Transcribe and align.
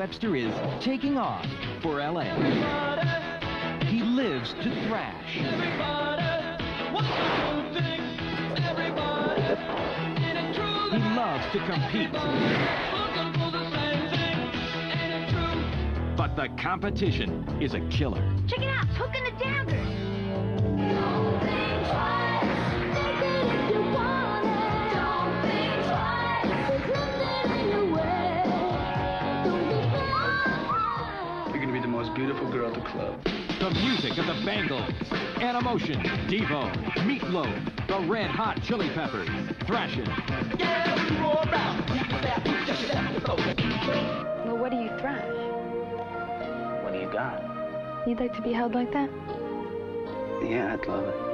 Webster 0.00 0.34
is 0.34 0.54
taking 0.82 1.18
off 1.18 1.46
for 1.82 1.98
LA. 1.98 2.24
He 3.84 4.00
lives 4.00 4.54
to 4.54 4.70
thrash. 4.88 5.34
He 5.34 5.42
loves 11.14 11.44
to 11.52 11.58
compete. 11.66 12.12
But 16.16 16.34
the 16.34 16.48
competition 16.58 17.58
is 17.60 17.74
a 17.74 17.80
killer. 17.90 18.24
Check 18.48 18.60
it 18.60 18.68
out, 18.68 18.86
it's 18.88 18.96
Hook 18.96 19.14
beautiful 32.40 32.50
girl 32.50 32.68
at 32.68 32.74
the 32.74 32.88
club. 32.88 33.24
The 33.58 33.70
music 33.80 34.18
of 34.18 34.26
the 34.26 34.42
Bangles, 34.44 34.90
Animotion, 35.36 36.02
Devo, 36.28 36.72
Meatloaf, 37.04 37.86
the 37.86 38.00
Red 38.08 38.30
Hot 38.30 38.62
Chili 38.62 38.88
Peppers, 38.90 39.28
Thrashin', 39.66 40.06
Well, 44.46 44.56
what 44.56 44.70
do 44.70 44.76
you 44.78 44.88
thrash? 44.98 45.24
What 46.84 46.92
do 46.92 46.98
you 46.98 47.12
got? 47.12 47.42
You'd 48.06 48.20
like 48.20 48.34
to 48.34 48.42
be 48.42 48.52
held 48.52 48.74
like 48.74 48.92
that? 48.92 49.10
Yeah, 50.42 50.76
I'd 50.80 50.86
love 50.86 51.04
it. 51.04 51.29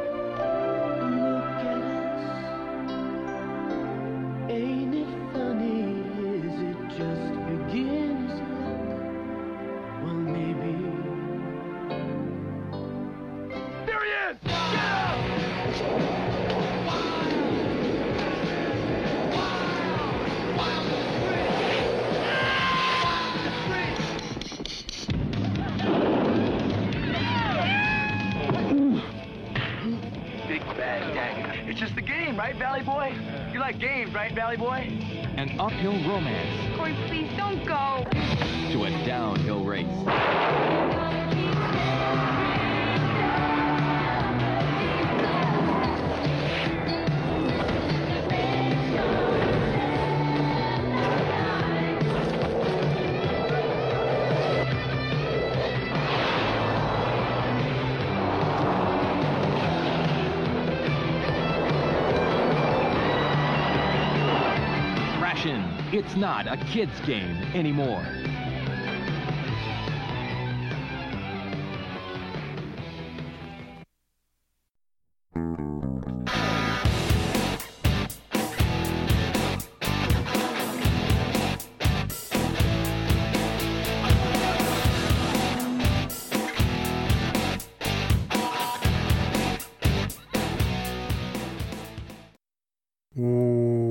Not 66.17 66.47
a 66.47 66.57
kid's 66.57 66.99
game 67.01 67.37
anymore. 67.55 68.16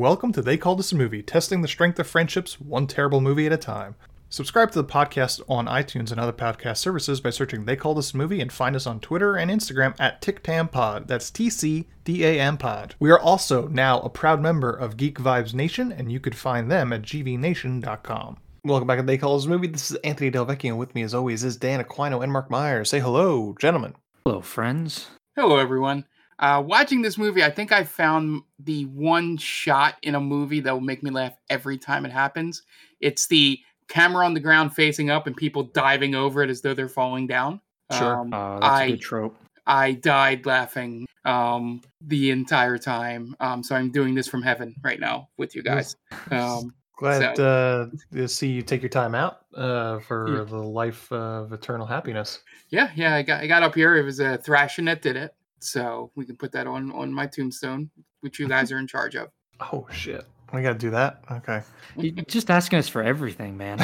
Welcome 0.06 0.34
to 0.34 0.44
They 0.44 0.56
Called 0.56 0.78
This 0.78 0.92
a 0.92 0.96
Movie, 0.96 1.24
testing 1.24 1.64
the 1.64 1.68
strength 1.68 1.98
of 1.98 2.06
friendships 2.06 2.62
one 2.62 2.86
terrible 2.86 3.22
movie 3.22 3.48
at 3.48 3.52
a 3.52 3.58
time. 3.58 3.96
Subscribe 4.30 4.70
to 4.70 4.80
the 4.80 4.88
podcast 4.88 5.42
on 5.50 5.66
iTunes 5.66 6.12
and 6.12 6.20
other 6.20 6.32
podcast 6.32 6.78
services 6.78 7.20
by 7.20 7.32
searching 7.32 7.66
They 7.66 7.76
Called 7.76 7.98
This 7.98 8.14
a 8.14 8.18
Movie 8.18 8.40
and 8.40 8.54
find 8.54 8.76
us 8.76 8.86
on 8.86 9.00
Twitter 9.00 9.36
and 9.36 9.50
Instagram 9.50 9.96
at 10.00 10.22
TicTamPod. 10.22 11.08
That's 11.08 11.32
T 11.32 11.50
C 11.50 11.88
T 12.04 12.24
A 12.24 12.40
M 12.40 12.56
Pod. 12.56 12.94
We 13.00 13.10
are 13.10 13.20
also 13.20 13.68
now 13.68 14.00
a 14.02 14.10
proud 14.10 14.44
member 14.44 14.70
of 14.70 14.96
Geek 14.96 15.18
Vibes 15.18 15.56
Nation, 15.56 15.92
and 15.92 16.12
you 16.12 16.20
could 16.20 16.36
find 16.36 16.70
them 16.70 16.94
at 16.94 17.02
gvnation.com. 17.02 18.38
Welcome 18.64 18.88
back 18.88 19.00
to 19.00 19.04
They 19.04 19.18
Call 19.18 19.38
Us 19.38 19.46
a 19.46 19.50
Movie. 19.50 19.70
This 19.70 19.90
is 19.90 19.98
Anthony 20.04 20.30
Delvecchio, 20.30 20.66
and 20.66 20.78
with 20.78 20.94
me 20.94 21.02
as 21.02 21.16
always 21.16 21.44
is 21.44 21.58
Dan 21.58 21.84
Aquino 21.84 22.22
and 22.22 22.32
Mark 22.32 22.52
Myers. 22.52 22.92
Say 22.92 23.00
hello, 23.00 23.56
gentlemen. 23.60 23.96
Hello, 24.24 24.40
friends. 24.42 25.08
Hello, 25.36 25.58
everyone. 25.58 26.06
Uh, 26.40 26.62
watching 26.66 27.02
this 27.02 27.18
movie, 27.18 27.44
I 27.44 27.50
think 27.50 27.72
I 27.72 27.84
found 27.84 28.42
the 28.60 28.86
one 28.88 29.38
shot 29.38 29.96
in 30.04 30.16
a 30.16 30.20
movie 30.20 30.60
that 30.62 30.74
will 30.74 30.82
make 30.82 31.02
me 31.04 31.10
laugh 31.12 31.34
every 31.50 31.78
time 31.78 32.06
it 32.06 32.12
happens. 32.12 32.64
It's 33.00 33.28
the 33.28 33.60
camera 33.88 34.26
on 34.26 34.34
the 34.34 34.40
ground 34.40 34.74
facing 34.76 35.10
up 35.10 35.28
and 35.28 35.36
people 35.38 35.64
diving 35.64 36.16
over 36.16 36.42
it 36.44 36.50
as 36.50 36.62
though 36.62 36.74
they're 36.74 36.90
falling 36.90 37.28
down. 37.28 37.62
Sure. 37.98 38.20
Um, 38.22 38.34
Uh, 38.34 38.60
that's 38.60 38.66
a 38.66 38.84
I 38.84 38.90
good 38.92 39.02
trope. 39.02 39.38
I 39.68 39.94
died 39.94 40.46
laughing 40.46 41.06
um, 41.24 41.82
the 42.02 42.32
entire 42.32 42.78
time. 42.78 43.36
Um, 43.40 43.64
so 43.64 43.76
I'm 43.76 43.90
doing 43.92 44.14
this 44.14 44.28
from 44.28 44.42
heaven 44.44 44.76
right 44.84 45.00
now 45.00 45.30
with 45.38 45.56
you 45.56 45.64
guys. 45.64 45.96
Um, 46.32 46.74
Glad 46.98 47.36
So- 47.36 47.46
uh, 47.46 47.88
to 48.16 48.28
see 48.28 48.48
you 48.48 48.62
take 48.62 48.82
your 48.82 48.90
time 48.90 49.16
out 49.16 49.40
uh, 49.54 50.00
for 50.00 50.38
Yeah. 50.38 50.44
the 50.46 50.58
life 50.58 51.12
of 51.12 51.52
eternal 51.52 51.86
happiness. 51.86 52.42
yeah, 52.70 52.90
yeah, 52.96 53.16
I 53.16 53.22
got 53.22 53.42
I 53.44 53.48
got 53.48 53.64
up 53.64 53.76
here. 53.76 53.96
It 53.98 54.04
was 54.04 54.20
a 54.22 54.38
thrashing 54.38 54.86
that 54.86 55.02
did 55.02 55.16
it. 55.18 55.34
So 55.66 56.12
we 56.16 56.26
can 56.26 56.36
put 56.36 56.52
that 56.54 56.68
on 56.68 56.92
on 56.92 57.12
my 57.12 57.28
tombstone, 57.28 57.90
which 58.22 58.40
you 58.40 58.48
guys 58.48 58.72
are 58.72 58.78
in 58.78 58.88
charge 58.88 59.16
of. 59.16 59.30
Oh 59.72 59.88
shit, 59.90 60.26
we 60.54 60.62
got 60.62 60.74
to 60.74 60.78
do 60.78 60.90
that. 60.90 61.24
Okay, 61.32 61.62
You're 61.96 62.26
just 62.26 62.52
asking 62.52 62.80
us 62.80 62.90
for 62.90 63.02
everything, 63.02 63.56
man. 63.56 63.80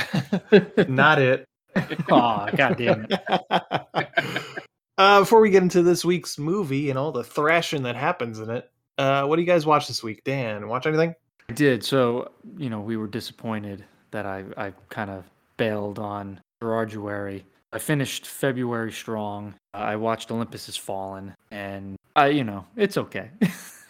not 0.90 1.18
it. 1.18 1.46
oh, 2.12 2.50
god 2.53 2.78
damn 2.78 3.08
it. 3.09 3.22
uh, 4.97 5.22
before 5.22 5.40
we 5.40 5.50
get 5.50 5.64
into 5.64 5.81
this 5.81 6.03
week's 6.03 6.38
movie 6.38 6.90
and 6.90 7.00
all 7.00 7.14
the 7.14 7.24
thrashing 7.24 7.84
that 7.84 7.96
happens 7.96 8.40
in 8.40 8.50
it, 8.50 8.69
uh, 8.98 9.24
what 9.24 9.38
do 9.38 9.42
you 9.44 9.48
guys 9.48 9.66
watch 9.66 9.88
this 9.88 10.03
week? 10.03 10.25
Dan, 10.25 10.68
watch 10.68 10.86
anything? 10.86 11.16
I 11.50 11.53
did. 11.53 11.86
So, 11.86 12.31
you 12.58 12.69
know, 12.69 12.81
we 12.81 12.98
were 12.98 13.08
disappointed 13.08 13.86
that 14.12 14.25
I, 14.25 14.44
I 14.58 14.74
kind 14.90 15.09
of 15.09 15.24
bailed 15.58 16.00
on 16.00 16.42
Gerarduary. 16.62 17.46
I 17.73 17.79
finished 17.79 18.25
February 18.27 18.91
strong. 18.91 19.55
I 19.73 19.95
watched 19.95 20.29
Olympus 20.31 20.65
Has 20.65 20.75
Fallen, 20.77 21.33
and 21.51 21.95
I, 22.15 22.27
you 22.27 22.43
know, 22.43 22.65
it's 22.75 22.97
okay. 22.97 23.31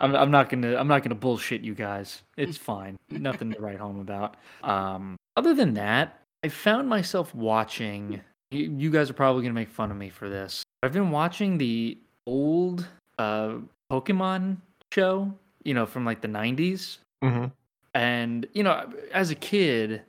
I'm, 0.00 0.14
I'm 0.16 0.30
not 0.30 0.48
gonna 0.48 0.76
I'm 0.76 0.88
not 0.88 1.02
gonna 1.02 1.14
bullshit 1.14 1.62
you 1.62 1.74
guys. 1.74 2.22
It's 2.36 2.56
fine. 2.56 2.96
Nothing 3.10 3.52
to 3.52 3.60
write 3.60 3.78
home 3.78 4.00
about. 4.00 4.36
Um, 4.62 5.16
other 5.36 5.54
than 5.54 5.74
that, 5.74 6.18
I 6.44 6.48
found 6.48 6.88
myself 6.88 7.34
watching. 7.34 8.20
You, 8.50 8.74
you 8.76 8.90
guys 8.90 9.10
are 9.10 9.14
probably 9.14 9.42
gonna 9.42 9.54
make 9.54 9.68
fun 9.68 9.90
of 9.90 9.96
me 9.96 10.08
for 10.08 10.28
this. 10.28 10.62
I've 10.82 10.92
been 10.92 11.10
watching 11.10 11.58
the 11.58 11.98
old 12.26 12.86
uh, 13.18 13.54
Pokemon 13.90 14.56
show. 14.92 15.32
You 15.64 15.74
know, 15.74 15.84
from 15.84 16.04
like 16.06 16.20
the 16.22 16.28
'90s 16.28 16.98
Mm-hmm. 17.22 17.48
and 17.92 18.46
you 18.54 18.62
know 18.62 18.90
as 19.12 19.30
a 19.30 19.34
kid 19.34 20.00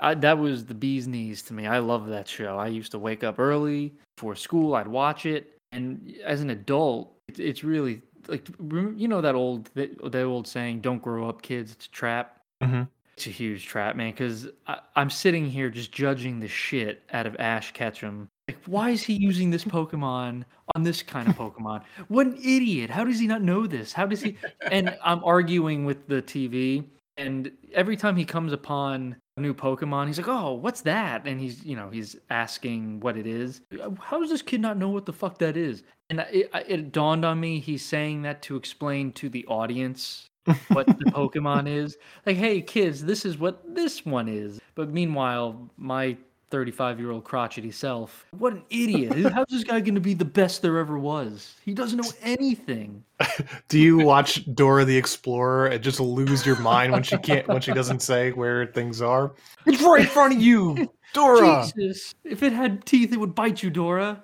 I, 0.00 0.14
that 0.14 0.38
was 0.38 0.64
the 0.64 0.74
bee's 0.74 1.08
knees 1.08 1.42
to 1.42 1.54
me. 1.54 1.66
I 1.66 1.78
love 1.78 2.06
that 2.08 2.28
show. 2.28 2.56
I 2.56 2.68
used 2.68 2.92
to 2.92 2.98
wake 2.98 3.24
up 3.24 3.38
early 3.38 3.94
for 4.16 4.34
school 4.34 4.74
i'd 4.76 4.88
watch 4.88 5.26
it 5.26 5.58
and 5.72 6.14
as 6.24 6.40
an 6.40 6.50
adult 6.50 7.12
it, 7.28 7.38
it's 7.38 7.62
really 7.62 8.00
like 8.28 8.48
you 8.96 9.08
know 9.08 9.20
that 9.20 9.34
old 9.34 9.70
that, 9.74 9.90
that 10.10 10.22
old 10.24 10.48
saying 10.48 10.80
don't 10.80 11.02
grow 11.02 11.28
up 11.28 11.42
kids. 11.42 11.72
It's 11.72 11.86
a 11.86 11.90
trap. 11.90 12.40
Mhm. 12.62 12.88
it's 13.14 13.26
a 13.26 13.30
huge 13.30 13.66
trap 13.66 13.94
man 13.96 14.12
because 14.12 14.48
i'm 14.96 15.10
sitting 15.10 15.48
here 15.50 15.68
just 15.68 15.92
judging 15.92 16.40
the 16.40 16.48
shit 16.48 17.02
out 17.12 17.26
of 17.26 17.36
ash 17.38 17.72
ketchum. 17.72 18.28
Like 18.48 18.58
why 18.64 18.90
is 18.90 19.02
he 19.02 19.12
using 19.12 19.50
this 19.50 19.64
pokemon 19.64 20.44
on 20.74 20.82
this 20.82 21.02
kind 21.02 21.28
of 21.28 21.36
pokemon? 21.44 21.82
What 22.08 22.26
an 22.26 22.36
idiot. 22.38 22.88
How 22.88 23.04
does 23.04 23.18
he 23.18 23.26
not 23.26 23.42
know 23.42 23.66
this? 23.66 23.92
How 23.92 24.06
does 24.06 24.22
he 24.22 24.38
and 24.70 24.96
i'm 25.04 25.22
arguing 25.24 25.84
with 25.84 26.08
the 26.08 26.22
tv 26.22 26.84
and 27.16 27.50
every 27.72 27.96
time 27.96 28.16
he 28.16 28.24
comes 28.24 28.52
upon 28.52 29.16
a 29.36 29.40
new 29.40 29.54
pokemon 29.54 30.06
he's 30.06 30.18
like 30.18 30.28
oh 30.28 30.52
what's 30.52 30.82
that 30.82 31.26
and 31.26 31.40
he's 31.40 31.64
you 31.64 31.76
know 31.76 31.90
he's 31.90 32.16
asking 32.30 33.00
what 33.00 33.16
it 33.16 33.26
is 33.26 33.60
how 34.00 34.20
does 34.20 34.30
this 34.30 34.42
kid 34.42 34.60
not 34.60 34.76
know 34.76 34.88
what 34.88 35.06
the 35.06 35.12
fuck 35.12 35.38
that 35.38 35.56
is 35.56 35.82
and 36.10 36.20
it, 36.30 36.50
it 36.68 36.92
dawned 36.92 37.24
on 37.24 37.38
me 37.38 37.58
he's 37.58 37.84
saying 37.84 38.22
that 38.22 38.42
to 38.42 38.56
explain 38.56 39.12
to 39.12 39.28
the 39.28 39.44
audience 39.46 40.28
what 40.68 40.86
the 40.86 41.06
Pokemon 41.06 41.68
is. 41.68 41.96
Like, 42.24 42.36
hey 42.36 42.60
kids, 42.60 43.04
this 43.04 43.24
is 43.24 43.38
what 43.38 43.62
this 43.74 44.06
one 44.06 44.28
is. 44.28 44.60
But 44.74 44.90
meanwhile, 44.90 45.68
my 45.76 46.16
35 46.50 47.00
year 47.00 47.10
old 47.10 47.24
crotchety 47.24 47.70
self, 47.70 48.24
what 48.30 48.52
an 48.52 48.62
idiot! 48.70 49.32
How's 49.32 49.46
this 49.48 49.64
guy 49.64 49.80
going 49.80 49.94
to 49.96 50.00
be 50.00 50.14
the 50.14 50.24
best 50.24 50.62
there 50.62 50.78
ever 50.78 50.98
was? 50.98 51.54
He 51.64 51.74
doesn't 51.74 51.98
know 51.98 52.10
anything. 52.22 53.04
Do 53.68 53.78
you 53.78 53.98
watch 53.98 54.44
Dora 54.54 54.84
the 54.84 54.96
Explorer 54.96 55.66
and 55.66 55.82
just 55.82 56.00
lose 56.00 56.46
your 56.46 56.58
mind 56.60 56.92
when 56.92 57.02
she 57.02 57.18
can't 57.18 57.46
when 57.48 57.60
she 57.60 57.72
doesn't 57.72 58.00
say 58.00 58.32
where 58.32 58.66
things 58.66 59.02
are? 59.02 59.32
It's 59.66 59.82
right 59.82 60.02
in 60.02 60.06
front 60.06 60.34
of 60.34 60.40
you, 60.40 60.92
Dora. 61.12 61.66
Jesus, 61.76 62.14
if 62.24 62.42
it 62.42 62.52
had 62.52 62.84
teeth, 62.84 63.12
it 63.12 63.18
would 63.18 63.34
bite 63.34 63.62
you, 63.62 63.70
Dora. 63.70 64.22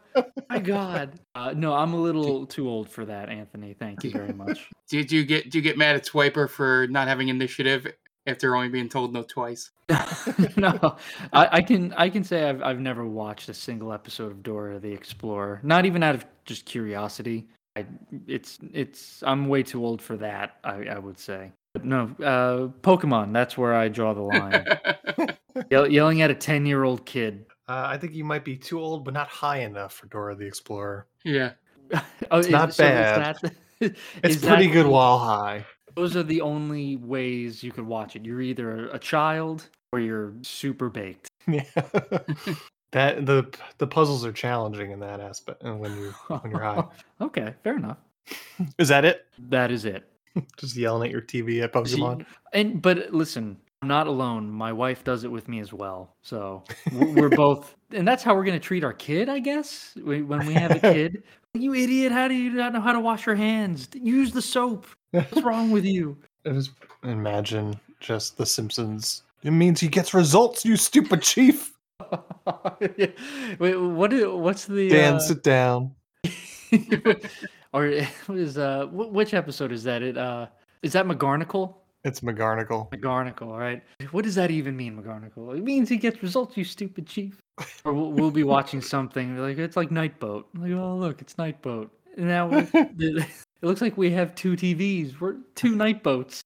My 0.49 0.59
God. 0.59 1.19
Uh, 1.35 1.55
no, 1.57 1.75
I'm 1.75 1.95
a 1.95 2.01
little 2.01 2.47
too 2.47 2.69
old 2.69 2.89
for 2.89 3.05
that, 3.07 3.31
Anthony. 3.31 3.75
Thank 3.75 4.05
you 4.05 4.11
very 4.11 4.33
much. 4.33 4.71
Did 4.89 5.11
you 5.11 5.25
get 5.25 5.51
do 5.51 5.59
you 5.59 5.63
get 5.63 5.79
mad 5.79 5.97
at 5.97 6.05
Swiper 6.05 6.49
for 6.49 6.87
not 6.89 7.09
having 7.09 7.29
initiative 7.29 7.93
after 8.27 8.55
only 8.55 8.69
being 8.69 8.89
told 8.89 9.13
no 9.13 9.23
twice? 9.23 9.71
no, 10.57 10.97
I, 11.33 11.49
I 11.59 11.63
can 11.63 11.93
I 11.95 12.09
can 12.09 12.25
say 12.25 12.49
I've 12.49 12.63
I've 12.63 12.81
never 12.81 13.05
watched 13.07 13.49
a 13.49 13.55
single 13.55 13.93
episode 13.93 14.31
of 14.33 14.43
Dora 14.43 14.79
the 14.79 14.93
Explorer. 14.93 15.61
Not 15.63 15.85
even 15.87 16.03
out 16.03 16.15
of 16.15 16.25
just 16.45 16.65
curiosity. 16.67 17.47
I, 17.77 17.87
it's 18.27 18.59
it's 18.73 19.23
I'm 19.27 19.49
way 19.49 19.63
too 19.63 19.85
old 19.85 20.03
for 20.03 20.17
that. 20.19 20.57
I, 20.65 20.85
I 20.87 20.99
would 20.99 21.19
say. 21.19 21.53
But 21.73 21.85
no, 21.87 22.03
uh, 22.23 22.69
Pokemon. 22.83 23.33
That's 23.33 23.57
where 23.57 23.75
I 23.75 23.89
draw 23.89 24.13
the 24.13 24.21
line. 24.23 25.37
Yell, 25.71 25.89
yelling 25.91 26.21
at 26.23 26.31
a 26.31 26.35
ten 26.35 26.67
year 26.67 26.85
old 26.85 27.07
kid. 27.07 27.47
Uh, 27.69 27.85
I 27.87 27.97
think 27.97 28.13
you 28.13 28.25
might 28.25 28.45
be 28.45 28.57
too 28.57 28.81
old, 28.81 29.05
but 29.05 29.15
not 29.15 29.29
high 29.29 29.61
enough 29.61 29.95
for 29.95 30.07
Dora 30.07 30.35
the 30.35 30.47
Explorer. 30.47 31.07
yeah. 31.25 31.53
Oh, 32.31 32.39
It's 32.39 32.49
not 32.49 32.77
bad. 32.77 33.37
that- 33.43 33.53
It's 34.23 34.37
is 34.37 34.45
pretty 34.45 34.67
that- 34.67 34.73
good 34.73 34.87
while 34.87 35.19
high. 35.19 35.65
Those 35.95 36.17
are 36.17 36.23
the 36.23 36.41
only 36.41 36.97
ways 36.97 37.63
you 37.63 37.71
could 37.71 37.85
watch 37.87 38.17
it. 38.17 38.25
You're 38.25 38.41
either 38.41 38.89
a 38.89 38.99
child 38.99 39.69
or 39.93 40.01
you're 40.01 40.33
super 40.43 40.89
baked. 40.89 41.29
Yeah. 41.49 41.65
that 42.93 43.27
the 43.27 43.53
the 43.79 43.87
puzzles 43.89 44.25
are 44.25 44.31
challenging 44.33 44.93
in 44.93 45.01
that 45.01 45.19
aspect 45.19 45.65
uh, 45.65 45.75
when 45.75 45.97
you 45.99 46.11
when 46.29 46.53
you're 46.53 46.61
high. 46.61 46.85
okay, 47.21 47.55
fair 47.65 47.75
enough. 47.77 47.97
Is 48.79 48.87
that 48.89 49.05
it? 49.05 49.27
That 49.49 49.73
is 49.73 49.85
it. 49.85 50.09
Just 50.57 50.77
yelling 50.77 51.07
at 51.09 51.11
your 51.11 51.21
TV 51.21 51.63
at 51.65 51.73
See, 51.89 51.97
Pokemon. 51.99 52.25
and 52.53 52.81
but 52.81 53.13
listen, 53.13 53.57
I'm 53.83 53.89
not 53.89 54.07
alone. 54.07 54.49
My 54.49 54.73
wife 54.73 55.03
does 55.03 55.25
it 55.25 55.33
with 55.33 55.49
me 55.49 55.59
as 55.59 55.73
well. 55.73 56.15
So 56.23 56.63
we're, 56.93 57.23
we're 57.23 57.29
both, 57.29 57.75
and 57.91 58.07
that's 58.07 58.23
how 58.23 58.37
we're 58.37 58.45
gonna 58.45 58.61
treat 58.61 58.85
our 58.85 58.93
kid, 58.93 59.29
I 59.29 59.41
guess. 59.41 59.95
When 60.01 60.29
we 60.47 60.55
have 60.55 60.71
a 60.71 60.79
kid, 60.79 61.25
you 61.55 61.75
idiot! 61.75 62.13
How 62.13 62.29
do 62.29 62.35
you 62.35 62.51
not 62.51 62.73
know 62.73 62.81
how 62.81 62.93
to 62.93 63.01
wash 63.01 63.27
your 63.27 63.35
hands? 63.35 63.89
Use 63.95 64.31
the 64.31 64.43
soap. 64.43 64.87
What's 65.11 65.43
wrong 65.43 65.73
with 65.73 65.85
you? 65.85 66.17
Just 66.47 66.71
imagine 67.03 67.75
just 67.99 68.37
The 68.37 68.47
Simpsons. 68.47 69.25
It 69.43 69.51
means 69.51 69.81
he 69.81 69.89
gets 69.89 70.15
results, 70.15 70.65
you 70.65 70.77
stupid 70.77 71.23
chief. 71.23 71.73
Wait, 73.59 73.77
what? 73.77 74.13
What's 74.39 74.67
the? 74.67 74.89
Dan, 74.89 75.15
uh, 75.15 75.19
sit 75.19 75.43
down. 75.43 75.93
or 77.73 77.87
is 78.31 78.59
uh? 78.59 78.87
Which 78.91 79.35
episode 79.35 79.73
is 79.73 79.83
that? 79.85 80.03
It 80.03 80.17
uh, 80.17 80.47
is 80.83 80.93
that 80.93 81.07
McGarnagle? 81.07 81.75
It's 82.05 82.21
McGarnagle. 82.21 82.91
McGarnagle, 82.91 83.57
right? 83.57 83.83
What 84.11 84.25
does 84.25 84.35
that 84.35 84.51
even 84.51 84.77
mean, 84.77 85.01
McGarnagle? 85.01 85.57
It 85.57 85.63
means 85.63 85.89
he 85.89 85.97
gets 85.97 86.21
results, 86.21 86.57
you 86.57 86.65
stupid 86.65 87.07
chief. 87.07 87.41
Or 87.85 87.93
we'll, 87.93 88.11
we'll 88.11 88.33
be 88.33 88.43
watching 88.43 88.81
something 88.81 89.39
like 89.39 89.59
it's 89.59 89.77
like 89.77 89.91
Nightboat. 89.91 90.45
Like, 90.59 90.73
oh 90.73 90.97
look, 90.97 91.21
it's 91.21 91.35
Nightboat. 91.35 91.91
And 92.17 92.27
now 92.27 92.51
it 92.53 93.25
looks 93.63 93.81
like 93.81 93.97
we 93.97 94.11
have 94.11 94.35
two 94.35 94.57
TVs. 94.57 95.21
We're 95.21 95.37
two 95.55 95.77
Nightboats. 95.77 96.43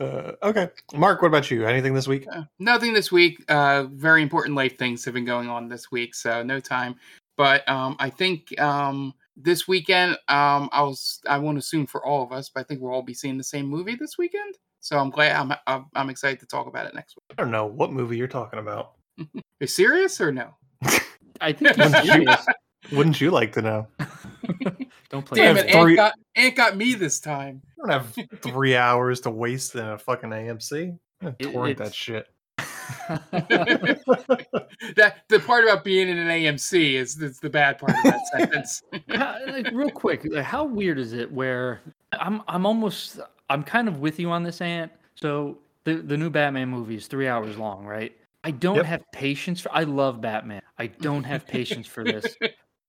Uh, 0.00 0.32
okay, 0.42 0.70
Mark. 0.94 1.22
What 1.22 1.28
about 1.28 1.50
you? 1.50 1.66
Anything 1.66 1.94
this 1.94 2.06
week? 2.06 2.26
Uh, 2.30 2.44
nothing 2.58 2.92
this 2.92 3.10
week. 3.10 3.42
Uh, 3.48 3.84
very 3.90 4.22
important 4.22 4.54
life 4.54 4.78
things 4.78 5.04
have 5.04 5.14
been 5.14 5.24
going 5.24 5.48
on 5.48 5.68
this 5.68 5.90
week, 5.90 6.14
so 6.14 6.42
no 6.42 6.60
time. 6.60 6.94
But 7.36 7.68
um, 7.68 7.96
I 7.98 8.10
think 8.10 8.58
um, 8.60 9.14
this 9.36 9.66
weekend, 9.66 10.12
um, 10.28 10.68
I 10.72 10.82
was 10.82 11.20
I 11.28 11.38
won't 11.38 11.58
assume 11.58 11.86
for 11.86 12.04
all 12.04 12.22
of 12.22 12.32
us, 12.32 12.48
but 12.48 12.60
I 12.60 12.64
think 12.64 12.80
we'll 12.80 12.92
all 12.92 13.02
be 13.02 13.14
seeing 13.14 13.38
the 13.38 13.44
same 13.44 13.66
movie 13.66 13.96
this 13.96 14.18
weekend. 14.18 14.54
So 14.80 14.98
I'm 14.98 15.10
glad 15.10 15.36
I'm 15.36 15.52
I'm, 15.66 15.86
I'm 15.94 16.10
excited 16.10 16.40
to 16.40 16.46
talk 16.46 16.66
about 16.66 16.86
it 16.86 16.94
next 16.94 17.16
week. 17.16 17.36
I 17.36 17.42
don't 17.42 17.50
know 17.50 17.66
what 17.66 17.92
movie 17.92 18.16
you're 18.16 18.28
talking 18.28 18.58
about. 18.60 18.92
Are 19.20 19.26
you 19.60 19.66
serious 19.66 20.20
or 20.20 20.30
no? 20.30 20.54
I 21.40 21.52
think 21.52 21.74
he's 21.76 21.78
Wouldn't 21.78 22.06
serious. 22.06 22.46
Wouldn't 22.92 23.20
you 23.20 23.30
like 23.30 23.52
to 23.52 23.62
know? 23.62 23.86
Don't 25.10 25.24
play. 25.24 25.40
Damn 25.40 25.56
have 25.56 25.64
it, 25.66 25.72
three- 25.72 25.92
Ant 25.92 25.96
got 25.96 26.14
Ant 26.36 26.56
got 26.56 26.76
me 26.76 26.94
this 26.94 27.20
time. 27.20 27.62
I 27.84 27.88
don't 27.88 27.90
have 28.02 28.40
three 28.42 28.76
hours 28.76 29.20
to 29.22 29.30
waste 29.30 29.74
in 29.74 29.84
a 29.86 29.98
fucking 29.98 30.30
AMC. 30.30 30.98
I'm 31.22 31.36
It- 31.38 31.52
torrent 31.52 31.78
that 31.78 31.94
shit. 31.94 32.28
that 34.98 35.16
the 35.28 35.38
part 35.40 35.64
about 35.64 35.84
being 35.84 36.08
in 36.08 36.18
an 36.18 36.28
AMC 36.28 36.94
is, 36.94 37.20
is 37.20 37.38
the 37.40 37.50
bad 37.50 37.78
part 37.78 37.92
of 37.96 38.02
that 38.04 38.26
sentence. 38.36 38.82
How- 39.10 39.38
like, 39.46 39.70
real 39.72 39.90
quick, 39.90 40.24
like, 40.30 40.44
how 40.44 40.64
weird 40.64 40.98
is 40.98 41.12
it 41.12 41.30
where 41.32 41.80
I'm 42.12 42.42
I'm 42.48 42.66
almost 42.66 43.20
I'm 43.50 43.62
kind 43.62 43.88
of 43.88 44.00
with 44.00 44.18
you 44.18 44.30
on 44.30 44.42
this, 44.42 44.60
Ant. 44.60 44.92
So 45.14 45.58
the 45.84 45.94
the 45.96 46.16
new 46.16 46.30
Batman 46.30 46.68
movie 46.68 46.96
is 46.96 47.06
three 47.06 47.28
hours 47.28 47.56
long, 47.56 47.84
right? 47.86 48.14
I 48.44 48.50
don't 48.52 48.76
Yep. 48.76 48.84
have 48.86 49.02
patience 49.12 49.60
for. 49.60 49.72
I 49.74 49.82
love 49.84 50.20
Batman. 50.20 50.62
I 50.78 50.86
don't 50.86 51.24
have 51.24 51.46
patience 51.46 51.86
for 51.86 52.04
this. 52.04 52.36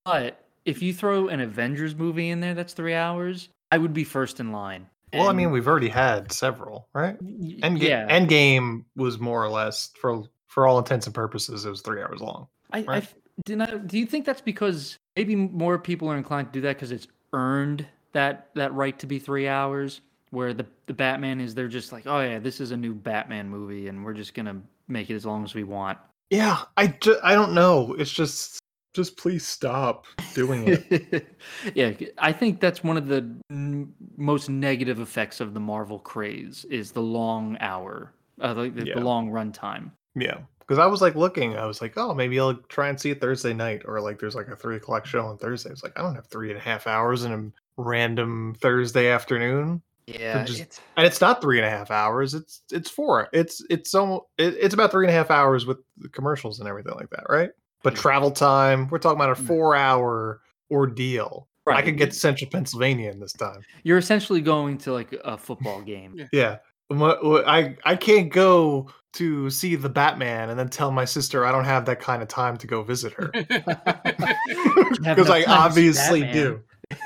But 0.04 0.44
if 0.64 0.82
you 0.82 0.92
throw 0.92 1.28
an 1.28 1.40
Avengers 1.40 1.94
movie 1.94 2.30
in 2.30 2.40
there 2.40 2.54
that's 2.54 2.72
three 2.72 2.94
hours, 2.94 3.48
I 3.70 3.78
would 3.78 3.92
be 3.92 4.04
first 4.04 4.40
in 4.40 4.52
line. 4.52 4.86
Well, 5.12 5.28
I 5.28 5.32
mean, 5.32 5.50
we've 5.50 5.66
already 5.66 5.88
had 5.88 6.30
several, 6.30 6.88
right? 6.92 7.18
Endgame, 7.20 7.80
yeah, 7.80 8.06
Endgame 8.08 8.84
was 8.94 9.18
more 9.18 9.42
or 9.42 9.48
less, 9.48 9.90
for 10.00 10.22
for 10.46 10.66
all 10.66 10.78
intents 10.78 11.06
and 11.06 11.14
purposes, 11.14 11.64
it 11.64 11.70
was 11.70 11.80
three 11.80 12.02
hours 12.02 12.20
long. 12.20 12.46
I, 12.72 12.78
I 12.78 12.82
right? 12.82 13.02
f- 13.02 13.14
did 13.44 13.60
I, 13.60 13.76
do 13.78 13.98
you 13.98 14.06
think 14.06 14.24
that's 14.24 14.40
because 14.40 14.98
maybe 15.16 15.34
more 15.34 15.78
people 15.78 16.08
are 16.08 16.16
inclined 16.16 16.48
to 16.48 16.52
do 16.52 16.60
that 16.62 16.76
because 16.76 16.92
it's 16.92 17.08
earned 17.32 17.86
that 18.12 18.50
that 18.54 18.72
right 18.74 18.98
to 19.00 19.06
be 19.06 19.18
three 19.18 19.48
hours? 19.48 20.00
Where 20.30 20.54
the 20.54 20.66
the 20.86 20.94
Batman 20.94 21.40
is, 21.40 21.56
they're 21.56 21.66
just 21.66 21.90
like, 21.90 22.06
oh 22.06 22.20
yeah, 22.20 22.38
this 22.38 22.60
is 22.60 22.70
a 22.70 22.76
new 22.76 22.94
Batman 22.94 23.48
movie, 23.48 23.88
and 23.88 24.04
we're 24.04 24.14
just 24.14 24.34
gonna 24.34 24.60
make 24.86 25.10
it 25.10 25.14
as 25.14 25.26
long 25.26 25.42
as 25.42 25.54
we 25.54 25.64
want. 25.64 25.98
Yeah, 26.30 26.62
I, 26.76 26.86
ju- 26.86 27.18
I 27.24 27.34
don't 27.34 27.54
know. 27.54 27.94
It's 27.94 28.12
just 28.12 28.59
just 28.94 29.16
please 29.16 29.46
stop 29.46 30.06
doing 30.34 30.64
it. 30.66 31.26
yeah, 31.74 31.92
I 32.18 32.32
think 32.32 32.60
that's 32.60 32.82
one 32.82 32.96
of 32.96 33.06
the 33.06 33.18
n- 33.50 33.92
most 34.16 34.48
negative 34.50 35.00
effects 35.00 35.40
of 35.40 35.54
the 35.54 35.60
Marvel 35.60 35.98
craze 35.98 36.64
is 36.70 36.92
the 36.92 37.02
long 37.02 37.56
hour, 37.60 38.12
uh, 38.40 38.54
the, 38.54 38.70
the, 38.70 38.86
Yeah. 38.86 38.94
the 38.94 39.00
long 39.00 39.30
runtime. 39.30 39.92
yeah, 40.14 40.38
because 40.60 40.78
I 40.78 40.86
was 40.86 41.00
like 41.02 41.14
looking, 41.14 41.56
I 41.56 41.66
was 41.66 41.80
like, 41.80 41.96
oh, 41.96 42.14
maybe 42.14 42.38
I'll 42.40 42.54
try 42.68 42.88
and 42.88 43.00
see 43.00 43.10
it 43.10 43.20
Thursday 43.20 43.52
night, 43.54 43.82
or 43.84 44.00
like 44.00 44.18
there's 44.18 44.34
like 44.34 44.48
a 44.48 44.56
three 44.56 44.76
o'clock 44.76 45.06
show 45.06 45.24
on 45.26 45.38
Thursday. 45.38 45.70
It's 45.70 45.82
like 45.82 45.98
I 45.98 46.02
don't 46.02 46.14
have 46.14 46.26
three 46.26 46.50
and 46.50 46.58
a 46.58 46.62
half 46.62 46.86
hours 46.86 47.24
in 47.24 47.32
a 47.32 47.80
random 47.80 48.54
Thursday 48.60 49.08
afternoon. 49.10 49.82
Yeah, 50.06 50.42
just- 50.44 50.60
it's 50.60 50.80
and 50.96 51.06
it's 51.06 51.20
not 51.20 51.40
three 51.40 51.58
and 51.58 51.66
a 51.66 51.70
half 51.70 51.92
hours 51.92 52.34
it's 52.34 52.62
it's 52.72 52.90
four 52.90 53.28
it's 53.32 53.62
it's 53.70 53.94
almost 53.94 54.24
it, 54.38 54.54
it's 54.60 54.74
about 54.74 54.90
three 54.90 55.06
and 55.06 55.14
a 55.14 55.16
half 55.16 55.30
hours 55.30 55.66
with 55.66 55.78
the 55.98 56.08
commercials 56.08 56.58
and 56.58 56.68
everything 56.68 56.94
like 56.94 57.10
that 57.10 57.24
right 57.28 57.50
but 57.82 57.94
travel 57.94 58.30
time 58.30 58.88
we're 58.88 58.98
talking 58.98 59.18
about 59.18 59.30
a 59.30 59.34
four 59.42 59.74
hour 59.76 60.40
ordeal 60.70 61.48
Right. 61.66 61.74
i 61.74 61.76
Right. 61.78 61.84
could 61.84 61.98
get 61.98 62.10
to 62.12 62.16
central 62.18 62.50
pennsylvania 62.50 63.10
in 63.10 63.20
this 63.20 63.32
time 63.32 63.60
you're 63.84 63.98
essentially 63.98 64.40
going 64.40 64.78
to 64.78 64.92
like 64.92 65.12
a 65.24 65.36
football 65.36 65.80
game. 65.82 66.14
Yeah. 66.16 66.26
yeah 66.32 66.56
What- 66.88 67.24
what- 67.24 67.46
i 67.48 67.76
i 67.84 67.94
can't 67.96 68.32
go 68.32 68.88
to 69.14 69.50
see 69.50 69.74
the 69.76 69.88
batman 69.88 70.50
and 70.50 70.58
then 70.58 70.68
tell 70.68 70.90
my 70.90 71.04
sister 71.04 71.44
i 71.44 71.52
don't 71.52 71.64
have 71.64 71.84
that 71.86 72.00
kind 72.00 72.22
of 72.22 72.28
time 72.28 72.56
to 72.58 72.66
go 72.66 72.82
visit 72.82 73.12
her 73.12 73.28
because 73.34 73.48
i 75.04 75.04
time 75.04 75.16
to 75.16 75.24
see 75.24 75.44
obviously 75.46 76.22
do 76.32 76.62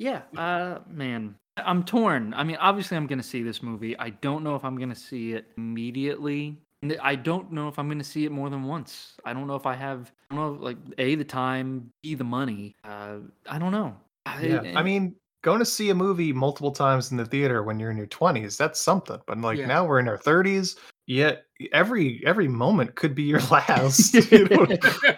Yeah, 0.00 0.22
uh, 0.36 0.78
man, 0.88 1.34
I'm 1.56 1.82
torn. 1.82 2.32
I 2.32 2.44
mean, 2.44 2.54
obviously, 2.60 2.96
I'm 2.96 3.08
going 3.08 3.18
to 3.18 3.26
see 3.26 3.42
this 3.42 3.64
movie. 3.64 3.98
I 3.98 4.10
don't 4.10 4.44
know 4.44 4.54
if 4.54 4.64
I'm 4.64 4.76
going 4.76 4.90
to 4.90 4.94
see 4.94 5.32
it 5.32 5.46
immediately. 5.56 6.56
I 7.02 7.16
don't 7.16 7.50
know 7.52 7.68
if 7.68 7.78
I'm 7.78 7.88
going 7.88 7.98
to 7.98 8.04
see 8.04 8.24
it 8.24 8.30
more 8.32 8.50
than 8.50 8.62
once. 8.62 9.14
I 9.24 9.32
don't 9.32 9.46
know 9.46 9.56
if 9.56 9.66
I 9.66 9.74
have, 9.74 10.12
I 10.30 10.36
don't 10.36 10.58
know, 10.58 10.64
like 10.64 10.76
a 10.98 11.16
the 11.16 11.24
time, 11.24 11.90
b 12.02 12.14
the 12.14 12.24
money. 12.24 12.76
Uh, 12.84 13.16
I 13.48 13.58
don't 13.58 13.72
know. 13.72 13.96
I- 14.26 14.42
yeah 14.42 14.60
i 14.60 14.66
and- 14.66 14.84
mean 14.84 15.14
going 15.42 15.60
to 15.60 15.64
see 15.64 15.88
a 15.90 15.94
movie 15.94 16.32
multiple 16.32 16.70
times 16.72 17.10
in 17.12 17.16
the 17.16 17.24
theater 17.24 17.62
when 17.62 17.78
you're 17.78 17.90
in 17.90 17.96
your 17.96 18.08
20s 18.08 18.56
that's 18.58 18.80
something 18.80 19.18
but 19.26 19.40
like 19.40 19.56
Yeah. 19.56 19.66
now 19.66 19.86
we're 19.86 20.00
in 20.00 20.08
our 20.08 20.18
30s 20.18 20.76
yet 21.06 21.44
every 21.72 22.20
every 22.26 22.48
moment 22.48 22.96
could 22.96 23.14
be 23.14 23.22
your 23.22 23.40
last 23.50 24.12
you 24.32 24.46
know 24.48 24.66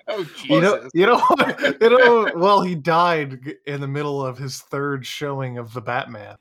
oh 0.09 0.27
you 0.45 0.61
know 0.61 0.77
Jesus! 0.77 0.91
you 0.95 1.07
know 1.07 1.23
you 1.81 1.91
know 1.91 2.31
well 2.37 2.61
he 2.61 2.75
died 2.77 3.41
in 3.67 3.81
the 3.81 3.89
middle 3.89 4.25
of 4.25 4.39
his 4.39 4.61
third 4.61 5.05
showing 5.05 5.59
of 5.59 5.73
the 5.73 5.81
batman 5.81 6.37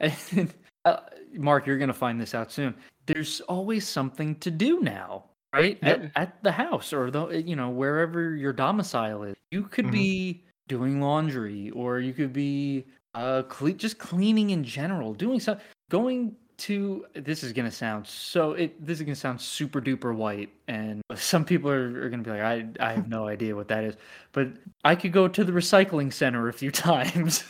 and, 0.00 0.54
uh, 0.86 1.00
Mark, 1.34 1.66
you're 1.66 1.78
going 1.78 1.88
to 1.88 1.94
find 1.94 2.20
this 2.20 2.34
out 2.34 2.50
soon. 2.50 2.74
There's 3.06 3.40
always 3.42 3.86
something 3.86 4.36
to 4.36 4.50
do 4.50 4.80
now, 4.80 5.24
right? 5.54 5.78
Yep. 5.82 6.12
At, 6.14 6.22
at 6.22 6.42
the 6.44 6.52
house 6.52 6.92
or 6.92 7.10
the 7.10 7.28
you 7.42 7.56
know 7.56 7.70
wherever 7.70 8.34
your 8.36 8.52
domicile 8.52 9.22
is. 9.24 9.36
You 9.50 9.64
could 9.64 9.86
Mhm. 9.86 9.92
be 9.92 10.44
doing 10.68 11.00
laundry, 11.00 11.70
or 11.70 11.98
you 12.00 12.12
could 12.12 12.32
be 12.32 12.84
Uh, 13.14 13.42
cle- 13.42 13.72
just 13.72 13.98
cleaning 13.98 14.50
in 14.50 14.62
general, 14.62 15.12
doing 15.14 15.40
some, 15.40 15.58
going 15.90 16.36
to. 16.58 17.04
This 17.14 17.42
is 17.42 17.52
gonna 17.52 17.70
sound 17.72 18.06
so. 18.06 18.52
It 18.52 18.86
this 18.86 18.98
is 19.00 19.02
gonna 19.02 19.16
sound 19.16 19.40
super 19.40 19.80
duper 19.80 20.14
white, 20.14 20.50
and 20.68 21.02
some 21.16 21.44
people 21.44 21.68
are, 21.72 22.04
are 22.04 22.08
gonna 22.08 22.22
be 22.22 22.30
like, 22.30 22.40
I 22.42 22.66
I 22.78 22.92
have 22.92 23.08
no 23.08 23.26
idea 23.34 23.56
what 23.56 23.66
that 23.66 23.82
is, 23.82 23.96
but 24.30 24.46
I 24.84 24.94
could 24.94 25.12
go 25.12 25.26
to 25.26 25.42
the 25.42 25.50
recycling 25.50 26.12
center 26.12 26.46
a 26.48 26.52
few 26.52 26.70
times 26.86 27.42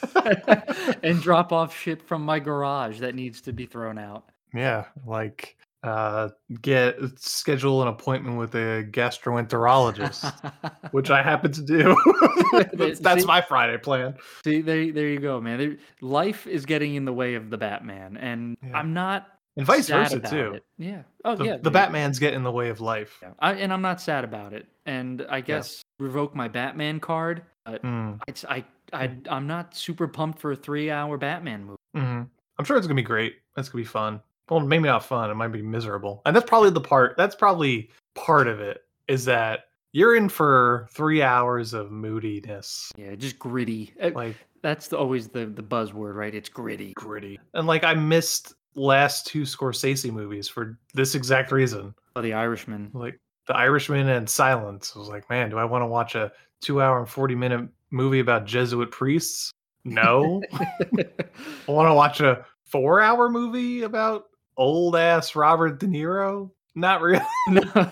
and 1.02 1.20
drop 1.20 1.52
off 1.52 1.76
shit 1.76 2.00
from 2.02 2.24
my 2.24 2.38
garage 2.38 3.00
that 3.00 3.14
needs 3.14 3.42
to 3.42 3.52
be 3.52 3.66
thrown 3.66 3.98
out. 3.98 4.29
Yeah, 4.54 4.86
like 5.06 5.56
uh 5.82 6.28
get 6.60 6.96
schedule 7.18 7.80
an 7.80 7.88
appointment 7.88 8.36
with 8.36 8.54
a 8.54 8.84
gastroenterologist, 8.90 10.32
which 10.92 11.10
I 11.10 11.22
happen 11.30 11.52
to 11.52 11.62
do. 11.62 11.96
that's 12.72 13.00
that's 13.00 13.22
See? 13.22 13.26
my 13.26 13.40
Friday 13.40 13.78
plan. 13.78 14.14
See, 14.44 14.60
there, 14.60 14.92
there 14.92 15.08
you 15.08 15.18
go, 15.20 15.40
man. 15.40 15.58
There, 15.58 15.76
life 16.00 16.46
is 16.46 16.66
getting 16.66 16.94
in 16.94 17.04
the 17.04 17.12
way 17.12 17.34
of 17.34 17.50
the 17.50 17.58
Batman, 17.58 18.16
and 18.16 18.56
Yeah. 18.62 18.76
I'm 18.78 18.92
not 18.92 19.28
And 19.56 19.64
vice 19.66 19.88
versa 19.88 20.20
too. 20.20 20.54
It. 20.54 20.64
Yeah. 20.78 21.02
Oh 21.24 21.36
The, 21.36 21.44
yeah. 21.44 21.56
the. 21.56 21.70
Batman's 21.70 22.18
get 22.18 22.34
in 22.34 22.42
the 22.42 22.52
way 22.52 22.68
of 22.68 22.80
life. 22.80 23.18
Yeah. 23.22 23.30
I, 23.38 23.54
and 23.54 23.72
I'm 23.72 23.82
not 23.82 24.00
sad 24.00 24.24
about 24.24 24.52
it. 24.52 24.66
And 24.86 25.24
I 25.28 25.40
guess 25.40 25.82
revoke 25.98 26.34
my 26.34 26.48
Batman 26.48 27.00
card. 27.00 27.42
But 27.64 27.82
Mm, 27.82 28.20
it's 28.26 28.44
I 28.44 28.64
I 28.92 29.10
I'm 29.30 29.46
not 29.46 29.74
super 29.76 30.08
pumped 30.08 30.40
for 30.40 30.52
a 30.52 30.56
three 30.56 30.90
hour 30.90 31.16
Batman 31.18 31.64
movie. 31.64 31.78
mhm. 31.96 32.28
I'm 32.58 32.64
sure 32.64 32.76
it's 32.76 32.86
gonna 32.86 32.96
be 32.96 33.02
great. 33.02 33.36
It's 33.56 33.68
gonna 33.68 33.82
be 33.82 33.86
fun. 33.86 34.20
Well, 34.50 34.60
maybe 34.60 34.84
not 34.84 35.04
fun. 35.04 35.30
It 35.30 35.34
might 35.34 35.48
be 35.52 35.62
miserable. 35.62 36.22
And 36.26 36.34
that's 36.34 36.48
probably 36.48 36.70
the 36.70 36.80
part. 36.80 37.16
That's 37.16 37.34
probably 37.34 37.90
part 38.14 38.48
of 38.48 38.60
it. 38.60 38.84
Is 39.08 39.24
that 39.26 39.66
you're 39.92 40.14
in 40.16 40.28
for 40.28 40.86
three 40.92 41.22
hours 41.22 41.72
of 41.74 41.90
moodiness, 41.90 42.92
Yeah, 42.96 43.14
just 43.16 43.38
gritty. 43.38 43.92
Uh, 44.02 44.10
like 44.14 44.36
That's 44.62 44.86
the, 44.88 44.96
always 44.98 45.28
the 45.28 45.46
the 45.46 45.62
buzzword, 45.62 46.14
right? 46.14 46.34
It's 46.34 46.48
gritty. 46.48 46.92
gritty. 46.94 47.40
And 47.54 47.66
like 47.66 47.82
I 47.84 47.94
missed 47.94 48.54
last 48.76 49.26
two 49.26 49.42
Scorsese 49.42 50.12
movies 50.12 50.48
for 50.48 50.78
this 50.94 51.14
exact 51.16 51.50
reason. 51.50 51.92
Oh, 52.14 52.22
The 52.22 52.32
Irishman. 52.34 52.90
like 52.94 53.18
The 53.46 53.56
Irishman 53.56 54.08
and 54.08 54.28
Silence. 54.30 54.92
I 54.94 54.98
was 55.00 55.08
like, 55.08 55.28
man, 55.28 55.50
do 55.50 55.58
I 55.58 55.64
want 55.64 55.82
to 55.82 55.86
watch 55.86 56.14
a 56.14 56.30
two 56.60 56.80
hour 56.80 56.98
and 57.00 57.08
40 57.08 57.34
minute 57.34 57.68
movie 57.90 58.20
about 58.20 58.44
Jesuit 58.46 58.90
priests? 58.92 59.50
No. 59.84 60.40
I 60.52 60.62
want 61.66 61.88
to 61.88 61.94
watch 61.94 62.20
a 62.20 62.44
four 62.64 63.00
hour 63.00 63.28
movie 63.28 63.82
about 63.82 64.26
old 64.56 64.96
ass 64.96 65.34
Robert 65.36 65.78
De 65.80 65.86
Niro? 65.86 66.50
Not 66.74 67.00
really. 67.00 67.24
no, 67.48 67.90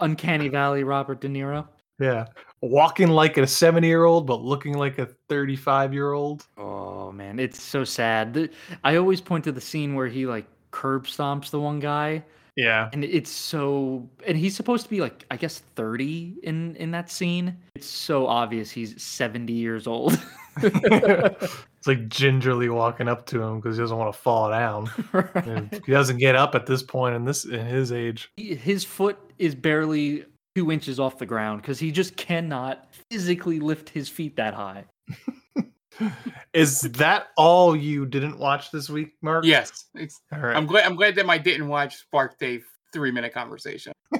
Uncanny 0.00 0.48
Valley, 0.48 0.84
Robert 0.84 1.20
De 1.20 1.28
Niro. 1.28 1.66
Yeah. 1.98 2.26
Walking 2.62 3.08
like 3.08 3.36
a 3.36 3.46
70 3.46 3.86
year 3.86 4.04
old, 4.04 4.26
but 4.26 4.42
looking 4.42 4.74
like 4.76 4.98
a 4.98 5.06
35 5.28 5.92
year 5.94 6.12
old. 6.12 6.46
Oh 6.56 7.12
man, 7.12 7.38
it's 7.38 7.62
so 7.62 7.84
sad. 7.84 8.50
I 8.84 8.96
always 8.96 9.20
point 9.20 9.44
to 9.44 9.52
the 9.52 9.60
scene 9.60 9.94
where 9.94 10.06
he 10.08 10.26
like 10.26 10.46
curb 10.70 11.06
stomps 11.06 11.50
the 11.50 11.60
one 11.60 11.78
guy, 11.80 12.22
Yeah. 12.56 12.88
and 12.92 13.04
it's 13.04 13.30
so. 13.30 14.08
And 14.26 14.36
he's 14.36 14.54
supposed 14.56 14.84
to 14.84 14.90
be 14.90 15.00
like, 15.00 15.24
I 15.30 15.36
guess, 15.36 15.60
thirty 15.74 16.36
in 16.42 16.76
in 16.76 16.90
that 16.92 17.10
scene. 17.10 17.56
It's 17.74 17.86
so 17.88 18.26
obvious 18.26 18.70
he's 18.70 19.00
seventy 19.02 19.54
years 19.54 19.86
old. 19.86 20.18
it's 20.58 21.86
like 21.86 22.08
gingerly 22.08 22.68
walking 22.68 23.08
up 23.08 23.26
to 23.26 23.42
him 23.42 23.60
because 23.60 23.76
he 23.76 23.82
doesn't 23.82 23.96
want 23.96 24.12
to 24.12 24.18
fall 24.18 24.50
down. 24.50 24.90
And 25.34 25.72
he 25.86 25.92
doesn't 25.92 26.18
get 26.18 26.36
up 26.36 26.54
at 26.54 26.66
this 26.66 26.82
point 26.82 27.14
in 27.14 27.24
this 27.24 27.44
in 27.44 27.66
his 27.66 27.92
age. 27.92 28.30
His 28.36 28.84
foot 28.84 29.18
is 29.38 29.54
barely 29.54 30.24
two 30.54 30.70
inches 30.70 30.98
off 31.00 31.18
the 31.18 31.26
ground 31.26 31.62
because 31.62 31.78
he 31.78 31.90
just 31.92 32.16
cannot 32.16 32.88
physically 33.10 33.60
lift 33.60 33.88
his 33.88 34.08
feet 34.08 34.36
that 34.36 34.54
high. 34.54 34.84
Is 36.52 36.80
that 36.82 37.28
all 37.36 37.76
you 37.76 38.06
didn't 38.06 38.38
watch 38.38 38.70
this 38.70 38.88
week, 38.88 39.12
Mark? 39.22 39.44
Yes, 39.44 39.86
it's, 39.94 40.20
All 40.32 40.40
right. 40.40 40.56
I'm 40.56 40.66
glad. 40.66 40.86
I'm 40.86 40.96
glad 40.96 41.14
that 41.16 41.26
my 41.26 41.38
didn't 41.38 41.68
watch 41.68 41.96
Spark 41.96 42.36
a 42.42 42.60
three 42.92 43.10
minute 43.10 43.32
conversation. 43.34 43.92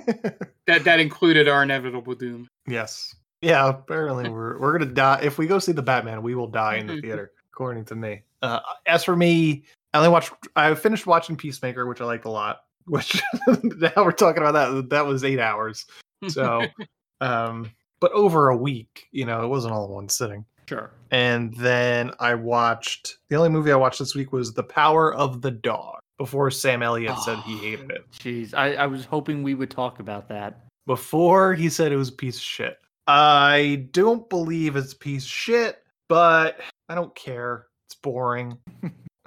that 0.66 0.84
that 0.84 1.00
included 1.00 1.48
our 1.48 1.62
inevitable 1.62 2.14
doom. 2.14 2.48
yes. 2.66 3.14
Yeah. 3.42 3.68
Apparently, 3.68 4.28
we're 4.28 4.58
we're 4.58 4.78
gonna 4.78 4.92
die 4.92 5.20
if 5.22 5.38
we 5.38 5.46
go 5.46 5.58
see 5.58 5.72
the 5.72 5.82
Batman. 5.82 6.22
We 6.22 6.34
will 6.34 6.48
die 6.48 6.76
in 6.76 6.86
the 6.86 7.00
theater, 7.02 7.32
according 7.52 7.84
to 7.86 7.94
me. 7.94 8.22
Uh, 8.42 8.60
as 8.86 9.04
for 9.04 9.16
me, 9.16 9.64
I 9.92 9.98
only 9.98 10.10
watched. 10.10 10.32
I 10.56 10.74
finished 10.74 11.06
watching 11.06 11.36
Peacemaker, 11.36 11.86
which 11.86 12.00
I 12.00 12.04
liked 12.04 12.24
a 12.24 12.30
lot. 12.30 12.60
Which 12.86 13.22
now 13.62 13.92
we're 13.98 14.10
talking 14.10 14.42
about 14.42 14.54
that. 14.54 14.90
That 14.90 15.06
was 15.06 15.22
eight 15.22 15.38
hours. 15.38 15.86
So, 16.28 16.64
um, 17.20 17.70
but 18.00 18.10
over 18.12 18.48
a 18.48 18.56
week, 18.56 19.06
you 19.12 19.26
know, 19.26 19.44
it 19.44 19.48
wasn't 19.48 19.74
all 19.74 19.84
in 19.84 19.92
one 19.92 20.08
sitting. 20.08 20.44
Sure. 20.68 20.90
And 21.10 21.54
then 21.56 22.10
I 22.18 22.34
watched 22.34 23.18
the 23.28 23.36
only 23.36 23.50
movie 23.50 23.70
I 23.70 23.76
watched 23.76 23.98
this 23.98 24.14
week 24.14 24.32
was 24.32 24.54
The 24.54 24.62
Power 24.62 25.14
of 25.14 25.42
the 25.42 25.50
Dog. 25.50 25.98
Before 26.16 26.50
Sam 26.50 26.82
Elliott 26.82 27.18
said 27.20 27.38
he 27.40 27.56
hated 27.58 27.90
it. 27.90 28.04
Jeez, 28.12 28.54
I, 28.54 28.74
I 28.74 28.86
was 28.86 29.04
hoping 29.04 29.42
we 29.42 29.54
would 29.54 29.70
talk 29.70 30.00
about 30.00 30.28
that. 30.28 30.64
Before 30.86 31.54
he 31.54 31.68
said 31.68 31.92
it 31.92 31.96
was 31.96 32.08
a 32.08 32.12
piece 32.12 32.36
of 32.36 32.42
shit. 32.42 32.78
I 33.06 33.86
don't 33.92 34.28
believe 34.28 34.76
it's 34.76 34.92
a 34.92 34.96
piece 34.96 35.24
of 35.24 35.30
shit, 35.30 35.82
but 36.08 36.60
I 36.88 36.94
don't 36.94 37.14
care. 37.14 37.66
It's 37.86 37.94
boring. 37.96 38.56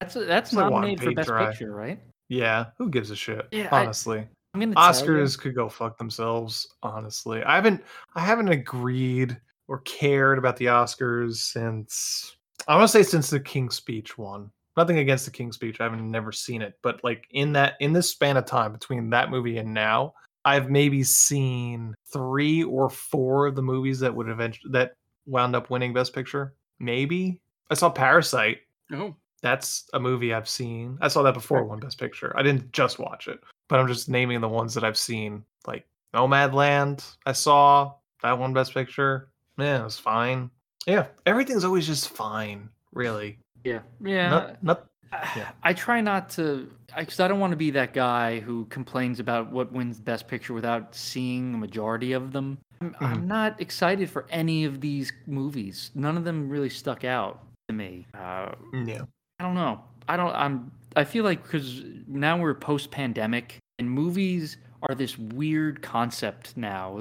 That's 0.00 0.14
that's 0.14 0.50
It's 0.50 0.52
like 0.52 0.70
wanting 0.70 0.96
nominated 0.96 0.98
for 1.00 1.04
paint 1.06 1.16
best 1.16 1.28
dry. 1.28 1.46
picture, 1.46 1.74
right? 1.74 2.00
yeah, 2.28 2.66
who 2.78 2.90
gives 2.90 3.10
a 3.10 3.16
shit? 3.16 3.46
Yeah, 3.52 3.68
honestly. 3.70 4.26
I'm 4.52 4.60
gonna 4.60 4.74
tell 4.74 4.84
you. 4.84 4.90
Oscars 4.90 5.38
could 5.38 5.54
go 5.54 5.68
fuck 5.68 5.96
themselves, 5.98 6.68
honestly. 6.82 7.42
I 7.42 7.54
haven't 7.54 7.82
I 8.14 8.20
haven't 8.20 8.48
agreed 8.48 9.40
or 9.68 9.78
cared 9.80 10.38
about 10.38 10.56
the 10.56 10.66
Oscars 10.66 11.36
since 11.36 12.36
I 12.68 12.76
want 12.76 12.90
to 12.90 12.92
say 12.92 13.02
since 13.02 13.30
the 13.30 13.40
King's 13.40 13.76
Speech 13.76 14.18
one. 14.18 14.50
Nothing 14.76 14.98
against 14.98 15.24
the 15.24 15.30
King's 15.30 15.54
Speech. 15.54 15.80
I 15.80 15.84
haven't 15.84 16.10
never 16.10 16.32
seen 16.32 16.60
it, 16.60 16.74
but 16.82 17.02
like 17.04 17.26
in 17.30 17.52
that 17.54 17.74
in 17.80 17.92
this 17.92 18.10
span 18.10 18.36
of 18.36 18.44
time 18.46 18.72
between 18.72 19.08
that 19.10 19.30
movie 19.30 19.58
and 19.58 19.72
now, 19.72 20.14
I've 20.44 20.70
maybe 20.70 21.02
seen 21.02 21.94
3 22.12 22.64
or 22.64 22.90
4 22.90 23.46
of 23.46 23.54
the 23.54 23.62
movies 23.62 24.00
that 24.00 24.14
would 24.14 24.28
eventually 24.28 24.72
that 24.72 24.94
wound 25.26 25.56
up 25.56 25.70
winning 25.70 25.92
best 25.92 26.12
picture. 26.14 26.54
Maybe. 26.78 27.40
I 27.70 27.74
saw 27.74 27.88
Parasite. 27.90 28.58
Oh, 28.92 29.14
That's 29.42 29.88
a 29.94 30.00
movie 30.00 30.34
I've 30.34 30.48
seen. 30.48 30.98
I 31.00 31.08
saw 31.08 31.22
that 31.22 31.34
before 31.34 31.58
it 31.60 31.64
won 31.66 31.80
Best 31.80 31.98
Picture. 31.98 32.32
I 32.36 32.42
didn't 32.42 32.72
just 32.72 32.98
watch 32.98 33.26
it, 33.28 33.40
but 33.68 33.80
I'm 33.80 33.88
just 33.88 34.08
naming 34.08 34.40
the 34.40 34.48
ones 34.48 34.74
that 34.74 34.84
I've 34.84 34.98
seen. 34.98 35.44
Like 35.66 35.86
Nomadland, 36.14 37.16
I 37.26 37.32
saw 37.32 37.94
that 38.22 38.38
one 38.38 38.52
Best 38.52 38.74
Picture. 38.74 39.28
Yeah, 39.58 39.80
it 39.80 39.84
was 39.84 39.98
fine. 39.98 40.50
Yeah, 40.86 41.06
everything's 41.24 41.64
always 41.64 41.86
just 41.86 42.10
fine, 42.10 42.68
really. 42.92 43.38
Yeah, 43.64 43.80
yeah. 44.02 44.28
Not, 44.30 44.62
not, 44.62 44.78
I- 44.80 44.88
yeah. 45.36 45.50
I 45.62 45.72
try 45.72 46.00
not 46.00 46.30
to, 46.30 46.70
because 46.98 47.20
I 47.20 47.28
don't 47.28 47.40
want 47.40 47.52
to 47.52 47.56
be 47.56 47.70
that 47.72 47.92
guy 47.92 48.40
who 48.40 48.64
complains 48.66 49.20
about 49.20 49.50
what 49.52 49.72
wins 49.72 50.00
Best 50.00 50.28
Picture 50.28 50.54
without 50.54 50.94
seeing 50.94 51.54
a 51.54 51.58
majority 51.58 52.12
of 52.12 52.32
them. 52.32 52.58
I'm, 52.80 52.96
I'm 53.00 53.26
not 53.26 53.60
excited 53.60 54.10
for 54.10 54.26
any 54.30 54.64
of 54.64 54.80
these 54.80 55.12
movies. 55.26 55.90
None 55.94 56.16
of 56.16 56.24
them 56.24 56.48
really 56.48 56.70
stuck 56.70 57.04
out 57.04 57.42
to 57.68 57.74
me. 57.74 58.06
Uh, 58.14 58.52
yeah. 58.84 59.02
I 59.38 59.44
don't 59.44 59.54
know. 59.54 59.80
I 60.08 60.16
don't. 60.16 60.34
I'm. 60.34 60.70
I 60.96 61.04
feel 61.04 61.24
like 61.24 61.42
because 61.42 61.82
now 62.06 62.38
we're 62.38 62.54
post-pandemic 62.54 63.58
and 63.78 63.90
movies 63.90 64.58
are 64.88 64.94
this 64.94 65.18
weird 65.18 65.82
concept 65.82 66.56
now. 66.56 66.96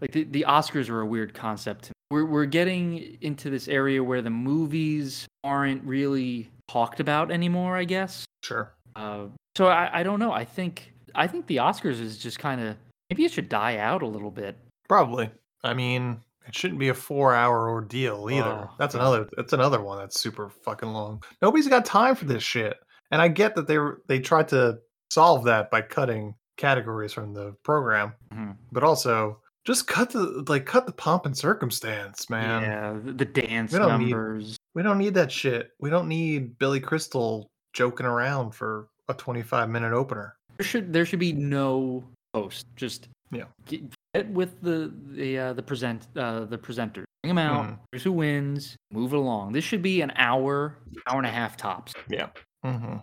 Like 0.00 0.12
the, 0.12 0.24
the 0.24 0.44
Oscars 0.48 0.88
are 0.88 1.00
a 1.00 1.06
weird 1.06 1.34
concept. 1.34 1.92
We're 2.10 2.26
we're 2.26 2.46
getting 2.46 3.16
into 3.20 3.50
this 3.50 3.68
area 3.68 4.02
where 4.02 4.22
the 4.22 4.30
movies 4.30 5.26
aren't 5.44 5.82
really 5.84 6.50
talked 6.68 7.00
about 7.00 7.30
anymore. 7.30 7.76
I 7.76 7.84
guess. 7.84 8.24
Sure. 8.42 8.74
Uh, 8.96 9.26
so 9.56 9.68
I, 9.68 10.00
I 10.00 10.02
don't 10.02 10.18
know. 10.18 10.32
I 10.32 10.44
think 10.44 10.92
I 11.14 11.26
think 11.26 11.46
the 11.46 11.56
Oscars 11.56 12.00
is 12.00 12.18
just 12.18 12.38
kind 12.38 12.60
of 12.60 12.76
maybe 13.10 13.24
it 13.24 13.32
should 13.32 13.48
die 13.48 13.78
out 13.78 14.02
a 14.02 14.06
little 14.06 14.30
bit. 14.30 14.56
Probably. 14.88 15.30
I 15.64 15.74
mean, 15.74 16.20
it 16.46 16.54
shouldn't 16.54 16.80
be 16.80 16.88
a 16.88 16.94
four-hour 16.94 17.70
ordeal 17.70 18.28
either. 18.30 18.68
Oh, 18.68 18.70
that's 18.78 18.94
God. 18.94 19.00
another. 19.00 19.28
That's 19.36 19.52
another 19.52 19.80
one 19.80 19.98
that's 19.98 20.20
super 20.20 20.48
fucking 20.48 20.88
long. 20.88 21.22
Nobody's 21.40 21.68
got 21.68 21.84
time 21.84 22.14
for 22.14 22.24
this 22.24 22.42
shit. 22.42 22.76
And 23.10 23.22
I 23.22 23.28
get 23.28 23.54
that 23.54 23.66
they 23.68 23.78
were 23.78 24.02
they 24.08 24.18
tried 24.18 24.48
to 24.48 24.78
solve 25.10 25.44
that 25.44 25.70
by 25.70 25.82
cutting 25.82 26.34
categories 26.56 27.12
from 27.12 27.32
the 27.34 27.52
program, 27.62 28.12
Mhm. 28.32 28.56
but 28.70 28.82
also 28.84 29.40
just 29.64 29.86
cut 29.86 30.10
the 30.10 30.44
like 30.48 30.66
cut 30.66 30.86
the 30.86 30.92
pomp 30.92 31.24
and 31.26 31.36
circumstance, 31.36 32.28
man. 32.28 32.62
yeah, 32.62 32.92
the, 33.04 33.12
the 33.12 33.24
dance 33.24 33.72
We 33.72 33.78
don't 33.78 33.98
need- 34.00 34.10
numbers. 34.10 34.56
We 34.74 34.82
don't 34.82 34.98
need 34.98 35.14
that 35.14 35.30
shit. 35.30 35.70
We 35.80 35.90
don't 35.90 36.08
need 36.08 36.58
Billy 36.58 36.80
Crystal 36.80 37.50
joking 37.74 38.06
around 38.06 38.52
for 38.52 38.88
a 39.08 39.14
25 39.14 39.68
minute 39.70 39.92
opener. 39.92 40.34
There 40.58 40.66
should 40.66 40.92
there 40.92 41.04
should 41.06 41.18
be 41.20 41.32
no 41.32 42.04
host. 42.34 42.66
Just 42.76 43.08
Yeah. 43.30 43.44
get, 43.66 43.82
get 44.14 44.28
with 44.30 44.60
the 44.62 44.92
the 45.12 45.38
uh, 45.38 45.52
the 45.52 45.62
present 45.62 46.06
uh, 46.16 46.44
the 46.46 46.58
presenters. 46.58 47.04
Bring 47.22 47.36
them 47.36 47.38
out. 47.38 47.66
Mhm. 47.66 47.78
Here's 47.92 48.02
who 48.02 48.12
wins. 48.12 48.76
Move 48.92 49.12
it 49.12 49.16
along. 49.16 49.52
This 49.52 49.64
should 49.64 49.82
be 49.82 50.00
an 50.02 50.12
hour, 50.16 50.76
hour 51.08 51.18
and 51.18 51.26
a 51.26 51.30
half 51.30 51.56
tops. 51.56 51.92
Yeah. 52.08 52.30
Hmm 52.62 52.96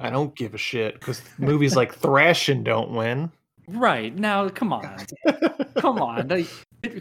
I 0.00 0.10
don't 0.10 0.34
give 0.34 0.54
a 0.54 0.58
shit 0.58 0.94
because 0.94 1.22
movies 1.38 1.76
like 1.76 1.98
Thrashin' 1.98 2.64
don't 2.64 2.92
win. 2.92 3.30
Right 3.68 4.14
now, 4.14 4.48
come 4.48 4.72
on, 4.72 4.96
come 5.76 6.00
on. 6.00 6.28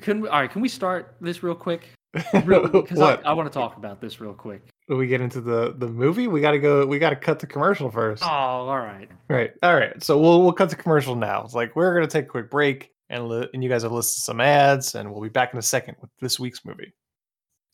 Can 0.02 0.22
we, 0.22 0.30
all 0.30 0.42
right? 0.42 0.50
Can 0.52 0.62
we 0.62 0.70
start 0.70 1.16
this 1.22 1.44
real 1.44 1.56
quick? 1.56 1.90
Because 2.34 3.00
I. 3.00 3.16
I 3.26 3.34
want 3.34 3.52
to 3.52 3.54
talk 3.54 3.78
about 3.78 4.00
this 4.00 4.22
real 4.22 4.34
quick. 4.34 4.62
do 4.88 4.96
we 4.96 5.08
get 5.08 5.20
into 5.22 5.42
the 5.42 5.74
the 5.78 5.88
movie? 5.88 6.28
We 6.28 6.42
gotta 6.42 6.60
go. 6.60 6.86
We 6.86 7.00
gotta 7.00 7.16
cut 7.16 7.40
the 7.40 7.48
commercial 7.48 7.90
first. 7.90 8.24
Oh, 8.24 8.28
all 8.28 8.78
right. 8.80 9.10
Right. 9.30 9.52
All 9.64 9.76
right. 9.76 10.02
So 10.04 10.20
we'll 10.20 10.44
we'll 10.44 10.54
cut 10.54 10.70
the 10.70 10.76
commercial 10.76 11.16
now. 11.16 11.44
It's 11.44 11.56
like 11.56 11.76
we're 11.76 11.94
gonna 11.96 12.08
take 12.08 12.26
a 12.26 12.30
quick 12.30 12.52
break, 12.52 12.92
and 13.10 13.28
li- 13.28 13.50
and 13.54 13.64
you 13.64 13.70
guys 13.70 13.82
have 13.84 13.92
listed 13.92 14.24
some 14.24 14.40
ads, 14.40 14.94
and 14.96 15.12
we'll 15.12 15.24
be 15.24 15.30
back 15.30 15.54
in 15.54 15.60
a 15.60 15.64
second 15.64 15.96
with 16.02 16.12
this 16.22 16.40
week's 16.40 16.64
movie. 16.64 16.94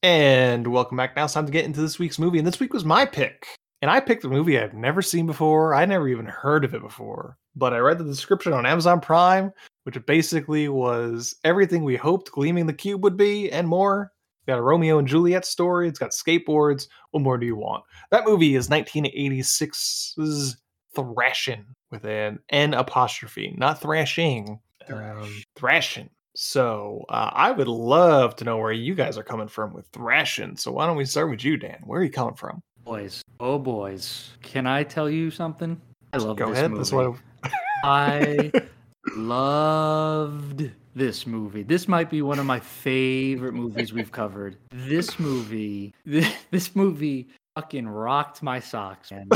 And 0.01 0.65
welcome 0.67 0.96
back. 0.98 1.15
Now 1.17 1.25
it's 1.25 1.34
time 1.34 1.46
to 1.46 1.51
get 1.51 1.65
into 1.65 1.81
this 1.81 2.00
week's 2.00 2.17
movie, 2.17 2.38
and 2.38 2.48
this 2.48 2.60
week 2.62 2.74
was 2.74 2.86
my 2.86 3.05
pick. 3.05 3.46
And 3.81 3.89
I 3.89 4.00
picked 4.01 4.25
a 4.25 4.29
movie 4.29 4.59
I've 4.59 4.74
never 4.74 5.01
seen 5.01 5.25
before. 5.25 5.74
I 5.74 5.86
never 5.86 6.09
even 6.09 6.25
heard 6.25 6.65
of 6.65 6.74
it 6.74 6.81
before, 6.81 7.38
but 7.55 7.74
I 7.74 7.77
read 7.77 7.98
the 7.98 8.03
description 8.03 8.51
on 8.51 8.65
Amazon 8.65 9.00
Prime, 9.00 9.53
which 9.83 10.05
basically 10.05 10.67
was 10.67 11.36
everything 11.45 11.83
we 11.83 11.95
hoped 11.95 12.31
Gleaming 12.31 12.65
the 12.65 12.74
Cube 12.74 13.03
would 13.03 13.15
be 13.15 13.50
and 13.51 13.67
more. 13.67 14.12
It's 14.39 14.48
got 14.48 14.59
a 14.59 14.62
Romeo 14.62 15.00
and 15.00 15.07
Juliet 15.07 15.45
story. 15.45 15.88
It's 15.88 16.00
got 16.00 16.12
skateboards. 16.12 16.88
What 17.12 17.24
more 17.24 17.38
do 17.38 17.45
you 17.45 17.55
want? 17.55 17.86
That 18.12 18.25
movie 18.25 18.55
is 18.55 18.67
1986's 18.67 20.57
Thrashin' 20.95 21.65
with 21.91 22.03
an 22.03 22.39
N 22.50 22.74
apostrophe, 22.74 23.55
not 23.57 23.81
thrashing, 23.81 24.59
um, 24.89 25.43
thrashing. 25.55 26.09
So 26.36 27.05
uh, 27.09 27.31
I 27.33 27.51
would 27.51 27.67
love 27.67 28.36
to 28.38 28.43
know 28.43 28.57
where 28.57 28.71
you 28.71 28.95
guys 28.95 29.17
are 29.17 29.24
coming 29.24 29.48
from 29.48 29.74
with 29.74 29.88
thrashing. 29.88 30.57
So 30.57 30.71
why 30.71 30.86
don't 30.86 30.98
we 30.98 31.05
start 31.05 31.29
with 31.29 31.43
you, 31.43 31.57
Dan? 31.57 31.81
Where 31.86 32.01
are 32.01 32.03
you 32.03 32.12
coming 32.12 32.36
from? 32.36 32.62
Boys, 32.89 33.22
oh 33.39 33.60
boys, 33.60 34.31
can 34.41 34.65
I 34.65 34.81
tell 34.81 35.08
you 35.12 35.29
something? 35.29 35.79
I 36.12 36.17
love 36.17 36.38
Go 36.38 36.50
this 36.50 36.58
ahead. 36.58 36.72
movie. 36.72 36.79
That's 36.79 36.91
what. 36.91 37.15
I 37.84 38.51
loved 39.15 40.72
this 40.96 41.27
movie. 41.27 41.62
This 41.62 41.88
might 41.88 42.10
be 42.10 42.24
one 42.24 42.39
of 42.39 42.48
my 42.48 42.60
favorite 42.60 43.53
movies 43.53 43.93
we've 43.93 44.12
covered. 44.12 44.58
This 44.72 45.19
movie, 45.19 45.93
this 46.50 46.75
movie 46.75 47.29
fucking 47.55 47.88
rocked 47.88 48.41
my 48.41 48.60
socks, 48.60 49.12
man. 49.12 49.29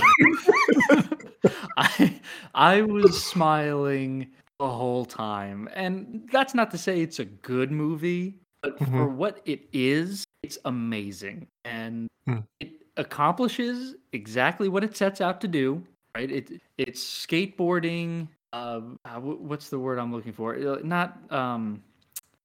I 1.78 2.20
I 2.56 2.82
was 2.82 3.24
smiling 3.24 4.32
the 4.58 4.68
whole 4.68 5.06
time. 5.06 5.70
And 5.76 6.28
that's 6.32 6.56
not 6.56 6.72
to 6.72 6.80
say 6.80 7.02
it's 7.02 7.20
a 7.20 7.26
good 7.26 7.72
movie, 7.72 8.40
but 8.64 8.80
for 8.80 8.86
Mhm. 8.86 9.14
what 9.14 9.42
it 9.46 9.70
is, 9.72 10.26
it's 10.42 10.58
amazing. 10.66 11.46
And 11.66 12.08
Hmm. 12.26 12.40
it 12.60 12.72
accomplishes 12.98 13.96
exactly 14.12 14.70
what 14.70 14.84
it 14.84 14.96
sets 14.96 15.22
out 15.22 15.42
to 15.42 15.48
do, 15.48 15.84
right? 16.16 16.32
It 16.32 16.62
it's 16.78 17.04
skateboarding 17.04 18.28
uh, 18.54 18.82
uh, 19.04 19.20
what's 19.20 19.70
the 19.70 19.80
word 19.80 19.98
I'm 19.98 20.12
looking 20.12 20.34
for? 20.34 20.56
Uh, 20.56 20.78
Not 20.84 21.18
um 21.32 21.84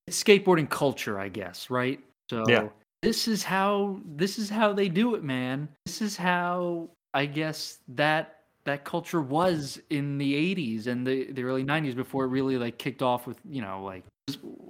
it's 0.07 0.23
skateboarding 0.23 0.69
culture, 0.71 1.21
I 1.21 1.29
guess, 1.29 1.69
right? 1.71 2.01
So 2.31 2.45
Yeah. 2.49 2.69
this 3.03 3.29
is 3.29 3.43
how 3.45 4.01
this 4.05 4.39
is 4.39 4.49
how 4.49 4.73
they 4.73 4.89
do 4.89 5.15
it, 5.15 5.23
man. 5.23 5.69
This 5.85 6.01
is 6.01 6.17
how 6.17 6.89
I 7.15 7.27
guess 7.27 7.79
that 7.89 8.37
that 8.65 8.85
culture 8.85 9.21
was 9.23 9.81
in 9.91 10.19
the 10.19 10.35
80s 10.35 10.89
and 10.89 11.07
the, 11.07 11.33
the 11.33 11.43
early 11.43 11.65
90s 11.65 11.95
before 11.95 12.25
it 12.25 12.29
really 12.29 12.59
like 12.59 12.79
kicked 12.79 13.03
off 13.03 13.27
with 13.27 13.39
you 13.49 13.63
know 13.63 13.83
like 13.83 14.05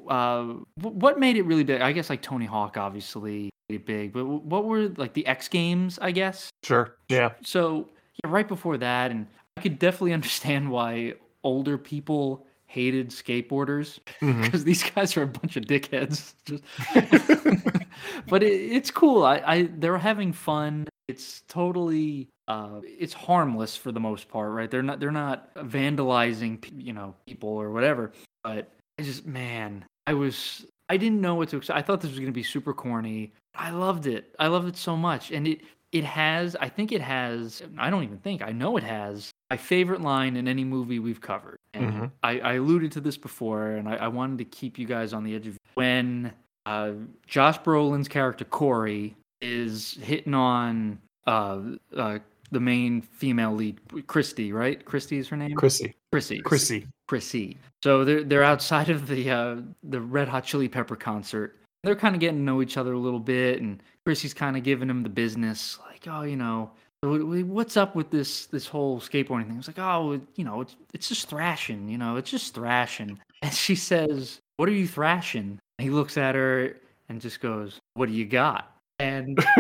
uh 0.09 0.45
what 0.81 1.19
made 1.19 1.37
it 1.37 1.43
really 1.43 1.65
big 1.65 1.81
i 1.81 1.93
guess 1.93 2.09
like 2.11 2.23
tony 2.23 2.47
hawk 2.47 2.77
obviously 2.77 3.51
made 3.69 3.77
it 3.77 3.87
big 3.87 4.13
but 4.13 4.25
what 4.25 4.65
were 4.65 4.89
like 4.97 5.13
the 5.15 5.27
x 5.27 5.49
games 5.49 5.99
i 6.01 6.11
guess 6.11 6.51
Sure. 6.63 6.97
Yeah. 7.09 7.31
so 7.43 7.89
yeah, 8.25 8.31
right 8.31 8.49
before 8.49 8.77
that, 8.79 9.11
and 9.13 9.27
I 9.57 9.61
could 9.61 9.79
definitely 9.79 10.13
understand 10.21 10.71
why 10.71 11.15
older 11.45 11.79
people 11.79 12.47
hated 12.67 13.11
skateboarders 13.11 13.99
because 14.21 14.65
these 14.65 14.83
guys 14.91 15.17
are 15.17 15.23
a 15.23 15.27
bunch 15.27 15.57
of 15.57 15.65
dickheads. 15.65 16.35
Just, 16.45 16.63
but 18.29 18.43
it, 18.43 18.53
it's 18.53 18.91
cool. 18.91 19.25
I, 19.25 19.43
I 19.47 19.69
they're 19.77 19.99
having 19.99 20.33
fun. 20.33 20.87
It's 21.07 21.43
totally 21.49 22.29
uh, 22.49 22.81
it's 22.83 23.15
harmless 23.15 23.77
for 23.77 23.93
the 23.93 24.01
most 24.01 24.29
part, 24.29 24.51
right? 24.53 24.71
They're 24.71 24.83
not 24.83 25.01
they're 25.01 25.11
not 25.11 25.55
vandalizing, 25.55 26.63
you 26.77 26.93
know, 26.93 27.15
people 27.27 27.51
or 27.51 27.71
whatever. 27.71 28.13
But 28.43 28.71
I 28.99 29.03
just 29.03 29.27
man, 29.27 29.85
I 30.07 30.15
was 30.15 30.67
I 30.89 30.97
didn't 30.97 31.21
know 31.21 31.35
what 31.35 31.49
to 31.51 31.59
expect. 31.59 31.79
I 31.79 31.83
thought 31.83 32.01
this 32.01 32.11
was 32.11 32.19
going 32.19 32.33
to 32.33 32.37
be 32.37 32.43
super 32.43 32.73
corny. 32.73 33.33
I 33.55 33.71
loved 33.71 34.07
it. 34.07 34.35
I 34.39 34.47
loved 34.49 34.69
it 34.69 34.77
so 34.77 34.97
much, 34.97 35.31
and 35.31 35.47
it 35.47 35.61
it 35.93 36.05
has. 36.05 36.57
I 36.61 36.69
think 36.69 36.93
it 36.93 37.01
has. 37.01 37.63
I 37.79 37.91
don't 37.91 38.05
even 38.05 38.19
think. 38.19 38.43
I 38.43 38.53
know 38.53 38.77
it 38.77 38.83
has 38.85 39.31
my 39.51 39.57
favorite 39.57 40.01
line 40.03 40.37
in 40.37 40.47
any 40.47 40.65
movie 40.65 40.99
we've 40.99 41.21
covered. 41.21 41.57
And 41.75 41.93
Mhm. 41.93 42.11
I, 42.23 42.41
I 42.41 42.53
alluded 42.55 42.93
to 42.93 43.01
this 43.01 43.17
before, 43.17 43.71
and 43.71 43.89
I, 43.89 43.97
I 43.97 44.09
wanted 44.09 44.39
to 44.39 44.45
keep 44.45 44.79
you 44.79 44.87
guys 44.87 45.13
on 45.15 45.25
the 45.25 45.35
edge 45.35 45.47
of 45.47 45.57
when 45.75 46.33
uh, 46.67 46.93
Josh 47.27 47.59
Brolin's 47.61 48.09
character 48.09 48.45
Corey 48.45 49.17
is 49.41 49.95
hitting 50.03 50.35
on 50.35 50.99
uh, 51.27 51.61
uh, 51.97 52.19
the 52.51 52.61
main 52.61 53.03
female 53.03 53.55
lead, 53.55 53.81
Christy, 54.07 54.53
right? 54.53 54.85
Christy 54.85 55.19
is 55.19 55.29
her 55.29 55.37
name. 55.37 55.55
Chrissy. 55.55 55.95
Chrissy. 56.13 56.41
Chrissy. 56.41 56.87
Chrissy. 57.07 57.59
So 57.83 58.05
they're 58.05 58.25
they're 58.25 58.45
outside 58.45 58.89
of 58.91 59.07
the 59.07 59.31
uh, 59.31 59.57
the 59.83 60.01
Red 60.01 60.29
Hot 60.29 60.45
Chili 60.45 60.69
Pepper 60.69 60.97
concert. 60.97 61.57
They're 61.85 61.97
kind 61.97 62.15
of 62.15 62.21
getting 62.21 62.39
to 62.39 62.43
know 62.43 62.61
each 62.61 62.77
other 62.77 62.93
a 62.93 62.99
little 62.99 63.21
bit, 63.21 63.61
and 63.61 63.83
Chrissy's 64.05 64.35
kind 64.35 64.57
of 64.57 64.63
giving 64.65 64.91
him 64.91 65.03
the 65.03 65.09
business, 65.09 65.79
like, 65.87 66.07
oh, 66.09 66.23
you 66.23 66.35
know, 66.35 66.73
so 67.05 67.15
wh- 67.15 67.21
wh- 67.21 67.49
what's 67.49 67.77
up 67.77 67.95
with 67.95 68.11
this 68.11 68.47
this 68.47 68.67
whole 68.67 69.01
skateboarding 69.01 69.47
thing? 69.47 69.59
It's 69.59 69.69
like, 69.69 69.79
oh, 69.79 70.21
you 70.35 70.45
know, 70.45 70.61
it's 70.61 70.77
it's 70.93 71.09
just 71.09 71.29
thrashing, 71.29 71.89
you 71.89 71.99
know, 71.99 72.17
it's 72.17 72.31
just 72.31 72.55
thrashing. 72.55 73.19
And 73.41 73.55
she 73.55 73.77
says, 73.77 74.41
"What 74.57 74.69
are 74.69 74.73
you 74.73 74.89
thrashing?" 74.89 75.61
And 75.79 75.85
he 75.85 75.91
looks 75.91 76.17
at 76.17 76.35
her 76.35 76.75
and 77.09 77.21
just 77.21 77.41
goes, 77.41 77.79
"What 77.95 78.07
do 78.07 78.13
you 78.13 78.25
got?" 78.25 78.77
And 78.99 79.39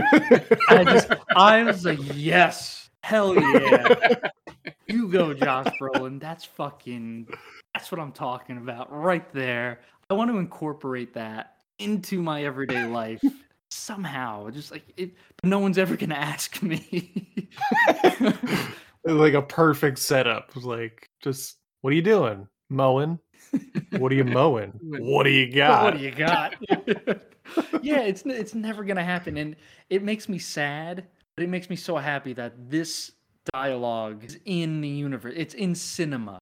I 0.68 0.85
just, 0.85 1.12
I 1.37 1.62
was 1.62 1.85
like, 1.85 1.98
yes, 2.14 2.90
hell 3.03 3.35
yeah. 3.35 4.16
You 4.87 5.09
go, 5.09 5.35
Josh 5.35 5.66
Brolin. 5.81 6.20
That's 6.20 6.44
fucking, 6.44 7.29
that's 7.74 7.92
what 7.92 8.01
I'm 8.01 8.12
talking 8.12 8.57
about 8.59 8.92
right 8.92 9.31
there. 9.33 9.81
I 10.11 10.14
want 10.14 10.31
to 10.31 10.38
incorporate 10.38 11.14
that 11.14 11.57
into 11.79 12.22
my 12.22 12.44
everyday 12.44 12.87
life 12.87 13.22
somehow. 13.70 14.51
Just 14.51 14.70
like 14.70 14.85
it, 14.96 15.12
no 15.44 15.59
one's 15.59 15.79
ever 15.79 15.96
gonna 15.96 16.14
ask 16.14 16.62
me. 16.62 17.40
like 19.05 19.35
a 19.35 19.42
perfect 19.42 19.98
setup. 19.98 20.51
Like, 20.57 21.09
just 21.22 21.59
what 21.83 21.92
are 21.92 21.96
you 21.96 22.03
doing? 22.03 22.48
Mowing. 22.70 23.18
What 23.98 24.12
are 24.12 24.14
you 24.14 24.24
mowing? 24.24 24.72
what 24.83 25.24
do 25.24 25.31
you 25.31 25.51
got? 25.51 25.85
what 25.85 25.98
do 25.98 26.05
you 26.05 26.11
got? 26.11 26.55
yeah, 27.83 28.01
it's 28.01 28.22
it's 28.27 28.55
never 28.55 28.85
gonna 28.85 29.05
happen, 29.05 29.37
and 29.37 29.57
it 29.90 30.03
makes 30.03 30.29
me 30.29 30.38
sad, 30.38 31.07
but 31.37 31.44
it 31.44 31.48
makes 31.48 31.70
me 31.70 31.77
so 31.77 31.96
happy 31.96 32.33
that 32.35 32.70
this 32.70 33.12
dialogue 33.53 34.24
is 34.24 34.38
in 34.44 34.81
the 34.81 34.88
universe. 34.88 35.35
It's 35.37 35.55
in 35.55 35.74
cinema, 35.74 36.38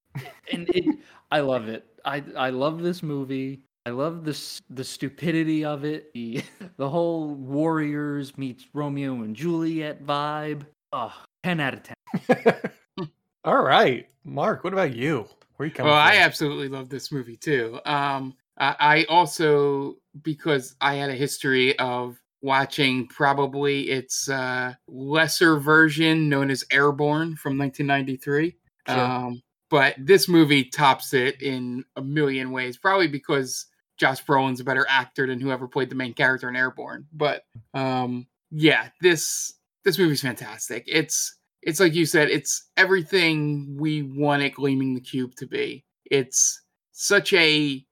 and 0.52 0.68
it. 0.70 0.98
I 1.30 1.40
love 1.40 1.68
it. 1.68 1.86
I 2.04 2.22
I 2.36 2.50
love 2.50 2.82
this 2.82 3.02
movie. 3.02 3.60
I 3.86 3.90
love 3.90 4.24
this 4.24 4.60
the 4.68 4.82
stupidity 4.82 5.64
of 5.64 5.84
it. 5.84 6.12
The 6.14 6.42
the 6.76 6.88
whole 6.88 7.34
Warriors 7.34 8.36
meets 8.36 8.66
Romeo 8.72 9.22
and 9.22 9.36
Juliet 9.36 10.04
vibe. 10.04 10.66
Oh, 10.92 11.12
10 11.44 11.60
out 11.60 11.74
of 11.74 11.82
10. 11.82 13.10
All 13.44 13.62
right, 13.62 14.08
Mark. 14.24 14.64
What 14.64 14.72
about 14.72 14.94
you? 14.96 15.28
Where 15.56 15.68
you 15.68 15.74
coming 15.74 15.92
Well, 15.92 16.00
I 16.00 16.16
absolutely 16.16 16.68
love 16.68 16.88
this 16.88 17.10
movie 17.10 17.36
too. 17.36 17.80
Um, 17.84 18.34
I, 18.58 18.76
I 18.78 19.04
also 19.08 19.96
because 20.22 20.74
I 20.80 20.94
had 20.94 21.10
a 21.10 21.14
history 21.14 21.78
of 21.78 22.20
watching 22.42 23.06
probably 23.08 23.90
its 23.90 24.28
uh, 24.28 24.74
lesser 24.88 25.58
version 25.58 26.28
known 26.28 26.50
as 26.50 26.64
Airborne 26.70 27.36
from 27.36 27.58
1993. 27.58 28.56
Sure. 28.88 28.98
Um, 28.98 29.42
but 29.68 29.94
this 29.98 30.28
movie 30.28 30.64
tops 30.64 31.12
it 31.12 31.42
in 31.42 31.84
a 31.96 32.02
million 32.02 32.52
ways, 32.52 32.76
probably 32.76 33.08
because 33.08 33.66
Josh 33.96 34.24
Brolin's 34.24 34.60
a 34.60 34.64
better 34.64 34.86
actor 34.88 35.26
than 35.26 35.40
whoever 35.40 35.66
played 35.66 35.90
the 35.90 35.96
main 35.96 36.14
character 36.14 36.48
in 36.48 36.56
Airborne. 36.56 37.06
But 37.12 37.42
um, 37.74 38.26
yeah, 38.50 38.88
this 39.00 39.54
this 39.84 39.98
movie's 39.98 40.22
fantastic. 40.22 40.84
It's 40.86 41.36
it's 41.66 41.80
like 41.80 41.94
you 41.94 42.06
said, 42.06 42.30
it's 42.30 42.70
everything 42.78 43.76
we 43.78 44.02
wanted 44.02 44.54
Gleaming 44.54 44.94
the 44.94 45.00
Cube 45.00 45.34
to 45.36 45.46
be. 45.46 45.84
It's 46.06 46.62
such 46.92 47.34
a 47.34 47.84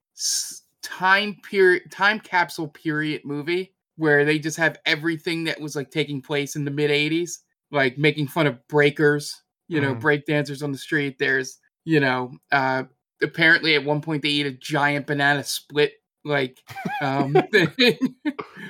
time 0.83 1.37
period, 1.49 1.91
time 1.91 2.21
capsule 2.21 2.69
period 2.69 3.23
movie 3.25 3.75
where 3.97 4.25
they 4.25 4.39
just 4.39 4.57
have 4.57 4.79
everything 4.87 5.45
that 5.45 5.61
was 5.61 5.77
like 5.77 5.91
taking 5.91 6.21
place 6.23 6.57
in 6.57 6.65
the 6.65 6.71
mid 6.71 6.91
'80s, 6.91 7.41
like 7.71 7.99
making 7.99 8.29
fun 8.29 8.47
of 8.47 8.67
breakers, 8.69 9.43
you 9.69 9.81
know, 9.81 9.95
Mhm. 9.95 10.01
break 10.01 10.27
dancers 10.27 10.63
on 10.63 10.73
the 10.73 10.79
street. 10.79 11.19
There's, 11.19 11.59
you 11.85 12.01
know, 12.01 12.33
uh, 12.53 12.85
apparently 13.23 13.75
at 13.77 13.85
one 13.85 14.01
point 14.01 14.23
they 14.23 14.29
eat 14.31 14.47
a 14.47 14.51
giant 14.53 15.07
banana 15.07 15.45
split, 15.45 15.95
like, 16.25 16.61
um, 17.01 17.33
thing, 17.53 17.99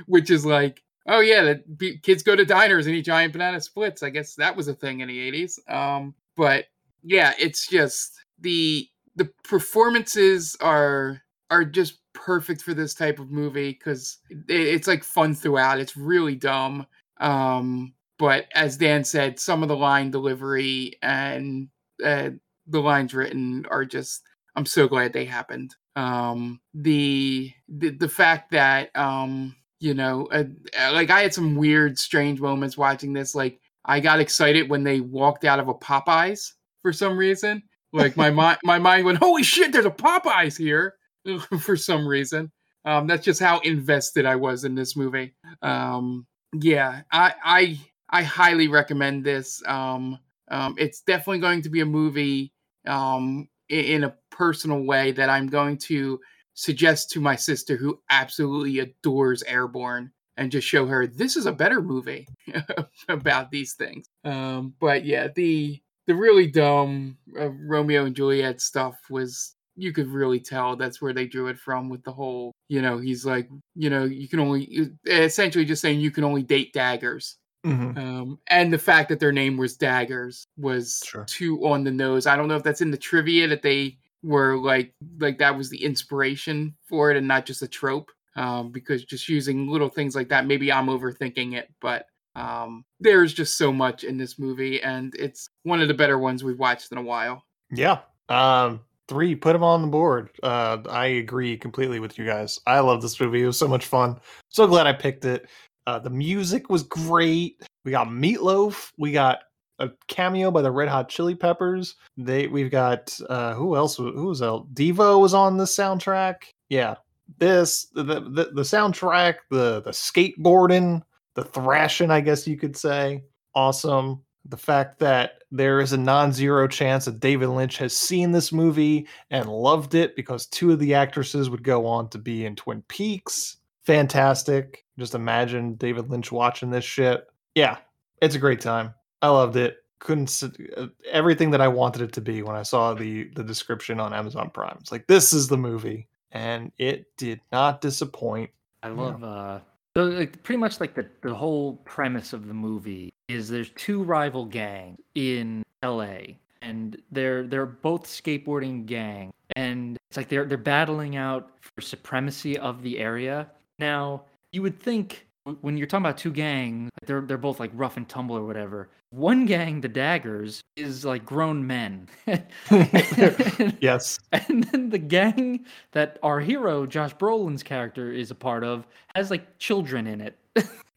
which 0.07 0.31
is 0.31 0.45
like, 0.47 0.83
oh 1.07 1.21
yeah, 1.21 1.55
the 1.79 1.99
kids 1.99 2.23
go 2.23 2.37
to 2.37 2.45
diners 2.45 2.87
and 2.87 2.95
eat 2.95 3.03
giant 3.05 3.33
banana 3.33 3.61
splits. 3.61 4.03
I 4.03 4.11
guess 4.11 4.35
that 4.37 4.57
was 4.57 4.69
a 4.69 4.75
thing 4.75 5.01
in 5.01 5.09
the 5.09 5.33
'80s. 5.33 5.59
Um, 5.73 6.15
but 6.37 6.67
yeah, 7.03 7.33
it's 7.39 7.67
just 7.67 8.19
the 8.41 8.89
the 9.17 9.31
performances 9.45 10.57
are 10.61 11.23
are 11.51 11.65
just 11.65 11.99
perfect 12.15 12.63
for 12.63 12.75
this 12.75 12.95
type 12.95 13.19
of 13.19 13.31
movie 13.31 13.73
because 13.73 14.19
it's 14.49 14.89
like 14.89 15.05
fun 15.05 15.35
throughout. 15.35 15.81
It's 15.81 15.97
really 15.97 16.35
dumb. 16.35 16.87
Um, 17.21 17.95
but 18.19 18.47
as 18.55 18.77
Dan 18.77 19.05
said, 19.05 19.39
some 19.39 19.63
of 19.63 19.69
the 19.69 19.77
line 19.77 20.11
delivery 20.11 20.95
and 21.03 21.69
uh, 22.05 22.31
the 22.67 22.81
lines 22.81 23.15
written 23.15 23.67
are 23.71 23.85
just. 23.85 24.23
I'm 24.57 24.67
so 24.67 24.87
glad 24.87 25.13
they 25.13 25.25
happened. 25.25 25.75
Um, 25.97 26.61
the 26.75 27.53
the 27.69 27.91
the 27.91 28.09
fact 28.09 28.53
that 28.53 28.95
um, 28.97 29.57
you 29.85 29.93
know, 29.93 30.27
uh, 30.33 30.45
uh, 30.81 30.93
like 30.93 31.11
I 31.11 31.21
had 31.21 31.35
some 31.35 31.57
weird, 31.57 31.99
strange 31.99 32.41
moments 32.41 32.79
watching 32.79 33.13
this. 33.13 33.35
Like 33.35 33.61
I 33.85 34.01
got 34.01 34.19
excited 34.19 34.71
when 34.71 34.83
they 34.83 35.01
walked 35.01 35.45
out 35.45 35.61
of 35.61 35.69
a 35.69 35.75
Popeyes 35.75 36.53
for 36.81 36.91
some 36.91 37.19
reason. 37.19 37.63
Like 37.93 38.17
my 38.17 38.31
mind, 38.41 38.59
my 38.65 38.79
mind 38.79 39.05
went, 39.05 39.19
"Holy 39.19 39.43
shit! 39.43 39.73
There's 39.73 39.85
a 39.85 39.91
Popeyes 39.91 40.57
here!" 40.57 40.95
for 41.61 41.77
some 41.77 42.09
reason. 42.09 42.51
Um, 42.87 43.07
that's 43.07 43.25
just 43.25 43.41
how 43.41 43.59
invested 43.61 44.25
I 44.25 44.37
was 44.37 44.65
in 44.65 44.75
this 44.75 44.97
movie. 44.97 45.35
Um, 45.61 46.27
yeah, 46.55 47.03
I, 47.13 47.35
I 47.45 47.79
I 48.09 48.23
highly 48.23 48.69
recommend 48.69 49.23
this. 49.23 49.63
Um, 49.67 50.19
um, 50.49 50.77
it's 50.79 51.03
definitely 51.03 51.41
going 51.41 51.61
to 51.61 51.71
be 51.71 51.81
a 51.81 51.87
movie 51.87 52.55
um, 52.87 53.49
in, 53.69 53.85
in 53.85 54.05
a 54.05 54.15
personal 54.31 54.83
way 54.83 55.13
that 55.13 55.29
I'm 55.29 55.49
going 55.49 55.77
to 55.89 56.21
suggest 56.55 57.11
to 57.11 57.21
my 57.21 57.37
sister 57.37 57.77
who 57.77 58.01
absolutely 58.11 58.79
adores 58.81 59.43
Airborne 59.45 60.11
and 60.37 60.51
just 60.51 60.67
show 60.67 60.87
her 60.87 61.07
this 61.07 61.37
is 61.37 61.47
a 61.47 61.53
better 61.53 61.81
movie 61.83 62.27
about 63.09 63.51
these 63.51 63.75
things. 63.75 64.07
Um, 64.25 64.75
but 64.81 65.05
yeah, 65.05 65.29
the 65.35 65.81
the 66.07 66.15
really 66.15 66.47
dumb 66.47 67.17
uh, 67.39 67.49
Romeo 67.51 68.05
and 68.05 68.15
Juliet 68.17 68.61
stuff 68.61 68.97
was 69.11 69.55
you 69.77 69.93
could 69.93 70.07
really 70.09 70.39
tell 70.39 70.77
that's 70.77 71.01
where 71.03 71.13
they 71.13 71.27
drew 71.27 71.49
it 71.49 71.59
from 71.59 71.89
with 71.89 72.05
the 72.05 72.13
whole 72.13 72.53
you 72.69 72.81
know 72.81 72.99
he's 72.99 73.27
like 73.27 73.49
you 73.75 73.91
know 73.91 74.05
you 74.05 74.29
can 74.29 74.39
only 74.39 74.91
essentially 75.07 75.65
just 75.65 75.83
saying 75.83 75.99
you 75.99 76.11
can 76.13 76.23
only 76.25 76.43
date 76.43 76.73
daggers 76.73 77.39
Mhm. 77.67 77.97
um, 77.97 78.39
and 78.49 78.71
the 78.73 78.79
fact 78.79 79.09
that 79.09 79.19
their 79.19 79.33
name 79.33 79.57
was 79.57 79.77
daggers 79.77 80.45
was 80.59 81.03
Sure. 81.05 81.25
too 81.25 81.67
on 81.67 81.83
the 81.83 81.91
nose 81.91 82.27
i 82.27 82.37
don't 82.37 82.47
know 82.47 82.55
if 82.57 82.63
that's 82.63 82.83
in 82.83 82.91
the 82.93 82.97
trivia 82.97 83.49
that 83.49 83.63
they 83.63 83.97
were 84.25 84.57
like 84.57 84.93
like 85.19 85.39
that 85.39 85.57
was 85.57 85.71
the 85.71 85.85
inspiration 85.85 86.75
for 86.89 87.11
it 87.11 87.17
and 87.17 87.29
not 87.29 87.47
just 87.47 87.63
a 87.63 87.69
trope 87.69 88.11
um, 88.37 88.73
because 88.73 89.05
just 89.05 89.29
using 89.29 89.69
little 89.69 89.89
things 89.89 90.17
like 90.17 90.29
that 90.29 90.47
maybe 90.47 90.73
i'm 90.73 90.87
overthinking 90.87 91.55
it 91.55 91.69
but 91.81 92.07
um, 92.37 92.85
there's 92.99 93.33
just 93.33 93.57
so 93.57 93.73
much 93.73 94.03
in 94.03 94.19
this 94.19 94.41
movie 94.41 94.83
and 94.83 95.15
it's 95.17 95.49
one 95.63 95.81
of 95.81 95.87
the 95.87 95.95
better 95.95 96.19
ones 96.19 96.43
we've 96.43 96.59
watched 96.59 96.91
in 96.91 96.99
a 96.99 97.03
while 97.03 97.45
Yeah. 97.71 97.99
Um, 98.29 98.81
three, 99.09 99.35
put 99.35 99.53
them 99.53 99.63
on 99.63 99.83
the 99.83 99.89
board. 99.89 100.31
Uh, 100.43 100.79
I 100.89 101.07
agree 101.07 101.57
completely 101.57 102.01
with 102.01 102.19
you 102.19 102.25
guys. 102.25 102.59
I 102.67 102.81
love 102.81 103.03
this 103.03 103.21
movie. 103.21 103.43
It 103.43 103.47
was 103.47 103.59
so 103.59 103.69
much 103.69 103.87
fun. 103.87 104.19
So 104.49 104.67
glad 104.67 104.87
I 104.87 104.93
picked 104.93 105.25
it. 105.25 105.47
Uh, 105.87 105.99
the 105.99 106.11
music 106.11 106.71
was 106.71 106.83
great. 106.83 107.63
We 107.85 107.91
got 107.91 108.09
Meatloaf. 108.09 108.89
We 108.97 109.13
got 109.13 109.41
a 109.79 109.91
cameo 110.09 110.51
by 110.51 110.63
the 110.63 110.71
Red 110.71 110.89
Hot 110.89 111.09
Chili 111.09 111.35
Peppers. 111.35 111.97
They 112.17 112.47
we've 112.47 112.71
got 112.71 113.19
uh, 113.29 113.55
who 113.55 113.77
else? 113.77 113.97
Who 113.97 114.27
was 114.27 114.43
else? 114.43 114.67
Devo 114.75 115.21
was 115.21 115.35
on 115.35 115.57
the 115.57 115.65
soundtrack. 115.65 116.37
Yeah, 116.69 116.97
this 117.39 117.87
the 117.95 118.03
the, 118.03 118.51
the 118.53 118.63
soundtrack, 118.63 119.37
the 119.51 119.83
the 119.83 119.91
skateboarding, 119.91 121.03
the 121.35 121.45
thrashing, 121.45 122.11
I 122.11 122.21
guess 122.21 122.47
you 122.47 122.57
could 122.57 122.77
say. 122.77 123.25
Awesome. 123.55 124.23
The 124.47 124.57
fact 124.57 124.99
that 124.99 125.43
there 125.51 125.81
is 125.81 125.93
a 125.93 125.97
non-zero 125.97 126.69
chance 126.69 127.07
that 127.07 127.21
David 127.21 127.49
Lynch 127.49 127.79
has 127.79 127.97
seen 127.97 128.33
this 128.33 128.53
movie 128.53 129.07
and 129.31 129.49
loved 129.49 129.95
it 129.95 130.17
because 130.17 130.47
two 130.47 130.73
of 130.73 130.79
the 130.81 130.95
actresses 130.95 131.49
would 131.49 131.63
go 131.63 131.87
on 131.87 132.11
to 132.11 132.19
be 132.19 132.45
in 132.45 132.55
Twin 132.55 132.83
Peaks. 132.89 133.57
Fantastic. 133.85 134.85
Just 134.99 135.15
imagine 135.15 135.75
David 135.75 136.11
Lynch 136.11 136.31
watching 136.31 136.71
this 136.71 136.85
shit. 136.85 137.27
Yeah, 137.55 137.79
it's 138.21 138.35
a 138.35 138.39
great 138.41 138.61
time. 138.61 138.93
I 139.25 139.29
loved 139.29 139.57
it. 139.57 139.79
Couldn't 140.01 140.27
sit, 140.27 140.55
uh, 140.77 140.89
everything 141.11 141.51
that 141.53 141.63
I 141.63 141.69
wanted 141.69 142.03
it 142.03 142.13
to 142.13 142.21
be 142.21 142.43
when 142.43 142.57
I 142.57 142.63
saw 142.63 142.93
the 142.93 143.25
the 143.35 143.43
description 143.43 143.99
on 144.01 144.13
Amazon 144.13 144.51
Prime. 144.51 144.77
It's 144.81 144.93
like 144.93 145.07
this 145.07 145.33
is 145.33 145.49
the 145.49 145.57
movie, 145.57 146.07
and 146.33 146.71
it 146.77 147.07
did 147.17 147.41
not 147.53 147.81
disappoint. 147.81 148.51
I 148.83 148.89
Yeah. 148.89 148.95
love 148.95 149.25
uh 149.25 149.61
so 149.97 150.05
like 150.05 150.43
pretty 150.43 150.59
much 150.59 150.79
like 150.81 150.95
the, 150.95 151.07
the 151.23 151.33
whole 151.35 151.77
premise 151.85 152.33
of 152.35 152.49
the 152.49 152.53
movie 152.55 153.15
is 153.29 153.49
there's 153.49 153.71
two 153.77 154.03
rival 154.03 154.45
gangs 154.45 154.99
in 155.15 155.63
LA 155.83 156.19
and 156.61 157.01
they're 157.13 157.47
they're 157.47 157.65
both 157.65 158.05
skateboarding 158.05 158.85
gang 158.85 159.33
and 159.57 159.97
it's 160.11 160.17
like 160.19 160.29
they're 160.29 160.45
they're 160.45 160.59
battling 160.59 161.17
out 161.17 161.53
for 161.61 161.81
supremacy 161.81 162.59
of 162.59 162.83
the 162.83 162.99
area. 162.99 163.49
Now, 163.79 164.25
you 164.53 164.61
would 164.63 164.81
think 164.83 165.27
when 165.61 165.77
you're 165.79 165.87
talking 165.87 166.05
about 166.05 166.19
two 166.19 166.33
gangs, 166.33 166.91
like 167.01 167.07
they're 167.07 167.21
they're 167.23 167.39
both 167.39 167.59
like 167.61 167.71
rough 167.75 167.97
and 167.97 168.07
tumble 168.09 168.37
or 168.37 168.45
whatever. 168.45 168.91
One 169.15 169.47
gang, 169.47 169.81
the 169.81 169.89
Daggers, 169.89 170.61
is 170.75 171.05
like 171.05 171.25
grown 171.25 171.65
men. 171.67 172.09
Yes, 173.81 174.19
And 174.33 174.65
then 174.65 174.91
the 174.91 174.99
gang 174.99 175.65
that 175.93 176.19
our 176.25 176.41
hero, 176.41 176.85
Josh 176.85 177.15
Brolin's 177.15 177.63
character, 177.63 178.11
is 178.11 178.31
a 178.33 178.35
part 178.35 178.65
of 178.65 178.87
has 179.15 179.31
like 179.31 179.59
children 179.59 180.09
in 180.09 180.21
it. 180.21 180.37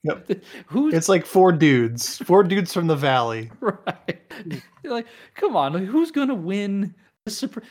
Yep. 0.03 0.31
Who's 0.65 0.93
it's 0.95 1.09
like 1.09 1.25
four 1.27 1.51
dudes, 1.51 2.17
four 2.19 2.43
dudes 2.43 2.73
from 2.73 2.87
the 2.87 2.95
valley. 2.95 3.51
right? 3.59 4.21
Like, 4.83 5.05
come 5.35 5.55
on, 5.55 5.73
like, 5.73 5.83
who's 5.85 6.09
gonna 6.11 6.33
win? 6.35 6.95
the 7.25 7.61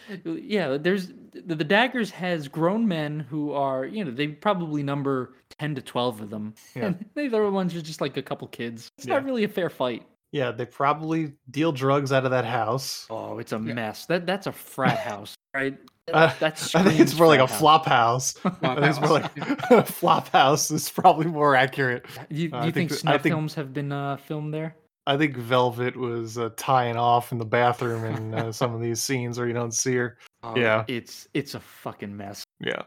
yeah, 0.45 0.77
there's 0.77 1.09
the, 1.33 1.55
the 1.57 1.65
Daggers 1.65 2.11
has 2.11 2.47
grown 2.47 2.87
men 2.87 3.21
who 3.21 3.53
are, 3.53 3.85
you 3.87 4.05
know, 4.05 4.11
they 4.13 4.29
probably 4.29 4.83
number 4.83 5.35
ten 5.59 5.75
to 5.75 5.81
twelve 5.83 6.21
of 6.21 6.31
them, 6.31 6.55
Yeah. 6.77 6.87
and 6.87 7.05
the 7.15 7.27
other 7.27 7.51
ones 7.51 7.75
are 7.75 7.81
just 7.83 8.01
like 8.01 8.17
a 8.17 8.23
couple 8.23 8.47
kids. 8.49 8.91
It's 8.99 9.07
Yeah. 9.07 9.15
not 9.15 9.25
really 9.25 9.45
a 9.45 9.49
fair 9.49 9.71
fight. 9.71 10.05
Yeah, 10.37 10.51
they 10.53 10.67
probably 10.67 11.33
deal 11.51 11.73
drugs 11.73 12.13
out 12.13 12.25
of 12.27 12.31
that 12.33 12.45
house. 12.45 13.07
Oh, 13.09 13.39
it's 13.39 13.53
a 13.53 13.59
mess. 13.59 14.05
That 14.07 14.27
that's 14.27 14.47
a 14.47 14.53
frat 14.53 14.99
house, 14.99 15.35
right? 15.55 15.79
Uh, 16.13 16.33
That's 16.39 16.75
I 16.75 16.83
think 16.85 17.01
it's 17.01 17.17
more 17.19 17.27
like 17.27 17.41
a 17.41 17.49
frat 17.49 17.51
house. 17.51 17.59
flop 17.59 17.87
house. 17.87 18.35
I 18.63 18.75
think 18.75 18.87
it's 18.87 19.01
more 19.07 19.11
like 19.21 19.71
a 19.71 19.83
flop 19.85 20.29
house 20.29 20.71
is 20.71 20.91
probably 20.91 21.27
more 21.27 21.57
accurate. 21.57 22.05
You, 22.29 22.51
Uh, 22.53 22.57
you 22.57 22.59
I 22.59 22.63
think, 22.65 22.75
think 22.75 22.89
th- 22.91 22.99
I 23.01 23.03
snuff 23.03 23.23
think- 23.23 23.33
films 23.33 23.55
have 23.55 23.73
been 23.73 23.91
uh, 23.93 24.17
filmed 24.19 24.53
there? 24.53 24.77
I 25.09 25.17
think 25.17 25.37
Velvet 25.37 25.97
was 25.97 26.37
uh, 26.37 26.51
tying 26.57 26.97
off 26.97 27.33
in 27.33 27.39
the 27.39 27.45
bathroom 27.47 28.05
in 28.05 28.35
uh, 28.35 28.53
some 28.61 28.75
of 28.75 28.81
these 28.81 29.01
scenes 29.01 29.39
where 29.39 29.47
you 29.49 29.55
don't 29.55 29.73
see 29.75 29.95
her. 29.97 30.19
Oh, 30.43 30.55
Yeah. 30.57 30.85
it's 30.89 31.29
it's 31.33 31.55
a 31.55 31.61
fucking 31.61 32.15
mess. 32.17 32.45
Yeah. 32.61 32.83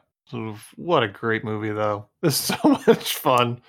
What 0.76 1.02
a 1.04 1.08
great 1.08 1.44
movie, 1.44 1.72
though. 1.72 2.08
This 2.22 2.36
is 2.52 2.56
so 2.56 2.70
much 2.86 3.16
fun. 3.16 3.62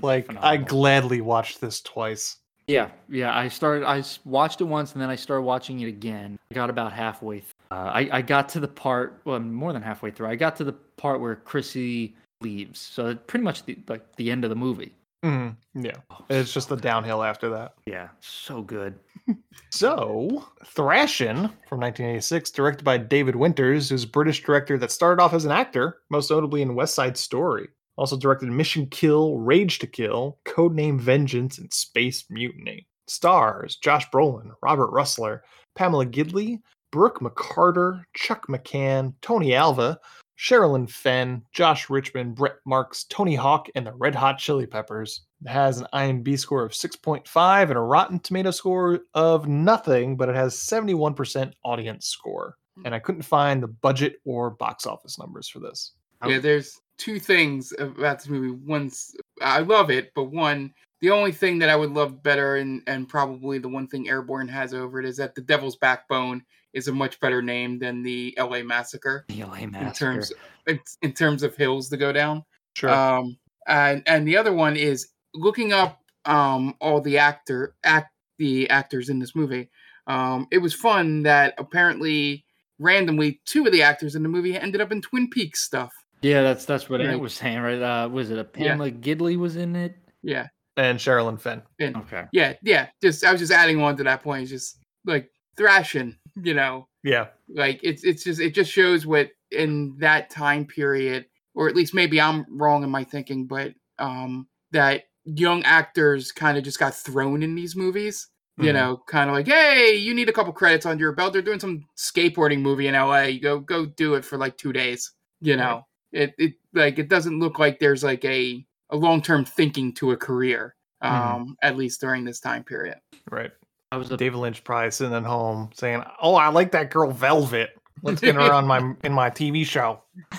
Like, 0.00 0.32
I 0.40 0.56
gladly 0.58 1.20
watched 1.20 1.60
this 1.60 1.80
twice. 1.80 2.36
Yeah, 2.66 2.90
yeah. 3.08 3.36
I 3.36 3.48
started. 3.48 3.84
I 3.86 4.02
watched 4.24 4.60
it 4.60 4.64
once, 4.64 4.92
and 4.94 5.02
then 5.02 5.10
I 5.10 5.16
started 5.16 5.42
watching 5.42 5.80
it 5.80 5.86
again. 5.88 6.38
I 6.50 6.54
got 6.54 6.70
about 6.70 6.92
halfway. 6.92 7.40
Th- 7.40 7.52
uh, 7.70 7.74
I 7.92 8.08
I 8.12 8.22
got 8.22 8.48
to 8.50 8.60
the 8.60 8.68
part. 8.68 9.20
Well, 9.24 9.38
more 9.40 9.72
than 9.72 9.82
halfway 9.82 10.10
through. 10.10 10.28
I 10.28 10.36
got 10.36 10.56
to 10.56 10.64
the 10.64 10.72
part 10.72 11.20
where 11.20 11.36
Chrissy 11.36 12.14
leaves. 12.40 12.78
So 12.80 13.14
pretty 13.14 13.44
much 13.44 13.64
the, 13.64 13.76
like 13.88 14.16
the 14.16 14.30
end 14.30 14.44
of 14.44 14.50
the 14.50 14.56
movie. 14.56 14.92
Mhm, 15.24 15.56
Yeah. 15.74 15.92
Oh, 16.10 16.24
It's 16.28 16.52
just 16.52 16.68
the 16.68 16.76
downhill 16.76 17.22
after 17.22 17.48
that. 17.50 17.72
yeah, 17.86 18.08
so 18.20 18.60
good. 18.62 18.98
So, 19.70 20.44
Thrashin 20.76 21.34
from 21.68 21.80
1986, 21.80 22.50
directed 22.52 22.84
by 22.84 22.96
David 22.98 23.34
Winters, 23.34 23.88
who's 23.88 24.04
a 24.04 24.08
British 24.08 24.42
director 24.44 24.78
that 24.78 24.92
started 24.92 25.20
off 25.20 25.32
as 25.34 25.44
an 25.46 25.50
actor, 25.50 25.98
most 26.10 26.30
notably 26.30 26.62
in 26.62 26.76
West 26.76 26.94
Side 26.94 27.16
Story. 27.16 27.68
Also 27.96 28.16
directed 28.16 28.48
Mission 28.48 28.86
Kill, 28.86 29.38
Rage 29.38 29.78
to 29.80 29.86
Kill, 29.86 30.38
Codename 30.44 31.00
Vengeance, 31.00 31.58
and 31.58 31.72
Space 31.72 32.24
Mutiny. 32.28 32.86
Stars 33.06 33.76
Josh 33.76 34.08
Brolin, 34.10 34.52
Robert 34.62 34.90
Rusler, 34.90 35.40
Pamela 35.74 36.06
Gidley, 36.06 36.60
Brooke 36.90 37.20
McCarter, 37.20 38.02
Chuck 38.14 38.46
McCann, 38.48 39.14
Tony 39.20 39.54
Alva, 39.54 39.98
Sherilyn 40.38 40.90
Fenn, 40.90 41.42
Josh 41.52 41.88
Richman, 41.90 42.34
Brett 42.34 42.56
Marx, 42.66 43.04
Tony 43.04 43.34
Hawk, 43.34 43.68
and 43.74 43.86
the 43.86 43.92
Red 43.92 44.14
Hot 44.14 44.38
Chili 44.38 44.66
Peppers. 44.66 45.22
It 45.44 45.48
has 45.48 45.78
an 45.78 45.86
IMDb 45.92 46.38
score 46.38 46.64
of 46.64 46.72
6.5 46.72 47.62
and 47.62 47.76
a 47.76 47.80
Rotten 47.80 48.18
Tomato 48.18 48.50
score 48.50 49.00
of 49.14 49.46
nothing, 49.46 50.16
but 50.16 50.28
it 50.28 50.34
has 50.34 50.56
71% 50.56 51.52
audience 51.64 52.06
score. 52.06 52.56
And 52.84 52.94
I 52.94 52.98
couldn't 52.98 53.22
find 53.22 53.62
the 53.62 53.68
budget 53.68 54.16
or 54.24 54.50
box 54.50 54.86
office 54.86 55.18
numbers 55.18 55.48
for 55.48 55.60
this. 55.60 55.92
Yeah, 56.26 56.38
there's 56.38 56.80
two 56.98 57.18
things 57.18 57.72
about 57.78 58.18
this 58.18 58.28
movie. 58.28 58.50
One's 58.66 59.14
I 59.42 59.60
love 59.60 59.90
it, 59.90 60.12
but 60.14 60.24
one, 60.24 60.72
the 61.00 61.10
only 61.10 61.32
thing 61.32 61.58
that 61.58 61.68
I 61.68 61.76
would 61.76 61.90
love 61.90 62.22
better, 62.22 62.56
and 62.56 62.82
and 62.86 63.08
probably 63.08 63.58
the 63.58 63.68
one 63.68 63.86
thing 63.86 64.08
Airborne 64.08 64.48
has 64.48 64.74
over 64.74 65.00
it, 65.00 65.06
is 65.06 65.16
that 65.18 65.34
the 65.34 65.42
Devil's 65.42 65.76
Backbone 65.76 66.42
is 66.72 66.88
a 66.88 66.92
much 66.92 67.20
better 67.20 67.40
name 67.40 67.78
than 67.78 68.02
the 68.02 68.34
L.A. 68.36 68.62
Massacre 68.62 69.24
The 69.28 69.44
LA 69.44 69.66
Massacre. 69.66 69.86
in 69.86 69.92
terms 69.92 70.32
in, 70.66 70.80
in 71.02 71.12
terms 71.12 71.42
of 71.42 71.56
hills 71.56 71.88
to 71.90 71.96
go 71.96 72.12
down. 72.12 72.44
Sure. 72.74 72.90
Um, 72.90 73.36
and 73.66 74.02
and 74.06 74.26
the 74.26 74.36
other 74.36 74.52
one 74.52 74.76
is 74.76 75.08
looking 75.34 75.72
up 75.72 76.00
um 76.26 76.74
all 76.80 77.00
the 77.00 77.18
actor 77.18 77.74
act 77.84 78.10
the 78.38 78.68
actors 78.70 79.08
in 79.08 79.18
this 79.18 79.34
movie. 79.34 79.70
Um, 80.06 80.48
it 80.50 80.58
was 80.58 80.74
fun 80.74 81.22
that 81.22 81.54
apparently 81.58 82.44
randomly 82.78 83.40
two 83.46 83.64
of 83.66 83.72
the 83.72 83.82
actors 83.82 84.16
in 84.16 84.22
the 84.22 84.28
movie 84.28 84.58
ended 84.58 84.80
up 84.80 84.92
in 84.92 85.00
Twin 85.00 85.30
Peaks 85.30 85.60
stuff. 85.60 85.94
Yeah, 86.24 86.42
that's 86.42 86.64
that's 86.64 86.88
what 86.88 87.02
I 87.02 87.16
was 87.16 87.34
saying, 87.34 87.60
right? 87.60 87.80
Uh, 87.82 88.08
was 88.08 88.30
it 88.30 88.38
a 88.38 88.48
Yeah. 88.58 88.70
Pamela 88.72 88.90
Gidley 88.90 89.36
was 89.36 89.56
in 89.56 89.76
it? 89.76 89.96
Yeah. 90.22 90.46
and 90.76 90.98
Sherilyn 90.98 91.38
Fenn. 91.40 91.62
And 91.78 91.96
Okay. 91.96 92.24
yeah, 92.32 92.54
yeah. 92.62 92.88
Just 93.02 93.22
I 93.24 93.30
was 93.30 93.40
just 93.40 93.52
adding 93.52 93.80
on 93.80 93.96
to 93.98 94.04
that 94.04 94.22
point. 94.24 94.48
Just 94.48 94.78
like 95.04 95.30
thrashing, 95.56 96.16
you 96.42 96.54
know, 96.54 96.88
Yeah, 97.04 97.26
like 97.48 97.78
it's 97.84 98.02
it's 98.04 98.24
just 98.24 98.40
it 98.40 98.54
just 98.54 98.72
shows 98.72 99.06
what 99.06 99.28
in 99.52 99.96
that 99.98 100.30
time 100.30 100.64
period, 100.64 101.26
or 101.54 101.68
at 101.68 101.76
least 101.76 101.94
maybe 101.94 102.20
I'm 102.20 102.44
wrong 102.48 102.82
in 102.82 102.90
my 102.90 103.04
thinking, 103.04 103.46
but 103.46 103.74
um 103.98 104.48
that 104.72 105.04
young 105.26 105.62
actors 105.64 106.32
kind 106.32 106.56
of 106.58 106.64
just 106.64 106.78
got 106.80 106.94
thrown 106.94 107.42
in 107.42 107.54
these 107.54 107.76
movies. 107.76 108.28
You 108.56 108.70
Mhm. 108.70 108.74
know, 108.74 109.02
kind 109.08 109.28
of 109.30 109.34
like, 109.36 109.46
hey, 109.48 109.94
you 109.94 110.14
need 110.14 110.28
a 110.28 110.32
couple 110.32 110.52
credits 110.52 110.86
under 110.86 111.02
your 111.02 111.12
belt. 111.12 111.32
They're 111.34 111.42
doing 111.42 111.60
some 111.60 111.84
skateboarding 111.98 112.60
movie 112.62 112.86
in 112.88 112.94
LA. 112.94 113.24
You 113.24 113.40
go 113.40 113.60
go 113.60 113.84
do 113.86 114.14
it 114.14 114.24
for 114.24 114.38
like 114.38 114.56
two 114.56 114.72
days. 114.72 115.12
You 115.40 115.56
know, 115.56 115.82
it 116.14 116.34
it 116.38 116.54
like 116.72 116.98
it 116.98 117.08
doesn't 117.08 117.38
look 117.40 117.58
like 117.58 117.78
there's 117.78 118.02
like 118.04 118.24
a 118.24 118.64
a 118.90 118.96
long 118.96 119.20
term 119.20 119.44
thinking 119.44 119.92
to 119.94 120.12
a 120.12 120.16
career. 120.16 120.74
Um, 121.02 121.10
Mhm. 121.12 121.54
at 121.60 121.76
least 121.76 122.00
during 122.00 122.24
this 122.24 122.40
time 122.40 122.64
period. 122.64 122.96
right. 123.30 123.50
I 123.92 123.96
was 123.98 124.10
a 124.10 124.16
David 124.16 124.38
Lynch 124.38 124.64
probably 124.64 124.90
sitting 124.90 125.14
at 125.14 125.22
home 125.24 125.68
saying, 125.74 126.02
"Oh, 126.22 126.34
I 126.34 126.48
like 126.48 126.72
that 126.72 126.90
girl 126.90 127.10
Velvet. 127.10 127.76
Let's 128.02 128.20
get 128.22 128.34
her 128.36 128.40
on 128.52 128.66
my 128.66 128.94
in 129.04 129.12
my 129.12 129.28
TV 129.30 129.66
show." 129.66 130.00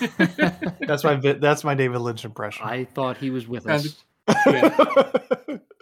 That's 0.80 1.04
my 1.04 1.14
that's 1.16 1.62
my 1.64 1.74
David 1.74 2.00
Lynch 2.00 2.24
impression. 2.24 2.66
I 2.66 2.84
thought 2.84 3.16
he 3.16 3.30
was 3.30 3.46
with 3.46 3.66
us. 3.68 4.02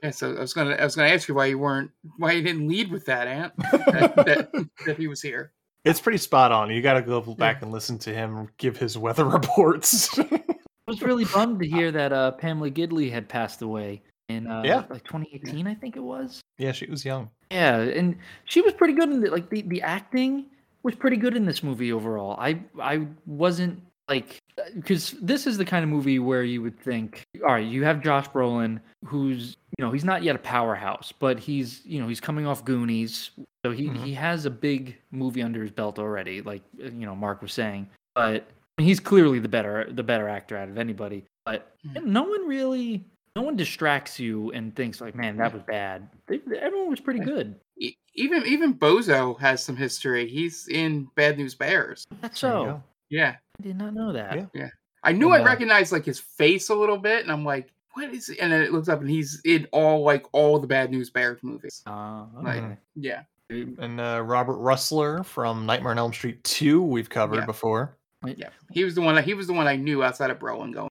Yeah, 0.03 0.11
so 0.11 0.37
I 0.37 0.41
was 0.41 0.53
gonna 0.53 0.75
I 0.75 0.85
was 0.85 0.95
gonna 0.97 1.09
ask 1.09 1.29
you 1.29 1.35
why 1.35 1.47
you 1.47 1.59
weren't 1.59 1.91
why 2.19 2.33
you 2.33 2.43
didn't 2.43 2.69
lead 2.69 2.91
with 2.93 3.07
that, 3.07 3.27
Ant. 3.27 3.57
that, 3.57 4.15
that, 4.17 4.69
that 4.87 4.97
he 4.99 5.07
was 5.07 5.23
here. 5.23 5.53
It's 5.85 6.01
pretty 6.01 6.19
spot 6.19 6.53
on. 6.53 6.71
You 6.71 6.81
got 6.83 6.95
to 6.95 7.03
go 7.03 7.21
back 7.21 7.63
and 7.63 7.71
listen 7.73 7.99
to 8.01 8.11
him 8.15 8.49
give 8.59 8.77
his 8.77 8.97
weather 8.99 9.25
reports. 9.39 10.19
I 10.19 10.41
was 10.87 11.03
really 11.03 11.25
bummed 11.25 11.61
to 11.61 11.67
hear 11.67 11.91
that 11.93 12.13
uh, 12.13 12.33
Pamela 12.33 12.71
Gidley 12.71 13.11
had 13.11 13.29
passed 13.29 13.63
away 13.63 14.03
in 14.29 14.47
uh, 14.47 14.63
Yeah. 14.65 14.85
like 14.91 15.05
2018, 15.05 15.67
I 15.67 15.75
think 15.75 15.97
it 15.97 16.01
was. 16.03 16.41
yeah, 16.59 16.73
she 16.73 16.87
was 16.87 17.05
young. 17.05 17.31
Yeah, 17.51 17.79
and 17.81 18.17
she 18.45 18.61
was 18.61 18.73
pretty 18.73 18.95
good 18.95 19.11
in 19.11 19.25
it. 19.25 19.33
Like 19.33 19.49
the, 19.51 19.63
the 19.63 19.83
acting 19.83 20.47
was 20.83 20.95
pretty 20.95 21.17
good 21.17 21.37
in 21.37 21.47
this 21.47 21.63
movie 21.63 21.93
overall. 21.93 22.37
I 22.39 22.61
I 22.81 23.07
wasn't 23.27 23.81
like 24.09 24.39
because 24.77 25.13
this 25.23 25.47
is 25.47 25.57
the 25.57 25.65
kind 25.65 25.83
of 25.83 25.91
movie 25.91 26.19
where 26.19 26.43
you 26.43 26.61
would 26.63 26.79
think, 26.79 27.23
all 27.43 27.53
right, 27.55 27.67
you 27.67 27.85
have 27.85 28.03
Josh 28.03 28.29
Brolin, 28.29 28.81
who's 29.05 29.57
you 29.79 29.85
know 29.85 29.91
he's 29.91 30.05
not 30.05 30.23
yet 30.23 30.37
a 30.37 30.39
powerhouse, 30.39 31.13
but 31.19 31.39
he's 31.39 31.81
you 31.85 32.01
know 32.01 32.09
he's 32.09 32.21
coming 32.21 32.47
off 32.47 32.65
Goonies, 32.65 33.31
so 33.65 33.71
he 33.73 33.89
Mhm. 33.89 34.05
he 34.05 34.15
has 34.15 34.45
a 34.45 34.51
big 34.51 34.97
movie 35.11 35.43
under 35.43 35.63
his 35.63 35.71
belt 35.71 35.99
already. 35.99 36.43
Like 36.43 36.63
uh, 36.83 36.87
you 36.87 37.07
know 37.07 37.17
Mark 37.17 37.41
was 37.43 37.53
saying, 37.53 37.89
but 38.15 38.47
I 38.79 38.83
mean, 38.83 38.89
he's 38.89 39.01
clearly 39.01 39.39
the 39.39 39.49
better 39.49 39.89
the 39.91 40.03
better 40.03 40.29
actor 40.29 40.57
out 40.57 40.69
of 40.69 40.79
anybody. 40.79 41.25
But 41.47 41.75
Mhm. 41.87 42.05
no 42.05 42.23
one 42.25 42.47
really. 42.47 43.05
No 43.37 43.43
one 43.43 43.57
distracts 43.57 44.21
you 44.21 44.53
and 44.53 44.77
thinks 44.77 45.01
like, 45.01 45.17
"Man, 45.17 45.37
that 45.39 45.53
was 45.53 45.63
bad." 45.65 46.09
They, 46.29 46.41
everyone 46.61 46.89
was 46.91 47.01
pretty 47.01 47.19
good. 47.19 47.57
E- 47.79 47.95
Even 48.15 48.47
even 48.47 48.75
Bozo 48.75 49.37
has 49.41 49.65
some 49.65 49.75
history. 49.75 50.29
He's 50.29 50.69
in 50.69 51.09
Bad 51.17 51.37
News 51.37 51.57
Bears. 51.57 52.05
That's 52.21 52.39
so. 52.39 52.81
Yeah, 53.11 53.35
I 53.59 53.63
did 53.63 53.77
not 53.77 53.95
know 53.95 54.13
that. 54.13 54.49
Yeah. 54.55 54.69
I 55.03 55.13
knew 55.13 55.33
And, 55.33 55.43
I 55.43 55.45
uh, 55.45 55.47
recognized 55.49 55.93
like 55.93 56.05
his 56.05 56.19
face 56.19 56.71
a 56.71 56.75
little 56.75 56.97
bit, 56.99 57.23
and 57.23 57.31
I'm 57.31 57.45
like, 57.45 57.71
what 57.93 58.13
is? 58.13 58.29
It? 58.29 58.39
And 58.41 58.53
then 58.53 58.63
it 58.63 58.73
looks 58.73 58.89
up, 58.89 59.01
and 59.01 59.09
he's 59.11 59.41
in 59.45 59.67
all 59.73 60.03
like 60.03 60.27
all 60.33 60.59
the 60.59 60.67
Bad 60.67 60.91
News 60.91 61.11
Bears 61.11 61.43
movies. 61.43 61.83
Uh, 61.87 62.25
Like, 62.43 62.63
okay. 62.63 62.77
yeah, 62.97 63.23
And 63.51 64.01
uh, 64.01 64.23
Robert 64.25 64.57
Rusler 64.59 65.25
from 65.25 65.67
Nightmare 65.67 65.93
on 65.93 65.99
Elm 65.99 66.13
Street 66.13 66.43
2, 66.45 66.83
we've 66.83 67.09
covered 67.11 67.41
Yeah. 67.41 67.47
before. 67.47 67.97
yeah. 68.25 68.49
He 68.73 68.83
was 68.85 68.95
the 68.95 69.03
one. 69.03 69.23
He 69.23 69.35
was 69.35 69.47
the 69.47 69.53
one 69.53 69.67
I 69.67 69.77
knew 69.77 70.03
outside 70.03 70.31
of 70.31 70.39
Brolin 70.39 70.73
going. 70.73 70.89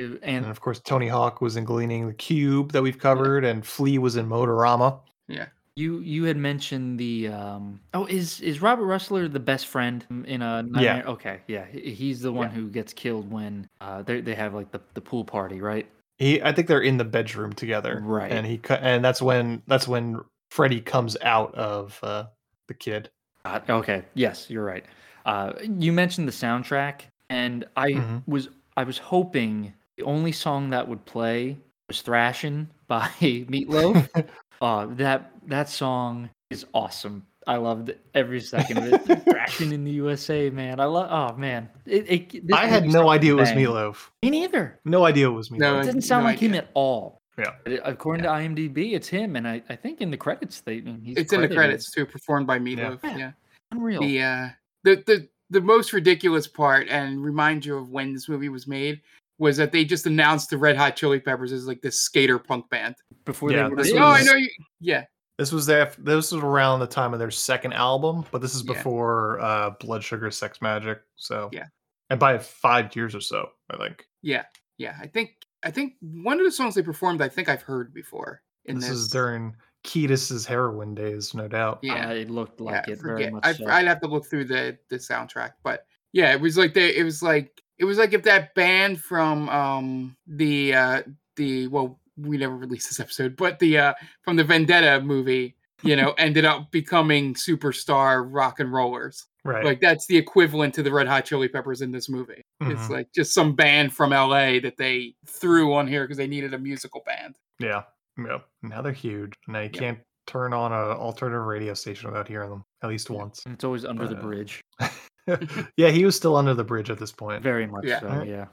And 0.00 0.18
And 0.22 0.46
of 0.46 0.60
course, 0.60 0.78
Tony 0.78 1.08
Hawk 1.08 1.40
was 1.40 1.56
in 1.56 1.64
Gleaming 1.64 2.06
the 2.06 2.14
Cube 2.14 2.70
that 2.72 2.82
we've 2.82 2.98
covered, 2.98 3.44
and 3.44 3.66
Flea 3.66 3.98
was 3.98 4.14
in 4.16 4.28
Motorama. 4.28 5.00
Yeah, 5.26 5.46
you 5.78 6.00
you 6.00 6.24
had 6.24 6.36
mentioned 6.36 6.98
the 6.98 7.28
um 7.28 7.80
oh 7.94 8.06
is 8.06 8.40
is 8.40 8.60
Robert 8.60 8.86
Rusler 8.86 9.32
the 9.32 9.40
best 9.40 9.66
friend 9.66 10.04
in 10.26 10.42
a 10.42 10.64
Yeah. 10.74 11.02
Okay 11.06 11.40
yeah 11.46 11.64
he's 11.66 12.20
the 12.20 12.32
one 12.32 12.48
Yeah. 12.50 12.54
who 12.56 12.68
gets 12.68 12.92
killed 12.92 13.30
when 13.30 13.68
uh 13.80 14.02
they 14.02 14.20
they 14.20 14.34
have 14.34 14.54
like 14.54 14.70
the, 14.72 14.80
the 14.94 15.00
pool 15.00 15.24
party 15.24 15.60
right 15.60 15.86
He, 16.18 16.42
I 16.42 16.52
think 16.52 16.66
they're 16.66 16.80
in 16.82 16.96
the 16.96 17.04
bedroom 17.04 17.52
together, 17.52 18.02
Right. 18.04 18.32
And 18.32 18.44
he, 18.44 18.60
and 18.68 19.04
that's 19.04 19.22
when 19.22 19.62
that's 19.68 19.86
when 19.86 20.18
Freddy 20.50 20.80
comes 20.80 21.16
out 21.22 21.54
of 21.54 21.98
uh, 22.02 22.24
the 22.66 22.74
kid. 22.74 23.10
uh, 23.44 23.60
okay 23.68 24.02
yes 24.14 24.50
you're 24.50 24.64
right 24.64 24.84
uh 25.26 25.52
you 25.62 25.92
mentioned 25.92 26.26
the 26.26 26.32
soundtrack 26.32 27.02
and 27.30 27.64
I 27.76 27.88
Mhm. 27.90 28.22
was 28.26 28.48
I 28.76 28.82
was 28.84 28.98
hoping 28.98 29.72
the 29.96 30.04
only 30.04 30.32
song 30.32 30.70
that 30.70 30.88
would 30.88 31.04
play 31.04 31.56
was 31.88 32.02
"Thrashing" 32.02 32.68
by 32.88 33.06
Meatloaf 33.52 34.08
Uh, 34.60 34.86
that 34.96 35.30
that 35.46 35.68
song 35.68 36.30
is 36.50 36.66
awesome. 36.74 37.24
I 37.46 37.56
loved 37.56 37.94
every 38.14 38.40
second 38.40 38.78
of 38.78 39.10
it. 39.10 39.24
Thrashing 39.30 39.72
in 39.72 39.84
the 39.84 39.90
USA, 39.92 40.50
man. 40.50 40.80
I 40.80 40.84
love. 40.84 41.08
Oh 41.10 41.36
man, 41.38 41.68
it, 41.86 42.04
it, 42.10 42.46
this 42.46 42.56
I 42.56 42.66
had 42.66 42.84
no 42.84 42.90
starts 42.90 43.10
idea 43.10 43.32
it 43.32 43.36
was 43.36 43.50
bang. 43.50 43.64
Meatloaf. 43.64 44.10
Me 44.22 44.30
neither. 44.30 44.78
No 44.84 45.04
idea 45.06 45.28
it 45.28 45.32
was 45.32 45.48
Meatloaf. 45.48 45.58
No, 45.58 45.78
It 45.80 45.84
didn't 45.84 46.02
sound 46.02 46.24
no 46.24 46.30
like 46.30 46.38
him 46.38 46.54
at 46.54 46.68
all. 46.74 47.22
Yeah. 47.38 47.52
But 47.64 47.72
it- 47.74 47.82
according 47.84 48.24
to 48.24 48.28
IMDb, 48.28 48.94
it's 48.94 49.08
him, 49.08 49.36
and 49.36 49.46
I, 49.48 49.62
I 49.68 49.76
think 49.76 50.00
in 50.00 50.10
the 50.10 50.16
credits 50.16 50.60
they 50.60 50.80
he's 51.02 51.16
it's 51.16 51.32
in 51.32 51.40
the 51.40 51.48
credits 51.48 51.90
too, 51.90 52.04
performed 52.04 52.46
by 52.46 52.58
Meatloaf. 52.58 52.98
Yeah. 53.02 53.16
Yeah, 53.16 53.30
Unreal. 53.72 54.00
the 54.00 54.22
uh, 54.22 54.48
the 54.84 54.96
the 55.06 55.28
the 55.50 55.60
most 55.62 55.94
ridiculous 55.94 56.46
part, 56.46 56.88
and 56.88 57.24
remind 57.24 57.64
you 57.64 57.78
of 57.78 57.88
when 57.90 58.12
this 58.12 58.28
movie 58.28 58.50
was 58.50 58.66
made, 58.66 59.00
was 59.38 59.56
that 59.56 59.72
they 59.72 59.84
just 59.84 60.06
announced 60.06 60.50
the 60.50 60.58
Red 60.58 60.76
Hot 60.76 60.96
Chili 60.96 61.20
Peppers 61.20 61.52
as 61.52 61.66
like 61.66 61.80
this 61.80 62.00
skater 62.00 62.38
punk 62.38 62.68
band. 62.70 62.96
Before 63.24 63.50
Yeah, 63.52 63.64
they 63.64 63.68
were 63.70 63.76
this 63.76 63.92
big. 63.92 64.00
Oh, 64.00 64.04
I 64.06 64.18
was- 64.18 64.26
know 64.26 64.34
you. 64.34 64.48
Yeah, 64.80 65.04
This 65.38 65.52
was 65.52 65.66
their, 65.66 65.92
this 65.98 66.32
was 66.32 66.42
around 66.42 66.80
the 66.80 66.86
time 66.88 67.12
of 67.12 67.20
their 67.20 67.30
second 67.30 67.72
album, 67.72 68.24
but 68.32 68.40
this 68.40 68.54
is 68.54 68.64
Yeah. 68.64 68.72
before 68.74 69.38
uh, 69.40 69.70
Blood 69.78 70.02
Sugar 70.02 70.30
Sex 70.32 70.58
Magik. 70.58 70.98
So 71.16 71.48
Yeah. 71.52 71.66
and 72.10 72.18
by 72.18 72.38
five 72.38 72.94
years 72.96 73.14
or 73.14 73.20
so, 73.20 73.50
I 73.70 73.76
think. 73.76 74.04
yeah, 74.22 74.44
yeah. 74.78 74.96
I 75.00 75.06
think 75.06 75.36
I 75.62 75.70
think 75.72 75.94
one 76.00 76.38
of 76.38 76.44
the 76.44 76.52
songs 76.52 76.74
they 76.74 76.82
performed, 76.82 77.20
I 77.22 77.28
think 77.28 77.48
I've 77.48 77.62
heard 77.62 77.92
before. 77.94 78.42
In 78.66 78.76
this, 78.76 78.88
this, 78.88 78.98
is 78.98 79.08
during 79.08 79.54
Kiedis's 79.84 80.44
heroin 80.46 80.94
days, 80.94 81.34
no 81.34 81.48
doubt. 81.48 81.80
Yeah. 81.82 82.08
Uh, 82.08 82.12
it 82.14 82.30
looked 82.30 82.60
like 82.60 82.86
yeah, 82.86 82.94
it 82.94 83.00
very 83.02 83.30
much. 83.30 83.44
I, 83.46 83.52
so. 83.54 83.66
I'd 83.66 83.86
have 83.86 84.00
to 84.02 84.06
look 84.08 84.26
through 84.26 84.44
the 84.46 84.76
the 84.90 84.96
soundtrack, 84.96 85.52
but 85.62 85.84
yeah, 86.12 86.32
it 86.32 86.40
was 86.40 86.56
like 86.58 86.74
they. 86.74 86.94
It 86.96 87.02
was 87.04 87.22
like 87.22 87.60
it 87.78 87.84
was 87.84 87.98
like 87.98 88.12
if 88.12 88.22
that 88.24 88.54
band 88.54 89.00
from 89.00 89.48
um 89.48 90.16
the 90.26 90.74
uh 90.74 91.02
the 91.36 91.66
well 91.68 91.98
we 92.16 92.36
never 92.36 92.56
released 92.56 92.88
this 92.88 93.00
episode, 93.00 93.36
but 93.36 93.58
the 93.60 93.78
uh 93.78 93.94
from 94.22 94.36
the 94.36 94.44
Vendetta 94.44 95.00
movie, 95.00 95.56
you 95.82 95.94
know, 95.96 96.12
ended 96.18 96.44
up 96.44 96.70
becoming 96.72 97.34
superstar 97.34 98.26
rock 98.28 98.60
and 98.60 98.72
rollers. 98.72 99.26
Right. 99.44 99.64
Like 99.64 99.80
that's 99.80 100.06
the 100.06 100.16
equivalent 100.16 100.74
to 100.74 100.82
the 100.82 100.92
Red 100.92 101.06
Hot 101.06 101.24
Chili 101.24 101.48
Peppers 101.48 101.80
in 101.80 101.90
this 101.92 102.08
movie. 102.08 102.42
It's 102.60 102.82
Mhm. 102.82 102.90
like 102.90 103.08
just 103.14 103.32
some 103.32 103.54
band 103.54 103.92
from 103.94 104.10
LA 104.12 104.58
that 104.60 104.76
they 104.76 105.14
threw 105.26 105.72
on 105.74 105.86
here 105.86 106.02
because 106.04 106.16
they 106.18 106.26
needed 106.26 106.52
a 106.54 106.58
musical 106.58 107.02
band. 107.06 107.36
yeah. 107.58 107.84
Yeah. 108.18 108.38
Now 108.62 108.82
they're 108.82 108.92
huge. 108.92 109.32
Now 109.46 109.60
you 109.60 109.70
Yeah. 109.72 109.78
can't 109.80 109.98
turn 110.26 110.52
on 110.52 110.72
an 110.72 110.78
alternative 110.96 111.44
radio 111.46 111.72
station 111.72 112.10
without 112.10 112.26
hearing 112.26 112.50
them 112.50 112.64
at 112.82 112.88
least 112.90 113.08
once. 113.10 113.42
it's 113.46 113.62
always 113.64 113.84
under 113.84 114.08
the 114.08 114.16
Uh, 114.16 114.20
bridge. 114.22 114.60
yeah, 115.76 115.88
he 115.90 116.04
was 116.04 116.16
still 116.16 116.36
under 116.36 116.54
the 116.54 116.64
bridge 116.64 116.90
at 116.90 116.98
this 116.98 117.12
point. 117.12 117.42
Very 117.42 117.66
much 117.66 117.84
Yeah. 117.84 118.00
so. 118.00 118.22
Yeah. 118.22 118.46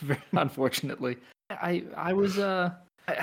Unfortunately, 0.32 1.16
I 1.50 1.84
I 1.96 2.12
was 2.12 2.38
uh 2.38 2.70
I, 3.08 3.14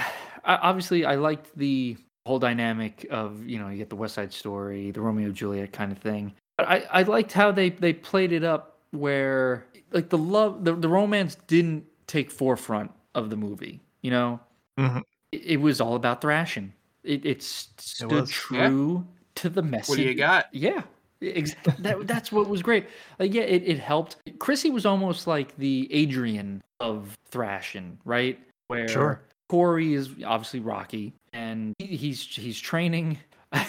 I, 0.46 0.56
obviously 0.58 1.06
I 1.06 1.16
liked 1.16 1.56
the 1.58 1.98
whole 2.26 2.40
dynamic 2.40 3.06
of 3.12 3.46
you 3.46 3.60
know 3.60 3.70
you 3.70 3.78
get 3.78 3.90
the 3.90 3.96
West 3.96 4.16
Side 4.16 4.32
Story, 4.34 4.92
the 4.92 5.02
Romeo 5.02 5.28
and 5.28 5.36
Juliet 5.36 5.72
kind 5.74 5.92
of 5.92 5.98
thing. 6.00 6.34
But 6.58 6.68
I 6.70 6.84
I 6.92 7.04
liked 7.04 7.32
how 7.34 7.52
they 7.52 7.70
they 7.70 7.94
played 7.94 8.32
it 8.32 8.44
up 8.44 8.80
where 8.92 9.66
like 9.92 10.10
the 10.10 10.18
love 10.18 10.64
the, 10.64 10.76
the 10.76 10.88
romance 10.90 11.36
didn't 11.48 11.86
take 12.08 12.32
forefront 12.32 12.92
of 13.16 13.30
the 13.30 13.36
movie. 13.36 13.82
You 14.02 14.12
know, 14.12 14.40
Mhm. 14.80 15.02
it, 15.32 15.42
it 15.46 15.58
was 15.58 15.82
all 15.82 15.96
about 15.96 16.22
thrashing. 16.22 16.74
It 17.04 17.26
it 17.26 17.44
stood 17.44 18.12
was. 18.12 18.30
Yeah. 18.52 18.68
true 18.70 19.08
to 19.36 19.50
the 19.50 19.62
message. 19.62 19.90
What 19.90 19.98
do 19.98 20.04
you 20.04 20.16
got? 20.16 20.46
Yeah, 20.54 20.84
exactly. 21.28 21.74
that, 21.80 22.08
that's 22.08 22.32
what 22.32 22.48
was 22.50 22.62
great. 22.62 22.88
Like, 23.20 23.34
yeah, 23.34 23.44
it, 23.44 23.64
it 23.66 23.80
helped. 23.80 24.18
Chrissy 24.40 24.70
was 24.70 24.86
almost 24.86 25.28
like 25.28 25.56
the 25.58 25.88
Adrian 25.94 26.62
of 26.80 27.18
thrashing, 27.30 27.98
right? 28.06 28.40
Where 28.68 28.88
Sure. 28.88 29.22
Corey 29.50 29.94
is 29.94 30.10
obviously 30.26 30.60
Rocky, 30.60 31.14
and 31.34 31.74
he, 31.80 31.96
he's 31.96 32.24
he's 32.26 32.60
training. 32.60 33.20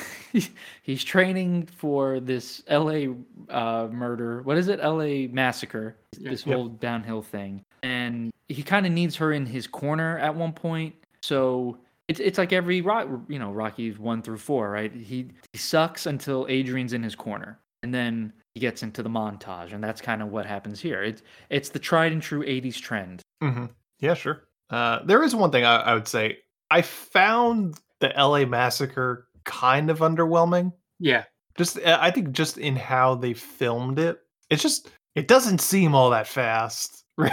he's 0.83 1.05
training 1.05 1.67
for 1.67 2.19
this 2.21 2.63
L.A. 2.69 3.15
Uh, 3.51 3.89
murder. 3.93 4.41
What 4.43 4.57
is 4.57 4.69
it? 4.69 4.81
L.A. 4.81 5.27
massacre. 5.29 5.97
This 6.19 6.47
Yep. 6.47 6.55
whole 6.57 6.69
downhill 6.69 7.23
thing, 7.23 7.63
and 7.83 8.31
he 8.49 8.63
kind 8.63 8.87
of 8.87 8.93
needs 8.93 9.17
her 9.17 9.33
in 9.33 9.45
his 9.47 9.67
corner 9.67 10.19
at 10.19 10.35
one 10.35 10.53
point. 10.53 10.95
So 11.23 11.77
it's 12.09 12.21
it's 12.21 12.39
like 12.39 12.53
every 12.53 12.81
rock, 12.81 13.09
you 13.29 13.39
know, 13.39 13.53
Rocky's 13.53 13.99
one 13.99 14.23
through 14.23 14.39
four, 14.39 14.71
right? 14.71 14.93
He 14.93 15.31
he 15.53 15.59
sucks 15.59 16.07
until 16.07 16.47
Adrian's 16.49 16.93
in 16.93 17.03
his 17.03 17.15
corner, 17.15 17.61
and 17.83 17.95
then 17.95 18.33
he 18.55 18.61
gets 18.61 18.83
into 18.83 19.03
the 19.03 19.09
montage, 19.11 19.73
and 19.73 19.83
that's 19.83 20.01
kind 20.01 20.23
of 20.23 20.29
what 20.31 20.47
happens 20.47 20.81
here. 20.81 21.03
It's 21.03 21.23
it's 21.51 21.71
the 21.71 21.79
tried 21.79 22.13
and 22.13 22.23
true 22.23 22.45
'80s 22.45 22.81
trend. 22.81 23.23
hmm 23.43 23.67
Yeah, 24.01 24.15
sure. 24.15 24.45
Uh, 24.71 25.01
there 25.05 25.23
is 25.23 25.35
one 25.35 25.51
thing 25.51 25.65
I, 25.65 25.77
I 25.77 25.95
would 25.95 26.09
say. 26.09 26.39
I 26.71 26.83
found 26.83 27.79
the 28.01 28.13
LA 28.17 28.45
massacre 28.47 29.29
kind 29.45 29.91
of 29.91 30.01
underwhelming. 30.01 30.73
Yeah. 30.99 31.25
Just 31.57 31.79
uh, 31.79 31.99
I 32.01 32.11
think 32.11 32.33
just 32.33 32.59
in 32.59 32.77
how 32.77 33.15
they 33.15 33.33
filmed 33.35 33.99
it. 33.99 34.19
It's 34.51 34.63
just 34.63 34.91
it 35.15 35.29
doesn't 35.29 35.61
seem 35.61 35.95
all 35.95 36.11
that 36.11 36.27
fast. 36.27 37.04
Really. 37.17 37.33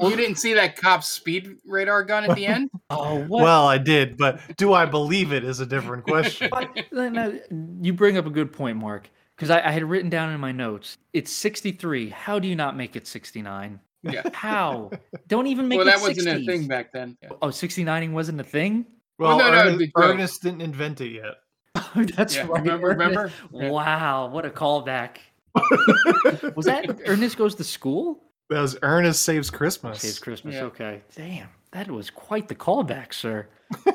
you 0.00 0.16
didn't 0.16 0.36
see 0.36 0.54
that 0.54 0.76
cop's 0.76 1.08
speed 1.08 1.56
radar 1.64 2.02
gun 2.02 2.28
at 2.28 2.34
the 2.34 2.46
end? 2.46 2.70
oh, 2.90 3.18
what? 3.26 3.42
well, 3.42 3.66
I 3.66 3.78
did, 3.78 4.16
but 4.16 4.40
do 4.56 4.72
I 4.72 4.86
believe 4.86 5.32
it 5.32 5.44
is 5.44 5.60
a 5.60 5.66
different 5.66 6.04
question. 6.04 6.50
No, 6.92 7.08
no, 7.08 7.38
you 7.80 7.92
bring 7.92 8.16
up 8.16 8.26
a 8.26 8.30
good 8.30 8.52
point, 8.52 8.76
Mark. 8.76 9.08
Because 9.36 9.50
I, 9.50 9.68
I 9.68 9.70
had 9.70 9.84
written 9.84 10.10
down 10.10 10.32
in 10.32 10.40
my 10.40 10.50
notes, 10.50 10.98
it's 11.12 11.30
63. 11.30 12.08
How 12.08 12.40
do 12.40 12.48
you 12.48 12.56
not 12.56 12.76
make 12.76 12.96
it 12.96 13.06
69? 13.06 13.78
Yeah. 14.02 14.22
How? 14.32 14.90
Don't 15.28 15.46
even 15.46 15.68
make 15.68 15.78
well, 15.78 15.86
it 15.86 15.92
that 15.92 16.00
wasn't 16.00 16.28
a 16.28 16.44
thing 16.44 16.66
back 16.66 16.92
then. 16.92 17.16
Yeah. 17.22 17.30
Oh, 17.40 17.48
69ing 17.48 18.12
wasn't 18.12 18.40
a 18.40 18.44
thing? 18.44 18.86
Well, 19.18 19.38
no, 19.38 19.50
no, 19.50 19.58
Ernest, 19.58 19.78
the 19.78 19.86
joke. 19.86 19.92
Ernest 19.96 20.42
didn't 20.42 20.62
invent 20.62 21.00
it 21.00 21.10
yet. 21.10 21.34
Oh, 21.94 22.04
that's 22.04 22.34
Yeah, 22.34 22.46
right. 22.48 22.60
remember- 22.60 22.88
remember? 22.88 23.32
Yeah. 23.52 23.70
Wow, 23.70 24.28
what 24.28 24.44
a 24.44 24.50
callback. 24.50 25.18
Was 26.56 26.66
that 26.66 27.00
Ernest 27.06 27.36
Goes 27.36 27.54
to 27.56 27.64
School? 27.64 28.22
That 28.50 28.60
was 28.60 28.76
Ernest 28.82 29.22
Saves 29.22 29.50
Christmas. 29.50 30.00
Saves 30.00 30.18
Christmas. 30.18 30.54
Yeah. 30.54 30.62
Okay. 30.64 31.02
Damn, 31.14 31.48
that 31.72 31.90
was 31.90 32.10
quite 32.10 32.48
the 32.48 32.54
callback, 32.54 33.12
sir. 33.12 33.46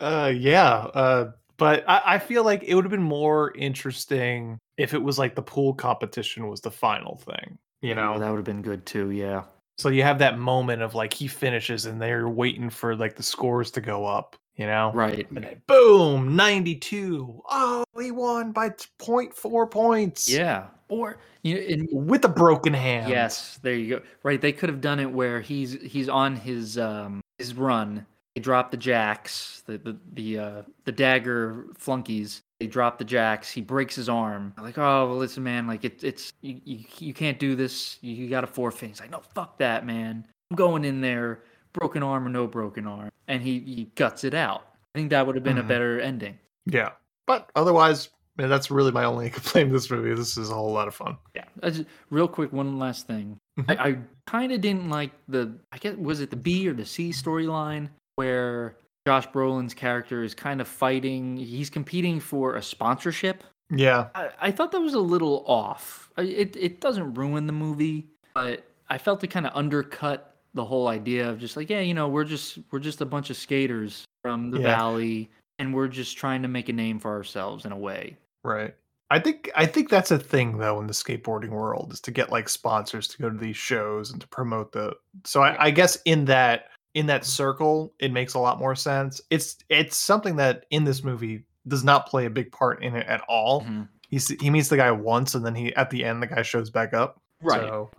Uh, 0.00 0.30
yeah. 0.36 0.70
Uh, 0.72 1.30
but 1.56 1.84
I, 1.88 2.02
I 2.06 2.18
feel 2.18 2.44
like 2.44 2.62
it 2.64 2.74
would 2.74 2.84
have 2.84 2.90
been 2.90 3.02
more 3.02 3.52
interesting 3.56 4.58
if 4.76 4.92
it 4.92 5.02
was 5.02 5.18
like 5.18 5.34
the 5.34 5.42
pool 5.42 5.72
competition 5.72 6.48
was 6.48 6.60
the 6.60 6.70
final 6.70 7.16
thing. 7.16 7.56
You 7.80 7.94
know, 7.94 8.14
Oh, 8.14 8.18
that 8.18 8.28
would 8.28 8.36
have 8.36 8.44
been 8.44 8.60
good 8.62 8.84
too. 8.84 9.10
Yeah. 9.10 9.44
so 9.78 9.88
you 9.88 10.02
have 10.02 10.18
that 10.18 10.38
moment 10.38 10.82
of 10.82 10.94
like 10.94 11.14
he 11.14 11.26
finishes 11.26 11.86
and 11.86 12.02
they're 12.02 12.28
waiting 12.28 12.68
for 12.70 12.94
like 12.96 13.16
the 13.16 13.22
scores 13.22 13.70
to 13.72 13.80
go 13.80 14.04
up. 14.04 14.36
You 14.56 14.66
know, 14.66 14.92
Right. 14.94 15.28
And 15.30 15.44
then 15.44 15.62
boom, 15.66 16.36
ninety-two. 16.36 17.42
Oh, 17.50 17.84
he 18.00 18.12
won 18.12 18.52
by 18.52 18.68
t- 18.70 18.86
0.4 19.00 19.70
points. 19.70 20.28
Yeah. 20.28 20.66
Or 20.88 21.18
you 21.42 21.54
know, 21.54 21.60
in, 21.60 21.88
with 21.90 22.24
a 22.24 22.28
broken 22.28 22.72
hand. 22.72 23.08
Yes, 23.08 23.58
there 23.62 23.74
you 23.74 23.96
go. 23.96 24.02
Right, 24.22 24.40
they 24.40 24.52
could 24.52 24.68
have 24.68 24.80
done 24.80 25.00
it 25.00 25.10
where 25.10 25.40
he's 25.40 25.72
he's 25.82 26.08
on 26.08 26.36
his 26.36 26.78
um 26.78 27.20
his 27.38 27.54
run. 27.54 28.06
They 28.34 28.40
drop 28.40 28.70
the 28.70 28.76
jacks, 28.76 29.62
the 29.66 29.78
the 29.78 29.96
the 30.12 30.38
uh, 30.38 30.62
the 30.84 30.92
dagger 30.92 31.66
flunkies. 31.78 32.42
They 32.60 32.66
drop 32.66 32.98
the 32.98 33.04
jacks. 33.04 33.50
He 33.50 33.60
breaks 33.60 33.94
his 33.94 34.08
arm. 34.08 34.54
Like, 34.58 34.78
oh, 34.78 35.08
well, 35.08 35.16
listen, 35.16 35.42
man. 35.42 35.66
Like, 35.66 35.84
it, 35.84 36.02
it's 36.02 36.32
you, 36.40 36.60
you 36.64 36.84
you 36.98 37.14
can't 37.14 37.38
do 37.38 37.54
this. 37.56 37.98
You, 38.00 38.14
you 38.14 38.28
got 38.28 38.40
to 38.42 38.46
forfeit. 38.46 38.88
He's 38.90 39.00
like, 39.00 39.10
no, 39.10 39.20
fuck 39.34 39.58
that, 39.58 39.86
man. 39.86 40.26
I'm 40.50 40.56
going 40.56 40.84
in 40.84 41.00
there, 41.00 41.42
broken 41.74 42.02
arm 42.02 42.26
or 42.26 42.30
no 42.30 42.46
broken 42.46 42.86
arm, 42.86 43.10
and 43.28 43.42
he 43.42 43.58
he 43.60 43.90
guts 43.96 44.24
it 44.24 44.32
out. 44.32 44.62
I 44.94 44.98
think 44.98 45.10
that 45.10 45.26
would 45.26 45.34
have 45.34 45.44
been 45.44 45.56
Mhm. 45.56 45.60
a 45.60 45.68
better 45.68 46.00
ending. 46.00 46.38
Yeah. 46.64 46.90
But 47.26 47.50
otherwise, 47.56 48.08
man, 48.38 48.48
that's 48.48 48.70
really 48.70 48.92
my 48.92 49.04
only 49.04 49.28
complaint 49.38 49.70
with 49.70 49.82
this 49.82 49.90
movie. 49.90 50.14
This 50.14 50.36
is 50.38 50.50
a 50.50 50.54
whole 50.54 50.72
lot 50.72 50.88
of 50.88 50.94
fun. 50.94 51.18
Yeah. 51.34 51.44
Just- 51.64 51.84
real 52.10 52.28
quick, 52.28 52.52
one 52.52 52.78
last 52.78 53.06
thing. 53.06 53.36
Mhm. 53.58 53.78
I, 53.78 53.88
I 53.90 53.98
kind 54.26 54.52
of 54.52 54.60
didn't 54.62 54.88
like 54.88 55.10
the. 55.28 55.52
I 55.72 55.78
guess 55.78 55.96
was 55.96 56.20
it 56.20 56.30
the 56.30 56.36
B 56.36 56.66
or 56.68 56.72
the 56.72 56.86
C 56.86 57.10
storyline 57.10 57.88
where 58.16 58.76
Josh 59.06 59.28
Brolin's 59.28 59.74
character 59.74 60.22
is 60.22 60.34
kind 60.34 60.60
of 60.60 60.68
fighting. 60.68 61.36
He's 61.36 61.68
competing 61.70 62.20
for 62.20 62.54
a 62.56 62.62
sponsorship. 62.62 63.42
Yeah. 63.70 64.08
I, 64.14 64.28
I 64.40 64.50
thought 64.50 64.72
that 64.72 64.80
was 64.80 64.94
a 64.94 65.00
little 65.00 65.44
off. 65.46 66.10
I- 66.16 66.22
It 66.22 66.56
it 66.56 66.80
doesn't 66.80 67.14
ruin 67.14 67.46
the 67.46 67.52
movie, 67.52 68.06
but 68.34 68.64
I 68.88 68.98
felt 68.98 69.24
it 69.24 69.28
kind 69.28 69.46
of 69.46 69.52
undercut 69.56 70.33
the 70.54 70.64
whole 70.64 70.88
idea 70.88 71.28
of 71.28 71.38
just 71.38 71.56
like, 71.56 71.68
yeah, 71.68 71.80
you 71.80 71.94
know, 71.94 72.08
we're 72.08 72.24
just 72.24 72.58
we're 72.70 72.78
just 72.78 73.00
a 73.00 73.06
bunch 73.06 73.30
of 73.30 73.36
skaters 73.36 74.04
from 74.22 74.50
the 74.50 74.60
Yeah. 74.60 74.76
valley, 74.76 75.30
and 75.58 75.74
we're 75.74 75.88
just 75.88 76.16
trying 76.16 76.42
to 76.42 76.48
make 76.48 76.68
a 76.68 76.72
name 76.72 76.98
for 76.98 77.10
ourselves 77.12 77.64
in 77.64 77.72
a 77.72 77.76
way. 77.78 78.16
Right. 78.42 78.74
I 79.10 79.18
think 79.20 79.50
I 79.54 79.66
think 79.66 79.90
that's 79.90 80.10
a 80.10 80.18
thing 80.18 80.58
though 80.58 80.80
in 80.80 80.86
the 80.86 80.92
skateboarding 80.92 81.50
world 81.50 81.92
is 81.92 82.00
to 82.02 82.10
get 82.10 82.30
like 82.30 82.48
sponsors 82.48 83.06
to 83.08 83.18
go 83.18 83.28
to 83.30 83.36
these 83.36 83.56
shows 83.56 84.10
and 84.10 84.20
to 84.20 84.28
promote 84.28 84.72
the. 84.72 84.94
So 85.24 85.42
I, 85.42 85.66
I 85.66 85.70
guess 85.70 85.98
in 86.04 86.24
that 86.26 86.70
in 86.94 87.06
that 87.06 87.24
circle, 87.24 87.92
it 87.98 88.12
makes 88.12 88.34
a 88.34 88.38
lot 88.38 88.58
more 88.58 88.74
sense. 88.74 89.20
It's 89.30 89.58
it's 89.68 89.96
something 89.96 90.36
that 90.36 90.64
in 90.70 90.84
this 90.84 91.04
movie 91.04 91.44
does 91.68 91.84
not 91.84 92.06
play 92.06 92.26
a 92.26 92.30
big 92.30 92.50
part 92.52 92.82
in 92.82 92.94
it 92.96 93.06
at 93.06 93.20
all. 93.28 93.62
Mhm. 93.62 93.88
He's 94.08 94.28
he 94.40 94.48
meets 94.50 94.68
the 94.68 94.76
guy 94.76 94.90
once 94.90 95.34
and 95.34 95.44
then 95.44 95.54
he 95.54 95.74
at 95.74 95.90
the 95.90 96.04
end 96.04 96.22
the 96.22 96.26
guy 96.26 96.42
shows 96.42 96.70
back 96.70 96.94
up. 96.94 97.20
Right. 97.42 97.60
So 97.60 97.90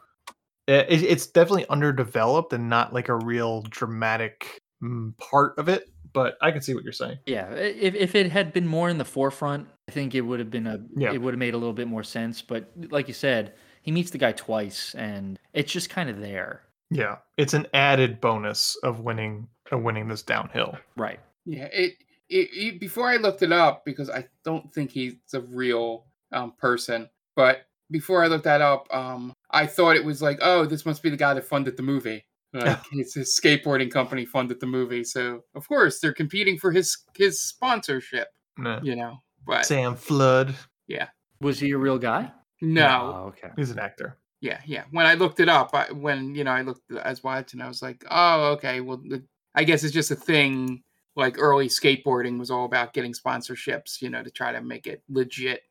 it, 0.68 0.86
it- 0.90 1.04
it's 1.04 1.28
definitely 1.28 1.66
underdeveloped 1.70 2.54
and 2.54 2.70
not 2.70 2.94
like 2.94 3.10
a 3.10 3.16
real 3.16 3.62
dramatic 3.64 4.62
mm, 4.84 5.16
part 5.18 5.58
of 5.58 5.70
it. 5.70 5.90
But 6.14 6.38
I 6.42 6.52
can 6.52 6.62
see 6.62 6.74
what 6.74 6.84
you're 6.86 6.94
saying. 6.94 7.18
Yeah, 7.26 7.52
if 7.52 7.94
if 7.94 8.16
it 8.16 8.32
had 8.32 8.54
been 8.54 8.66
more 8.66 8.90
in 8.90 8.98
the 8.98 9.04
forefront, 9.04 9.68
I 9.90 9.92
think 9.92 10.16
it 10.16 10.22
would 10.22 10.40
have 10.40 10.50
been 10.50 10.66
a 10.66 10.80
Yeah. 10.96 11.12
it 11.12 11.22
would 11.22 11.34
have 11.34 11.40
made 11.40 11.54
a 11.54 11.58
little 11.58 11.74
bit 11.74 11.88
more 11.90 12.04
sense. 12.04 12.42
But 12.42 12.72
like 12.90 13.10
you 13.10 13.14
said, 13.14 13.54
he 13.82 13.92
meets 13.92 14.12
the 14.12 14.18
guy 14.18 14.32
twice, 14.32 14.96
and 14.96 15.38
it's 15.54 15.74
just 15.74 15.90
kind 15.90 16.10
of 16.10 16.22
there. 16.22 16.62
Yeah, 16.90 17.18
it's 17.36 17.54
an 17.54 17.68
added 17.74 18.22
bonus 18.22 18.78
of 18.82 19.02
winning 19.02 19.50
of 19.74 19.82
winning 19.82 20.08
this 20.08 20.22
downhill. 20.24 20.78
Right. 20.96 21.20
Yeah, 21.46 21.66
it, 21.74 21.96
it, 22.30 22.50
it 22.54 22.80
before 22.80 23.10
I 23.10 23.18
looked 23.18 23.42
it 23.42 23.52
up 23.52 23.84
because 23.84 24.10
I 24.10 24.26
don't 24.46 24.74
think 24.74 24.92
he's 24.92 25.16
a 25.34 25.42
real 25.42 26.06
um, 26.32 26.54
person. 26.58 27.10
But 27.36 27.66
before 27.92 28.24
I 28.24 28.28
looked 28.28 28.44
that 28.46 28.62
up, 28.62 28.88
um, 28.94 29.34
I 29.52 29.66
thought 29.68 29.96
it 29.96 30.04
was 30.06 30.22
like, 30.22 30.40
oh, 30.42 30.66
this 30.66 30.86
must 30.86 31.04
be 31.04 31.10
the 31.10 31.18
guy 31.18 31.34
that 31.34 31.46
funded 31.46 31.78
the 31.78 31.84
movie. 31.84 32.26
Like 32.54 32.80
it's 32.94 33.14
his 33.16 33.38
skateboarding 33.38 33.92
company 33.92 34.26
funded 34.26 34.62
the 34.62 34.66
movie, 34.66 35.04
so 35.04 35.44
of 35.56 35.68
course 35.68 36.00
they're 36.00 36.14
competing 36.14 36.58
for 36.58 36.72
his 36.72 36.98
his 37.18 37.42
sponsorship. 37.42 38.30
Nah. 38.58 38.80
You 38.82 38.96
know, 38.96 39.18
but 39.46 39.66
Sam 39.66 39.96
Flood, 39.98 40.56
Yeah, 40.88 41.10
Was 41.42 41.60
he 41.60 41.72
a 41.72 41.78
real 41.78 41.98
guy? 41.98 42.32
no, 42.62 43.12
Oh, 43.14 43.28
okay. 43.28 43.50
he's 43.58 43.72
an 43.72 43.80
actor. 43.80 44.18
yeah, 44.40 44.62
yeah. 44.66 44.86
When 44.92 45.06
I 45.06 45.16
looked 45.16 45.42
it 45.42 45.50
up, 45.50 45.72
I, 45.74 45.92
when 45.92 46.34
you 46.34 46.46
know 46.46 46.52
I 46.52 46.62
looked 46.62 46.90
as 47.04 47.22
watching, 47.26 47.60
I 47.60 47.68
was 47.68 47.82
like, 47.82 48.06
oh, 48.10 48.52
okay. 48.54 48.80
Well, 48.80 49.02
the, 49.06 49.22
I 49.54 49.66
guess 49.66 49.84
it's 49.84 49.94
just 49.94 50.12
a 50.12 50.16
thing. 50.16 50.82
Like 51.18 51.36
early 51.38 51.68
skateboarding 51.68 52.40
was 52.40 52.52
all 52.52 52.64
about 52.64 52.94
getting 52.94 53.12
sponsorships, 53.14 54.02
you 54.02 54.10
know, 54.10 54.24
to 54.24 54.32
try 54.32 54.54
to 54.54 54.62
make 54.62 54.88
it 54.88 55.04
legit. 55.10 55.64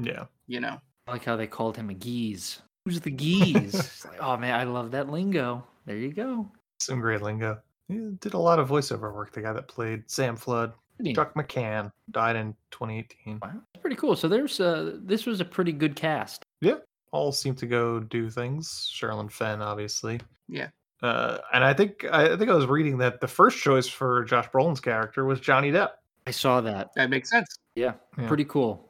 Yeah, 0.00 0.24
You 0.48 0.58
know, 0.60 0.68
I 0.68 0.80
like 1.08 1.24
how 1.24 1.36
they 1.36 1.46
called 1.46 1.76
him 1.76 1.90
a 1.90 1.94
geese. 1.94 2.60
Who's 2.84 3.00
the 3.00 3.10
geese? 3.10 4.04
Like, 4.08 4.22
oh 4.22 4.36
man, 4.36 4.58
I 4.58 4.64
love 4.64 4.92
that 4.92 5.10
lingo. 5.10 5.64
There 5.86 5.96
you 5.96 6.12
go. 6.12 6.50
some 6.80 7.00
great 7.00 7.22
lingo. 7.22 7.58
He 7.88 7.96
did 8.20 8.34
a 8.34 8.38
lot 8.38 8.58
of 8.58 8.68
voiceover 8.68 9.14
work. 9.14 9.32
The 9.32 9.40
guy 9.42 9.52
that 9.52 9.66
played 9.68 10.04
Sam 10.06 10.36
Flood, 10.36 10.72
Pretty, 10.96 11.14
Chuck 11.14 11.34
McCann, 11.34 11.90
died 12.10 12.36
in 12.36 12.54
2018. 12.70 13.38
wow, 13.40 13.50
that's 13.52 13.80
pretty 13.80 13.96
cool. 13.96 14.14
So 14.16 14.28
there's 14.28 14.60
uh, 14.60 14.96
this 15.02 15.24
was 15.26 15.40
a 15.40 15.44
pretty 15.44 15.72
good 15.72 15.96
cast. 15.96 16.44
Yeah, 16.60 16.76
all 17.12 17.32
seem 17.32 17.54
to 17.56 17.66
go 17.66 18.00
do 18.00 18.28
things. 18.30 18.90
Sherilyn 18.94 19.30
Fenn, 19.30 19.62
obviously. 19.62 20.20
Yeah. 20.48 20.68
Uh, 21.02 21.38
and 21.54 21.62
I 21.64 21.72
think 21.74 22.04
I 22.10 22.36
think 22.36 22.50
I 22.50 22.54
was 22.54 22.66
reading 22.66 22.98
that 22.98 23.20
the 23.20 23.28
first 23.28 23.58
choice 23.58 23.86
for 23.88 24.24
Josh 24.24 24.48
Brolin's 24.50 24.80
character 24.80 25.24
was 25.24 25.40
Johnny 25.40 25.70
Depp. 25.72 25.90
I 26.26 26.30
saw 26.30 26.60
that. 26.60 26.90
that 26.96 27.08
makes 27.08 27.30
sense. 27.30 27.56
Yeah, 27.74 27.94
Yeah. 28.18 28.28
pretty 28.28 28.44
cool. 28.44 28.87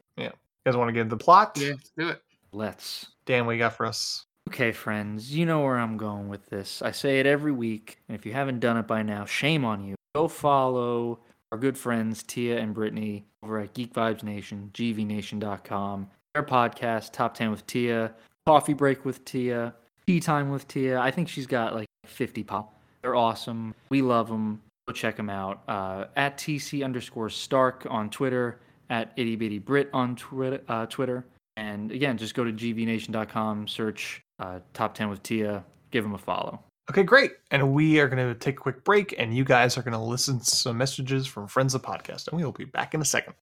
You 0.69 0.73
guys 0.73 0.77
want 0.77 0.89
to 0.91 0.93
get 0.93 1.01
into 1.01 1.17
the 1.17 1.25
plot? 1.25 1.57
Yeah, 1.59 1.71
let's 1.71 1.93
do 1.97 2.09
it. 2.09 2.23
Let's. 2.53 3.07
Dan, 3.25 3.47
what 3.47 3.53
you 3.53 3.59
got 3.59 3.75
for 3.75 3.87
us? 3.87 4.27
Okay, 4.51 4.71
friends, 4.71 5.35
you 5.35 5.47
know 5.47 5.61
where 5.61 5.79
I'm 5.79 5.97
going 5.97 6.29
with 6.29 6.45
this. 6.51 6.83
I 6.83 6.91
say 6.91 7.21
it 7.21 7.27
every 7.27 7.53
week, 7.53 7.97
and 8.07 8.15
if 8.15 8.27
you 8.27 8.35
haven't 8.35 8.61
done 8.61 8.77
it 8.77 8.87
by 8.87 9.03
now, 9.03 9.25
shame 9.25 9.65
on 9.65 9.83
you. 9.83 9.95
Go 10.15 10.29
follow 10.29 11.21
our 11.53 11.57
good 11.57 11.79
friends 11.79 12.23
Tia 12.23 12.59
and 12.59 12.75
Brittany 12.75 13.25
over 13.43 13.59
at 13.61 13.73
Geek 13.73 13.95
Vibes 13.95 14.23
Nation, 14.23 14.71
gvnation.com. 14.75 16.11
Their 16.35 16.43
podcast, 16.43 17.15
Top 17.15 17.33
10 17.33 17.51
with 17.51 17.67
Tia, 17.67 18.13
Coffee 18.45 18.75
Break 18.75 19.07
with 19.07 19.25
Tia, 19.25 19.75
Tea 20.07 20.21
Time 20.21 20.51
with 20.51 20.69
Tia. 20.69 21.01
I 21.01 21.11
think 21.11 21.31
she's 21.31 21.47
got 21.47 21.75
like 21.75 21.89
50 22.05 22.43
pop. 22.43 22.79
They're 23.01 23.17
awesome. 23.17 23.75
We 23.89 24.03
love 24.03 24.29
them. 24.29 24.61
Go 24.87 24.93
check 24.93 25.17
them 25.17 25.31
out. 25.31 25.63
Uh, 25.67 26.05
at 26.15 26.37
TC 26.37 26.85
underscore 26.85 27.31
Stark 27.31 27.87
on 27.89 28.11
Twitter, 28.11 28.61
at 28.91 29.13
Itty 29.17 29.37
Bitty 29.37 29.59
Brit 29.59 29.91
on 29.93 30.17
Twitter. 30.17 30.61
Uh, 30.69 30.87
Twitter. 30.87 31.25
And 31.57 31.91
again, 31.91 32.17
just 32.19 32.35
go 32.35 32.45
to 32.45 32.53
gvnation.com, 32.53 33.67
search 33.67 34.23
uh, 34.39 34.61
Top 34.75 34.95
10 34.95 35.09
with 35.11 35.23
Tia, 35.23 35.65
give 35.91 36.05
them 36.05 36.15
a 36.15 36.19
follow. 36.19 36.61
Okay, 36.91 37.03
great. 37.03 37.33
And 37.51 37.73
we 37.73 37.99
are 38.01 38.09
going 38.09 38.27
to 38.27 38.35
take 38.39 38.57
a 38.57 38.61
quick 38.61 38.85
break, 38.85 39.15
and 39.19 39.37
you 39.37 39.45
guys 39.45 39.77
are 39.77 39.83
going 39.83 39.93
to 39.93 39.99
listen 39.99 40.39
to 40.39 40.45
some 40.45 40.79
messages 40.79 41.27
from 41.27 41.49
friends 41.49 41.75
of 41.75 41.83
the 41.83 41.89
podcast, 41.89 42.29
and 42.29 42.37
we 42.39 42.45
will 42.45 42.53
be 42.53 42.65
back 42.65 42.95
in 42.95 43.01
a 43.01 43.05
second. 43.05 43.35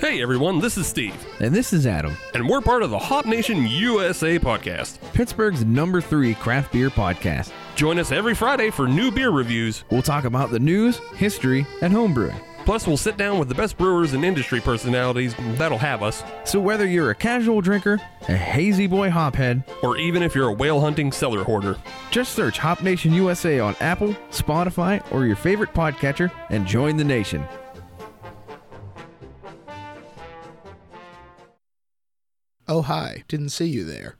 Hey 0.00 0.22
everyone, 0.22 0.60
this 0.60 0.78
is 0.78 0.86
Steve, 0.86 1.14
And 1.40 1.54
this 1.54 1.74
is 1.74 1.86
Adam, 1.86 2.16
and 2.32 2.48
we're 2.48 2.62
part 2.62 2.82
of 2.82 2.88
the 2.88 2.98
Hop 2.98 3.26
Nation 3.26 3.66
USA 3.66 4.38
podcast. 4.38 4.98
Pittsburgh's 5.12 5.62
number 5.62 6.00
three 6.00 6.34
craft 6.36 6.72
beer 6.72 6.88
podcast. 6.88 7.52
Join 7.74 7.98
us 7.98 8.10
every 8.10 8.34
Friday 8.34 8.70
for 8.70 8.88
new 8.88 9.10
beer 9.10 9.28
reviews, 9.30 9.84
We'll 9.90 10.00
talk 10.00 10.24
about 10.24 10.50
the 10.50 10.58
news, 10.58 10.96
history, 11.16 11.66
and 11.82 11.92
homebrewing. 11.92 12.40
Plus, 12.70 12.86
we'll 12.86 12.96
sit 12.96 13.16
down 13.16 13.36
with 13.40 13.48
the 13.48 13.54
best 13.56 13.76
brewers 13.76 14.12
and 14.12 14.24
industry 14.24 14.60
personalities 14.60 15.34
that'll 15.56 15.76
have 15.76 16.04
us, 16.04 16.22
So 16.44 16.60
whether 16.60 16.86
you're 16.86 17.10
a 17.10 17.14
casual 17.16 17.60
drinker, 17.60 18.00
a 18.28 18.36
hazy 18.36 18.86
boy 18.86 19.10
hophead, 19.10 19.64
or 19.82 19.96
even 19.96 20.22
if 20.22 20.36
you're 20.36 20.50
a 20.50 20.52
whale 20.52 20.80
hunting 20.80 21.10
cellar 21.10 21.42
hoarder. 21.42 21.76
just 22.12 22.32
search 22.32 22.58
Hop 22.58 22.80
Nation 22.80 23.12
USA 23.12 23.58
on 23.58 23.74
Apple, 23.80 24.14
Spotify, 24.30 25.02
or 25.12 25.26
your 25.26 25.34
favorite 25.34 25.74
podcatcher 25.74 26.30
and 26.48 26.64
join 26.64 26.96
the 26.96 27.02
nation. 27.02 27.44
Oh, 32.68 32.82
hi. 32.82 33.24
Didn't 33.26 33.48
see 33.48 33.66
you 33.66 33.82
there. 33.82 34.19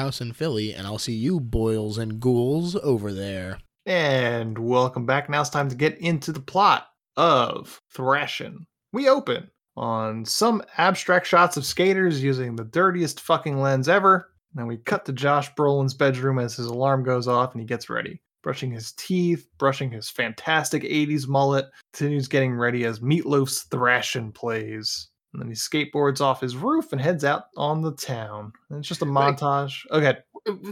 house 0.00 0.22
in 0.22 0.32
Philly, 0.32 0.72
and 0.72 0.86
I'll 0.86 0.96
see 0.96 1.12
you 1.12 1.38
boils 1.38 1.98
and 1.98 2.18
ghouls 2.18 2.74
over 2.76 3.12
there. 3.12 3.58
And 3.84 4.56
welcome 4.56 5.04
back. 5.04 5.28
Now 5.28 5.42
it's 5.42 5.50
time 5.50 5.68
to 5.68 5.76
get 5.76 5.98
into 5.98 6.32
the 6.32 6.40
plot 6.40 6.86
of 7.18 7.82
Thrashin'. 7.94 8.64
We 8.94 9.10
open 9.10 9.50
on 9.76 10.24
some 10.24 10.62
abstract 10.78 11.26
shots 11.26 11.58
of 11.58 11.66
skaters 11.66 12.22
using 12.22 12.56
the 12.56 12.64
dirtiest 12.64 13.20
fucking 13.20 13.60
lens 13.60 13.90
ever. 13.90 14.32
Then 14.54 14.66
we 14.66 14.78
cut 14.78 15.04
to 15.04 15.12
Josh 15.12 15.52
Brolin's 15.54 15.92
bedroom 15.92 16.38
as 16.38 16.56
his 16.56 16.66
alarm 16.66 17.04
goes 17.04 17.28
off 17.28 17.52
and 17.52 17.60
he 17.60 17.66
gets 17.66 17.90
ready. 17.90 18.22
Brushing 18.42 18.70
his 18.70 18.92
teeth, 18.92 19.46
brushing 19.58 19.90
his 19.90 20.08
fantastic 20.08 20.82
80s 20.82 21.28
mullet, 21.28 21.66
continues 21.92 22.26
getting 22.26 22.54
ready 22.54 22.86
as 22.86 23.02
Meat 23.02 23.26
Loaf's 23.26 23.66
Thrashin' 23.70 24.32
plays. 24.32 25.09
And 25.32 25.40
then 25.40 25.48
he 25.48 25.54
skateboards 25.54 26.20
off 26.20 26.40
his 26.40 26.56
roof 26.56 26.92
and 26.92 27.00
heads 27.00 27.24
out 27.24 27.44
on 27.56 27.82
the 27.82 27.92
town. 27.92 28.52
And 28.68 28.80
it's 28.80 28.88
just 28.88 29.02
a 29.02 29.06
montage. 29.06 29.86
Okay, 29.90 30.16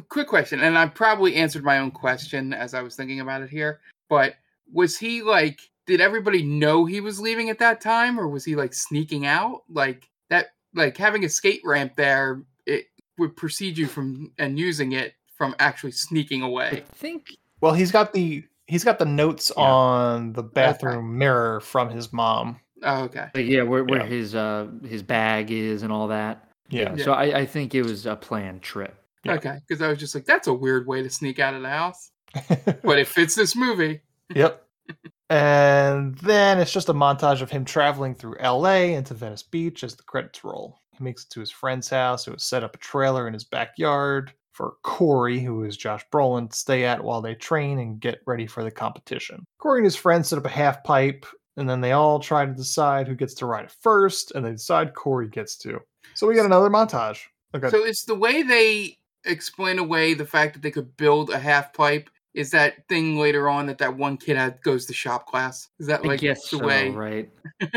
Quick 0.09 0.29
question, 0.29 0.61
and 0.61 0.79
I 0.79 0.87
probably 0.87 1.35
answered 1.35 1.63
my 1.63 1.79
own 1.79 1.91
question 1.91 2.55
as 2.55 2.73
I 2.73 2.81
was 2.81 2.97
thinking 2.97 3.21
about 3.21 3.43
it 3.43 3.51
here. 3.51 3.81
But 4.09 4.35
was 4.73 4.97
he 4.97 5.23
like? 5.23 5.61
Did 5.87 6.01
everybody 6.01 6.43
know 6.43 6.85
he 6.85 7.01
was 7.01 7.21
leaving 7.21 7.49
at 7.51 7.59
that 7.61 7.81
time, 7.81 8.19
or 8.19 8.29
was 8.29 8.45
he 8.45 8.57
like 8.57 8.75
sneaking 8.75 9.27
out? 9.27 9.63
Like 9.71 10.09
that, 10.31 10.49
like 10.75 10.97
having 10.97 11.25
a 11.25 11.29
skate 11.29 11.61
ramp 11.65 11.97
there, 11.97 12.43
it 12.67 12.87
would 13.19 13.37
precede 13.37 13.77
you 13.79 13.87
from 13.87 14.33
and 14.39 14.59
using 14.59 14.93
it 14.93 15.15
from 15.37 15.55
actually 15.59 15.93
sneaking 15.93 16.43
away. 16.43 16.69
I 16.69 16.95
think 16.95 17.29
Well, 17.61 17.75
he's 17.75 17.93
got 17.93 18.13
the 18.13 18.45
he's 18.67 18.85
got 18.85 18.99
the 18.99 19.07
notes 19.07 19.51
on 19.51 20.33
the 20.33 20.43
bathroom 20.43 21.19
mirror 21.19 21.61
from 21.61 21.91
his 21.91 22.13
mom. 22.13 22.61
Oh, 22.83 23.05
okay. 23.05 23.29
like, 23.35 23.47
yeah, 23.47 23.63
where 23.63 23.85
where 23.85 24.01
Yeah. 24.01 24.07
his 24.07 24.35
uh 24.35 24.69
his 24.87 25.03
bag 25.03 25.51
is 25.51 25.83
and 25.83 25.93
all 25.93 26.09
that. 26.09 26.49
Yeah. 26.71 26.97
So 26.97 27.13
I, 27.13 27.41
I 27.41 27.47
think 27.47 27.75
it 27.75 27.83
was 27.83 28.07
a 28.07 28.15
planned 28.17 28.63
trip. 28.63 28.95
Yeah. 29.25 29.35
Okay, 29.35 29.59
because 29.67 29.83
I 29.83 29.89
was 29.89 29.99
just 29.99 30.15
like, 30.15 30.27
that's 30.27 30.47
a 30.47 30.53
weird 30.55 30.87
way 30.87 31.03
to 31.03 31.11
sneak 31.11 31.39
out 31.41 31.55
of 31.55 31.63
the 31.63 31.69
house, 31.69 32.11
but 32.85 32.99
it 32.99 33.07
fits 33.09 33.35
this 33.35 33.57
movie. 33.57 34.01
yep. 34.35 34.65
And 35.31 36.17
then 36.19 36.59
it's 36.59 36.73
just 36.73 36.89
a 36.89 36.95
montage 36.95 37.43
of 37.43 37.51
him 37.51 37.65
traveling 37.67 38.15
through 38.15 38.37
LA 38.43 38.95
into 38.97 39.13
Venice 39.13 39.43
Beach 39.43 39.85
as 39.85 39.95
the 39.95 40.03
credits 40.05 40.43
roll. 40.43 40.81
He 40.97 41.05
makes 41.05 41.25
it 41.25 41.31
to 41.31 41.41
his 41.41 41.51
friend's 41.51 41.91
house 41.91 42.25
who 42.25 42.33
has 42.33 42.45
set 42.45 42.65
up 42.65 42.75
a 42.75 42.79
trailer 42.79 43.29
in 43.29 43.35
his 43.35 43.45
backyard 43.45 44.33
for 44.53 44.77
Corey, 44.83 45.39
who 45.39 45.65
is 45.65 45.77
Josh 45.77 46.03
Brolin, 46.11 46.51
to 46.51 46.57
stay 46.57 46.85
at 46.85 47.05
while 47.05 47.21
they 47.21 47.35
train 47.35 47.79
and 47.79 48.01
get 48.01 48.21
ready 48.27 48.47
for 48.47 48.65
the 48.65 48.71
competition. 48.71 49.45
Corey 49.59 49.81
and 49.81 49.85
his 49.85 49.97
friends 49.97 50.29
set 50.29 50.39
up 50.39 50.47
a 50.47 50.49
half 50.49 50.83
pipe, 50.83 51.27
and 51.59 51.69
then 51.69 51.81
they 51.81 51.93
all 51.93 52.21
try 52.21 52.47
to 52.47 52.53
decide 52.53 53.09
who 53.09 53.15
gets 53.15 53.35
to 53.35 53.47
ride 53.47 53.65
it 53.65 53.75
first, 53.81 54.33
and 54.35 54.45
they 54.45 54.53
decide 54.53 54.95
Corey 54.95 55.29
gets 55.29 55.57
to. 55.59 55.81
So 56.15 56.27
we 56.27 56.35
got 56.35 56.47
another 56.47 56.71
montage. 56.71 57.25
Okay. 57.55 57.69
So 57.69 57.85
it's 57.85 58.05
the 58.05 58.15
way 58.15 58.43
they 58.43 58.97
explain 59.25 59.79
away 59.79 60.15
the 60.15 60.25
fact 60.25 60.55
that 60.55 60.63
they 60.63 60.71
could 60.71 60.97
build 60.97 61.31
a 61.31 61.39
half 61.39 61.73
pipe. 61.73 62.09
Is 62.35 62.51
that 62.53 62.87
thing 62.89 63.19
later 63.19 63.49
on 63.49 63.67
that 63.67 63.79
that 63.79 63.97
one 63.97 64.17
kid 64.17 64.37
had 64.37 64.63
goes 64.63 64.87
to 64.87 64.95
shop 64.95 65.27
class? 65.27 65.69
Is 65.81 65.87
that 65.89 66.05
I 66.05 66.09
like 66.09 66.21
guess 66.21 66.49
the 66.49 66.59
so, 66.59 66.67
way? 66.67 66.91
right? 66.91 67.29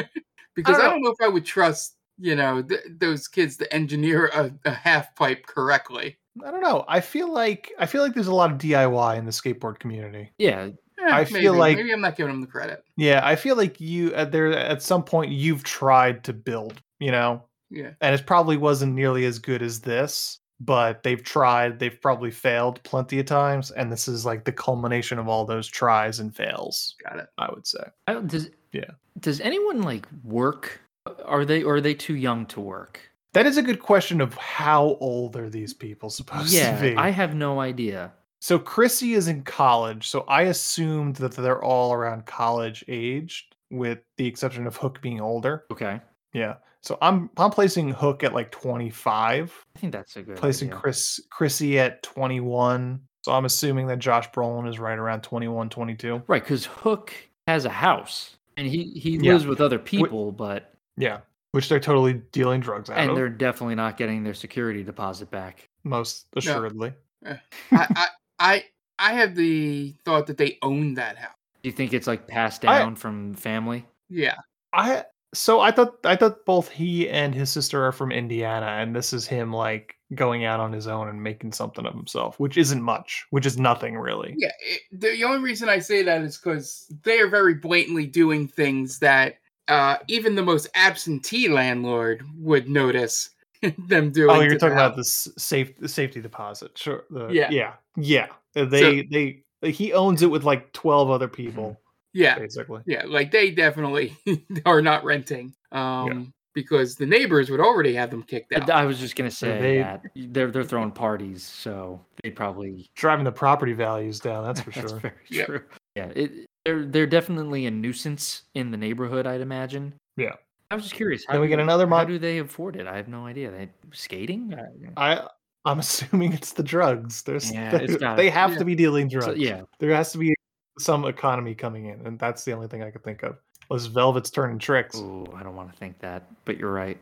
Because 0.53 0.75
I 0.75 0.79
I 0.79 0.82
don't 0.84 0.91
don't, 0.95 1.03
know 1.03 1.11
if 1.11 1.21
I 1.21 1.29
would 1.29 1.45
trust 1.45 1.95
you 2.19 2.36
know 2.36 2.61
th- 2.61 2.82
those 2.99 3.27
kids 3.29 3.55
to 3.57 3.73
engineer 3.73 4.27
a, 4.27 4.51
a 4.65 4.71
half 4.71 5.15
pipe 5.15 5.45
correctly. 5.47 6.17
I 6.45 6.51
don't 6.51 6.61
know. 6.61 6.84
I 6.89 6.99
feel 6.99 7.32
like 7.32 7.71
I 7.79 7.86
feel 7.86 8.03
like 8.03 8.13
there's 8.13 8.27
a 8.27 8.36
lot 8.36 8.51
of 8.51 8.57
DIY 8.57 9.17
in 9.17 9.25
the 9.25 9.32
skateboard 9.32 9.79
community. 9.79 10.32
Yeah, 10.38 10.69
Eh, 11.02 11.10
I 11.12 11.24
maybe. 11.24 11.39
feel 11.39 11.54
like- 11.56 11.78
maybe 11.78 11.91
I'm 11.91 12.02
not 12.02 12.16
giving 12.16 12.32
them 12.34 12.41
the 12.41 12.47
credit. 12.47 12.84
Yeah, 12.97 13.22
I 13.24 13.36
feel 13.36 13.56
like 13.56 13.80
you 13.82 14.14
at 14.14 14.32
there 14.32 14.52
at 14.52 14.82
some 14.82 15.04
point 15.04 15.32
you've 15.32 15.64
tried 15.64 16.24
to 16.26 16.34
build, 16.34 16.82
you 16.99 17.12
know, 17.12 17.43
Yeah, 17.70 17.91
and 18.02 18.14
it 18.14 18.26
probably 18.26 18.58
wasn't 18.58 18.93
nearly 18.93 19.26
as 19.26 19.39
good 19.39 19.62
as 19.62 19.80
this, 19.82 20.39
but 20.60 21.02
they've 21.04 21.24
tried, 21.24 21.80
they've 21.80 21.99
probably 22.02 22.30
failed 22.32 22.84
plenty 22.84 23.20
of 23.20 23.26
times, 23.26 23.72
and 23.72 23.91
this 23.91 24.08
is 24.08 24.26
like 24.26 24.43
the 24.45 24.52
culmination 24.52 25.18
of 25.18 25.28
all 25.28 25.45
those 25.45 25.68
tries 25.68 26.20
and 26.20 26.36
fails, 26.36 26.95
got 27.04 27.18
it. 27.20 27.28
I 27.38 27.49
would 27.52 27.66
say. 27.66 27.84
I 28.08 28.14
don't- 28.14 28.28
does 28.28 28.49
Yeah. 28.72 28.91
does 29.20 29.39
anyone 29.41 29.82
like 29.82 30.08
work? 30.24 30.82
Are 31.26 31.45
they 31.45 31.64
or 31.64 31.76
are 31.78 31.82
they 31.82 31.93
too 31.95 32.16
young 32.16 32.45
to 32.47 32.60
work? 32.62 32.99
That 33.34 33.45
is 33.47 33.58
a 33.58 33.62
good 33.64 33.80
question 33.80 34.20
of 34.22 34.36
how 34.36 34.97
old 34.99 35.36
are 35.38 35.49
these 35.49 35.74
people 35.74 36.10
supposed 36.10 36.54
Yeah, 36.54 36.76
to 36.76 36.82
be? 36.82 36.89
Yeah, 36.91 37.02
I 37.02 37.10
have 37.10 37.34
no 37.34 37.60
idea. 37.62 38.12
So 38.42 38.58
Chrissy 38.58 39.14
is 39.14 39.28
in 39.28 39.44
college, 39.44 40.08
so 40.10 40.22
I 40.28 40.44
assumed 40.44 41.16
that 41.18 41.34
they're 41.34 41.64
all 41.64 41.94
around 41.94 42.26
college 42.26 42.84
aged, 42.88 43.56
with 43.70 44.00
the 44.18 44.26
exception 44.26 44.66
of 44.68 44.76
Hook 44.76 45.00
being 45.02 45.22
older. 45.22 45.66
Okay, 45.72 46.00
Yeah. 46.34 46.56
So 46.84 46.98
I'm 47.04 47.30
I'm 47.38 47.52
placing 47.52 47.89
Hook 47.92 48.24
at 48.24 48.34
like 48.34 48.50
25, 48.52 49.66
I 49.76 49.80
think 49.80 49.94
that's 49.94 50.16
a 50.16 50.24
good. 50.24 50.36
placing 50.38 50.70
idea. 50.70 50.80
Chris 50.82 51.20
Chrissy 51.30 51.78
at 51.80 52.02
21. 52.02 53.00
So 53.24 53.32
I'm 53.32 53.46
assuming 53.46 53.86
that 53.86 54.00
Josh 54.00 54.28
Brolin 54.32 54.68
is 54.68 54.80
right 54.80 54.98
around 54.98 55.22
21, 55.22 55.70
22. 55.70 56.24
right 56.28 56.42
because 56.44 56.66
Hook 56.66 57.14
has 57.46 57.66
a 57.66 57.70
house 57.70 58.38
and 58.58 58.66
he 58.66 58.86
he 58.96 59.18
Yeah. 59.18 59.34
lives 59.34 59.46
with 59.46 59.62
other 59.62 59.78
people, 59.78 60.32
but 60.32 60.74
Yeah. 60.98 61.20
Which 61.52 61.70
they're 61.70 61.80
totally 61.80 62.14
dealing 62.32 62.62
drugs 62.62 62.89
out 62.89 62.98
and 62.98 63.12
of, 63.12 63.16
they're 63.16 63.30
definitely 63.30 63.76
not 63.76 63.98
getting 63.98 64.24
their 64.24 64.34
security 64.34 64.84
deposit 64.84 65.30
back. 65.30 65.70
most 65.84 66.26
assuredly. 66.36 66.94
Eh, 67.26 67.36
I, 67.72 67.88
I 67.96 68.08
I 68.42 68.66
I 69.00 69.14
have 69.14 69.36
the 69.36 69.96
thought 70.04 70.28
that 70.28 70.38
they 70.38 70.58
own 70.62 70.96
that 70.96 71.18
house. 71.18 71.36
Do 71.64 71.70
you 71.70 71.74
think 71.76 71.94
it's 71.94 72.08
like 72.08 72.28
passed 72.28 72.66
I- 72.66 72.80
down 72.80 72.96
from 72.96 73.34
family? 73.36 73.86
Yeah, 74.10 74.36
I 74.74 75.06
so 75.34 75.62
I 75.62 75.72
thought 75.72 76.00
I 76.04 76.16
thought 76.18 76.46
both 76.46 76.70
he 76.70 77.08
and 77.10 77.34
his 77.34 77.50
sister 77.50 77.86
are 77.86 77.92
from 77.94 78.12
Indiana, 78.12 78.66
and 78.66 78.94
this 78.96 79.14
is 79.14 79.26
him 79.26 79.54
like 79.54 79.96
going 80.16 80.44
out 80.44 80.60
on 80.60 80.74
his 80.74 80.88
own 80.88 81.08
and 81.08 81.24
making 81.24 81.54
something 81.54 81.86
of 81.86 81.94
himself, 81.94 82.38
which 82.38 82.58
isn't 82.58 82.82
much, 82.82 83.26
which 83.30 83.46
is 83.46 83.58
nothing 83.58 83.98
really. 83.98 84.36
yeah. 84.38 84.52
It, 84.60 84.82
the 84.92 85.24
only 85.24 85.39
reason 85.42 85.70
I 85.70 85.80
say 85.80 86.04
that 86.04 86.22
is 86.22 86.38
because 86.38 86.92
they 87.04 87.20
are 87.22 87.30
very 87.30 87.54
blatantly 87.54 88.08
doing 88.08 88.46
things 88.50 89.00
that 89.00 89.36
uh, 89.70 89.98
even 90.10 90.36
the 90.36 90.44
most 90.44 90.68
absentee 90.76 91.48
landlord 91.48 92.26
would 92.38 92.68
notice 92.68 93.30
them 93.88 94.12
doing. 94.12 94.30
Oh, 94.30 94.39
you're 94.39 94.49
to 94.49 94.53
the 94.55 94.59
talking 94.59 94.74
about 94.74 94.95
house. 94.95 95.26
this 95.26 95.34
safe 95.43 95.78
the 95.78 95.88
safety 95.88 96.22
deposit. 96.22 96.78
Sure. 96.78 97.03
the- 97.09 97.28
Yeah. 97.30 97.49
Yeah. 97.51 97.74
Yeah. 97.95 98.28
Uh, 98.55 98.66
They 98.66 99.03
they 99.03 99.43
he 99.72 99.93
owns 99.93 100.22
it 100.24 100.28
with 100.32 100.43
like 100.43 100.72
12 100.74 101.09
other 101.12 101.28
people 101.28 101.80
Yeah, 102.14 102.38
basically. 102.39 102.82
yeah. 102.88 103.03
Like 103.05 103.32
they 103.32 103.51
definitely 103.51 104.16
are 104.66 104.82
not 104.82 105.03
renting. 105.03 105.53
Um, 105.72 106.34
because 106.53 106.95
the 106.95 107.05
neighbors 107.05 107.49
would 107.49 107.62
already 107.62 107.93
have 107.93 108.09
them 108.12 108.24
kicked 108.24 108.51
out. 108.51 108.70
I 108.70 108.84
was 108.86 108.99
just 108.99 109.16
gonna 109.16 109.32
say 109.32 109.62
they- 109.62 109.78
that 109.78 110.01
they're 110.16 110.51
they're 110.51 110.64
throwing 110.66 110.91
parties, 110.91 111.43
so 111.43 112.01
they 112.24 112.30
probably 112.32 112.89
Driving 112.95 113.24
the 113.24 113.32
property 113.32 113.72
values 113.74 114.20
down, 114.20 114.43
that's 114.43 114.59
for 114.62 114.72
that's 114.76 114.91
sure. 114.91 114.99
very 114.99 115.14
Yeah. 115.30 115.45
true. 115.45 115.62
Yeah, 115.95 116.05
it, 116.16 116.32
they're 116.66 116.86
they're 116.86 117.07
definitely 117.07 117.66
a 117.68 117.72
nuisance 117.72 118.43
in 118.55 118.72
the 118.72 118.78
neighborhood. 118.78 119.26
I'd 119.28 119.39
imagine. 119.41 119.93
Yeah. 120.18 120.36
I 120.72 120.76
was 120.76 120.84
just 120.86 120.95
curious. 120.95 121.26
Then 121.30 121.41
we 121.41 121.47
get 121.47 121.59
another 121.59 121.86
mod. 121.86 121.99
How 121.99 122.05
do 122.05 122.17
they 122.17 122.39
afford 122.39 122.76
it? 122.78 122.88
I 122.88 122.95
have 122.95 123.07
no 123.07 123.26
idea. 123.26 123.51
They 123.51 123.69
skating? 123.91 124.55
I 124.97 125.28
I'm 125.65 125.80
assuming 125.86 126.34
it's 126.34 126.53
the 126.53 126.63
drugs. 126.63 127.22
There's 127.24 127.51
Yeah, 127.51 127.76
it's 127.76 127.97
gotta- 127.97 128.17
they 128.17 128.30
have 128.30 128.53
yeah. 128.53 128.57
to 128.59 128.65
be 128.65 128.74
dealing 128.76 129.09
so- 129.09 129.19
drugs. 129.19 129.39
yeah, 129.39 129.61
There 129.80 129.93
has 129.93 130.11
to 130.13 130.17
be 130.17 130.34
some 130.80 131.05
economy 131.05 131.53
coming 131.53 131.86
in, 131.88 132.05
and 132.07 132.17
that's 132.17 132.43
the 132.45 132.53
only 132.53 132.67
thing 132.67 132.82
I 132.82 132.89
could 132.89 133.03
think 133.03 133.22
of. 133.24 133.38
Was 133.69 133.86
Velvet's 133.88 134.32
turning 134.32 134.57
tricks. 134.59 134.97
Ooh, 134.97 135.26
I 135.36 135.43
don't 135.43 135.55
want 135.55 135.72
to 135.72 135.78
think 135.78 135.99
that, 135.99 136.24
but 136.45 136.57
you're 136.57 136.72
right. 136.74 136.97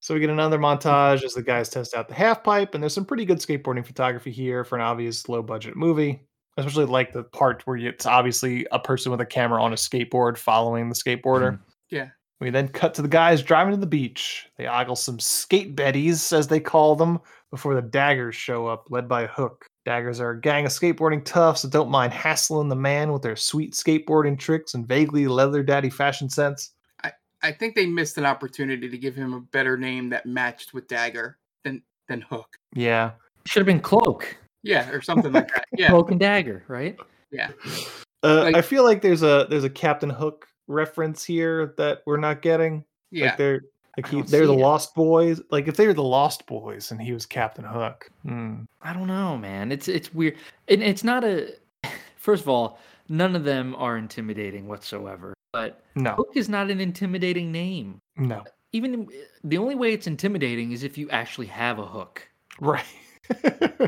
So 0.00 0.12
we 0.12 0.20
get 0.20 0.28
another 0.30 0.58
montage 0.58 1.22
as 1.24 1.32
the 1.34 1.42
guys 1.42 1.68
test 1.70 1.94
out 1.94 2.08
the 2.08 2.14
half 2.14 2.42
pipe, 2.42 2.74
and 2.74 2.82
there's 2.82 2.92
some 2.94 3.04
pretty 3.06 3.24
good 3.24 3.38
skateboarding 3.38 3.86
photography 3.86 4.30
here 4.32 4.64
for 4.64 4.76
an 4.76 4.82
obvious 4.82 5.28
low 5.28 5.42
budget 5.42 5.76
movie. 5.76 6.20
Especially 6.56 6.84
like 6.84 7.12
the 7.12 7.24
part 7.24 7.66
where 7.66 7.76
it's 7.76 8.06
obviously 8.06 8.66
a 8.70 8.78
person 8.78 9.10
with 9.10 9.20
a 9.20 9.26
camera 9.26 9.62
on 9.62 9.72
a 9.72 9.76
skateboard 9.76 10.36
following 10.36 10.88
the 10.88 10.94
skateboarder. 10.94 11.52
Mhm. 11.52 11.60
Yeah. 11.90 12.08
We 12.44 12.50
then 12.50 12.68
cut 12.68 12.92
to 12.94 13.02
the 13.02 13.08
guys 13.08 13.42
driving 13.42 13.72
to 13.72 13.80
the 13.80 13.86
beach. 13.86 14.46
They 14.58 14.66
ogle 14.66 14.96
some 14.96 15.18
skate 15.18 15.74
betties, 15.74 16.30
as 16.30 16.46
they 16.46 16.60
call 16.60 16.94
them, 16.94 17.18
before 17.50 17.74
the 17.74 17.80
daggers 17.80 18.34
show 18.36 18.66
up, 18.66 18.86
led 18.90 19.08
by 19.08 19.26
Hook. 19.26 19.64
Daggers 19.86 20.20
are 20.20 20.30
a 20.32 20.40
gang 20.40 20.66
of 20.66 20.72
skateboarding 20.72 21.24
toughs 21.24 21.62
that 21.62 21.70
don't 21.72 21.90
mind 21.90 22.12
hassling 22.12 22.68
the 22.68 22.76
man 22.76 23.12
with 23.12 23.22
their 23.22 23.34
sweet 23.34 23.72
skateboarding 23.72 24.38
tricks 24.38 24.74
and 24.74 24.86
vaguely 24.86 25.26
leather 25.26 25.62
daddy 25.62 25.88
fashion 25.88 26.28
sense. 26.28 26.72
I 27.02 27.12
I 27.42 27.52
think 27.52 27.74
they 27.74 27.86
missed 27.86 28.18
an 28.18 28.26
opportunity 28.26 28.90
to 28.90 28.98
give 28.98 29.14
him 29.14 29.32
a 29.32 29.40
better 29.40 29.78
name 29.78 30.10
that 30.10 30.26
matched 30.26 30.74
with 30.74 30.86
Dagger 30.86 31.38
than 31.64 31.82
than 32.08 32.20
Hook. 32.20 32.56
Yeah. 32.74 33.12
Should 33.46 33.60
have 33.60 33.66
been 33.66 33.80
Cloak. 33.80 34.36
Yeah, 34.62 34.90
or 34.90 35.00
something 35.00 35.32
like 35.32 35.48
that. 35.54 35.64
Yeah, 35.78 35.88
Cloak 35.88 36.10
and 36.10 36.20
Dagger, 36.20 36.64
right? 36.68 36.96
yeah. 37.30 37.50
Uh, 38.22 38.42
Like- 38.44 38.56
I 38.56 38.60
feel 38.62 38.84
like 38.84 39.00
there's 39.00 39.22
a 39.22 39.46
there's 39.48 39.64
a 39.64 39.70
Captain 39.70 40.10
Hook 40.10 40.46
reference 40.66 41.24
here 41.24 41.74
that 41.76 42.02
we're 42.06 42.16
not 42.16 42.42
getting. 42.42 42.84
Yeah. 43.10 43.26
Like 43.26 43.36
they're 43.38 43.60
like 43.96 44.08
he, 44.08 44.22
they're 44.22 44.46
the 44.46 44.52
it. 44.54 44.58
Lost 44.58 44.94
Boys. 44.94 45.40
Like 45.50 45.68
if 45.68 45.76
they 45.76 45.86
were 45.86 45.94
the 45.94 46.02
Lost 46.02 46.46
Boys 46.46 46.90
and 46.90 47.00
he 47.00 47.12
was 47.12 47.26
Captain 47.26 47.64
Hook. 47.64 48.10
Hmm. 48.26 48.62
I 48.82 48.92
don't 48.92 49.06
know, 49.06 49.36
man. 49.38 49.70
It's 49.70 49.88
it's 49.88 50.12
weird. 50.12 50.36
And 50.68 50.82
it's 50.82 51.04
not 51.04 51.22
a 51.24 51.54
first 52.16 52.42
of 52.42 52.48
all, 52.48 52.78
none 53.08 53.36
of 53.36 53.44
them 53.44 53.74
are 53.76 53.96
intimidating 53.96 54.66
whatsoever. 54.66 55.34
But 55.52 55.82
No, 55.94 56.14
Hook 56.16 56.32
is 56.34 56.48
not 56.48 56.70
an 56.70 56.80
intimidating 56.80 57.52
name. 57.52 58.00
no, 58.16 58.42
Even 58.72 59.08
the 59.44 59.56
only 59.58 59.76
way 59.76 59.92
it's 59.92 60.08
intimidating 60.08 60.72
is 60.72 60.82
if 60.82 60.98
you 60.98 61.08
actually 61.10 61.46
have 61.46 61.78
a 61.78 61.86
hook. 61.86 62.28
right. 62.60 62.84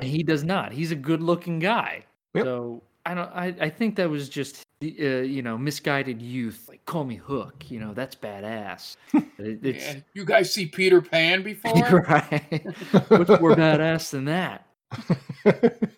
He 0.01 0.23
does 0.23 0.45
not. 0.45 0.73
He's 0.73 0.93
a 0.93 0.95
good-looking 0.97 1.59
guy. 1.59 2.05
Yep. 2.35 2.45
So 2.45 2.83
I 3.05 3.15
don't. 3.15 3.29
I, 3.35 3.55
I 3.61 3.69
think 3.69 3.97
that 3.97 4.09
was 4.09 4.29
just 4.29 4.63
uh, 4.83 5.23
you 5.23 5.43
know 5.43 5.57
misguided 5.59 6.21
youth. 6.23 6.67
Like 6.69 6.85
call 6.85 7.05
me 7.05 7.17
Hook. 7.17 7.65
You 7.71 7.81
know 7.81 7.95
that's 7.95 8.15
badass. 8.17 8.97
It- 9.39 9.61
it's 9.63 9.87
Yeah. 9.95 10.01
You 10.15 10.25
guys 10.25 10.53
see 10.53 10.67
Peter 10.67 11.01
Pan 11.03 11.43
before? 11.45 12.01
right. 12.09 12.65
What's 13.09 13.41
more 13.41 13.55
badass 13.57 14.11
than 14.11 14.25
that? 14.27 14.67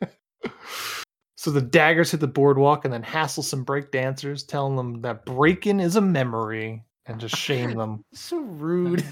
so 1.37 1.51
the 1.51 1.61
daggers 1.63 2.11
hit 2.11 2.21
the 2.21 2.27
boardwalk 2.27 2.85
and 2.85 2.93
then 2.93 3.03
hassle 3.03 3.43
some 3.43 3.65
break 3.65 3.91
dancers, 3.93 4.43
telling 4.43 4.77
them 4.77 5.01
that 5.03 5.25
breaking 5.25 5.81
is 5.81 5.97
a 5.97 6.01
memory 6.01 6.83
and 7.07 7.21
just 7.21 7.37
shame 7.37 7.75
them. 7.75 8.05
So 8.13 8.39
rude. 8.39 9.05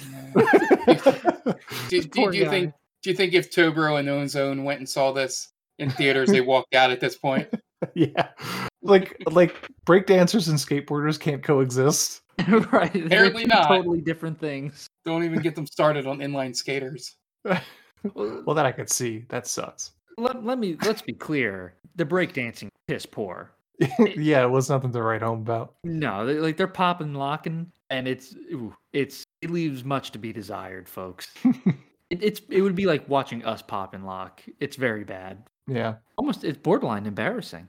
do, 1.88 2.02
do, 2.02 2.30
do 2.30 2.36
you 2.36 2.44
guy. 2.44 2.50
think? 2.50 2.74
Do 3.02 3.10
you 3.10 3.16
think 3.16 3.34
if 3.34 3.52
Turbo 3.52 3.96
and 3.96 4.08
Ozone 4.08 4.64
went 4.64 4.80
and 4.80 4.88
saw 4.88 5.12
this 5.12 5.52
in 5.78 5.90
theaters, 5.90 6.28
they 6.30 6.40
walked 6.40 6.74
out 6.74 6.90
at 6.90 7.00
this 7.00 7.16
point? 7.16 7.48
yeah, 7.94 8.28
like 8.86 9.16
like 9.30 9.68
break 9.84 10.06
dancers 10.06 10.48
and 10.48 10.58
skateboarders 10.58 11.18
can't 11.18 11.42
coexist. 11.42 12.22
right. 12.48 12.92
they're 12.92 13.06
Apparently 13.06 13.46
not. 13.46 13.68
Totally 13.68 14.00
different 14.00 14.38
things. 14.38 14.88
Don't 15.04 15.24
even 15.24 15.40
get 15.40 15.54
them 15.54 15.66
started 15.66 16.06
on 16.06 16.18
inline 16.18 16.54
skaters. 16.54 17.16
Well, 17.44 18.42
Well, 18.44 18.54
that 18.54 18.66
I 18.66 18.72
could 18.72 18.90
see. 18.90 19.24
That 19.28 19.46
sucks. 19.46 19.92
let, 20.18 20.44
let 20.44 20.58
me 20.58 20.76
let's 20.84 21.02
be 21.02 21.12
clear. 21.12 21.74
The 21.96 22.04
breakdancing 22.04 22.68
piss 22.86 23.06
poor. 23.06 23.52
yeah, 23.98 24.42
it 24.42 24.50
was 24.50 24.70
nothing 24.70 24.92
to 24.92 25.02
write 25.02 25.22
home 25.22 25.40
about. 25.40 25.74
No, 25.84 26.24
they, 26.24 26.34
like 26.34 26.56
they're 26.56 26.66
popping, 26.66 27.14
locking, 27.14 27.72
and 27.90 28.08
it's 28.08 28.34
ooh, 28.52 28.74
it's 28.92 29.24
it 29.42 29.50
leaves 29.50 29.84
much 29.84 30.12
to 30.12 30.18
be 30.18 30.32
desired, 30.32 30.88
folks. 30.88 31.32
it, 31.44 32.22
it's 32.22 32.40
it 32.48 32.62
would 32.62 32.74
be 32.74 32.86
like 32.86 33.08
watching 33.08 33.44
us 33.44 33.62
pop 33.62 33.94
and 33.94 34.06
lock. 34.06 34.42
It's 34.60 34.76
very 34.76 35.04
bad. 35.04 35.42
Yeah. 35.66 35.96
Almost 36.16 36.44
it's 36.44 36.58
borderline 36.58 37.06
embarrassing. 37.06 37.68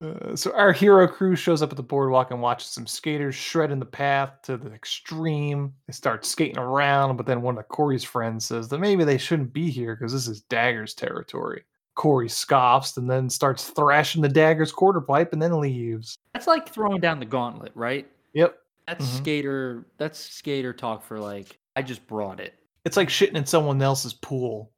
Uh, 0.00 0.36
so 0.36 0.52
our 0.54 0.72
hero 0.72 1.08
crew 1.08 1.34
shows 1.34 1.60
up 1.60 1.70
at 1.70 1.76
the 1.76 1.82
boardwalk 1.82 2.30
and 2.30 2.40
watches 2.40 2.68
some 2.68 2.86
skaters 2.86 3.34
shred 3.34 3.72
in 3.72 3.80
the 3.80 3.84
path 3.86 4.30
to 4.42 4.56
the 4.56 4.70
extreme. 4.72 5.74
They 5.86 5.92
start 5.92 6.24
skating 6.24 6.58
around, 6.58 7.16
but 7.16 7.26
then 7.26 7.42
one 7.42 7.58
of 7.58 7.66
Corey's 7.68 8.04
friends 8.04 8.44
says 8.46 8.68
that 8.68 8.78
maybe 8.78 9.02
they 9.04 9.18
shouldn't 9.18 9.52
be 9.52 9.70
here 9.70 9.96
because 9.96 10.12
this 10.12 10.28
is 10.28 10.42
Dagger's 10.42 10.94
territory. 10.94 11.64
Corey 11.96 12.28
scoffs 12.28 12.96
and 12.96 13.10
then 13.10 13.28
starts 13.28 13.70
thrashing 13.70 14.22
the 14.22 14.28
Dagger's 14.28 14.70
quarter 14.70 15.00
pipe 15.00 15.32
and 15.32 15.42
then 15.42 15.60
leaves. 15.60 16.16
That's 16.32 16.46
like 16.46 16.68
throwing 16.68 17.00
down 17.00 17.18
the 17.18 17.26
gauntlet, 17.26 17.72
right? 17.74 18.06
Yep. 18.34 18.56
That's 18.86 19.04
Mhm. 19.04 19.16
skater. 19.18 19.84
That's 19.98 20.18
skater 20.18 20.72
talk 20.72 21.02
for 21.02 21.18
like 21.18 21.58
I 21.74 21.82
just 21.82 22.06
brought 22.06 22.38
it. 22.38 22.54
It's 22.84 22.96
like 22.96 23.08
shitting 23.08 23.34
in 23.34 23.46
someone 23.46 23.82
else's 23.82 24.14
pool. 24.14 24.70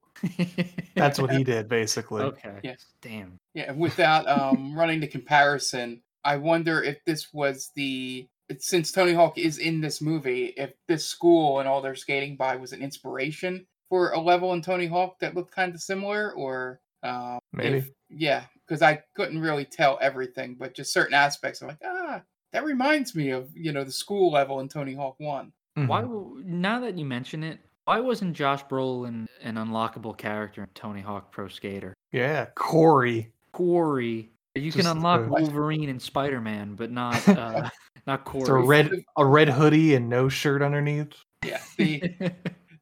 That's 0.95 1.19
what 1.21 1.31
he 1.31 1.45
did, 1.45 1.69
basically. 1.69 2.23
Okay. 2.23 2.59
Yes. 2.63 2.87
Damn. 3.03 3.39
Yeah, 3.55 3.73
without 3.73 4.29
um, 4.29 4.75
running 4.79 5.01
the 5.01 5.07
comparison, 5.07 6.03
I 6.25 6.37
wonder 6.37 6.83
if 6.83 6.99
this 7.05 7.33
was 7.33 7.71
the 7.75 8.27
since 8.59 8.91
Tony 8.91 9.13
Hawk 9.13 9.39
is 9.39 9.59
in 9.59 9.81
this 9.81 10.01
movie, 10.01 10.47
if 10.57 10.73
this 10.89 11.07
school 11.07 11.61
and 11.61 11.69
all 11.69 11.81
their 11.81 11.95
skating 11.95 12.37
by 12.37 12.57
was 12.57 12.73
an 12.73 12.83
inspiration 12.83 13.67
for 13.89 14.11
a 14.11 14.21
level 14.21 14.53
in 14.55 14.61
Tony 14.63 14.87
Hawk 14.87 15.19
that 15.21 15.35
looked 15.37 15.55
kind 15.55 15.73
of 15.75 15.81
similar, 15.81 16.33
or 16.33 16.81
um, 17.03 17.39
Maybe. 17.53 17.79
if- 17.79 17.91
yeah, 18.13 18.43
because 18.67 18.83
I 18.83 19.03
couldn't 19.15 19.41
really 19.41 19.65
tell 19.65 19.97
everything, 20.03 20.57
but 20.59 20.75
just 20.75 20.93
certain 20.93 21.15
aspects. 21.15 21.63
I'm 21.63 21.69
like, 21.69 21.79
ah, 21.85 22.23
that 22.53 22.65
reminds 22.65 23.15
me 23.15 23.31
of 23.31 23.49
you 23.55 23.73
know 23.73 23.85
the 23.85 23.93
school 23.93 24.33
level 24.33 24.59
in 24.61 24.69
Tony 24.69 24.95
Hawk 24.95 25.15
One. 25.19 25.53
Why? 25.77 26.03
Mhm. 26.03 26.07
w- 26.09 26.43
Now 26.45 26.81
that 26.81 26.99
you 26.99 27.05
mention 27.05 27.45
it, 27.45 27.61
why 27.91 27.99
wasn't 27.99 28.37
Josh 28.37 28.65
Brolin 28.67 29.27
an 29.43 29.57
unlockable 29.57 30.17
character 30.17 30.63
in 30.63 30.69
Tony 30.77 31.01
Hawk 31.01 31.33
Pro 31.33 31.49
Skater? 31.49 31.93
Yeah, 32.13 32.47
Corey. 32.55 33.33
Corey. 33.53 34.31
You 34.55 34.71
can 34.71 34.87
unlock 34.87 35.23
uh, 35.23 35.29
Wolverine 35.29 35.89
and 35.89 36.01
Spider 36.01 36.41
Man, 36.41 36.77
but 36.77 36.93
not 36.93 37.29
uh, 37.29 37.69
not 38.07 38.25
Corey. 38.25 38.43
It's 38.43 38.49
a 38.49 38.55
red 38.55 38.93
a 39.17 39.27
red 39.27 39.49
hoodie 39.49 39.97
and 39.97 40.09
no 40.09 40.29
shirt 40.29 40.63
underneath. 40.63 41.15
Yeah, 41.45 41.59
the 41.79 42.33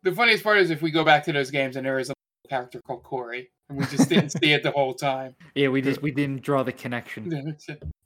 the 0.02 0.12
funniest 0.12 0.44
part 0.44 0.58
is 0.58 0.68
if 0.70 0.82
we 0.82 0.90
go 0.90 1.04
back 1.04 1.24
to 1.24 1.32
those 1.32 1.50
games 1.50 1.76
and 1.76 1.86
there 1.86 1.98
is 1.98 2.10
a 2.10 2.14
character 2.46 2.82
called 2.86 3.02
Corey, 3.02 3.48
and 3.70 3.78
we 3.78 3.86
just 3.86 4.10
didn't 4.10 4.28
see 4.42 4.52
it 4.52 4.62
the 4.62 4.72
whole 4.72 4.92
time. 4.92 5.34
yeah, 5.54 5.68
we 5.68 5.80
just 5.80 6.02
we 6.02 6.10
didn't 6.10 6.42
draw 6.42 6.62
the 6.62 6.72
connection. 6.72 7.56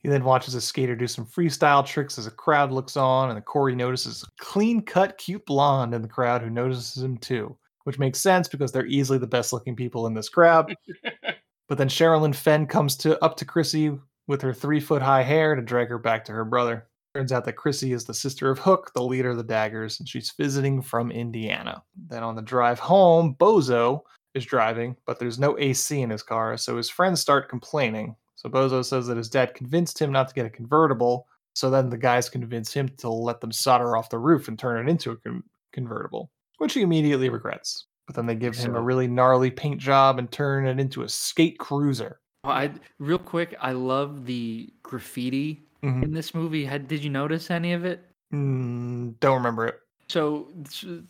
He 0.03 0.09
then 0.09 0.25
watches 0.25 0.55
a 0.55 0.61
skater 0.61 0.97
do 0.97 1.07
some 1.07 1.27
freestyle 1.27 1.87
tricks 1.87 2.19
as 2.19 2.27
a 2.27 2.31
crowd 2.31 2.73
looks 2.73 2.97
on, 2.97 3.29
and 3.29 3.37
the 3.37 3.43
Corey 3.43 3.77
notices 3.77 4.25
a 4.25 4.43
clean 4.43 4.83
cut, 4.83 5.17
cute 5.17 5.47
blonde 5.47 5.95
in 5.95 6.03
the 6.03 6.09
crowd 6.09 6.43
who 6.43 6.51
notices 6.51 7.03
him 7.03 7.17
too, 7.19 7.57
which 7.85 8.01
makes 8.01 8.21
sense 8.21 8.49
because 8.49 8.73
they're 8.73 8.87
easily 8.87 9.19
the 9.19 9.27
best 9.27 9.53
looking 9.53 9.77
people 9.77 10.09
in 10.09 10.15
this 10.15 10.29
crowd. 10.29 10.75
but 11.69 11.79
then 11.79 11.89
Sherilyn 11.89 12.35
Fenn 12.35 12.67
comes 12.67 12.97
to 12.97 13.23
up 13.23 13.37
to 13.37 13.45
Chrissy 13.45 13.97
with 14.27 14.43
her 14.43 14.53
three 14.53 14.81
foot 14.81 15.03
high 15.03 15.23
hair 15.23 15.55
to 15.55 15.63
drag 15.63 15.89
her 15.89 15.99
back 15.99 16.25
to 16.25 16.33
her 16.33 16.45
brother. 16.45 16.89
Turns 17.15 17.31
out 17.31 17.45
that 17.45 17.57
Chrissy 17.57 17.93
is 17.93 18.05
the 18.05 18.15
sister 18.15 18.51
of 18.51 18.59
Hook, 18.59 18.91
the 18.95 19.03
leader 19.03 19.31
of 19.31 19.37
the 19.37 19.45
Daggers, 19.45 20.01
and 20.01 20.09
she's 20.09 20.33
visiting 20.37 20.81
from 20.81 21.13
Indiana. 21.13 21.83
Then 22.09 22.23
on 22.23 22.35
the 22.35 22.43
drive 22.43 22.79
home, 22.79 23.37
Bozo 23.39 24.01
is 24.35 24.47
driving, 24.47 24.97
but 25.07 25.19
there's 25.19 25.39
no 25.39 25.59
AC 25.59 26.01
in 26.01 26.09
his 26.09 26.23
car, 26.23 26.57
so 26.57 26.77
his 26.77 26.89
friends 26.89 27.21
start 27.21 27.51
complaining. 27.51 28.17
So 28.43 28.49
Bozo 28.51 28.85
says 28.85 29.07
that 29.07 29.17
his 29.17 29.29
dad 29.29 29.55
convinced 29.55 30.01
him 30.01 30.11
not 30.11 30.27
to 30.29 30.35
get 30.35 30.47
a 30.47 30.51
convertible, 30.51 31.29
so 31.55 31.71
then 31.71 31.89
the 31.89 31.97
guys 31.97 32.29
convince 32.29 32.73
him 32.73 32.89
to 32.99 33.09
let 33.09 33.41
them 33.41 33.53
solder 33.53 33.97
off 33.97 34.11
the 34.11 34.19
roof 34.19 34.49
and 34.49 34.59
turn 34.59 34.85
it 34.85 34.91
into 34.91 35.13
a 35.13 35.17
con- 35.17 35.45
convertible, 35.73 36.29
which 36.59 36.75
he 36.75 36.83
immediately 36.83 37.29
regrets. 37.29 37.87
But 38.09 38.17
then 38.17 38.27
they 38.27 38.35
give 38.35 38.57
him 38.57 38.75
a 38.75 38.81
really 38.81 39.07
gnarly 39.07 39.53
paint 39.53 39.81
job 39.81 40.19
and 40.19 40.29
turn 40.31 40.67
it 40.67 40.81
into 40.81 41.03
a 41.05 41.09
skate 41.09 41.57
cruiser. 41.61 42.19
I 42.43 42.73
real 42.99 43.19
quick, 43.19 43.55
I 43.61 43.73
love 43.73 44.27
the 44.27 44.73
graffiti 44.83 45.63
Mhm. 45.85 46.03
in 46.03 46.13
this 46.13 46.35
movie. 46.35 46.65
Had, 46.65 46.89
did 46.89 47.05
you 47.05 47.11
notice 47.11 47.49
any 47.49 47.73
of 47.75 47.85
it? 47.85 48.05
Mm, 48.35 49.21
don't 49.21 49.37
remember 49.37 49.67
it. 49.69 49.79
So 50.09 50.49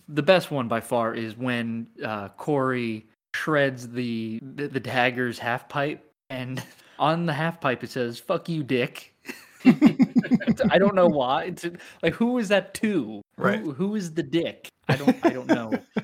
the 0.08 0.22
best 0.22 0.50
one 0.50 0.68
by 0.68 0.80
far 0.80 1.14
is 1.14 1.34
when 1.34 1.86
uh, 2.04 2.28
Corey 2.30 3.06
shreds 3.34 3.88
the, 3.88 4.38
the 4.42 4.66
the 4.68 4.80
dagger's 4.80 5.38
half 5.38 5.66
pipe, 5.70 6.12
and 6.28 6.62
on 6.98 7.26
the 7.26 7.32
half 7.32 7.60
pipe 7.60 7.82
it 7.84 7.90
says 7.90 8.18
"fuck 8.18 8.48
you, 8.48 8.62
dick." 8.62 9.14
I 9.64 10.78
don't 10.78 10.94
know 10.94 11.08
why. 11.08 11.44
It's 11.44 11.66
like 12.02 12.14
who 12.14 12.38
is 12.38 12.48
that 12.48 12.74
to? 12.74 13.22
Right. 13.36 13.60
Who, 13.60 13.72
who 13.72 13.94
is 13.94 14.12
the 14.12 14.22
dick? 14.22 14.68
I 14.88 14.96
don't. 14.96 15.16
I 15.24 15.30
don't 15.30 15.48
know. 15.48 15.72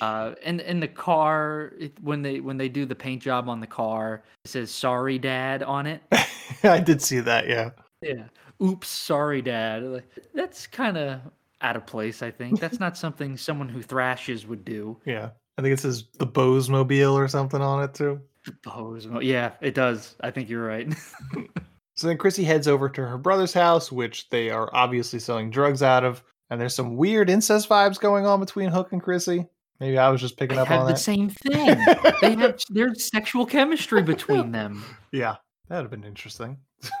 Uh, 0.00 0.34
and 0.44 0.60
in 0.60 0.78
the 0.78 0.86
car, 0.86 1.72
it, 1.78 1.92
when 2.02 2.22
they 2.22 2.38
when 2.38 2.56
they 2.56 2.68
do 2.68 2.84
the 2.84 2.94
paint 2.94 3.20
job 3.20 3.48
on 3.48 3.58
the 3.58 3.66
car, 3.66 4.22
it 4.44 4.50
says 4.50 4.70
"Sorry, 4.70 5.18
Dad" 5.18 5.62
on 5.62 5.86
it. 5.86 6.02
I 6.62 6.78
did 6.78 7.02
see 7.02 7.18
that, 7.20 7.48
yeah. 7.48 7.70
Yeah. 8.00 8.24
Oops, 8.62 8.86
sorry, 8.86 9.42
Dad. 9.42 9.82
Like, 9.82 10.08
That's 10.34 10.66
kind 10.66 10.96
of 10.96 11.20
out 11.60 11.76
of 11.76 11.86
place. 11.86 12.22
I 12.22 12.30
think 12.30 12.60
that's 12.60 12.78
not 12.78 12.96
something 12.96 13.36
someone 13.36 13.68
who 13.68 13.82
thrashes 13.82 14.46
would 14.46 14.64
do. 14.64 14.96
Yeah. 15.04 15.30
I 15.56 15.62
think 15.62 15.72
it 15.72 15.80
says 15.80 16.04
the 16.18 16.26
Bose 16.26 16.70
Mobile 16.70 17.18
or 17.18 17.26
something 17.26 17.60
on 17.60 17.82
it 17.82 17.94
too. 17.94 18.20
Suppose. 18.48 19.06
Yeah, 19.22 19.52
it 19.60 19.74
does. 19.74 20.16
I 20.20 20.30
think 20.30 20.48
you're 20.48 20.66
right. 20.66 20.92
So 21.96 22.06
then 22.06 22.16
Chrissy 22.16 22.44
heads 22.44 22.68
over 22.68 22.88
to 22.90 23.04
her 23.04 23.18
brother's 23.18 23.52
house, 23.52 23.90
which 23.90 24.28
they 24.30 24.50
are 24.50 24.70
obviously 24.72 25.18
selling 25.18 25.50
drugs 25.50 25.82
out 25.82 26.04
of. 26.04 26.22
And 26.48 26.60
there's 26.60 26.72
some 26.76 26.96
weird 26.96 27.28
incest 27.28 27.68
vibes 27.68 27.98
going 27.98 28.24
on 28.24 28.38
between 28.38 28.70
Hook 28.70 28.92
and 28.92 29.02
Chrissy. 29.02 29.46
Maybe 29.80 29.98
I 29.98 30.08
was 30.08 30.20
just 30.20 30.36
picking 30.36 30.54
They 30.58 30.62
up 30.62 30.70
on 30.70 30.86
the 30.86 30.92
that. 30.92 31.00
same 31.00 31.28
thing. 31.42 31.76
they 32.20 32.36
have 32.36 32.60
there's 32.70 33.10
sexual 33.10 33.44
chemistry 33.46 34.00
between 34.04 34.52
them. 34.52 34.84
Yeah, 35.10 35.38
that 35.68 35.74
would 35.78 35.82
have 35.82 35.90
been 35.90 36.04
interesting. 36.04 36.58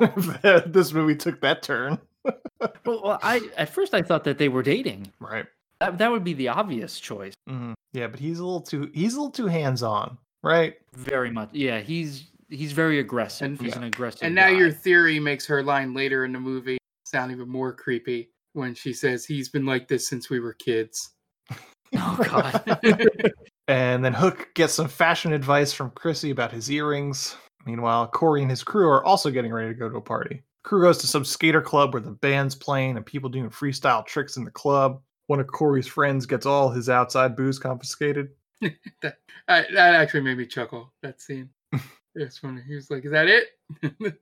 this 0.66 0.92
movie 0.92 1.14
took 1.14 1.40
that 1.42 1.62
turn. 1.62 2.00
Well, 2.24 2.72
well, 3.04 3.18
I 3.22 3.40
at 3.56 3.68
first 3.68 3.94
I 3.94 4.02
thought 4.02 4.24
that 4.24 4.38
they 4.38 4.48
were 4.48 4.64
dating. 4.64 5.12
Right. 5.20 5.46
That 5.78 5.98
that 5.98 6.10
would 6.10 6.24
be 6.24 6.34
the 6.34 6.48
obvious 6.48 6.98
choice. 6.98 7.34
hmm 7.46 7.74
Yeah, 7.92 8.08
but 8.08 8.18
he's 8.18 8.40
a 8.40 8.44
little 8.44 8.62
too 8.62 8.90
he's 8.92 9.14
a 9.14 9.18
little 9.18 9.30
too 9.30 9.46
hands 9.46 9.84
on, 9.84 10.18
right? 10.42 10.74
Very 10.94 11.30
much. 11.30 11.50
Yeah, 11.52 11.80
he's 11.80 12.30
he's 12.48 12.72
very 12.72 12.98
aggressive. 13.00 13.46
And- 13.46 13.60
he's 13.60 13.76
an 13.76 13.84
aggressive. 13.84 14.22
And 14.22 14.34
now 14.34 14.48
guy. 14.48 14.56
your 14.56 14.70
theory 14.70 15.18
makes 15.20 15.46
her 15.46 15.62
line 15.62 15.94
later 15.94 16.24
in 16.24 16.32
the 16.32 16.40
movie 16.40 16.78
sound 17.04 17.32
even 17.32 17.48
more 17.48 17.72
creepy 17.72 18.30
when 18.52 18.74
she 18.74 18.92
says 18.92 19.24
he's 19.24 19.48
been 19.48 19.64
like 19.66 19.88
this 19.88 20.06
since 20.08 20.30
we 20.30 20.40
were 20.40 20.54
kids. 20.54 21.10
Oh 21.96 22.18
god. 22.22 23.08
And 23.68 24.02
then 24.02 24.14
Hook 24.14 24.48
gets 24.54 24.72
some 24.72 24.88
fashion 24.88 25.34
advice 25.34 25.74
from 25.74 25.90
Chrissy 25.90 26.30
about 26.30 26.52
his 26.52 26.70
earrings. 26.70 27.36
Meanwhile, 27.66 28.08
Corey 28.08 28.40
and 28.40 28.50
his 28.50 28.62
crew 28.64 28.88
are 28.88 29.04
also 29.04 29.30
getting 29.30 29.52
ready 29.52 29.68
to 29.68 29.74
go 29.74 29.90
to 29.90 29.96
a 29.96 30.00
party. 30.00 30.42
Crew 30.64 30.80
goes 30.80 30.96
to 30.98 31.06
some 31.06 31.24
skater 31.24 31.60
club 31.60 31.92
where 31.92 32.00
the 32.00 32.12
band's 32.12 32.54
playing 32.54 32.96
and 32.96 33.04
people 33.04 33.28
doing 33.28 33.50
freestyle 33.50 34.06
tricks 34.06 34.38
in 34.38 34.44
the 34.44 34.50
club. 34.50 35.02
One 35.26 35.38
of 35.38 35.48
Corey's 35.48 35.86
friends 35.86 36.24
gets 36.24 36.46
all 36.46 36.70
his 36.70 36.88
outside 36.88 37.36
booze 37.36 37.58
confiscated. 37.58 38.30
that, 39.02 39.16
that 39.46 39.94
actually 39.94 40.22
made 40.22 40.38
me 40.38 40.46
chuckle. 40.46 40.92
That 41.02 41.20
scene. 41.20 41.50
It's 42.14 42.38
funny. 42.38 42.62
He 42.66 42.74
was 42.74 42.90
like, 42.90 43.04
"Is 43.04 43.12
that 43.12 43.28
it?" 43.28 43.44
and 43.82 44.12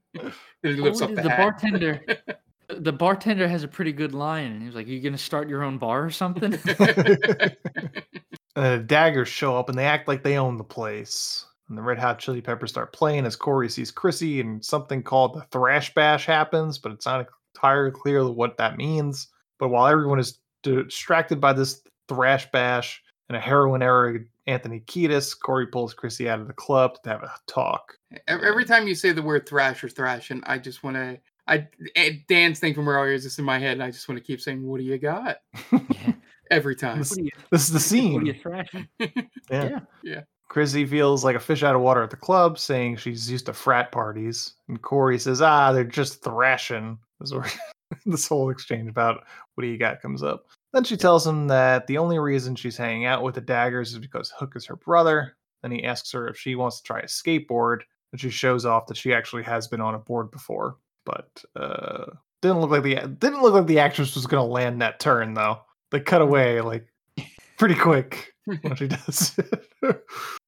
he 0.62 0.72
lifts 0.74 1.00
Oh, 1.00 1.06
up 1.06 1.14
the, 1.14 1.22
the, 1.22 1.28
bartender. 1.30 2.02
the 2.68 2.92
bartender 2.92 3.48
has 3.48 3.62
a 3.62 3.68
pretty 3.68 3.92
good 3.92 4.12
line, 4.12 4.52
and 4.52 4.60
he 4.60 4.66
was 4.66 4.74
like, 4.74 4.86
"You 4.86 5.00
gonna 5.00 5.16
start 5.16 5.48
your 5.48 5.62
own 5.62 5.78
bar 5.78 6.04
or 6.04 6.10
something?" 6.10 6.58
Uh, 8.56 8.78
daggers 8.78 9.28
show 9.28 9.56
up 9.56 9.68
and 9.68 9.78
they 9.78 9.84
act 9.84 10.08
like 10.08 10.22
they 10.22 10.38
own 10.38 10.56
the 10.56 10.64
place. 10.64 11.44
And 11.68 11.76
the 11.76 11.82
Red 11.82 11.98
Hot 11.98 12.18
Chili 12.18 12.40
Peppers 12.40 12.70
start 12.70 12.92
playing 12.92 13.26
as 13.26 13.36
Corey 13.36 13.68
sees 13.68 13.90
Chrissy, 13.90 14.40
and 14.40 14.64
something 14.64 15.02
called 15.02 15.34
the 15.34 15.42
Thrash 15.50 15.92
Bash 15.94 16.24
happens, 16.24 16.78
but 16.78 16.92
it's 16.92 17.06
not 17.06 17.26
entirely 17.54 17.90
clear 17.90 18.28
what 18.30 18.56
that 18.56 18.76
means. 18.76 19.28
But 19.58 19.68
while 19.68 19.86
everyone 19.86 20.18
is 20.18 20.38
distracted 20.62 21.40
by 21.40 21.52
this 21.52 21.82
Thrash 22.08 22.50
Bash 22.50 23.02
and 23.28 23.36
a 23.36 23.40
heroin 23.40 23.82
era 23.82 24.18
Anthony 24.46 24.80
Kiedis, 24.80 25.38
Corey 25.38 25.66
pulls 25.66 25.92
Chrissy 25.92 26.28
out 26.28 26.40
of 26.40 26.46
the 26.46 26.52
club 26.52 27.02
to 27.02 27.10
have 27.10 27.22
a 27.22 27.32
talk. 27.46 27.98
Every, 28.28 28.48
every 28.48 28.64
time 28.64 28.86
you 28.86 28.94
say 28.94 29.12
the 29.12 29.22
word 29.22 29.48
thrash 29.48 29.82
or 29.82 29.88
thrashing, 29.88 30.42
I 30.46 30.58
just 30.58 30.82
want 30.82 30.96
to. 30.96 31.18
I 31.48 31.68
Dan's 32.28 32.58
thing 32.58 32.74
from 32.74 32.88
earlier 32.88 33.12
is 33.12 33.22
just 33.22 33.38
in 33.38 33.44
my 33.44 33.58
head, 33.58 33.72
and 33.72 33.82
I 33.82 33.90
just 33.90 34.08
want 34.08 34.18
to 34.18 34.24
keep 34.24 34.40
saying, 34.40 34.66
"What 34.66 34.78
do 34.78 34.84
you 34.84 34.98
got?" 34.98 35.38
yeah. 35.72 36.12
Every 36.50 36.76
time. 36.76 36.98
What 36.98 37.18
are 37.18 37.20
you, 37.20 37.30
this 37.50 37.68
is 37.68 37.88
the 37.88 37.96
what 38.14 38.22
are 38.22 38.26
you 38.26 38.32
scene. 38.32 38.40
thrashing? 38.40 38.88
Yeah. 39.50 39.64
Yeah. 39.64 39.80
Yeah. 40.02 40.20
Chrissy 40.48 40.86
feels 40.86 41.24
like 41.24 41.36
a 41.36 41.40
fish 41.40 41.62
out 41.62 41.74
of 41.74 41.80
water 41.80 42.02
at 42.02 42.10
the 42.10 42.16
club, 42.16 42.58
saying 42.58 42.96
she's 42.96 43.30
used 43.30 43.46
to 43.46 43.52
frat 43.52 43.90
parties. 43.90 44.54
And 44.68 44.80
Corey 44.80 45.18
says, 45.18 45.42
ah, 45.42 45.72
they're 45.72 45.84
just 45.84 46.22
thrashing. 46.22 46.98
This, 47.20 47.30
is 47.30 47.34
where 47.34 47.50
this 48.06 48.28
whole 48.28 48.50
exchange 48.50 48.88
about 48.88 49.24
what 49.54 49.62
do 49.62 49.68
you 49.68 49.76
got 49.76 50.00
comes 50.00 50.22
up. 50.22 50.46
Then 50.72 50.84
she 50.84 50.96
tells 50.96 51.26
him 51.26 51.48
that 51.48 51.86
the 51.86 51.98
only 51.98 52.18
reason 52.18 52.54
she's 52.54 52.76
hanging 52.76 53.06
out 53.06 53.22
with 53.22 53.34
the 53.34 53.40
daggers 53.40 53.92
is 53.92 53.98
because 53.98 54.30
Hook 54.30 54.54
is 54.56 54.66
her 54.66 54.76
brother. 54.76 55.36
Then 55.62 55.70
he 55.70 55.84
asks 55.84 56.12
her 56.12 56.28
if 56.28 56.36
she 56.36 56.54
wants 56.54 56.78
to 56.78 56.82
try 56.82 57.00
a 57.00 57.06
skateboard, 57.06 57.80
and 58.12 58.20
she 58.20 58.30
shows 58.30 58.64
off 58.64 58.86
that 58.86 58.96
she 58.96 59.12
actually 59.14 59.42
has 59.44 59.68
been 59.68 59.80
on 59.80 59.94
a 59.94 59.98
board 59.98 60.30
before. 60.30 60.76
But 61.04 61.30
uh 61.54 62.06
didn't 62.42 62.60
look 62.60 62.70
like 62.70 62.82
the 62.82 62.94
didn't 63.18 63.42
look 63.42 63.54
like 63.54 63.66
the 63.66 63.78
actress 63.78 64.14
was 64.14 64.26
gonna 64.26 64.44
land 64.44 64.80
that 64.82 65.00
turn 65.00 65.34
though. 65.34 65.60
They 65.90 66.00
cut 66.00 66.22
away 66.22 66.60
like 66.60 66.86
pretty 67.58 67.74
quick 67.74 68.34
when 68.44 68.76
she 68.76 68.88
does 68.88 69.38
it. 69.38 69.64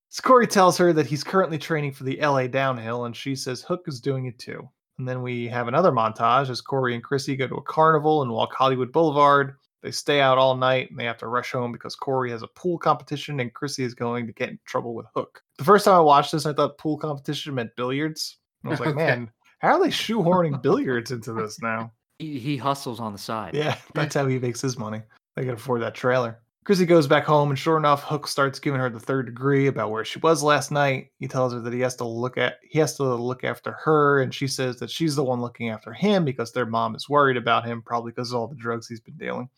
so 0.09 0.23
Corey 0.23 0.47
tells 0.47 0.77
her 0.79 0.93
that 0.93 1.07
he's 1.07 1.25
currently 1.25 1.59
training 1.59 1.93
for 1.93 2.05
the 2.05 2.19
LA 2.21 2.47
downhill, 2.47 3.05
and 3.07 3.16
she 3.16 3.35
says 3.35 3.62
Hook 3.62 3.85
is 3.87 4.01
doing 4.01 4.27
it 4.27 4.39
too. 4.39 4.69
And 4.99 5.09
then 5.09 5.23
we 5.23 5.47
have 5.49 5.69
another 5.69 5.93
montage 5.93 6.51
as 6.51 6.61
Corey 6.61 6.95
and 6.95 7.05
Chrissy 7.05 7.37
go 7.37 7.47
to 7.47 7.55
a 7.55 7.62
carnival 7.62 8.23
and 8.23 8.33
walk 8.33 8.53
Hollywood 8.53 8.93
Boulevard. 8.93 9.55
They 9.83 9.91
stay 9.93 10.20
out 10.20 10.39
all 10.39 10.57
night 10.57 10.91
and 10.91 10.99
they 10.99 11.05
have 11.05 11.18
to 11.18 11.29
rush 11.29 11.53
home 11.53 11.72
because 11.72 11.95
Corey 11.95 12.31
has 12.31 12.43
a 12.43 12.49
pool 12.49 12.79
competition 12.79 13.41
and 13.41 13.53
Chrissy 13.55 13.85
is 13.85 13.95
going 13.95 14.26
to 14.26 14.33
get 14.33 14.49
in 14.49 14.59
trouble 14.64 14.95
with 14.95 15.07
Hook. 15.14 15.43
The 15.57 15.64
first 15.64 15.85
time 15.85 15.95
I 15.95 16.01
watched 16.01 16.33
this, 16.33 16.47
I 16.47 16.53
thought 16.53 16.79
pool 16.79 16.99
competition 16.99 17.55
meant 17.55 17.76
billiards. 17.76 18.39
I 18.64 18.68
was 18.68 18.81
like, 18.81 18.89
Okay. 18.97 19.07
man, 19.07 19.31
how 19.61 19.74
are 19.74 19.83
they 19.83 19.91
shoehorning 19.91 20.62
billiards 20.62 21.11
into 21.11 21.33
this 21.33 21.61
now? 21.62 21.93
He, 22.20 22.41
he 22.41 22.57
hustles 22.57 22.99
on 22.99 23.12
the 23.12 23.18
side. 23.18 23.55
Yeah, 23.55 23.76
that's 23.95 24.16
how 24.16 24.26
he 24.26 24.41
makes 24.41 24.61
his 24.61 24.76
money. 24.76 25.03
They 25.37 25.43
can 25.43 25.55
afford 25.55 25.83
that 25.83 25.95
trailer. 25.95 26.41
Chrissy 26.64 26.85
goes 26.85 27.07
back 27.07 27.24
home, 27.24 27.51
and 27.51 27.59
sure 27.59 27.79
enough, 27.79 28.03
Hook 28.03 28.26
starts 28.26 28.59
giving 28.59 28.81
her 28.81 28.91
the 28.91 28.99
third 28.99 29.26
degree 29.26 29.68
about 29.68 29.91
where 29.93 30.05
she 30.05 30.18
was 30.18 30.43
last 30.43 30.72
night. 30.72 31.12
He 31.20 31.29
tells 31.29 31.53
her 31.53 31.61
that 31.61 31.72
he 31.72 31.79
has 31.79 31.95
to 31.95 32.05
look 32.05 32.37
at 32.37 32.57
he 32.68 32.79
has 32.81 32.97
to 32.97 33.05
look 33.05 33.45
after 33.45 33.72
her, 33.85 34.20
and 34.20 34.35
she 34.35 34.49
says 34.49 34.81
that 34.81 34.91
she's 34.91 35.14
the 35.14 35.22
one 35.22 35.41
looking 35.41 35.70
after 35.70 35.93
him 35.93 36.24
because 36.24 36.53
their 36.53 36.66
mom 36.66 36.97
is 36.97 37.09
worried 37.09 37.37
about 37.37 37.64
him, 37.64 37.83
probably 37.83 38.11
because 38.11 38.33
of 38.33 38.41
all 38.41 38.49
the 38.49 38.57
drugs 38.57 38.89
he's 38.89 39.01
been 39.01 39.16
dealing. 39.16 39.49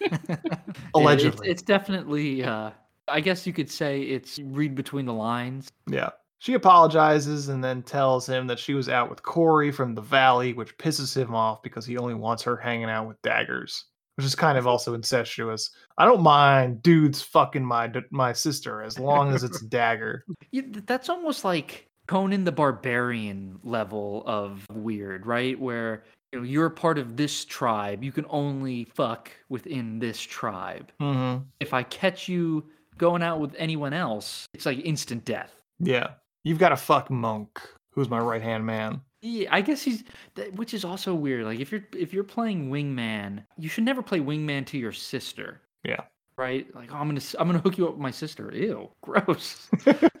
Yeah, 0.00 0.16
it's- 0.28 0.76
Allegedly. 0.94 1.48
it's, 1.48 1.62
definitely. 1.62 2.42
Uh, 2.44 2.70
I 3.08 3.20
guess 3.20 3.46
you 3.46 3.52
could 3.52 3.70
say 3.70 4.02
it's 4.02 4.38
read 4.38 4.74
between 4.74 5.06
the 5.06 5.12
lines. 5.14 5.70
Yeah. 5.88 6.10
She 6.40 6.54
apologizes 6.54 7.48
and 7.48 7.64
then 7.64 7.82
tells 7.82 8.28
him 8.28 8.46
that 8.46 8.58
she 8.60 8.74
was 8.74 8.88
out 8.88 9.10
with 9.10 9.22
Corey 9.24 9.72
from 9.72 9.94
the 9.94 10.00
valley, 10.02 10.52
which 10.52 10.76
pisses 10.78 11.16
him 11.16 11.34
off 11.34 11.62
because 11.62 11.84
he 11.84 11.98
only 11.98 12.14
wants 12.14 12.42
her 12.44 12.56
hanging 12.56 12.88
out 12.88 13.08
with 13.08 13.20
daggers, 13.22 13.86
which 14.16 14.24
is 14.26 14.36
kind 14.36 14.56
of 14.56 14.66
also 14.68 14.94
incestuous. 14.94 15.70
I 15.96 16.04
don't 16.04 16.22
mind 16.22 16.82
dudes 16.82 17.20
fucking 17.22 17.64
my 17.64 17.90
my 18.10 18.32
sister 18.32 18.82
as 18.82 18.98
long 19.00 19.34
as 19.34 19.42
it's 19.42 19.60
dagger. 19.68 20.24
That's 20.52 21.08
almost 21.08 21.44
like 21.44 21.86
Conan 22.06 22.44
the 22.44 22.52
Barbarian 22.52 23.58
level 23.64 24.22
of 24.26 24.64
weird, 24.70 25.26
right? 25.26 25.58
Where 25.58 26.04
you 26.32 26.38
know 26.38 26.44
you're 26.44 26.66
a 26.66 26.70
part 26.70 26.98
of 26.98 27.16
this 27.16 27.44
tribe, 27.44 28.02
you 28.04 28.12
can 28.12 28.26
only 28.28 28.84
fuck 28.94 29.30
within 29.48 29.98
this 29.98 30.20
tribe. 30.20 30.92
Mm-hmm. 31.00 31.44
If 31.60 31.72
I 31.74 31.82
catch 31.84 32.28
you 32.28 32.64
going 32.96 33.22
out 33.22 33.40
with 33.40 33.54
anyone 33.58 33.92
else, 33.92 34.46
it's 34.52 34.66
like 34.66 34.78
instant 34.84 35.24
death. 35.24 35.52
Yeah. 35.78 36.10
You've 36.44 36.58
got 36.58 36.70
to 36.70 36.76
fuck 36.76 37.10
Monk, 37.10 37.60
who's 37.92 38.08
my 38.08 38.18
right 38.18 38.42
hand 38.42 38.64
man. 38.66 39.00
Yeah, 39.20 39.48
I 39.52 39.60
guess 39.62 39.82
he's, 39.82 40.04
that, 40.36 40.52
which 40.54 40.72
is 40.74 40.84
also 40.84 41.14
weird. 41.14 41.44
Like 41.44 41.58
if 41.60 41.72
you're 41.72 41.84
if 41.96 42.12
you're 42.12 42.24
playing 42.24 42.70
wingman, 42.70 43.44
you 43.56 43.68
should 43.68 43.84
never 43.84 44.02
play 44.02 44.20
wingman 44.20 44.64
to 44.66 44.78
your 44.78 44.92
sister, 44.92 45.60
Yeah. 45.84 46.02
right? 46.36 46.72
Like 46.74 46.92
oh, 46.92 46.96
I'm 46.96 47.08
gonna 47.08 47.20
i'm 47.38 47.48
gonna 47.48 47.58
hook 47.58 47.78
you 47.78 47.86
up 47.86 47.94
with 47.94 48.00
my 48.00 48.12
sister. 48.12 48.52
Ew, 48.54 48.90
gross. 49.02 49.68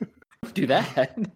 Do 0.54 0.66
that. 0.66 1.16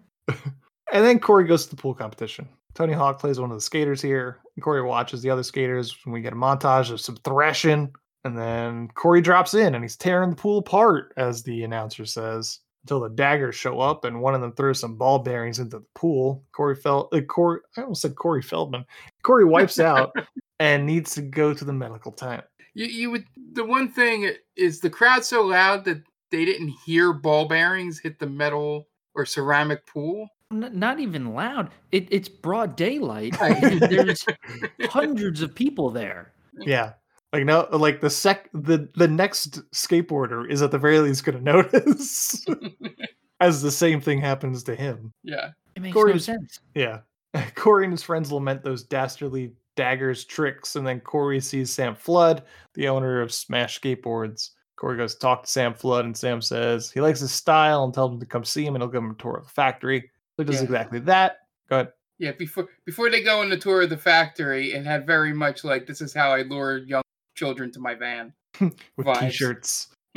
And 0.93 1.07
then 1.07 1.19
Corey 1.21 1.45
goes 1.45 1.65
to 1.65 1.75
the 1.75 1.81
pool 1.81 1.95
competition. 1.95 2.47
Tony 2.75 2.93
Hawk 2.93 3.19
plays 3.19 3.41
one 3.41 3.51
of 3.51 3.57
the 3.57 3.63
skaters 3.63 4.03
here. 4.03 4.41
Corey 4.61 4.83
watches 4.83 5.23
the 5.23 5.31
other 5.31 5.43
skaters, 5.43 5.97
and 6.05 6.13
we 6.13 6.21
get 6.21 6.33
a 6.33 6.37
montage 6.37 6.91
of 6.91 7.01
some 7.01 7.17
thrashing. 7.17 7.93
And 8.25 8.39
then 8.39 8.89
Corey 8.95 9.21
drops 9.21 9.55
in 9.55 9.75
and 9.75 9.83
he's 9.83 9.97
tearing 9.97 10.31
the 10.31 10.37
pool 10.37 10.59
apart, 10.59 11.13
as 11.17 11.43
the 11.43 11.65
announcer 11.65 12.07
says, 12.07 12.61
until 12.85 13.01
the 13.01 13.11
daggers 13.11 13.57
show 13.57 13.81
up 13.81 14.05
and 14.05 14.21
one 14.21 14.35
of 14.35 14.41
them 14.41 14.53
throws 14.53 14.81
some 14.81 14.97
ball 14.97 15.19
bearings 15.19 15.59
into 15.59 15.79
the 15.79 15.85
pool. 15.95 16.45
Corey 16.53 16.77
fell. 16.77 17.09
Uh, 17.13 17.21
Corey, 17.23 17.61
I 17.77 17.83
almost 17.83 18.03
said 18.03 18.15
Corey 18.15 18.43
Feldman. 18.43 18.85
Corey 19.23 19.45
wipes 19.45 19.81
out 19.81 20.15
and 20.61 20.87
needs 20.87 21.15
to 21.15 21.23
go 21.23 21.53
to 21.53 21.65
the 21.65 21.73
medical 21.73 22.13
tent. 22.13 22.45
You, 22.75 22.87
you 22.87 23.11
would. 23.11 23.27
The 23.55 23.65
one 23.65 23.91
thing 23.91 24.33
is 24.57 24.81
the 24.81 24.91
crowd 24.91 25.25
so 25.25 25.43
loud 25.43 25.85
that 25.85 26.03
they 26.31 26.45
didn't 26.45 26.75
hear 26.85 27.13
ball 27.13 27.47
bearings 27.47 27.99
hit 27.99 28.19
the 28.19 28.27
metal 28.27 28.89
or 29.15 29.27
ceramic 29.27 29.85
pool. 29.87 30.29
N- 30.53 30.71
not 30.73 31.01
even 31.01 31.35
loud. 31.35 31.71
It, 31.91 32.09
it's 32.11 32.29
broad 32.29 32.77
daylight. 32.77 33.37
There's 33.41 34.25
hundreds 34.83 35.43
of 35.43 35.55
people 35.55 35.91
there. 35.91 36.33
Yeah. 36.61 36.93
Like 37.33 37.47
no, 37.47 37.67
like 37.73 38.01
the 38.01 38.11
sec, 38.11 38.51
the 38.53 38.91
the 38.95 39.09
next 39.09 39.63
skateboarder 39.73 40.51
is 40.51 40.61
at 40.61 40.71
the 40.71 40.79
very 40.79 40.99
least 40.99 41.25
going 41.25 41.39
to 41.43 41.45
notice, 41.45 42.45
as 43.41 43.63
the 43.63 43.71
same 43.71 44.03
thing 44.03 44.21
happens 44.21 44.63
to 44.65 44.75
him. 44.75 45.13
Yeah. 45.23 45.51
It 45.75 45.81
makes 45.81 45.95
Corey 45.95 46.13
no 46.13 46.19
sense. 46.19 46.61
Yeah. 46.75 47.01
Corey 47.55 47.85
and 47.85 47.93
his 47.93 48.03
friends 48.03 48.31
lament 48.31 48.63
those 48.63 48.83
dastardly 48.83 49.55
daggers 49.77 50.25
tricks, 50.25 50.77
and 50.77 50.87
then 50.87 51.01
Corey 51.01 51.41
sees 51.41 51.71
Sam 51.71 51.95
Flood, 51.95 52.43
the 52.75 52.89
owner 52.89 53.23
of 53.23 53.33
Smash 53.33 53.81
Skateboards. 53.81 54.51
Corey 54.77 54.99
goes 54.99 55.15
to 55.15 55.21
talk 55.21 55.45
to 55.45 55.51
Sam 55.51 55.73
Flood, 55.73 56.05
and 56.05 56.17
Sam 56.17 56.43
says 56.43 56.91
he 56.91 57.01
likes 57.01 57.21
his 57.21 57.33
style 57.33 57.85
and 57.85 57.95
tells 57.95 58.13
him 58.13 58.21
to 58.21 58.27
come 58.27 58.45
see 58.45 58.67
him, 58.67 58.75
and 58.75 58.83
he'll 58.83 58.91
give 58.91 59.03
him 59.03 59.13
a 59.13 59.15
tour 59.15 59.37
of 59.37 59.45
the 59.45 59.51
factory. 59.51 60.11
So 60.37 60.43
he 60.43 60.45
does 60.45 60.57
Yeah. 60.57 60.65
exactly 60.65 60.99
that. 61.01 61.39
Go 61.69 61.77
ahead. 61.77 61.93
Yeah, 62.19 62.33
before 62.33 62.69
before 62.87 63.11
they 63.11 63.23
go 63.23 63.41
on 63.41 63.49
the 63.51 63.57
tour 63.57 63.83
of 63.83 63.91
the 63.91 63.97
factory, 63.97 64.73
it 64.73 64.85
had 64.87 65.07
very 65.07 65.33
much 65.33 65.65
like 65.65 65.87
this 65.87 66.01
is 66.01 66.15
how 66.15 66.31
I 66.33 66.43
lure 66.43 66.79
young 66.79 67.03
children 67.35 67.73
to 67.73 67.81
my 67.81 67.95
van. 67.95 68.33
with 68.61 69.07
Vibes. 69.07 69.21
t-shirts, 69.31 69.89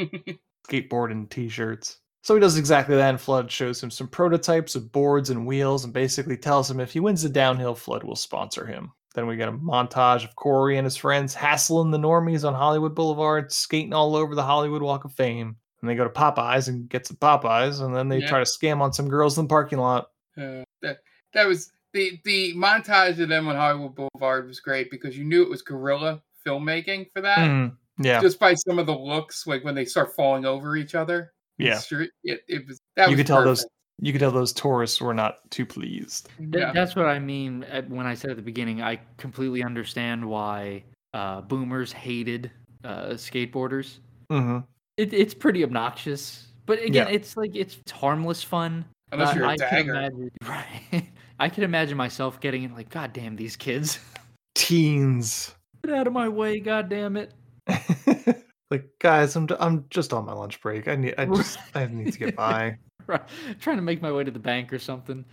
skateboard 0.67 1.11
and 1.11 1.29
t-shirts. 1.31 1.99
So 2.23 2.33
he 2.33 2.41
does 2.41 2.57
exactly 2.57 2.95
that, 2.95 3.09
and 3.09 3.21
Flood 3.21 3.51
shows 3.51 3.81
him 3.81 3.91
some 3.91 4.07
prototypes 4.07 4.75
of 4.75 4.91
boards 4.91 5.29
and 5.29 5.45
wheels, 5.45 5.83
and 5.83 5.93
basically 5.93 6.37
tells 6.37 6.69
him 6.69 6.79
if 6.79 6.91
he 6.91 6.99
wins 6.99 7.21
the 7.21 7.29
downhill, 7.29 7.75
Flood 7.75 8.03
will 8.03 8.15
sponsor 8.15 8.65
him. 8.65 8.91
Then 9.13 9.27
we 9.27 9.37
get 9.37 9.47
a 9.47 9.53
montage 9.53 10.25
of 10.25 10.35
Corey 10.35 10.77
and 10.77 10.85
his 10.85 10.97
friends 10.97 11.33
hassling 11.33 11.91
the 11.91 11.97
normies 11.97 12.45
on 12.45 12.53
Hollywood 12.53 12.93
Boulevard, 12.95 13.51
skating 13.51 13.93
all 13.93 14.15
over 14.15 14.35
the 14.35 14.43
Hollywood 14.43 14.81
Walk 14.81 15.05
of 15.05 15.13
Fame. 15.13 15.55
And 15.81 15.89
they 15.89 15.95
go 15.95 16.03
to 16.03 16.09
Popeyes 16.09 16.67
and 16.67 16.89
get 16.89 17.05
some 17.05 17.17
Popeyes, 17.17 17.81
and 17.83 17.95
then 17.95 18.09
they 18.09 18.19
Yeah. 18.19 18.27
try 18.27 18.39
to 18.39 18.45
scam 18.45 18.81
on 18.81 18.93
some 18.93 19.07
girls 19.09 19.37
in 19.37 19.45
the 19.45 19.49
parking 19.49 19.79
lot. 19.79 20.11
Uh, 20.37 20.63
that 20.81 20.99
that 21.33 21.47
was 21.47 21.71
the 21.93 22.19
the 22.25 22.53
montage 22.55 23.19
of 23.19 23.29
them 23.29 23.47
on 23.47 23.55
Hollywood 23.55 23.95
Boulevard 23.95 24.47
was 24.47 24.59
great 24.59 24.89
because 24.91 25.17
you 25.17 25.23
knew 25.23 25.41
it 25.43 25.49
was 25.49 25.61
guerrilla 25.61 26.21
filmmaking 26.45 27.07
for 27.13 27.21
that. 27.21 27.39
Mhm. 27.39 27.75
Yeah. 27.99 28.19
Just 28.21 28.39
by 28.39 28.53
some 28.53 28.79
of 28.79 28.85
the 28.85 28.97
looks, 28.97 29.47
like 29.47 29.63
when 29.63 29.75
they 29.75 29.85
start 29.85 30.15
falling 30.15 30.45
over 30.45 30.75
each 30.75 30.95
other. 30.95 31.33
Yeah. 31.57 31.77
street, 31.77 32.11
It, 32.23 32.41
it 32.49 32.67
was 32.67 32.81
that 32.97 33.05
you 33.09 33.11
was 33.11 33.19
could 33.19 33.27
tell 33.27 33.43
those 33.43 33.65
you 33.99 34.11
could 34.11 34.19
tell 34.19 34.31
those 34.31 34.51
tourists 34.51 34.99
were 34.99 35.13
not 35.13 35.49
too 35.51 35.65
pleased. 35.65 36.27
Yeah. 36.37 36.73
That's 36.73 36.97
what 36.97 37.05
I 37.05 37.17
mean 37.19 37.65
when 37.87 38.05
I 38.05 38.13
said 38.13 38.29
at 38.31 38.35
the 38.35 38.41
beginning. 38.43 38.81
I 38.81 38.99
completely 39.17 39.63
understand 39.63 40.25
why 40.25 40.83
uh, 41.13 41.39
boomers 41.41 41.93
hated 41.93 42.51
uh, 42.83 43.11
skateboarders. 43.11 43.99
hmm 44.29 44.59
It, 44.97 45.13
it's 45.13 45.33
pretty 45.33 45.63
obnoxious, 45.63 46.47
but 46.65 46.79
again, 46.79 47.07
Yeah. 47.07 47.13
it's 47.13 47.35
like 47.35 47.55
it's 47.55 47.77
harmless 47.91 48.43
fun. 48.43 48.85
Unless 49.11 49.33
Uh, 49.33 49.35
you're 49.35 49.45
a 49.45 49.49
I 49.49 49.57
can 49.57 49.69
dagger. 49.69 49.91
imagine, 49.95 50.31
right? 50.47 51.07
I 51.39 51.49
can 51.49 51.63
imagine 51.63 51.97
myself 51.97 52.39
getting 52.39 52.63
it 52.63 52.73
like, 52.73 52.89
God 52.89 53.11
damn 53.13 53.35
these 53.35 53.55
kids! 53.55 53.99
Teens. 54.55 55.53
Get 55.83 55.93
out 55.93 56.07
of 56.07 56.13
my 56.13 56.29
way! 56.29 56.59
God 56.59 56.89
damn 56.89 57.17
it! 57.17 57.33
like 58.71 58.89
guys, 58.99 59.35
I'm 59.35 59.47
I'm 59.59 59.85
just 59.89 60.13
on 60.13 60.25
my 60.25 60.33
lunch 60.33 60.61
break. 60.61 60.87
I 60.87 60.95
need 60.95 61.15
I 61.17 61.25
just 61.25 61.59
I 61.75 61.85
need 61.87 62.13
to 62.13 62.19
get 62.19 62.35
by. 62.35 62.77
Right. 63.07 63.21
Trying 63.59 63.75
to 63.75 63.83
make 63.83 64.01
my 64.01 64.11
way 64.11 64.23
to 64.23 64.31
the 64.31 64.39
bank 64.39 64.73
or 64.73 64.79
something. 64.79 65.23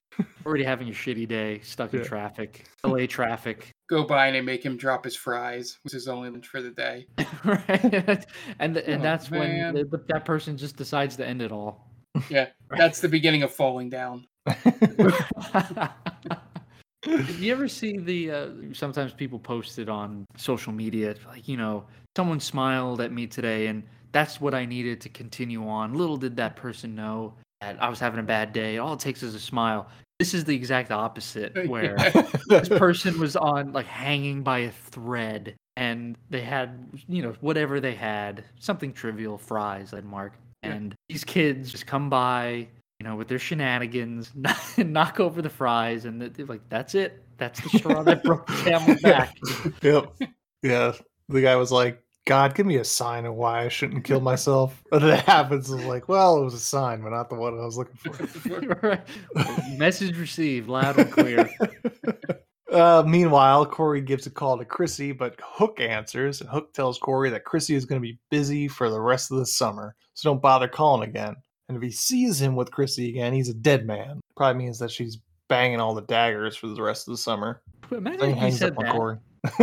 Already 0.44 0.64
having 0.64 0.88
a 0.88 0.92
shitty 0.92 1.28
day, 1.28 1.60
stuck 1.60 1.92
in 1.94 2.00
Yeah. 2.00 2.06
traffic, 2.06 2.66
LA 2.84 3.06
traffic. 3.06 3.70
Go 3.88 4.04
by 4.04 4.26
and 4.26 4.36
they 4.36 4.40
make 4.40 4.64
him 4.64 4.76
drop 4.76 5.04
his 5.04 5.14
fries, 5.16 5.78
which 5.84 5.94
is 5.94 6.08
only 6.08 6.30
lunch 6.30 6.46
for 6.48 6.60
the 6.62 6.70
day. 6.70 7.06
right? 7.44 8.24
And 8.58 8.74
th- 8.74 8.86
and 8.86 9.00
Oh, 9.00 9.02
that's 9.02 9.30
man. 9.30 9.74
when 9.74 9.88
the, 9.90 10.00
that 10.08 10.24
person 10.24 10.56
just 10.56 10.76
decides 10.76 11.16
to 11.16 11.26
end 11.26 11.42
it 11.42 11.52
all. 11.52 11.86
Yeah, 12.28 12.48
that's 12.70 13.00
the 13.00 13.08
beginning 13.08 13.42
of 13.42 13.52
falling 13.52 13.88
down. 13.90 14.26
Did 14.46 15.08
you 17.38 17.52
ever 17.52 17.68
see 17.68 17.98
the? 17.98 18.30
Uh, 18.30 18.48
sometimes 18.72 19.12
people 19.12 19.38
post 19.38 19.78
it 19.78 19.88
on 19.88 20.24
social 20.36 20.72
media, 20.72 21.14
like 21.26 21.48
you 21.48 21.56
know, 21.56 21.84
someone 22.16 22.40
smiled 22.40 23.00
at 23.00 23.12
me 23.12 23.26
today, 23.26 23.66
and 23.68 23.82
that's 24.12 24.40
what 24.40 24.54
I 24.54 24.64
needed 24.64 25.00
to 25.02 25.08
continue 25.08 25.66
on. 25.68 25.94
Little 25.94 26.16
did 26.16 26.36
that 26.36 26.56
person 26.56 26.94
know 26.94 27.34
that 27.51 27.51
I 27.62 27.88
was 27.88 28.00
having 28.00 28.20
a 28.20 28.24
bad 28.24 28.52
day. 28.52 28.78
All 28.78 28.94
it 28.94 29.00
takes 29.00 29.22
is 29.22 29.34
a 29.34 29.40
smile. 29.40 29.88
This 30.18 30.34
is 30.34 30.44
the 30.44 30.54
exact 30.54 30.90
opposite, 30.90 31.68
where 31.68 31.96
this 32.48 32.68
person 32.68 33.18
was 33.18 33.36
on 33.36 33.72
like 33.72 33.86
hanging 33.86 34.42
by 34.42 34.58
a 34.60 34.70
thread, 34.70 35.54
and 35.76 36.16
they 36.30 36.42
had 36.42 36.88
you 37.08 37.22
know 37.22 37.34
whatever 37.40 37.80
they 37.80 37.94
had, 37.94 38.44
something 38.58 38.92
trivial, 38.92 39.38
fries, 39.38 39.94
I'd 39.94 40.04
mark, 40.04 40.34
and 40.62 40.94
these 41.08 41.24
kids 41.24 41.70
just 41.70 41.86
come 41.86 42.08
by, 42.08 42.68
you 43.00 43.04
know, 43.04 43.16
with 43.16 43.28
their 43.28 43.38
shenanigans, 43.38 44.32
knock 44.78 45.20
over 45.20 45.42
the 45.42 45.50
fries, 45.50 46.04
and 46.04 46.20
they're 46.20 46.46
like, 46.46 46.68
"That's 46.68 46.94
it. 46.94 47.22
That's 47.38 47.60
the 47.60 47.78
straw 47.78 48.02
that 48.02 48.22
broke 48.22 48.46
the 48.46 48.54
camel's 48.54 49.00
back." 49.02 49.36
yep. 49.82 50.14
Yeah. 50.62 50.92
The 51.28 51.40
guy 51.40 51.56
was 51.56 51.72
like, 51.72 52.01
God, 52.24 52.54
give 52.54 52.66
me 52.66 52.76
a 52.76 52.84
sign 52.84 53.26
of 53.26 53.34
why 53.34 53.64
I 53.64 53.68
shouldn't 53.68 54.04
kill 54.04 54.20
myself. 54.20 54.82
And 54.92 55.02
then 55.02 55.18
it 55.18 55.24
happens. 55.24 55.70
It's 55.70 55.84
like, 55.84 56.08
well, 56.08 56.40
it 56.40 56.44
was 56.44 56.54
a 56.54 56.60
sign, 56.60 57.02
but 57.02 57.10
not 57.10 57.28
the 57.28 57.34
one 57.34 57.58
I 57.58 57.64
was 57.64 57.76
looking 57.76 57.96
for. 57.96 59.02
Message 59.76 60.16
received, 60.16 60.68
loud 60.68 60.98
and 60.98 61.10
clear. 61.10 61.50
Uh, 62.72 63.04
meanwhile, 63.06 63.66
Corey 63.66 64.00
gives 64.00 64.26
a 64.26 64.30
call 64.30 64.56
to 64.56 64.64
Chrissy, 64.64 65.12
but 65.12 65.38
Hook 65.42 65.78
answers, 65.78 66.40
and 66.40 66.48
Hook 66.48 66.72
tells 66.72 66.98
Corey 66.98 67.28
that 67.28 67.44
Chrissy 67.44 67.74
is 67.74 67.84
going 67.84 68.00
to 68.00 68.02
be 68.02 68.18
busy 68.30 68.66
for 68.66 68.88
the 68.88 68.98
rest 68.98 69.30
of 69.30 69.36
the 69.36 69.44
summer, 69.44 69.94
so 70.14 70.30
don't 70.30 70.40
bother 70.40 70.68
calling 70.68 71.06
again. 71.06 71.36
And 71.68 71.76
if 71.76 71.82
he 71.82 71.90
sees 71.90 72.40
him 72.40 72.56
with 72.56 72.70
Chrissy 72.70 73.10
again, 73.10 73.34
he's 73.34 73.50
a 73.50 73.54
dead 73.54 73.86
man. 73.86 74.22
Probably 74.38 74.64
means 74.64 74.78
that 74.78 74.90
she's 74.90 75.18
banging 75.48 75.80
all 75.80 75.94
the 75.94 76.00
daggers 76.00 76.56
for 76.56 76.68
the 76.68 76.82
rest 76.82 77.06
of 77.06 77.12
the 77.12 77.18
summer. 77.18 77.60
Imagine 77.90 78.36
he 78.36 78.50
said 78.50 78.74
that. 78.76 78.92
Corey. 78.92 79.18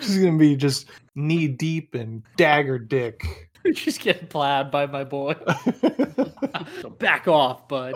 she's 0.00 0.18
going 0.18 0.34
to 0.34 0.38
be 0.38 0.56
just 0.56 0.88
knee 1.14 1.48
deep 1.48 1.94
in 1.94 2.22
dagger 2.36 2.78
dick. 2.78 3.50
She's 3.74 3.96
getting 3.96 4.28
plowed 4.28 4.70
by 4.70 4.86
my 4.86 5.04
boy. 5.04 5.34
so 6.82 6.90
back 6.90 7.26
off, 7.26 7.66
bud. 7.66 7.94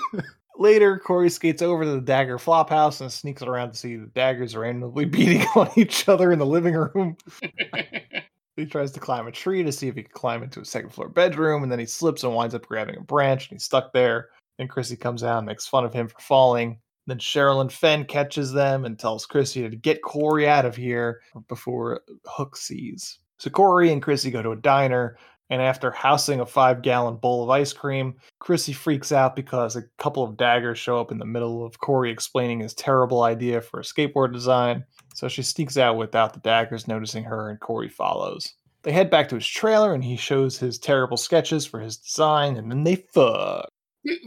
Later, 0.56 0.98
Corey 0.98 1.28
skates 1.28 1.62
over 1.62 1.84
to 1.84 1.90
the 1.90 2.00
Dagger 2.00 2.38
flop 2.38 2.70
house 2.70 3.00
and 3.00 3.12
sneaks 3.12 3.42
around 3.42 3.72
to 3.72 3.76
see 3.76 3.96
the 3.96 4.06
daggers 4.06 4.56
randomly 4.56 5.04
beating 5.04 5.42
on 5.56 5.68
each 5.76 6.08
other 6.08 6.32
in 6.32 6.38
the 6.38 6.46
living 6.46 6.74
room. 6.74 7.16
he 8.56 8.64
tries 8.64 8.92
to 8.92 9.00
climb 9.00 9.26
a 9.26 9.32
tree 9.32 9.62
to 9.64 9.72
see 9.72 9.88
if 9.88 9.96
he 9.96 10.04
can 10.04 10.12
climb 10.12 10.42
into 10.42 10.60
a 10.60 10.64
second 10.64 10.90
floor 10.90 11.08
bedroom, 11.08 11.64
and 11.64 11.72
then 11.72 11.80
he 11.80 11.86
slips 11.86 12.22
and 12.22 12.34
winds 12.34 12.54
up 12.54 12.66
grabbing 12.66 12.96
a 12.96 13.00
branch 13.00 13.50
and 13.50 13.56
he's 13.56 13.64
stuck 13.64 13.92
there. 13.92 14.28
And 14.58 14.70
Chrissy 14.70 14.96
comes 14.96 15.24
out 15.24 15.38
and 15.38 15.46
makes 15.46 15.66
fun 15.66 15.84
of 15.84 15.92
him 15.92 16.06
for 16.08 16.20
falling. 16.20 16.78
Then 17.06 17.18
Sherilyn 17.18 17.70
Fenn 17.70 18.04
catches 18.04 18.52
them 18.52 18.84
and 18.84 18.98
tells 18.98 19.26
Chrissy 19.26 19.68
to 19.68 19.76
get 19.76 20.02
Corey 20.02 20.48
out 20.48 20.64
of 20.64 20.76
here 20.76 21.20
before 21.48 22.00
Hook 22.24 22.56
sees. 22.56 23.18
So 23.38 23.50
Corey 23.50 23.92
and 23.92 24.02
Chrissy 24.02 24.30
go 24.30 24.42
to 24.42 24.52
a 24.52 24.56
diner, 24.56 25.18
and 25.50 25.60
after 25.60 25.90
housing 25.90 26.40
a 26.40 26.46
five 26.46 26.80
gallon 26.80 27.16
bowl 27.16 27.44
of 27.44 27.50
ice 27.50 27.72
cream, 27.74 28.14
Chrissy 28.38 28.72
freaks 28.72 29.12
out 29.12 29.36
because 29.36 29.76
a 29.76 29.82
couple 29.98 30.22
of 30.24 30.38
daggers 30.38 30.78
show 30.78 30.98
up 30.98 31.12
in 31.12 31.18
the 31.18 31.26
middle 31.26 31.64
of 31.66 31.78
Corey 31.78 32.10
explaining 32.10 32.60
his 32.60 32.72
terrible 32.72 33.22
idea 33.22 33.60
for 33.60 33.80
a 33.80 33.84
skateboard 33.84 34.32
design. 34.32 34.84
So 35.14 35.28
she 35.28 35.42
sneaks 35.42 35.76
out 35.76 35.98
without 35.98 36.32
the 36.32 36.40
daggers 36.40 36.88
noticing 36.88 37.24
her, 37.24 37.50
and 37.50 37.60
Corey 37.60 37.90
follows. 37.90 38.54
They 38.82 38.92
head 38.92 39.10
back 39.10 39.28
to 39.28 39.34
his 39.34 39.46
trailer, 39.46 39.92
and 39.92 40.02
he 40.02 40.16
shows 40.16 40.58
his 40.58 40.78
terrible 40.78 41.16
sketches 41.16 41.66
for 41.66 41.80
his 41.80 41.98
design, 41.98 42.56
and 42.56 42.70
then 42.70 42.84
they 42.84 42.96
fuck. 42.96 43.68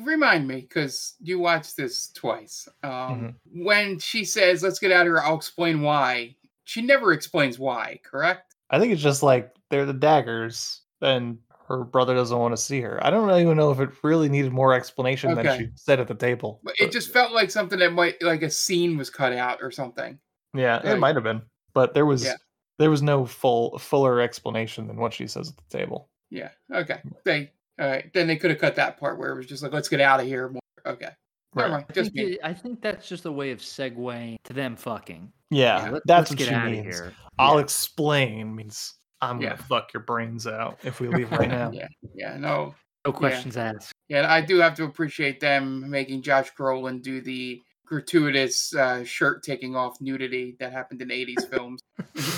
Remind 0.03 0.47
me, 0.47 0.61
because 0.61 1.15
you 1.21 1.39
watched 1.39 1.78
this 1.78 2.09
twice. 2.09 2.67
Um, 2.84 2.91
Mm-hmm. 2.91 3.63
When 3.63 3.99
she 3.99 4.25
says, 4.25 4.63
"Let's 4.63 4.80
get 4.80 4.91
out 4.91 5.01
of 5.01 5.07
here," 5.07 5.19
I'll 5.19 5.36
explain 5.36 5.82
why. 5.82 6.36
She 6.63 6.82
never 6.82 7.13
explains 7.13 7.59
why. 7.59 7.99
Correct? 8.03 8.55
I 8.69 8.80
think 8.80 8.91
it's 8.91 9.01
just 9.01 9.23
like 9.23 9.53
they're 9.69 9.86
the 9.86 9.93
daggers, 9.93 10.82
and 11.01 11.38
her 11.67 11.84
brother 11.84 12.15
doesn't 12.15 12.38
want 12.38 12.53
to 12.53 12.61
see 12.61 12.82
her. 12.82 13.05
I 13.05 13.09
don't 13.09 13.30
even 13.39 13.57
know 13.57 13.71
if 13.71 13.80
it 13.80 13.89
really 14.03 14.30
needed 14.30 14.51
more 14.51 14.73
explanation 14.73 15.36
than 15.36 15.59
she 15.59 15.69
said 15.75 15.99
at 15.99 16.07
the 16.07 16.15
table. 16.15 16.59
But 16.63 16.75
it 16.80 16.91
just 16.91 17.11
felt 17.13 17.34
like 17.34 17.51
something 17.51 17.80
that 17.80 17.93
might, 17.93 18.21
like 18.23 18.41
a 18.41 18.49
scene 18.49 18.97
was 18.97 19.09
cut 19.09 19.34
out 19.34 19.59
or 19.61 19.69
something. 19.71 20.17
Yeah, 20.53 20.82
it 20.89 20.97
might 20.97 21.15
have 21.15 21.23
been, 21.23 21.41
but 21.73 21.93
there 21.93 22.05
was 22.05 22.23
Yeah. 22.23 22.36
there 22.80 22.89
was 22.89 23.01
no 23.01 23.25
full 23.25 23.78
fuller 23.80 24.21
explanation 24.21 24.88
than 24.88 24.97
what 24.97 25.13
she 25.13 25.28
says 25.28 25.49
at 25.49 25.57
the 25.57 25.78
table. 25.78 26.09
Yeah. 26.30 26.49
Okay. 26.73 27.01
They. 27.23 27.51
All 27.80 27.88
right. 27.88 28.11
Then 28.13 28.28
they 28.28 28.36
could 28.38 28.49
have 28.51 28.59
cut 28.59 28.75
that 28.75 28.97
part 28.99 29.17
where 29.19 29.32
it 29.32 29.38
was 29.38 29.45
just 29.45 29.61
like, 29.63 29.71
"Let's 29.73 29.89
get 29.89 30.01
out 30.01 30.19
of 30.19 30.25
here." 30.25 30.49
More. 30.49 30.61
Okay. 30.86 31.09
Right. 31.53 31.69
mind. 31.71 31.86
I 31.89 31.93
Just 31.93 32.13
think, 32.13 32.30
it- 32.34 32.39
I 32.43 32.53
think 32.53 32.82
that's 32.82 33.07
just 33.07 33.25
a 33.25 33.32
way 33.32 33.51
of 33.51 33.59
segueing 33.59 34.38
to 34.43 34.53
them 34.53 34.75
fucking. 34.75 35.32
Yeah, 35.49 35.89
let- 35.91 36.03
that's 36.05 36.30
what 36.32 36.38
get 36.39 36.49
she 36.49 36.55
means. 36.55 36.84
here. 36.97 37.13
I'll 37.39 37.55
Yeah. 37.55 37.61
explain 37.61 38.55
means 38.55 38.95
I'm 39.21 39.41
Yeah. 39.41 39.49
gonna 39.51 39.63
fuck 39.63 39.93
your 39.93 40.03
brains 40.03 40.45
out 40.45 40.78
if 40.84 40.99
we 40.99 41.07
leave 41.07 41.32
right 41.32 41.49
now. 41.49 41.71
Yeah. 41.71 41.88
Yeah. 42.13 42.38
No. 42.38 42.75
No 43.05 43.13
questions 43.13 43.55
asked. 43.57 43.93
Yeah, 44.09 44.32
I 44.32 44.41
do 44.41 44.57
have 44.57 44.75
to 44.75 44.84
appreciate 44.84 45.39
them 45.39 45.89
making 45.89 46.21
Josh 46.23 46.51
Brolin 46.59 47.01
do 47.01 47.21
the 47.21 47.61
gratuitous 47.86 48.75
uh, 48.75 49.03
shirt 49.05 49.43
taking 49.43 49.75
off 49.75 49.99
nudity 50.01 50.57
that 50.59 50.73
happened 50.73 51.01
in 51.01 51.07
80s 51.09 51.45
films 51.49 51.80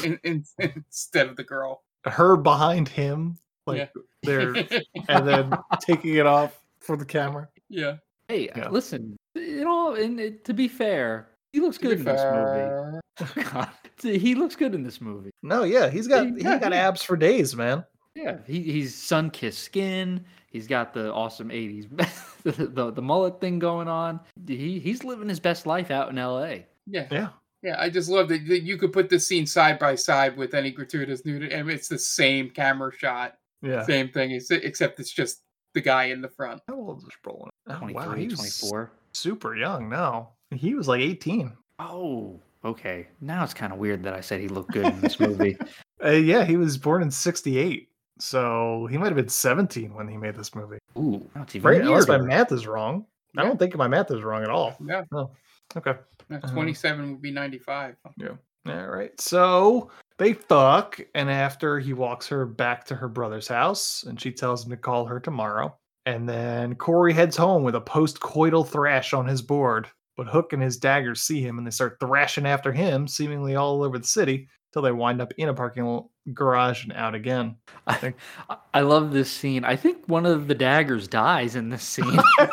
in, 0.04 0.20
in, 0.24 0.44
instead 0.60 1.28
of 1.28 1.36
the 1.36 1.44
girl. 1.44 1.82
Her 2.06 2.38
behind 2.38 2.88
him, 2.88 3.40
like 3.66 3.92
there, 4.24 4.54
and 5.08 5.28
then 5.28 5.52
taking 5.82 6.16
it 6.16 6.26
off 6.26 6.60
for 6.80 6.98
the 6.98 7.06
camera. 7.06 7.48
Yeah. 7.70 7.96
Hey, 8.28 8.50
Yeah. 8.56 8.70
listen, 8.70 9.18
you 9.36 9.64
know, 9.64 9.96
and 9.96 10.20
it, 10.20 10.46
to 10.46 10.54
be 10.54 10.68
fair, 10.68 11.30
he 11.54 11.60
looks 11.60 11.78
To 11.78 11.84
good 11.88 12.00
in 12.00 12.06
this 12.06 12.22
movie. 12.24 13.00
Oh, 13.22 13.44
God, 13.52 13.68
he 14.02 14.34
looks 14.34 14.56
good 14.56 14.74
in 14.74 14.82
this 14.82 15.02
movie. 15.02 15.32
No, 15.44 15.64
yeah, 15.64 15.90
he's 15.90 16.08
got 16.08 16.26
He- 16.26 16.36
he 16.36 16.42
yeah, 16.44 16.58
got 16.58 16.72
he- 16.72 16.78
abs 16.78 17.04
for 17.04 17.18
days, 17.18 17.54
man. 17.54 17.84
Yeah, 18.16 18.38
he, 18.48 18.62
he's 18.62 18.96
sun 18.96 19.30
kissed 19.30 19.60
skin. 19.60 20.24
He's 20.52 20.68
got 20.68 20.94
the 20.94 21.12
awesome 21.14 21.50
'80s 21.50 21.90
the, 22.44 22.52
the 22.68 22.92
the 22.92 23.02
mullet 23.02 23.42
thing 23.42 23.60
going 23.60 23.90
on. 23.90 24.22
He 24.48 24.80
he's 24.80 25.04
living 25.04 25.28
his 25.28 25.42
best 25.42 25.66
life 25.66 25.92
out 25.92 26.10
in 26.10 26.18
L.A. 26.18 26.66
Yeah. 26.88 27.08
Yeah. 27.12 27.30
Yeah, 27.62 27.76
I 27.78 27.90
just 27.90 28.10
love 28.10 28.30
that 28.30 28.48
that 28.48 28.62
you 28.62 28.78
could 28.78 28.94
put 28.94 29.10
this 29.10 29.28
scene 29.28 29.46
side 29.46 29.80
by 29.80 29.96
side 29.96 30.38
with 30.38 30.54
any 30.54 30.72
gratuitous 30.72 31.26
nudity, 31.26 31.54
and 31.54 31.70
it's 31.70 31.90
the 31.90 32.00
same 32.00 32.50
camera 32.50 32.94
shot, 32.98 33.36
Yeah. 33.62 33.84
same 33.84 34.10
thing, 34.10 34.32
except 34.49 34.99
it's 34.99 35.12
just 35.12 35.43
the 35.74 35.82
guy 35.82 36.05
in 36.05 36.22
the 36.22 36.30
front. 36.30 36.62
How 36.68 36.76
old 36.76 36.99
is 37.03 37.10
Brolin? 37.24 37.49
Oh, 37.68 37.78
23, 37.78 37.93
wow, 37.93 38.14
he 38.16 38.28
24. 38.28 38.91
super 39.14 39.55
young 39.55 39.89
now. 39.89 40.30
He 40.51 40.74
was 40.74 40.88
like 40.88 41.01
18. 41.01 41.51
Oh, 41.80 42.39
okay. 42.66 43.07
Now 43.22 43.43
it's 43.43 43.53
kind 43.53 43.72
of 43.72 43.80
weird 43.80 44.03
that 44.03 44.14
I 44.14 44.22
said 44.22 44.39
he 44.39 44.47
looked 44.47 44.72
good 44.72 44.86
in 44.86 45.01
this 45.01 45.20
movie. 45.20 45.57
Uh, 46.01 46.12
yeah, 46.12 46.45
he 46.45 46.55
was 46.55 46.78
born 46.78 47.01
in 47.01 47.12
68. 47.12 47.89
So 48.20 48.88
he 48.89 48.97
might 48.97 49.07
have 49.07 49.18
been 49.18 49.28
17 49.28 49.93
when 49.93 50.07
he 50.07 50.16
made 50.16 50.34
this 50.34 50.55
movie. 50.55 50.78
Ooh, 50.97 51.30
that's 51.36 51.55
even 51.57 51.70
Right? 51.72 51.82
Unless 51.82 52.07
my 52.07 52.18
math 52.18 52.53
is 52.53 52.66
wrong. 52.66 53.05
I 53.38 53.43
don't 53.43 53.60
think 53.60 53.76
my 53.76 53.89
math 53.89 54.10
is 54.10 54.22
wrong 54.24 54.41
at 54.43 54.49
all. 54.49 54.78
Yeah, 54.86 55.03
No. 55.12 55.32
Okay. 55.76 55.95
no, 56.30 56.38
Uh-huh. 56.38 56.53
27 56.53 57.12
would 57.12 57.22
be 57.22 57.32
95. 57.32 57.97
Yeah. 58.16 58.30
All 58.66 58.88
right. 58.88 59.20
So 59.20 59.91
they 60.20 60.34
fuck, 60.34 61.00
and 61.16 61.30
after 61.32 61.80
he 61.80 61.94
walks 61.94 62.28
her 62.28 62.46
back 62.46 62.86
to 62.86 62.96
her 62.96 63.08
brother's 63.08 63.48
house, 63.48 64.04
and 64.04 64.20
she 64.22 64.32
tells 64.32 64.64
him 64.64 64.70
to 64.72 64.78
call 64.78 65.06
her 65.06 65.20
tomorrow. 65.20 65.76
And 66.06 66.28
then 66.30 66.76
Corey 66.76 67.14
heads 67.14 67.38
home 67.38 67.64
with 67.64 67.76
a 67.76 67.82
post-coital 67.82 68.68
thrash 68.68 69.14
on 69.14 69.28
his 69.28 69.42
board 69.42 69.88
But 70.18 70.28
Hook 70.28 70.54
and 70.54 70.62
his 70.62 70.78
daggers 70.78 71.22
see 71.22 71.42
him 71.42 71.58
and 71.58 71.68
they 71.68 71.72
start 71.72 71.98
thrashing 72.00 72.46
after 72.46 72.72
him, 72.72 73.08
seemingly 73.08 73.56
all 73.56 73.84
over 73.84 74.00
the 74.00 74.08
city, 74.08 74.48
till 74.74 74.82
they 74.82 74.92
wind 74.92 75.22
up 75.22 75.34
in 75.38 75.50
a 75.50 75.54
parking 75.54 75.86
lot 75.86 76.08
garage 76.34 76.84
and 76.84 76.94
out 76.94 77.16
again. 77.16 77.56
I 77.88 77.96
think 77.96 78.16
I- 78.50 78.58
I 78.74 78.82
love 78.82 79.12
this 79.12 79.32
scene. 79.32 79.64
I 79.66 79.76
think 79.76 80.06
one 80.08 80.26
of 80.26 80.48
the 80.48 80.56
daggers 80.56 81.08
dies 81.08 81.56
in 81.56 81.70
this 81.70 81.84
scene. 81.84 82.06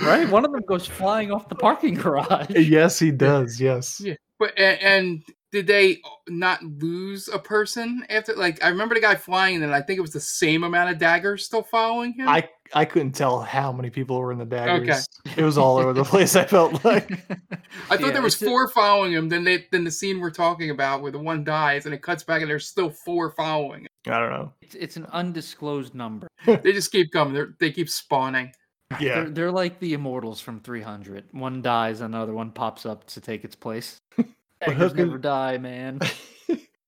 right? 0.00 0.28
One 0.28 0.44
of 0.44 0.52
them 0.52 0.62
goes 0.66 0.86
flying 0.86 1.30
off 1.32 1.48
the 1.48 1.54
parking 1.54 1.94
garage. 1.94 2.50
yes, 2.50 2.98
he 2.98 3.10
does. 3.10 3.60
Yes. 3.60 4.00
Yeah, 4.00 4.14
but 4.38 4.52
and, 4.58 4.80
and 4.80 5.22
did 5.52 5.66
they 5.66 5.98
not 6.28 6.62
lose 6.64 7.28
a 7.28 7.38
person 7.38 8.04
after? 8.08 8.34
Like 8.34 8.64
I 8.64 8.68
remember 8.68 8.94
the 8.94 9.00
guy 9.02 9.14
flying, 9.14 9.62
and 9.62 9.74
I 9.74 9.82
think 9.82 9.98
it 9.98 10.00
was 10.02 10.12
the 10.12 10.20
same 10.20 10.64
amount 10.64 10.90
of 10.90 10.98
daggers 10.98 11.44
still 11.44 11.62
following 11.62 12.14
him. 12.14 12.26
I 12.28 12.48
I 12.74 12.86
couldn't 12.86 13.12
tell 13.12 13.40
how 13.40 13.70
many 13.70 13.90
people 13.90 14.18
were 14.18 14.32
in 14.32 14.38
the 14.38 14.46
daggers. 14.46 15.06
It 15.36 15.42
was 15.44 15.58
all 15.58 15.76
over 15.76 15.92
the 15.92 16.04
place. 16.04 16.34
I 16.36 16.44
felt 16.46 16.82
like 16.86 17.12
I 17.90 17.96
thought 17.96 18.00
Yeah, 18.00 18.10
there 18.12 18.22
was 18.22 18.32
it's 18.34 18.42
a- 18.42 18.46
four 18.46 18.68
following 18.68 19.12
him. 19.12 19.28
Then 19.28 19.44
they 19.44 19.66
then 19.70 19.84
the 19.84 19.90
scene 19.90 20.20
we're 20.20 20.30
talking 20.30 20.70
about 20.70 21.02
where 21.02 21.12
the 21.12 21.18
one 21.18 21.44
dies, 21.44 21.84
and 21.84 21.94
it 21.94 22.00
cuts 22.02 22.22
back, 22.24 22.40
and 22.40 22.50
there's 22.50 22.66
still 22.66 22.90
four 22.90 23.30
following 23.30 23.82
him. 23.82 23.88
I 24.06 24.18
don't 24.18 24.30
know. 24.30 24.52
It's, 24.62 24.74
it's 24.74 24.96
an 24.96 25.06
undisclosed 25.12 25.94
number. 25.94 26.26
They 26.46 26.72
just 26.72 26.90
keep 26.90 27.12
coming. 27.12 27.34
They're, 27.34 27.54
they 27.60 27.70
keep 27.70 27.88
spawning. 27.88 28.52
Yeah. 29.00 29.14
They're, 29.20 29.30
they're 29.30 29.52
like 29.52 29.78
the 29.78 29.92
immortals 29.94 30.40
from 30.40 30.58
300. 30.60 31.26
One 31.30 31.62
dies, 31.62 32.00
and 32.00 32.14
another 32.14 32.34
one 32.34 32.50
pops 32.50 32.84
up 32.84 33.06
to 33.08 33.20
take 33.20 33.44
its 33.44 33.54
place. 33.54 33.98
Daggers 34.66 34.90
Hook 34.90 34.96
never 34.96 35.18
die, 35.18 35.58
man. 35.58 36.00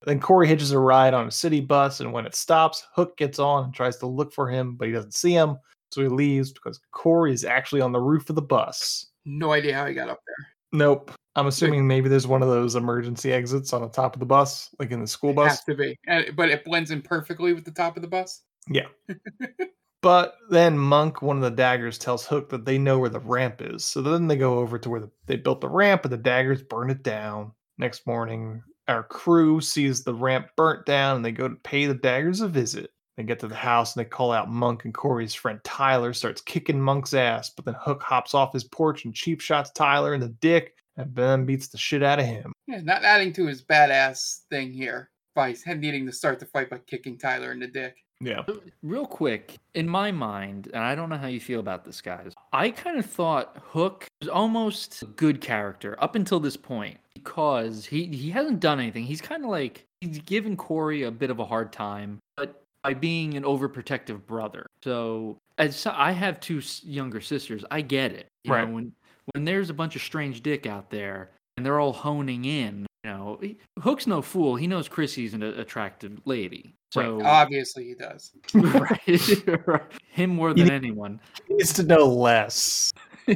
Then 0.04 0.20
Corey 0.20 0.46
hitches 0.46 0.70
a 0.70 0.78
ride 0.78 1.14
on 1.14 1.26
a 1.26 1.30
city 1.30 1.60
bus, 1.60 2.00
and 2.00 2.12
when 2.12 2.26
it 2.26 2.34
stops, 2.34 2.86
Hook 2.94 3.16
gets 3.16 3.38
on 3.38 3.64
and 3.64 3.74
tries 3.74 3.96
to 3.98 4.06
look 4.06 4.32
for 4.34 4.50
him, 4.50 4.76
but 4.76 4.86
he 4.86 4.92
doesn't 4.92 5.14
see 5.14 5.32
him. 5.32 5.56
So 5.92 6.02
he 6.02 6.08
leaves 6.08 6.52
because 6.52 6.80
Corey 6.92 7.32
is 7.32 7.44
actually 7.44 7.80
on 7.80 7.92
the 7.92 8.00
roof 8.00 8.28
of 8.28 8.36
the 8.36 8.42
bus. 8.42 9.06
No 9.24 9.52
idea 9.52 9.74
how 9.74 9.86
he 9.86 9.94
got 9.94 10.10
up 10.10 10.20
there. 10.26 10.48
Nope. 10.72 11.12
I'm 11.36 11.46
assuming 11.46 11.86
maybe 11.86 12.08
there's 12.08 12.26
one 12.26 12.42
of 12.42 12.48
those 12.48 12.76
emergency 12.76 13.32
exits 13.32 13.72
on 13.72 13.82
the 13.82 13.88
top 13.88 14.14
of 14.14 14.20
the 14.20 14.26
bus, 14.26 14.70
like 14.78 14.90
in 14.90 15.00
the 15.00 15.06
school 15.06 15.32
bus. 15.32 15.50
Has 15.50 15.64
to 15.64 15.74
be, 15.74 15.98
and, 16.06 16.36
but 16.36 16.48
it 16.48 16.64
blends 16.64 16.90
in 16.90 17.00
perfectly 17.00 17.52
with 17.52 17.64
the 17.64 17.70
top 17.70 17.96
of 17.96 18.02
the 18.02 18.08
bus. 18.08 18.42
Yeah. 18.68 18.86
but 20.02 20.36
then 20.50 20.78
Monk, 20.78 21.22
one 21.22 21.36
of 21.36 21.42
the 21.42 21.50
daggers, 21.50 21.98
tells 21.98 22.26
Hook 22.26 22.50
that 22.50 22.64
they 22.64 22.78
know 22.78 22.98
where 22.98 23.08
the 23.08 23.20
ramp 23.20 23.62
is. 23.62 23.84
So 23.84 24.02
then 24.02 24.26
they 24.26 24.36
go 24.36 24.58
over 24.58 24.78
to 24.78 24.90
where 24.90 25.00
the, 25.00 25.10
they 25.26 25.36
built 25.36 25.60
the 25.60 25.68
ramp, 25.68 26.04
and 26.04 26.12
the 26.12 26.18
daggers 26.18 26.62
burn 26.62 26.90
it 26.90 27.02
down. 27.02 27.52
Next 27.78 28.06
morning, 28.06 28.62
our 28.88 29.02
crew 29.02 29.60
sees 29.60 30.04
the 30.04 30.14
ramp 30.14 30.48
burnt 30.56 30.86
down, 30.86 31.16
and 31.16 31.24
they 31.24 31.32
go 31.32 31.48
to 31.48 31.56
pay 31.56 31.86
the 31.86 31.94
daggers 31.94 32.40
a 32.40 32.48
visit. 32.48 32.90
They 33.16 33.22
get 33.22 33.38
to 33.40 33.48
the 33.48 33.54
house 33.54 33.94
and 33.94 34.04
they 34.04 34.08
call 34.08 34.32
out 34.32 34.50
Monk, 34.50 34.84
and 34.84 34.94
Corey's 34.94 35.34
friend 35.34 35.60
Tyler 35.64 36.12
starts 36.12 36.40
kicking 36.40 36.80
Monk's 36.80 37.14
ass. 37.14 37.50
But 37.50 37.64
then 37.64 37.76
Hook 37.78 38.02
hops 38.02 38.34
off 38.34 38.52
his 38.52 38.64
porch 38.64 39.04
and 39.04 39.14
cheap 39.14 39.40
shots 39.40 39.70
Tyler 39.70 40.14
in 40.14 40.20
the 40.20 40.28
dick, 40.28 40.74
and 40.96 41.14
then 41.14 41.46
beats 41.46 41.68
the 41.68 41.78
shit 41.78 42.02
out 42.02 42.18
of 42.18 42.26
him. 42.26 42.52
Yeah, 42.66 42.80
not 42.80 43.04
adding 43.04 43.32
to 43.34 43.46
his 43.46 43.62
badass 43.62 44.40
thing 44.50 44.72
here 44.72 45.10
by 45.34 45.54
needing 45.66 46.06
to 46.06 46.12
start 46.12 46.38
the 46.38 46.46
fight 46.46 46.70
by 46.70 46.78
kicking 46.78 47.18
Tyler 47.18 47.52
in 47.52 47.60
the 47.60 47.66
dick. 47.66 47.96
Yeah. 48.24 48.42
Real 48.82 49.06
quick, 49.06 49.56
in 49.74 49.88
my 49.88 50.10
mind, 50.10 50.70
and 50.72 50.82
I 50.82 50.94
don't 50.94 51.08
know 51.08 51.16
how 51.16 51.26
you 51.26 51.40
feel 51.40 51.60
about 51.60 51.84
this, 51.84 52.00
guys, 52.00 52.32
I 52.52 52.70
kind 52.70 52.98
of 52.98 53.06
thought 53.06 53.56
Hook 53.70 54.06
was 54.20 54.28
almost 54.28 55.02
a 55.02 55.06
good 55.06 55.40
character 55.40 55.96
up 56.02 56.14
until 56.14 56.40
this 56.40 56.56
point 56.56 56.98
because 57.14 57.84
he, 57.84 58.06
he 58.06 58.30
hasn't 58.30 58.60
done 58.60 58.80
anything. 58.80 59.04
He's 59.04 59.20
kind 59.20 59.44
of 59.44 59.50
like, 59.50 59.84
he's 60.00 60.18
given 60.20 60.56
Corey 60.56 61.02
a 61.02 61.10
bit 61.10 61.30
of 61.30 61.38
a 61.38 61.44
hard 61.44 61.72
time, 61.72 62.18
but 62.36 62.62
by 62.82 62.94
being 62.94 63.34
an 63.34 63.42
overprotective 63.44 64.26
brother. 64.26 64.66
So, 64.82 65.38
as 65.58 65.86
I 65.86 66.12
have 66.12 66.40
two 66.40 66.60
younger 66.82 67.20
sisters, 67.20 67.64
I 67.70 67.80
get 67.80 68.12
it. 68.12 68.26
You 68.44 68.52
Right. 68.52 68.68
Know, 68.68 68.74
when, 68.74 68.92
when 69.32 69.44
there's 69.44 69.70
a 69.70 69.74
bunch 69.74 69.96
of 69.96 70.02
strange 70.02 70.42
dick 70.42 70.66
out 70.66 70.90
there 70.90 71.30
and 71.56 71.64
they're 71.64 71.78
all 71.80 71.92
honing 71.92 72.44
in, 72.44 72.86
you 73.04 73.10
know, 73.10 73.38
he- 73.40 73.58
Hook's 73.78 74.06
no 74.06 74.22
fool. 74.22 74.56
He 74.56 74.66
knows 74.66 74.88
Chrissy's 74.88 75.34
an 75.34 75.42
attractive 75.42 76.20
lady. 76.24 76.74
So, 76.92 77.20
Obviously, 77.24 77.84
he 77.88 77.94
does. 77.94 78.32
right, 78.54 79.66
right. 79.66 79.82
Him 80.10 80.30
more 80.30 80.54
than 80.54 80.64
need- 80.64 80.72
anyone. 80.72 81.20
He 81.48 81.54
needs 81.54 81.72
to 81.74 81.82
know 81.82 82.06
less. 82.06 82.92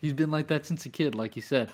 he's 0.00 0.12
been 0.12 0.30
like 0.30 0.48
that 0.48 0.66
since 0.66 0.86
a 0.86 0.88
kid, 0.88 1.14
like 1.14 1.36
you 1.36 1.42
said. 1.42 1.70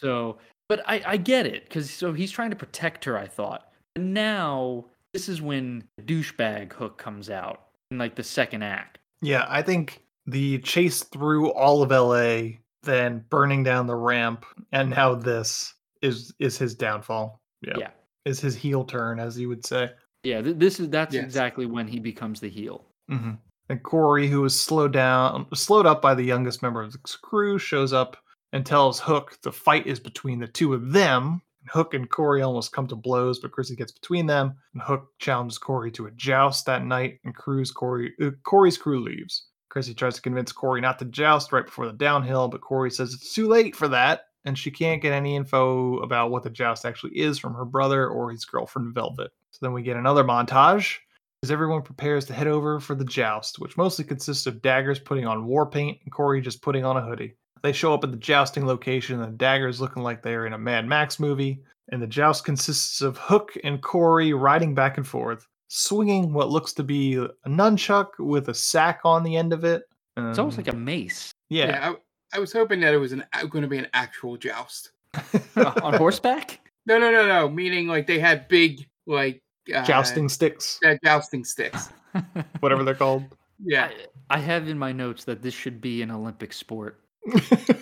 so, 0.00 0.38
but 0.68 0.82
I, 0.86 1.02
I 1.06 1.16
get 1.16 1.46
it 1.46 1.64
because 1.64 1.90
so 1.90 2.12
he's 2.12 2.30
trying 2.30 2.50
to 2.50 2.56
protect 2.56 3.04
her. 3.04 3.16
I 3.18 3.26
thought. 3.26 3.68
But 3.94 4.04
now 4.04 4.86
this 5.12 5.28
is 5.28 5.40
when 5.42 5.84
douchebag 6.02 6.72
Hook 6.72 6.98
comes 6.98 7.30
out 7.30 7.66
in 7.90 7.98
like 7.98 8.14
the 8.14 8.22
second 8.24 8.62
act. 8.62 8.98
Yeah, 9.20 9.46
I 9.48 9.62
think 9.62 10.02
the 10.26 10.58
chase 10.58 11.02
through 11.02 11.52
all 11.52 11.82
of 11.82 11.90
LA, 11.90 12.58
then 12.84 13.24
burning 13.30 13.62
down 13.62 13.86
the 13.86 13.96
ramp, 13.96 14.44
and 14.72 14.90
now 14.90 15.14
this 15.14 15.74
is 16.02 16.32
is 16.38 16.58
his 16.58 16.74
downfall. 16.74 17.40
Yeah. 17.62 17.74
Yeah. 17.78 17.90
Is 18.24 18.40
his 18.40 18.54
heel 18.54 18.84
turn, 18.84 19.18
as 19.18 19.38
you 19.38 19.48
would 19.48 19.64
say. 19.66 19.90
Yeah, 20.22 20.40
th- 20.40 20.56
this 20.56 20.80
is 20.80 20.88
that's 20.88 21.14
Yes. 21.14 21.24
exactly 21.24 21.66
when 21.66 21.86
he 21.86 21.98
becomes 22.00 22.40
the 22.40 22.48
heel. 22.48 22.86
hmm 23.08 23.32
And 23.68 23.82
Corey, 23.82 24.28
who 24.28 24.42
was 24.42 24.58
slowed 24.58 24.92
down, 24.92 25.46
slowed 25.54 25.86
up 25.86 26.00
by 26.00 26.14
the 26.14 26.22
youngest 26.22 26.62
member 26.62 26.82
of 26.82 26.92
the 26.92 26.98
crew, 27.22 27.58
shows 27.58 27.92
up 27.92 28.16
and 28.52 28.64
tells 28.64 29.00
Hook 29.00 29.38
the 29.42 29.52
fight 29.52 29.86
is 29.86 30.00
between 30.00 30.38
the 30.38 30.46
two 30.48 30.72
of 30.74 30.92
them. 30.92 31.42
Hook 31.68 31.94
and 31.94 32.08
Corey 32.10 32.42
almost 32.42 32.72
come 32.72 32.86
to 32.88 32.96
blows, 32.96 33.40
but 33.40 33.50
Chrissy 33.52 33.74
gets 33.74 33.92
between 33.92 34.26
them. 34.26 34.54
And 34.74 34.82
Hook 34.82 35.08
challenges 35.18 35.58
Corey 35.58 35.90
to 35.92 36.06
a 36.06 36.10
joust 36.12 36.66
that 36.66 36.84
night, 36.84 37.20
and 37.24 37.34
Crew's 37.34 37.70
Corey 37.70 38.12
uh, 38.22 38.30
Corey's 38.42 38.76
crew 38.78 39.00
leaves. 39.00 39.46
Chrissy 39.74 39.92
tries 39.92 40.14
to 40.14 40.22
convince 40.22 40.52
Corey 40.52 40.80
not 40.80 41.00
to 41.00 41.04
joust 41.04 41.50
right 41.50 41.64
before 41.64 41.86
the 41.86 41.92
downhill, 41.92 42.46
but 42.46 42.60
Corey 42.60 42.92
says 42.92 43.12
it's 43.12 43.34
too 43.34 43.48
late 43.48 43.74
for 43.74 43.88
that, 43.88 44.26
and 44.44 44.56
she 44.56 44.70
can't 44.70 45.02
get 45.02 45.12
any 45.12 45.34
info 45.34 45.98
about 45.98 46.30
what 46.30 46.44
the 46.44 46.50
joust 46.50 46.84
actually 46.84 47.18
is 47.18 47.40
from 47.40 47.54
her 47.54 47.64
brother 47.64 48.06
or 48.06 48.30
his 48.30 48.44
girlfriend 48.44 48.94
Velvet. 48.94 49.32
So 49.50 49.58
then 49.62 49.72
we 49.72 49.82
get 49.82 49.96
another 49.96 50.22
montage 50.22 50.98
as 51.42 51.50
everyone 51.50 51.82
prepares 51.82 52.24
to 52.26 52.34
head 52.34 52.46
over 52.46 52.78
for 52.78 52.94
the 52.94 53.04
joust, 53.04 53.58
which 53.58 53.76
mostly 53.76 54.04
consists 54.04 54.46
of 54.46 54.62
daggers 54.62 55.00
putting 55.00 55.26
on 55.26 55.44
war 55.44 55.66
paint 55.66 55.98
and 56.04 56.12
Corey 56.12 56.40
just 56.40 56.62
putting 56.62 56.84
on 56.84 56.96
a 56.96 57.04
hoodie. 57.04 57.34
They 57.64 57.72
show 57.72 57.92
up 57.92 58.04
at 58.04 58.12
the 58.12 58.16
jousting 58.16 58.66
location, 58.66 59.20
and 59.20 59.32
the 59.32 59.36
daggers 59.36 59.80
looking 59.80 60.04
like 60.04 60.22
they're 60.22 60.46
in 60.46 60.52
a 60.52 60.58
Mad 60.58 60.86
Max 60.86 61.18
movie. 61.18 61.64
And 61.90 62.00
the 62.00 62.06
joust 62.06 62.44
consists 62.44 63.02
of 63.02 63.18
Hook 63.18 63.54
and 63.64 63.82
Corey 63.82 64.32
riding 64.34 64.72
back 64.72 64.98
and 64.98 65.06
forth, 65.06 65.48
swinging 65.68 66.32
what 66.32 66.50
looks 66.50 66.72
to 66.74 66.82
be 66.82 67.16
a 67.16 67.28
nunchuck 67.48 68.08
with 68.18 68.48
a 68.48 68.54
sack 68.54 69.00
on 69.04 69.22
the 69.22 69.36
end 69.36 69.52
of 69.52 69.64
it. 69.64 69.82
It's 70.16 70.38
almost 70.38 70.58
Um, 70.58 70.64
like 70.64 70.72
a 70.72 70.76
mace 70.76 71.34
yeah, 71.48 71.92
I, 72.32 72.36
I 72.36 72.40
was 72.40 72.52
hoping 72.52 72.80
that 72.80 72.94
it 72.94 72.98
was 72.98 73.12
an 73.12 73.24
going 73.48 73.62
to 73.62 73.68
be 73.68 73.78
an 73.78 73.86
actual 73.92 74.36
joust. 74.36 74.90
on 75.56 75.94
horseback. 75.94 76.60
No, 76.86 76.98
no, 76.98 77.12
no, 77.12 77.26
no. 77.26 77.48
Meaning 77.48 77.86
like 77.86 78.06
they 78.06 78.18
had 78.18 78.48
big 78.48 78.88
like 79.06 79.40
uh, 79.74 79.84
jousting 79.84 80.28
sticks, 80.28 80.80
yeah, 80.82 80.96
jousting 81.04 81.44
sticks. 81.44 81.90
whatever 82.60 82.82
they're 82.82 82.94
called. 82.94 83.24
Yeah, 83.64 83.90
I 84.30 84.38
have 84.38 84.68
in 84.68 84.78
my 84.78 84.90
notes 84.92 85.24
that 85.24 85.42
this 85.42 85.54
should 85.54 85.80
be 85.80 86.02
an 86.02 86.10
Olympic 86.10 86.52
sport. 86.52 87.00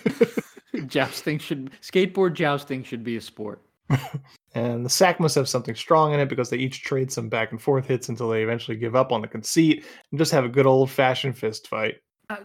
jousting 0.87 1.39
should 1.39 1.71
skateboard 1.81 2.33
jousting 2.33 2.83
should 2.83 3.03
be 3.03 3.17
a 3.17 3.21
sport. 3.21 3.61
And 4.55 4.85
the 4.85 4.89
sack 4.89 5.19
must 5.19 5.35
have 5.35 5.49
something 5.49 5.75
strong 5.75 6.13
in 6.13 6.19
it 6.19 6.29
because 6.29 6.49
they 6.49 6.57
each 6.57 6.83
trade 6.83 7.11
some 7.11 7.27
back 7.27 7.51
and 7.51 7.61
forth 7.61 7.87
hits 7.87 8.09
until 8.09 8.29
they 8.29 8.43
eventually 8.43 8.77
give 8.77 8.95
up 8.95 9.11
on 9.11 9.21
the 9.21 9.27
conceit 9.27 9.85
and 10.11 10.19
just 10.19 10.31
have 10.31 10.45
a 10.45 10.49
good 10.49 10.67
old 10.67 10.91
fashioned 10.91 11.37
fist 11.37 11.67
fight. 11.67 11.95
Uh, 12.29 12.37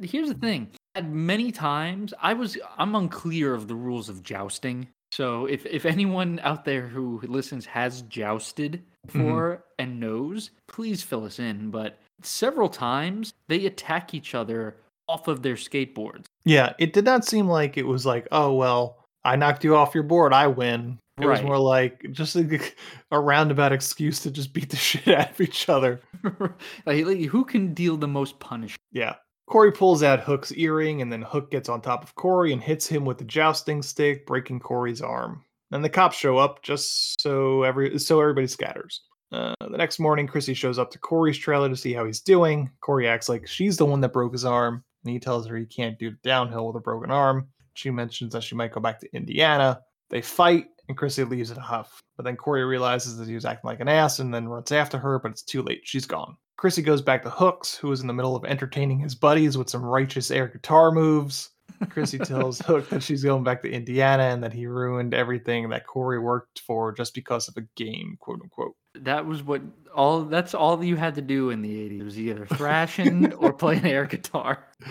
here's 0.00 0.28
the 0.28 0.34
thing. 0.34 0.70
At 0.94 1.08
many 1.08 1.52
times, 1.52 2.14
I 2.20 2.32
was 2.32 2.56
I'm 2.76 2.94
unclear 2.94 3.54
of 3.54 3.68
the 3.68 3.74
rules 3.74 4.08
of 4.08 4.22
jousting. 4.22 4.88
So 5.12 5.46
if 5.46 5.66
if 5.66 5.84
anyone 5.84 6.40
out 6.42 6.64
there 6.64 6.86
who 6.86 7.20
listens 7.24 7.66
has 7.66 8.02
jousted 8.02 8.82
before 9.06 9.64
and 9.78 10.00
knows, 10.00 10.50
please 10.66 11.02
fill 11.02 11.24
us 11.24 11.38
in. 11.38 11.70
But 11.70 11.98
several 12.22 12.68
times 12.68 13.34
they 13.48 13.66
attack 13.66 14.14
each 14.14 14.34
other 14.34 14.76
off 15.08 15.28
of 15.28 15.42
their 15.42 15.54
skateboards. 15.54 16.26
Yeah, 16.44 16.74
it 16.78 16.92
did 16.92 17.04
not 17.04 17.24
seem 17.24 17.48
like 17.48 17.76
it 17.76 17.86
was 17.86 18.04
like, 18.04 18.28
oh, 18.30 18.52
well, 18.54 19.04
I 19.24 19.36
knocked 19.36 19.64
you 19.64 19.74
off 19.74 19.94
your 19.94 20.04
board, 20.04 20.32
I 20.32 20.46
win. 20.46 20.98
It 21.20 21.26
was 21.26 21.42
more 21.42 21.58
like 21.58 22.06
just 22.12 22.36
a, 22.36 22.60
a 23.10 23.20
roundabout 23.20 23.72
excuse 23.72 24.20
to 24.20 24.30
just 24.30 24.52
beat 24.52 24.70
the 24.70 24.76
shit 24.88 25.08
out 25.08 25.30
of 25.30 25.40
each 25.40 25.68
other. 25.68 26.00
like, 26.86 27.04
like, 27.06 27.24
who 27.24 27.44
can 27.44 27.74
deal 27.74 27.96
the 27.96 28.08
most 28.08 28.38
punishment? 28.38 28.80
Yeah. 28.92 29.16
Corey 29.48 29.72
pulls 29.72 30.02
out 30.02 30.20
Hook's 30.20 30.52
earring, 30.52 31.00
and 31.00 31.10
then 31.10 31.22
Hook 31.22 31.50
gets 31.50 31.70
on 31.70 31.80
top 31.80 32.04
of 32.04 32.14
Corey 32.14 32.52
and 32.52 32.62
hits 32.62 32.86
him 32.86 33.06
with 33.06 33.16
the 33.16 33.24
jousting 33.24 33.80
stick, 33.82 34.26
breaking 34.26 34.60
Corey's 34.60 35.00
arm. 35.00 35.42
Then 35.70 35.80
the 35.80 35.88
cops 35.88 36.16
show 36.16 36.36
up 36.36 36.62
just 36.62 37.20
so 37.20 37.62
every 37.62 37.98
so 37.98 38.20
everybody 38.20 38.46
scatters. 38.46 39.02
Uh, 39.30 39.54
the 39.60 39.76
next 39.76 39.98
morning, 39.98 40.26
Chrissy 40.26 40.54
shows 40.54 40.78
up 40.78 40.90
to 40.90 40.98
Corey's 40.98 41.36
trailer 41.36 41.68
to 41.68 41.76
see 41.76 41.92
how 41.92 42.04
he's 42.04 42.20
doing. 42.20 42.70
Corey 42.80 43.06
acts 43.08 43.28
like 43.28 43.46
she's 43.46 43.76
the 43.76 43.84
one 43.84 44.00
that 44.00 44.12
broke 44.12 44.32
his 44.32 44.44
arm, 44.44 44.82
and 45.04 45.12
he 45.12 45.18
tells 45.18 45.46
her 45.46 45.56
he 45.56 45.66
can't 45.66 45.98
do 45.98 46.12
downhill 46.22 46.66
with 46.66 46.76
a 46.76 46.80
broken 46.80 47.10
arm. 47.10 47.48
She 47.74 47.90
mentions 47.90 48.32
that 48.32 48.42
she 48.42 48.54
might 48.54 48.72
go 48.72 48.80
back 48.80 48.98
to 49.00 49.14
Indiana. 49.14 49.80
They 50.10 50.22
fight, 50.22 50.66
and 50.88 50.96
Chrissy 50.96 51.24
leaves 51.24 51.50
in 51.50 51.58
a 51.58 51.62
huff. 51.62 52.02
But 52.16 52.24
then 52.24 52.36
Corey 52.36 52.64
realizes 52.64 53.16
that 53.18 53.28
he 53.28 53.34
was 53.34 53.44
acting 53.44 53.68
like 53.68 53.80
an 53.80 53.88
ass 53.88 54.18
and 54.18 54.32
then 54.32 54.48
runs 54.48 54.72
after 54.72 54.98
her, 54.98 55.18
but 55.18 55.30
it's 55.30 55.42
too 55.42 55.62
late. 55.62 55.82
She's 55.84 56.06
gone. 56.06 56.36
Chrissy 56.56 56.82
goes 56.82 57.02
back 57.02 57.22
to 57.22 57.30
Hooks, 57.30 57.76
who 57.76 57.92
is 57.92 58.00
in 58.00 58.08
the 58.08 58.12
middle 58.12 58.34
of 58.34 58.44
entertaining 58.44 58.98
his 58.98 59.14
buddies 59.14 59.56
with 59.56 59.70
some 59.70 59.84
righteous 59.84 60.30
air 60.30 60.48
guitar 60.48 60.90
moves. 60.90 61.50
Chrissy 61.90 62.18
tells 62.24 62.58
Hook 62.58 62.88
that 62.88 63.02
she's 63.02 63.22
going 63.22 63.44
back 63.44 63.62
to 63.62 63.70
Indiana 63.70 64.24
and 64.24 64.42
that 64.42 64.52
he 64.52 64.66
ruined 64.66 65.14
everything 65.14 65.68
that 65.68 65.86
Corey 65.86 66.18
worked 66.18 66.60
for 66.66 66.92
just 66.92 67.14
because 67.14 67.46
of 67.46 67.56
a 67.56 67.66
game, 67.76 68.16
quote 68.20 68.40
unquote. 68.42 68.74
That 68.94 69.26
was 69.26 69.44
what 69.44 69.62
all. 69.94 70.22
That's 70.22 70.54
all 70.54 70.82
you 70.82 70.96
had 70.96 71.14
to 71.16 71.22
do 71.22 71.50
in 71.50 71.62
the 71.62 71.70
'80s. 71.70 72.04
Was 72.04 72.18
either 72.18 72.46
thrashing 72.46 73.32
or 73.34 73.52
playing 73.52 73.86
air 73.86 74.06
guitar. 74.06 74.64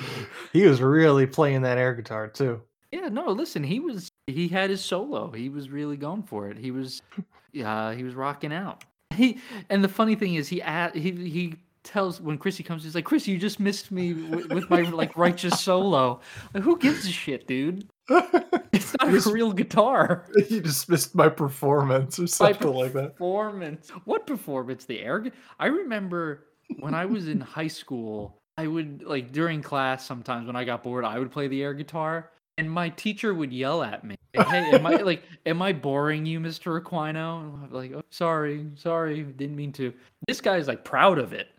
He 0.54 0.66
was 0.66 0.82
really 0.82 1.28
playing 1.28 1.64
that 1.64 1.78
air 1.78 1.94
guitar 1.94 2.28
too. 2.30 2.62
Yeah, 2.92 3.10
no, 3.10 3.32
listen, 3.32 3.64
he 3.64 3.80
was 3.80 4.10
he 4.28 4.48
had 4.48 4.70
his 4.70 4.84
solo. 4.84 5.32
He 5.32 5.50
was 5.50 5.70
really 5.70 5.98
going 5.98 6.24
for 6.24 6.50
it. 6.50 6.58
He 6.58 6.72
was 6.72 7.02
uh 7.64 7.92
he 7.92 8.04
was 8.04 8.16
rocking 8.16 8.54
out. 8.54 8.84
He 9.14 9.40
and 9.70 9.84
the 9.84 9.90
funny 9.90 10.16
thing 10.16 10.36
is 10.36 10.48
he 10.48 10.62
he 10.94 11.12
he 11.30 11.56
tells 11.84 12.20
when 12.20 12.38
Chrissy 12.38 12.64
comes 12.64 12.84
he's 12.84 12.96
like, 12.96 13.06
"Chrissy, 13.06 13.32
you 13.32 13.38
just 13.38 13.60
missed 13.60 13.92
me 13.92 14.14
with, 14.14 14.52
with 14.52 14.70
my 14.70 14.82
like 14.82 15.18
righteous 15.18 15.60
solo." 15.64 16.20
Like, 16.54 16.64
who 16.64 16.78
gives 16.78 17.06
a 17.06 17.12
shit, 17.12 17.48
dude? 17.48 17.88
It's 18.74 18.96
not 19.02 19.12
a 19.12 19.32
real 19.32 19.52
guitar. 19.54 20.26
you 20.50 20.62
just 20.62 20.88
missed 20.88 21.16
my 21.16 21.30
performance 21.30 22.20
or 22.20 22.28
something 22.28 22.74
like 22.74 22.94
that. 22.94 23.14
Performance. 23.16 23.90
What 24.06 24.28
performance? 24.28 24.86
The 24.86 25.00
air. 25.00 25.26
I 25.60 25.66
remember 25.66 26.46
when 26.80 26.94
I 26.94 27.06
was 27.06 27.28
in 27.28 27.42
high 27.42 27.68
school, 27.68 28.38
I 28.58 28.68
would 28.68 29.04
like 29.04 29.32
during 29.32 29.62
class 29.62 30.06
sometimes 30.06 30.48
when 30.48 30.56
I 30.56 30.64
got 30.64 30.84
bored, 30.84 31.06
I 31.06 31.18
would 31.18 31.32
play 31.32 31.48
the 31.48 31.64
air 31.64 31.74
guitar, 31.74 32.30
and 32.58 32.70
my 32.72 32.90
teacher 32.90 33.34
would 33.34 33.54
yell 33.54 33.84
at 33.84 34.04
me, 34.04 34.16
"Hey, 34.34 34.72
am 34.72 34.86
I 34.86 34.96
like, 34.98 35.24
am 35.46 35.62
I 35.62 35.74
boring 35.74 36.26
you, 36.26 36.40
Mister 36.40 36.80
Aquino?" 36.80 37.42
And 37.42 37.64
I'm 37.66 37.72
like, 37.72 37.92
oh, 37.94 38.02
"Sorry, 38.10 38.66
sorry, 38.76 39.24
didn't 39.24 39.56
mean 39.56 39.72
to." 39.74 39.94
This 40.28 40.42
guy's 40.42 40.68
like 40.68 40.84
proud 40.84 41.20
of 41.20 41.34
it. 41.34 41.50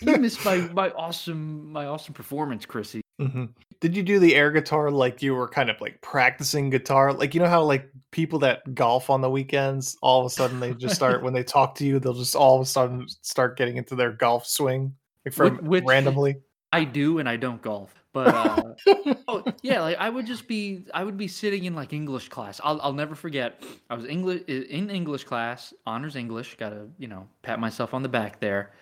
you 0.00 0.16
missed 0.18 0.44
my 0.44 0.56
my 0.72 0.90
awesome 0.90 1.70
my 1.70 1.86
awesome 1.86 2.14
performance, 2.14 2.64
Chrissy. 2.66 3.02
hmm 3.20 3.44
Did 3.80 3.96
you 3.96 4.02
do 4.02 4.18
the 4.18 4.34
air 4.34 4.50
guitar 4.50 4.90
like 4.90 5.22
you 5.22 5.34
were 5.34 5.48
kind 5.48 5.68
of 5.70 5.80
like 5.80 6.00
practicing 6.00 6.70
guitar? 6.70 7.12
Like 7.12 7.34
you 7.34 7.40
know 7.40 7.48
how 7.48 7.62
like 7.62 7.90
people 8.10 8.38
that 8.40 8.74
golf 8.74 9.10
on 9.10 9.20
the 9.20 9.30
weekends, 9.30 9.96
all 10.02 10.20
of 10.20 10.26
a 10.26 10.30
sudden 10.30 10.60
they 10.60 10.72
just 10.72 10.94
start 10.94 11.22
when 11.24 11.34
they 11.34 11.44
talk 11.44 11.74
to 11.76 11.86
you, 11.86 11.98
they'll 11.98 12.14
just 12.14 12.34
all 12.34 12.56
of 12.56 12.62
a 12.62 12.66
sudden 12.66 13.06
start 13.20 13.56
getting 13.58 13.76
into 13.76 13.94
their 13.94 14.12
golf 14.12 14.46
swing 14.46 14.94
like 15.26 15.34
from 15.34 15.58
which- 15.58 15.84
randomly. 15.84 16.36
I 16.74 16.84
do 16.84 17.18
and 17.18 17.28
I 17.28 17.36
don't 17.36 17.60
golf. 17.60 18.01
But 18.12 18.28
uh, 18.28 18.74
oh 19.28 19.42
yeah, 19.62 19.80
like 19.80 19.96
I 19.98 20.10
would 20.10 20.26
just 20.26 20.46
be 20.46 20.84
I 20.92 21.02
would 21.04 21.16
be 21.16 21.28
sitting 21.28 21.64
in 21.64 21.74
like 21.74 21.92
English 21.92 22.28
class. 22.28 22.60
I'll 22.62 22.80
I'll 22.82 22.92
never 22.92 23.14
forget. 23.14 23.62
I 23.88 23.94
was 23.94 24.04
English 24.04 24.42
in 24.48 24.90
English 24.90 25.24
class, 25.24 25.72
honors 25.86 26.16
English. 26.16 26.56
Got 26.56 26.70
to 26.70 26.88
you 26.98 27.08
know 27.08 27.26
pat 27.42 27.58
myself 27.58 27.94
on 27.94 28.02
the 28.02 28.08
back 28.08 28.38
there. 28.40 28.72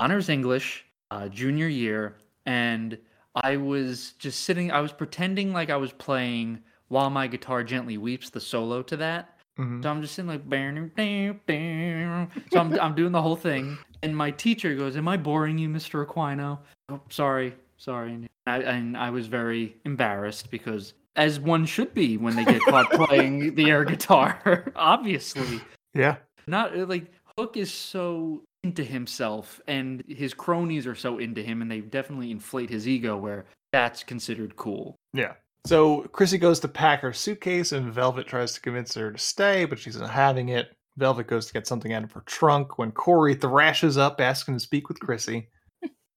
Honors 0.00 0.28
English, 0.28 0.84
uh, 1.10 1.28
junior 1.28 1.68
year, 1.68 2.16
and 2.46 2.98
I 3.36 3.56
was 3.56 4.12
just 4.18 4.40
sitting. 4.40 4.72
I 4.72 4.80
was 4.80 4.92
pretending 4.92 5.52
like 5.52 5.70
I 5.70 5.76
was 5.76 5.92
playing 5.92 6.58
while 6.88 7.10
my 7.10 7.28
guitar 7.28 7.62
gently 7.62 7.96
weeps 7.96 8.30
the 8.30 8.40
solo 8.40 8.82
to 8.82 8.96
that. 8.96 9.38
Mhm. 9.56 9.82
So 9.82 9.90
I'm 9.90 10.02
just 10.02 10.14
sitting 10.16 10.28
like, 10.28 10.48
"Bam, 10.48 10.90
bam, 10.96 11.40
bam." 11.46 12.28
so 12.52 12.58
I'm 12.58 12.78
I'm 12.80 12.94
doing 12.96 13.12
the 13.12 13.22
whole 13.22 13.36
thing, 13.36 13.78
and 14.02 14.16
my 14.16 14.32
teacher 14.32 14.74
goes, 14.74 14.96
"Am 14.96 15.06
I 15.06 15.16
boring 15.16 15.58
you, 15.58 15.68
Mr. 15.68 16.04
Aquino?" 16.04 16.58
Oh, 16.88 17.00
sorry, 17.08 17.54
sorry. 17.80 18.12
And 18.12 18.28
I, 18.46 18.58
and 18.58 18.96
I 18.96 19.10
was 19.10 19.26
very 19.26 19.76
embarrassed 19.84 20.50
because, 20.50 20.94
as 21.16 21.40
one 21.40 21.66
should 21.66 21.92
be 21.94 22.16
when 22.16 22.36
they 22.36 22.44
get 22.44 22.62
caught 22.62 22.90
playing 22.92 23.54
the 23.56 23.70
air 23.70 23.84
guitar, 23.84 24.72
obviously. 24.76 25.60
Yeah. 25.94 26.16
Not 26.46 26.76
uh, 26.78 26.86
like 26.86 27.10
Hook 27.36 27.56
is 27.56 27.72
so 27.72 28.42
into 28.62 28.84
himself, 28.84 29.60
and 29.66 30.04
his 30.06 30.34
cronies 30.34 30.86
are 30.86 30.94
so 30.94 31.18
into 31.18 31.42
him, 31.42 31.62
and 31.62 31.70
they 31.70 31.80
definitely 31.80 32.30
inflate 32.30 32.70
his 32.70 32.86
ego 32.86 33.16
where 33.16 33.46
that's 33.72 34.04
considered 34.04 34.56
cool. 34.56 34.96
Yeah. 35.12 35.34
So 35.66 36.02
Chrissy 36.12 36.38
goes 36.38 36.60
to 36.60 36.68
pack 36.68 37.00
her 37.00 37.12
suitcase, 37.12 37.72
and 37.72 37.92
Velvet 37.92 38.26
tries 38.26 38.52
to 38.54 38.60
convince 38.60 38.94
her 38.94 39.12
to 39.12 39.18
stay, 39.18 39.64
but 39.64 39.78
she's 39.78 39.98
not 39.98 40.10
having 40.10 40.50
it. 40.50 40.72
Velvet 40.96 41.26
goes 41.26 41.46
to 41.46 41.52
get 41.52 41.66
something 41.66 41.92
out 41.92 42.04
of 42.04 42.12
her 42.12 42.22
trunk 42.26 42.78
when 42.78 42.92
Corey 42.92 43.34
thrashes 43.34 43.96
up, 43.96 44.20
asking 44.20 44.54
to 44.54 44.60
speak 44.60 44.88
with 44.88 45.00
Chrissy. 45.00 45.48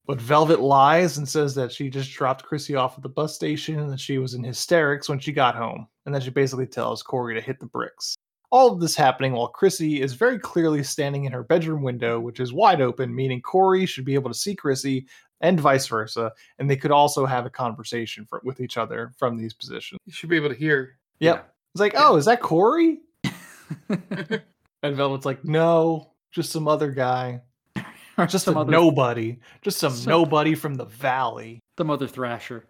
But 0.05 0.19
Velvet 0.19 0.59
lies 0.59 1.17
and 1.17 1.27
says 1.27 1.55
that 1.55 1.71
she 1.71 1.89
just 1.89 2.11
dropped 2.11 2.43
Chrissy 2.43 2.75
off 2.75 2.97
at 2.97 3.03
the 3.03 3.09
bus 3.09 3.33
station 3.33 3.79
and 3.79 3.91
that 3.91 3.99
she 3.99 4.17
was 4.17 4.33
in 4.33 4.43
hysterics 4.43 5.07
when 5.07 5.19
she 5.19 5.31
got 5.31 5.55
home, 5.55 5.87
and 6.05 6.13
then 6.13 6.21
she 6.21 6.29
basically 6.29 6.67
tells 6.67 7.01
Corey 7.01 7.35
to 7.35 7.41
hit 7.41 7.59
the 7.59 7.65
bricks. 7.65 8.15
All 8.51 8.71
of 8.71 8.81
this 8.81 8.95
happening 8.95 9.33
while 9.33 9.47
Chrissy 9.47 10.01
is 10.01 10.13
very 10.13 10.37
clearly 10.37 10.83
standing 10.83 11.23
in 11.23 11.31
her 11.31 11.43
bedroom 11.43 11.81
window, 11.81 12.19
which 12.19 12.39
is 12.39 12.53
wide 12.53 12.81
open, 12.81 13.15
meaning 13.15 13.41
Corey 13.41 13.85
should 13.85 14.05
be 14.05 14.13
able 14.13 14.29
to 14.29 14.37
see 14.37 14.55
Chrissy 14.55 15.07
and 15.41 15.59
vice 15.59 15.87
versa, 15.87 16.31
and 16.59 16.69
they 16.69 16.77
could 16.77 16.91
also 16.91 17.25
have 17.25 17.45
a 17.45 17.49
conversation 17.49 18.25
for, 18.25 18.41
with 18.43 18.59
each 18.59 18.77
other 18.77 19.13
from 19.17 19.37
these 19.37 19.53
positions. 19.53 19.99
You 20.05 20.13
should 20.13 20.29
be 20.29 20.35
able 20.35 20.49
to 20.49 20.55
hear. 20.55 20.97
Yep. 21.19 21.53
It's 21.73 21.79
like, 21.79 21.93
oh, 21.95 22.17
is 22.17 22.25
that 22.25 22.41
Corey? 22.41 22.99
and 23.89 24.95
Velvet's 24.95 25.25
like, 25.25 25.43
no, 25.43 26.13
just 26.31 26.51
some 26.51 26.67
other 26.67 26.91
guy. 26.91 27.41
Just 28.27 28.45
some 28.45 28.57
a 28.57 28.61
other- 28.61 28.71
nobody. 28.71 29.37
Just 29.61 29.79
some 29.79 29.93
Some- 29.93 30.09
nobody 30.09 30.55
from 30.55 30.75
the 30.75 30.85
valley. 30.85 31.59
The 31.77 31.85
mother 31.85 32.07
thrasher. 32.07 32.67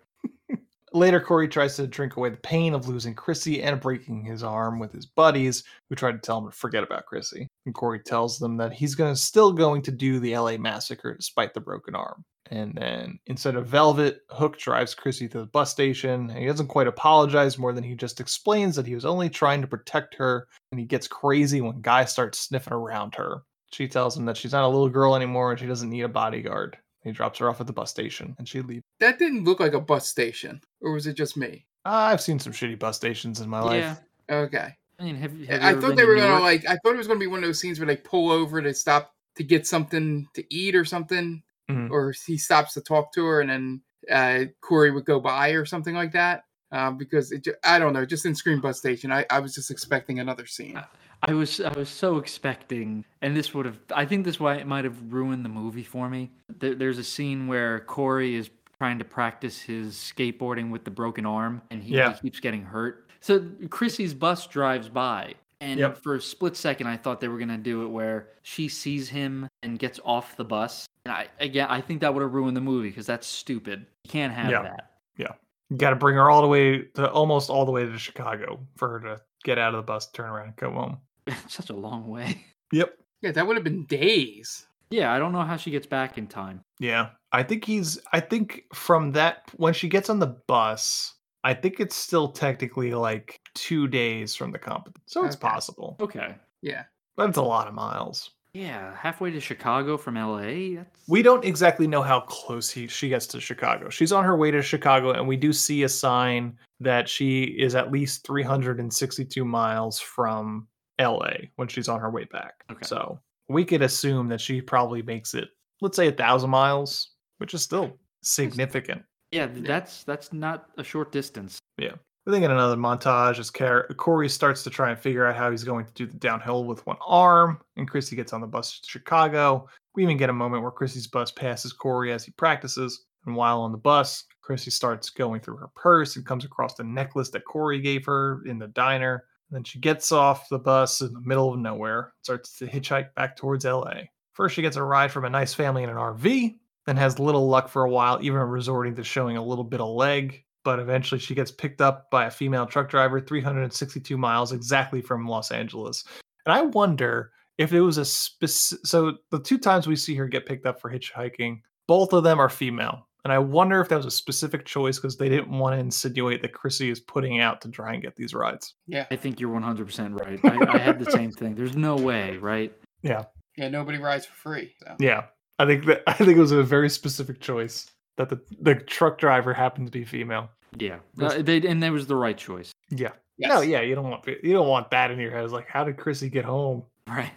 Later, 0.96 1.20
Corey 1.20 1.48
tries 1.48 1.76
to 1.78 1.88
drink 1.88 2.18
away 2.18 2.30
the 2.30 2.38
pain 2.38 2.76
of 2.76 2.88
losing 2.88 3.16
Chrissy 3.16 3.64
and 3.64 3.82
breaking 3.82 4.26
his 4.26 4.44
arm 4.44 4.78
with 4.78 4.91
his 4.91 5.08
buddies, 5.08 5.64
who 5.89 5.96
try 5.96 6.12
to 6.12 6.20
tell 6.20 6.38
him 6.38 6.52
to 6.52 6.56
forget 6.56 6.84
about 6.84 7.08
Chrissy. 7.08 7.48
And 7.66 7.74
Corey 7.74 8.00
tells 8.00 8.38
them 8.38 8.58
that 8.58 8.74
he's 8.74 8.94
gonna 8.94 9.16
still 9.16 9.52
going 9.54 9.82
to 9.82 9.91
do 9.91 10.20
the 10.20 10.38
LA 10.38 10.56
massacre 10.58 11.16
despite 11.16 11.56
the 11.56 11.62
broken 11.62 11.96
arm. 11.96 12.24
And 12.52 12.76
then 12.76 13.18
instead 13.26 13.56
of 13.56 13.66
Velvet, 13.66 14.20
Hook 14.30 14.60
drives 14.60 14.94
Chrissy 14.94 15.28
to 15.30 15.39
the 15.39 15.46
bus 15.48 15.72
station. 15.72 16.30
And 16.30 16.38
he 16.38 16.46
doesn't 16.46 16.68
quite 16.68 16.86
apologize 16.88 17.58
more 17.58 17.74
than 17.74 17.84
he 17.84 17.96
just 17.96 18.20
explains 18.20 18.76
that 18.76 18.86
he 18.86 18.94
was 18.94 19.06
only 19.06 19.30
trying 19.32 19.62
to 19.62 19.68
protect 19.68 20.14
her, 20.16 20.48
and 20.72 20.80
he 20.80 20.86
gets 20.86 21.08
crazy 21.08 21.60
when 21.62 21.82
guys 21.82 22.12
start 22.12 22.36
sniffing 22.36 22.74
around 22.74 23.16
her. 23.16 23.41
She 23.74 23.88
tells 23.88 24.15
him 24.17 24.26
that 24.26 24.38
she's 24.38 24.51
not 24.51 24.63
a 24.63 24.67
little 24.67 24.89
girl 24.89 25.15
anymore 25.15 25.51
and 25.51 25.59
she 25.59 25.65
doesn't 25.65 25.89
need 25.89 26.01
a 26.03 26.07
bodyguard. 26.09 26.78
He 27.03 27.11
drops 27.11 27.39
her 27.39 27.49
off 27.49 27.59
at 27.59 27.67
the 27.67 27.74
bus 27.74 27.89
station 27.89 28.36
and 28.38 28.47
she 28.47 28.61
leaves. 28.61 28.84
That 28.99 29.19
didn't 29.19 29.43
look 29.43 29.59
like 29.59 29.74
a 29.74 29.82
bus 29.82 30.07
station, 30.07 30.61
or 30.82 30.93
was 30.93 31.07
it 31.07 31.15
just 31.15 31.36
me? 31.36 31.65
I've 31.86 32.21
seen 32.21 32.39
some 32.39 32.53
shitty 32.53 32.80
bus 32.80 32.95
stations 32.95 33.41
in 33.41 33.49
my 33.49 33.59
life. 33.59 33.99
Yeah. 34.30 34.36
Okay. 34.36 34.69
I 34.99 35.03
mean, 35.03 35.15
have, 35.17 35.32
have 35.32 35.39
you 35.39 35.67
I 35.67 35.74
thought 35.74 35.95
they 35.97 36.03
to 36.03 36.07
were 36.07 36.15
gonna 36.15 36.28
Newark? 36.30 36.41
like. 36.43 36.65
I 36.67 36.78
thought 36.78 36.93
it 36.93 36.97
was 36.97 37.07
gonna 37.07 37.19
be 37.19 37.28
one 37.28 37.39
of 37.39 37.45
those 37.45 37.59
scenes 37.59 37.80
where 37.80 37.88
they 37.88 37.97
pull 37.97 38.32
over 38.32 38.61
to 38.61 38.74
stop 38.74 39.13
to 39.36 39.43
get 39.43 39.67
something 39.67 40.28
to 40.36 40.53
eat 40.53 40.76
or 40.76 40.86
something, 40.86 41.43
Mhm. 41.69 41.89
or 41.89 42.13
he 42.26 42.38
stops 42.38 42.74
to 42.76 42.82
talk 42.82 43.11
to 43.13 43.26
her, 43.26 43.41
and 43.41 43.49
then 43.49 43.82
uh, 44.09 44.45
Corey 44.61 44.91
would 44.91 45.05
go 45.05 45.19
by 45.19 45.49
or 45.49 45.65
something 45.65 45.95
like 45.95 46.11
that. 46.13 46.43
Uh, 46.71 46.91
because 46.91 47.32
it, 47.32 47.43
ju- 47.43 47.53
I 47.63 47.80
don't 47.80 47.93
know, 47.93 48.05
just 48.05 48.26
in 48.26 48.34
Scream 48.34 48.59
Bus 48.61 48.78
Station, 48.80 49.11
I, 49.11 49.26
I 49.30 49.39
was 49.39 49.53
just 49.53 49.69
expecting 49.71 50.19
another 50.19 50.45
scene. 50.45 50.82
I 51.26 51.34
was 51.34 51.61
I 51.61 51.71
was 51.74 51.89
so 51.89 52.17
expecting, 52.17 53.05
and 53.21 53.36
this 53.36 53.53
would 53.53 53.65
have 53.65 53.80
I 53.95 54.05
think 54.05 54.26
this 54.26 54.39
why 54.39 54.55
it 54.55 54.67
might 54.67 54.84
have 54.84 54.97
ruined 55.13 55.45
the 55.45 55.49
movie 55.49 55.84
for 55.84 56.09
me. 56.09 56.32
There, 56.59 56.76
there's 56.76 56.97
a 56.97 57.03
scene 57.03 57.47
where 57.47 57.80
Corey 57.82 58.36
is 58.36 58.49
trying 58.78 58.99
to 58.99 59.05
practice 59.05 59.61
his 59.61 59.95
skateboarding 59.95 60.69
with 60.69 60.84
the 60.84 60.91
broken 60.91 61.26
arm, 61.26 61.61
and 61.71 61.82
he, 61.82 61.95
he 62.01 62.13
keeps 62.21 62.39
getting 62.39 62.63
hurt. 62.63 63.09
So 63.21 63.45
Chrissy's 63.69 64.13
bus 64.13 64.47
drives 64.47 64.89
by, 64.89 65.36
and 65.61 65.80
Yep. 65.80 65.97
for 65.99 66.15
a 66.15 66.21
split 66.21 66.57
second, 66.57 66.88
I 66.88 66.97
thought 66.97 67.21
they 67.21 67.30
were 67.30 67.38
gonna 67.39 67.57
do 67.57 67.84
it 67.84 67.88
where 67.88 68.30
she 68.41 68.67
sees 68.67 69.07
him 69.07 69.47
and 69.61 69.80
gets 69.80 69.99
off 70.03 70.36
the 70.36 70.43
bus. 70.43 70.86
And 71.05 71.13
I 71.13 71.28
again, 71.39 71.67
I 71.69 71.80
think 71.80 72.01
that 72.01 72.13
would 72.13 72.21
have 72.21 72.34
ruined 72.34 72.57
the 72.57 72.61
movie 72.61 72.89
because 72.89 73.05
that's 73.05 73.28
stupid. 73.28 73.86
You 74.03 74.09
can't 74.09 74.34
have 74.34 74.51
Yeah. 74.51 74.61
that. 74.63 74.91
Yeah. 75.17 75.32
You 75.69 75.78
got 75.78 75.91
to 75.91 75.95
bring 75.95 76.15
her 76.17 76.30
all 76.30 76.41
the 76.41 76.47
way 76.47 76.80
to 76.95 77.09
almost 77.11 77.49
all 77.49 77.65
the 77.65 77.71
way 77.71 77.86
to 77.86 77.97
Chicago 77.97 78.59
for 78.76 78.89
her 78.89 78.99
to 78.99 79.21
get 79.45 79.57
out 79.57 79.74
of 79.74 79.78
the 79.78 79.84
bus, 79.84 80.11
turn 80.11 80.30
around, 80.30 80.47
and 80.47 80.55
go 80.57 80.71
home. 80.71 80.97
Such 81.47 81.69
a 81.69 81.76
long 81.76 82.07
way. 82.07 82.45
Yep. 82.71 82.97
Yeah, 83.21 83.32
that 83.32 83.47
would 83.47 83.55
have 83.55 83.63
been 83.63 83.86
days. 83.86 84.67
Yeah, 84.89 85.13
I 85.13 85.17
don't 85.17 85.32
know 85.32 85.41
how 85.41 85.57
she 85.57 85.71
gets 85.71 85.88
back 85.88 86.17
in 86.17 86.28
time. 86.28 86.63
Yeah. 86.80 87.09
I 87.32 87.41
think 87.43 87.65
he's, 87.65 87.99
I 88.11 88.19
think 88.19 88.63
from 88.74 89.11
that, 89.13 89.43
when 89.55 89.74
she 89.74 89.88
gets 89.88 90.09
on 90.09 90.19
the 90.19 90.38
bus, 90.47 91.15
I 91.43 91.53
think 91.53 91.80
it's 91.80 91.95
still 91.95 92.30
technically 92.30 92.93
like 92.93 93.41
two 93.55 93.88
days 93.88 94.36
from 94.36 94.51
the 94.51 94.59
competition. 94.59 95.03
So 95.07 95.26
it's 95.26 95.36
possible, 95.36 95.97
Okay. 95.99 96.36
Yeah. 96.61 96.84
That's 97.17 97.38
a 97.38 97.41
lot 97.41 97.67
of 97.67 97.74
miles. 97.74 98.32
Yeah, 98.53 98.95
halfway 98.95 99.32
to 99.32 99.39
Chicago 99.39 99.97
from 99.97 100.13
LA. 100.15 100.76
That's 100.76 101.07
We 101.07 101.24
don't 101.24 101.43
exactly 101.43 101.88
know 101.88 102.03
how 102.03 102.19
close 102.21 102.69
he, 102.69 102.86
she 102.86 103.09
gets 103.09 103.26
to 103.28 103.41
Chicago. 103.41 103.89
She's 103.89 104.11
on 104.11 104.24
her 104.24 104.38
way 104.38 104.51
to 104.51 104.61
Chicago, 104.61 105.11
and 105.11 105.28
we 105.28 105.38
do 105.38 105.51
see 105.51 105.84
a 105.84 105.89
sign 105.89 106.55
that 106.80 107.09
she 107.09 107.43
is 107.43 107.74
at 107.74 107.91
least 107.91 108.28
362 108.28 109.43
miles 109.43 109.99
from 109.99 110.67
LA 111.00 111.32
when 111.56 111.68
she's 111.68 111.88
on 111.89 112.00
her 112.00 112.10
way 112.10 112.26
back. 112.26 112.54
Okay. 112.72 112.86
So 112.86 113.20
we 113.50 113.66
could 113.66 113.82
assume 113.82 114.28
that 114.30 114.41
she 114.41 114.62
probably 114.62 115.02
makes 115.02 115.34
it, 115.34 115.50
let's 115.82 115.96
say, 115.96 116.08
a 116.08 116.12
thousand 116.12 116.50
miles, 116.50 117.12
which 117.38 117.54
is 117.54 117.62
still 117.64 117.98
significant. 118.22 119.02
yeah, 119.32 119.48
that's 119.52 120.04
that's 120.04 120.32
not 120.34 120.66
a 120.78 120.84
short 120.84 121.12
distance. 121.12 121.60
Yeah. 121.78 121.94
We 122.26 122.32
think 122.32 122.46
in 122.46 122.52
another 122.52 122.78
montage, 122.78 123.38
as 123.38 123.50
Car- 123.52 123.86
Corey 123.98 124.30
starts 124.30 124.64
to 124.64 124.70
try 124.70 124.91
and 124.91 124.98
figure 124.98 125.26
out 125.26 125.36
how 125.36 125.52
he's 125.52 125.66
going 125.66 125.86
to 125.86 125.91
do 125.91 126.06
the 126.06 126.16
downhill 126.18 126.64
with 126.64 126.86
one 126.86 126.96
arm, 127.06 127.60
and 127.76 127.89
Chrissy 127.89 128.16
gets 128.16 128.32
on 128.32 128.39
the 128.39 128.48
bus 128.48 128.80
to 128.80 128.89
Chicago. 128.89 129.68
We 129.94 130.04
even 130.04 130.16
get 130.16 130.30
a 130.30 130.34
moment 130.34 130.62
where 130.62 130.72
Chrissy's 130.72 131.06
bus 131.08 131.32
passes 131.32 131.74
Corey 131.74 132.14
as 132.14 132.24
he 132.24 132.32
practices, 132.32 133.04
and 133.26 133.36
while 133.36 133.60
on 133.60 133.74
the 133.74 133.78
bus, 133.78 134.24
Chrissy 134.41 134.72
starts 134.72 135.10
going 135.10 135.41
through 135.41 135.58
her 135.58 135.70
purse 135.76 136.16
and 136.16 136.26
comes 136.26 136.46
across 136.46 136.76
the 136.76 136.86
necklace 136.86 137.30
that 137.32 137.44
Corey 137.44 137.82
gave 137.82 138.06
her 138.06 138.41
in 138.46 138.58
the 138.58 138.68
diner. 138.68 139.26
Then 139.52 139.64
she 139.64 139.80
gets 139.80 140.12
off 140.12 140.50
the 140.50 140.60
bus 140.60 141.02
in 141.02 141.14
the 141.14 141.22
middle 141.22 141.54
of 141.54 141.60
nowhere, 141.60 142.14
starts 142.22 142.58
to 142.58 142.68
hitchhike 142.68 143.14
back 143.16 143.36
towards 143.36 143.66
LA. 143.66 144.02
First, 144.34 144.56
she 144.56 144.62
gets 144.62 144.78
a 144.78 144.84
ride 144.84 145.12
from 145.12 145.26
a 145.26 145.30
nice 145.30 145.54
family 145.54 145.84
in 145.84 145.89
an 145.89 145.96
RV, 145.96 146.56
then 146.86 146.98
has 146.98 147.20
little 147.20 147.48
luck 147.48 147.70
for 147.70 147.84
a 147.84 147.89
while, 147.89 148.20
even 148.22 148.39
resorting 148.41 148.96
to 148.96 149.04
showing 149.04 149.38
a 149.38 149.46
little 149.46 149.64
bit 149.64 149.82
of 149.82 149.89
leg. 149.89 150.44
But 150.64 150.80
eventually, 150.80 151.20
she 151.20 151.36
gets 151.36 151.52
picked 151.52 151.82
up 151.82 152.10
by 152.10 152.26
a 152.26 152.32
female 152.32 152.66
truck 152.66 152.89
driver 152.89 153.20
362 153.20 154.18
miles 154.18 154.54
exactly 154.54 155.02
from 155.02 155.28
Los 155.28 155.52
Angeles. 155.52 156.04
And 156.46 156.54
I 156.54 156.62
wonder 156.62 157.32
if 157.58 157.74
it 157.74 157.82
was 157.82 157.98
a 157.98 158.06
specific. 158.06 158.86
So, 158.86 159.18
the 159.30 159.39
two 159.39 159.58
times 159.58 159.88
we 159.88 159.96
see 159.96 160.16
her 160.16 160.28
get 160.28 160.46
picked 160.46 160.66
up 160.66 160.80
for 160.80 160.89
hitchhiking, 160.89 161.60
both 161.88 162.14
of 162.14 162.24
them 162.24 162.39
are 162.39 162.50
female. 162.50 163.08
And 163.24 163.32
I 163.32 163.39
wonder 163.39 163.80
if 163.80 163.89
that 163.89 163.95
was 163.95 164.05
a 164.05 164.11
specific 164.11 164.65
choice 164.65 164.97
because 164.97 165.17
they 165.17 165.30
didn't 165.30 165.57
want 165.57 165.76
to 165.76 165.80
insinuate 165.80 166.41
that 166.41 166.53
Chrissy 166.53 166.89
is 166.89 166.99
putting 166.99 167.39
out 167.39 167.61
to 167.61 167.69
try 167.69 167.93
and 167.93 168.01
get 168.01 168.15
these 168.15 168.34
rides. 168.34 168.74
Yeah. 168.86 169.05
I 169.11 169.15
think 169.15 169.39
you're 169.39 169.49
100% 169.49 170.19
right. 170.19 170.39
I, 170.43 170.74
I 170.74 170.78
had 170.78 170.99
the 170.99 171.09
same 171.09 171.32
thing. 171.32 171.55
There's 171.55 171.76
no 171.76 171.95
way, 171.95 172.38
right? 172.38 172.74
Yeah. 173.01 173.24
Yeah, 173.55 173.69
nobody 173.69 173.97
rides 173.97 174.26
for 174.26 174.36
free. 174.36 174.74
So. 174.84 174.95
Yeah. 174.99 175.26
I 175.59 175.65
think 175.65 175.86
that 175.86 176.03
I 176.07 176.13
think 176.13 176.38
it 176.38 176.39
was 176.39 176.51
a 176.51 176.63
very 176.63 176.89
specific 176.89 177.39
choice 177.39 177.89
that 178.17 178.30
the, 178.30 178.41
the 178.59 178.76
truck 178.76 179.17
driver 179.17 179.53
happened 179.53 179.88
to 179.88 179.91
be 179.91 180.03
female. 180.03 180.49
Yeah. 180.78 180.97
Uh, 181.19 181.41
they, 181.41 181.57
and 181.65 181.82
that 181.82 181.91
was 181.91 182.07
the 182.07 182.15
right 182.15 182.38
choice. 182.38 182.71
Yeah. 182.89 183.11
Yes. 183.38 183.49
No, 183.49 183.61
yeah, 183.61 183.82
you 183.82 183.95
don't 183.95 184.09
want 184.09 184.28
you 184.28 184.53
don't 184.53 184.67
want 184.67 184.91
that 184.91 185.09
in 185.09 185.19
your 185.19 185.32
head. 185.32 185.43
It's 185.43 185.53
like, 185.53 185.67
how 185.67 185.84
did 185.84 185.97
Chrissy 185.97 186.30
get 186.30 186.45
home? 186.45 186.84
Right. 187.07 187.32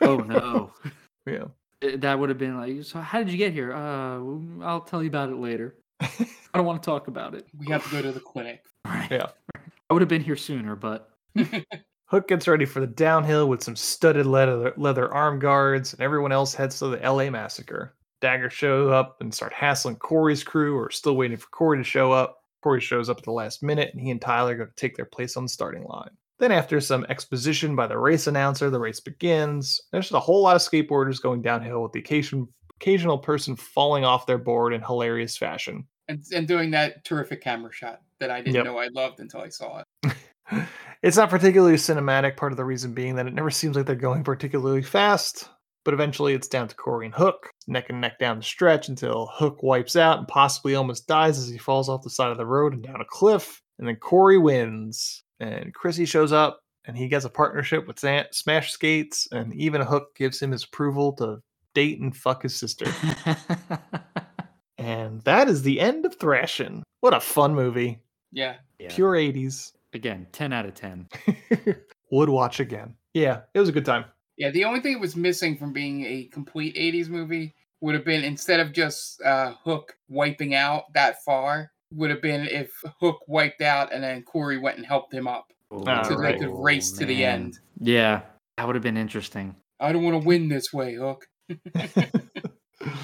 Oh, 0.00 0.16
no. 0.16 0.72
Yeah. 1.26 1.44
Uh, 1.82 1.96
that 1.96 2.18
would 2.18 2.28
have 2.28 2.38
been 2.38 2.56
like, 2.56 2.84
so 2.84 3.00
how 3.00 3.18
did 3.18 3.30
you 3.30 3.38
get 3.38 3.52
here? 3.52 3.72
Uh, 3.72 4.20
I'll 4.62 4.82
tell 4.82 5.02
you 5.02 5.08
about 5.08 5.30
it 5.30 5.36
later. 5.36 5.76
I 6.00 6.26
don't 6.54 6.66
want 6.66 6.82
to 6.82 6.86
talk 6.86 7.08
about 7.08 7.34
it. 7.34 7.46
We 7.56 7.70
have 7.72 7.84
to 7.84 7.90
go 7.90 8.02
to 8.02 8.12
the 8.12 8.20
clinic. 8.20 8.62
Right. 8.86 9.10
Yeah. 9.10 9.26
I 9.90 9.92
would 9.92 10.00
have 10.00 10.08
been 10.08 10.22
here 10.22 10.36
sooner, 10.36 10.74
but 10.74 11.10
Hook 12.06 12.28
gets 12.28 12.48
ready 12.48 12.64
for 12.64 12.80
the 12.80 12.86
downhill 12.86 13.46
with 13.46 13.62
some 13.62 13.76
studded 13.76 14.24
leather, 14.24 14.72
leather 14.78 15.12
arm 15.12 15.38
guards, 15.38 15.92
and 15.92 16.00
everyone 16.00 16.32
else 16.32 16.54
heads 16.54 16.78
to 16.78 16.88
the 16.88 16.96
LA 16.96 17.28
massacre. 17.28 17.94
Dagger 18.22 18.48
show 18.48 18.88
up 18.88 19.18
and 19.20 19.34
start 19.34 19.52
hassling 19.52 19.96
Corey's 19.96 20.42
crew, 20.42 20.78
or 20.78 20.90
still 20.90 21.14
waiting 21.14 21.36
for 21.36 21.48
Corey 21.48 21.76
to 21.76 21.84
show 21.84 22.10
up. 22.10 22.38
Corey 22.62 22.80
shows 22.80 23.10
up 23.10 23.18
at 23.18 23.24
the 23.24 23.32
last 23.32 23.62
minute, 23.62 23.90
and 23.92 24.00
he 24.00 24.10
and 24.10 24.20
Tyler 24.20 24.56
go 24.56 24.64
to 24.64 24.72
take 24.76 24.96
their 24.96 25.04
place 25.04 25.36
on 25.36 25.42
the 25.42 25.48
starting 25.50 25.84
line. 25.84 26.10
Then, 26.40 26.52
after 26.52 26.80
some 26.80 27.06
exposition 27.08 27.76
by 27.76 27.86
the 27.86 27.98
race 27.98 28.26
announcer, 28.26 28.70
the 28.70 28.80
race 28.80 28.98
begins. 28.98 29.80
There's 29.92 30.06
just 30.06 30.14
a 30.14 30.20
whole 30.20 30.42
lot 30.42 30.56
of 30.56 30.62
skateboarders 30.62 31.22
going 31.22 31.42
downhill 31.42 31.82
with 31.82 31.92
the 31.92 32.00
occasion, 32.00 32.48
occasional 32.80 33.18
person 33.18 33.56
falling 33.56 34.04
off 34.04 34.26
their 34.26 34.38
board 34.38 34.72
in 34.72 34.80
hilarious 34.80 35.36
fashion. 35.36 35.86
And, 36.08 36.24
and 36.34 36.48
doing 36.48 36.70
that 36.72 37.04
terrific 37.04 37.42
camera 37.42 37.70
shot 37.72 38.00
that 38.18 38.30
I 38.30 38.38
didn't 38.40 38.54
Yep. 38.56 38.64
know 38.64 38.78
I 38.78 38.88
loved 38.88 39.20
until 39.20 39.42
I 39.42 39.50
saw 39.50 39.82
it. 40.02 40.12
It's 41.02 41.16
not 41.16 41.30
particularly 41.30 41.76
cinematic, 41.76 42.36
part 42.36 42.52
of 42.52 42.58
the 42.58 42.64
reason 42.64 42.92
being 42.92 43.14
that 43.16 43.26
it 43.26 43.32
never 43.32 43.50
seems 43.50 43.74
like 43.74 43.86
they're 43.86 43.96
going 43.96 44.22
particularly 44.22 44.82
fast. 44.82 45.48
But 45.82 45.94
eventually 45.94 46.34
it's 46.34 46.48
down 46.48 46.68
to 46.68 46.74
Corey 46.74 47.06
and 47.06 47.14
Hook, 47.14 47.48
neck 47.66 47.86
and 47.88 48.02
neck 48.02 48.18
down 48.18 48.36
the 48.36 48.42
stretch 48.42 48.88
until 48.88 49.30
Hook 49.32 49.62
wipes 49.62 49.96
out 49.96 50.18
and 50.18 50.28
possibly 50.28 50.74
almost 50.74 51.06
dies 51.08 51.38
as 51.38 51.48
he 51.48 51.56
falls 51.56 51.88
off 51.88 52.02
the 52.02 52.10
side 52.10 52.30
of 52.30 52.36
the 52.36 52.44
road 52.44 52.74
and 52.74 52.82
down 52.82 53.00
a 53.00 53.06
cliff. 53.06 53.62
And 53.78 53.88
then 53.88 53.96
Corey 53.96 54.36
wins. 54.36 55.24
And 55.40 55.74
Chrissy 55.74 56.04
shows 56.04 56.32
up 56.32 56.60
and 56.84 56.96
he 56.96 57.08
gets 57.08 57.24
a 57.24 57.30
partnership 57.30 57.86
with 57.86 57.98
Smash 57.98 58.72
Skates. 58.72 59.28
And 59.32 59.54
even 59.54 59.80
Hook 59.80 60.14
gives 60.14 60.40
him 60.40 60.52
his 60.52 60.64
approval 60.64 61.12
to 61.14 61.42
date 61.74 62.00
and 62.00 62.16
fuck 62.16 62.42
his 62.42 62.54
sister. 62.54 62.86
and 64.78 65.20
that 65.22 65.48
is 65.48 65.62
the 65.62 65.80
end 65.80 66.04
of 66.04 66.18
Thrashin. 66.18 66.82
What 67.00 67.14
a 67.14 67.20
fun 67.20 67.54
movie. 67.54 68.00
Yeah. 68.32 68.56
Yeah. 68.78 68.88
Pure 68.90 69.12
80s. 69.14 69.72
again, 69.92 70.26
10 70.32 70.52
out 70.52 70.66
of 70.66 70.74
10. 70.74 71.08
Would 72.10 72.28
watch 72.28 72.60
again. 72.60 72.94
Yeah, 73.14 73.40
it 73.54 73.60
was 73.60 73.68
a 73.68 73.72
good 73.72 73.84
time. 73.84 74.04
Yeah, 74.36 74.50
the 74.50 74.64
only 74.64 74.80
thing 74.80 74.92
it 74.92 75.00
was 75.00 75.16
missing 75.16 75.56
from 75.56 75.72
being 75.72 76.04
a 76.04 76.24
complete 76.32 76.74
80s 76.76 77.08
movie 77.08 77.54
would 77.80 77.94
have 77.94 78.04
been 78.04 78.24
instead 78.24 78.60
of 78.60 78.72
just 78.72 79.20
uh, 79.22 79.54
Hook 79.64 79.96
wiping 80.08 80.54
out 80.54 80.92
that 80.94 81.22
far, 81.24 81.72
would 81.92 82.10
have 82.10 82.22
been 82.22 82.46
if 82.46 82.70
Hook 83.00 83.18
wiped 83.26 83.62
out 83.62 83.92
and 83.92 84.02
then 84.02 84.22
Corey 84.22 84.58
went 84.58 84.76
and 84.76 84.86
helped 84.86 85.12
him 85.12 85.26
up 85.26 85.46
Ah, 85.86 86.02
so 86.02 86.14
right. 86.16 86.38
they 86.38 86.46
could 86.46 86.54
race 86.62 86.90
to 86.92 87.04
the 87.06 87.24
end. 87.24 87.58
Yeah, 87.80 88.22
that 88.56 88.66
would 88.66 88.74
have 88.76 88.82
been 88.82 88.96
interesting. 88.96 89.54
I 89.78 89.92
don't 89.92 90.02
want 90.04 90.20
to 90.20 90.26
win 90.26 90.48
this 90.48 90.72
way, 90.72 90.94
Hook. 90.94 91.26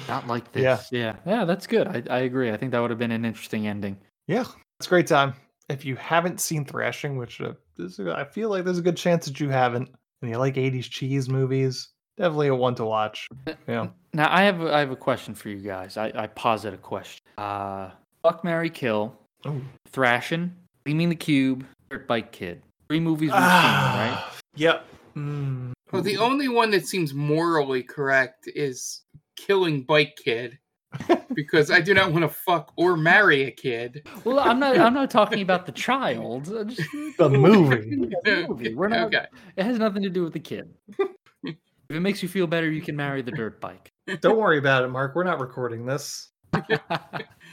Not 0.07 0.27
like 0.27 0.51
this. 0.51 0.63
Yeah. 0.63 0.79
Yeah, 0.91 1.15
yeah 1.25 1.45
that's 1.45 1.67
good. 1.67 1.87
I, 1.87 2.03
I 2.09 2.19
agree. 2.21 2.51
I 2.51 2.57
think 2.57 2.71
that 2.71 2.79
would 2.79 2.89
have 2.89 2.99
been 2.99 3.11
an 3.11 3.25
interesting 3.25 3.67
ending. 3.67 3.97
Yeah, 4.27 4.45
it's 4.79 4.87
a 4.87 4.89
great 4.89 5.07
time. 5.07 5.33
If 5.69 5.85
you 5.85 5.95
haven't 5.97 6.39
seen 6.39 6.65
Thrashin, 6.65 7.17
which 7.17 7.41
uh, 7.41 7.53
this, 7.77 7.99
I 7.99 8.23
feel 8.23 8.49
like 8.49 8.63
there's 8.63 8.77
a 8.77 8.81
good 8.83 8.97
chance 8.97 9.25
that 9.25 9.39
you 9.39 9.49
haven't, 9.49 9.89
and 10.21 10.31
you 10.31 10.37
like 10.37 10.55
80s 10.55 10.89
cheese 10.89 11.29
movies, 11.29 11.89
definitely 12.17 12.47
a 12.47 12.55
one 12.55 12.75
to 12.75 12.85
watch. 12.85 13.27
Yeah. 13.67 13.87
Now 14.13 14.33
I 14.33 14.43
have 14.43 14.61
a- 14.61 14.73
I 14.73 14.79
have 14.79 14.91
a 14.91 14.95
question 14.95 15.35
for 15.35 15.49
you 15.49 15.57
guys. 15.57 15.97
I, 15.97 16.11
I 16.15 16.27
posit 16.27 16.73
a 16.73 16.77
question. 16.77 17.21
Uh, 17.37 17.91
fuck 18.27 18.43
Mary 18.43 18.69
Kill, 18.69 19.15
Oh. 19.45 19.61
Thrashin, 19.91 20.51
Gleaming 20.85 21.09
the 21.09 21.15
Cube, 21.15 21.65
Dirt 21.89 22.07
Bike 22.07 22.31
Kid. 22.31 22.61
Three 22.89 22.99
movies 22.99 23.29
we've 23.31 23.39
seen, 23.39 23.41
right? 23.41 24.23
Yep. 24.55 24.85
Mm. 25.15 25.71
Well, 25.91 26.01
the 26.01 26.17
only 26.17 26.47
one 26.47 26.71
that 26.71 26.85
seems 26.85 27.13
morally 27.13 27.83
correct 27.83 28.47
is 28.53 29.01
killing 29.35 29.83
Bike 29.83 30.17
Kid. 30.23 30.57
because 31.35 31.69
I 31.69 31.81
do 31.81 31.93
not 31.93 32.11
want 32.13 32.23
to 32.23 32.29
fuck 32.29 32.71
or 32.77 32.95
marry 32.95 33.43
a 33.43 33.51
kid. 33.51 34.07
Well, 34.23 34.39
I'm 34.39 34.57
not 34.57 34.77
I'm 34.79 34.93
not 34.93 35.11
talking 35.11 35.41
about 35.41 35.65
the 35.65 35.73
child. 35.73 36.45
Just- 36.69 36.81
The 37.17 37.29
movie. 37.29 38.09
the 38.23 38.45
movie. 38.47 38.73
We're 38.73 38.87
not. 38.87 39.07
Okay. 39.07 39.25
It 39.57 39.63
has 39.65 39.77
nothing 39.77 40.01
to 40.03 40.09
do 40.09 40.23
with 40.23 40.31
the 40.33 40.39
kid. 40.39 40.73
if 41.43 41.55
it 41.89 41.99
makes 41.99 42.23
you 42.23 42.29
feel 42.29 42.47
better, 42.47 42.71
you 42.71 42.81
can 42.81 42.95
marry 42.95 43.21
the 43.21 43.31
dirt 43.31 43.59
bike. 43.59 43.91
Don't 44.21 44.37
worry 44.37 44.57
about 44.57 44.85
it, 44.85 44.87
Mark. 44.87 45.13
We're 45.13 45.25
not 45.25 45.41
recording 45.41 45.85
this. 45.85 46.29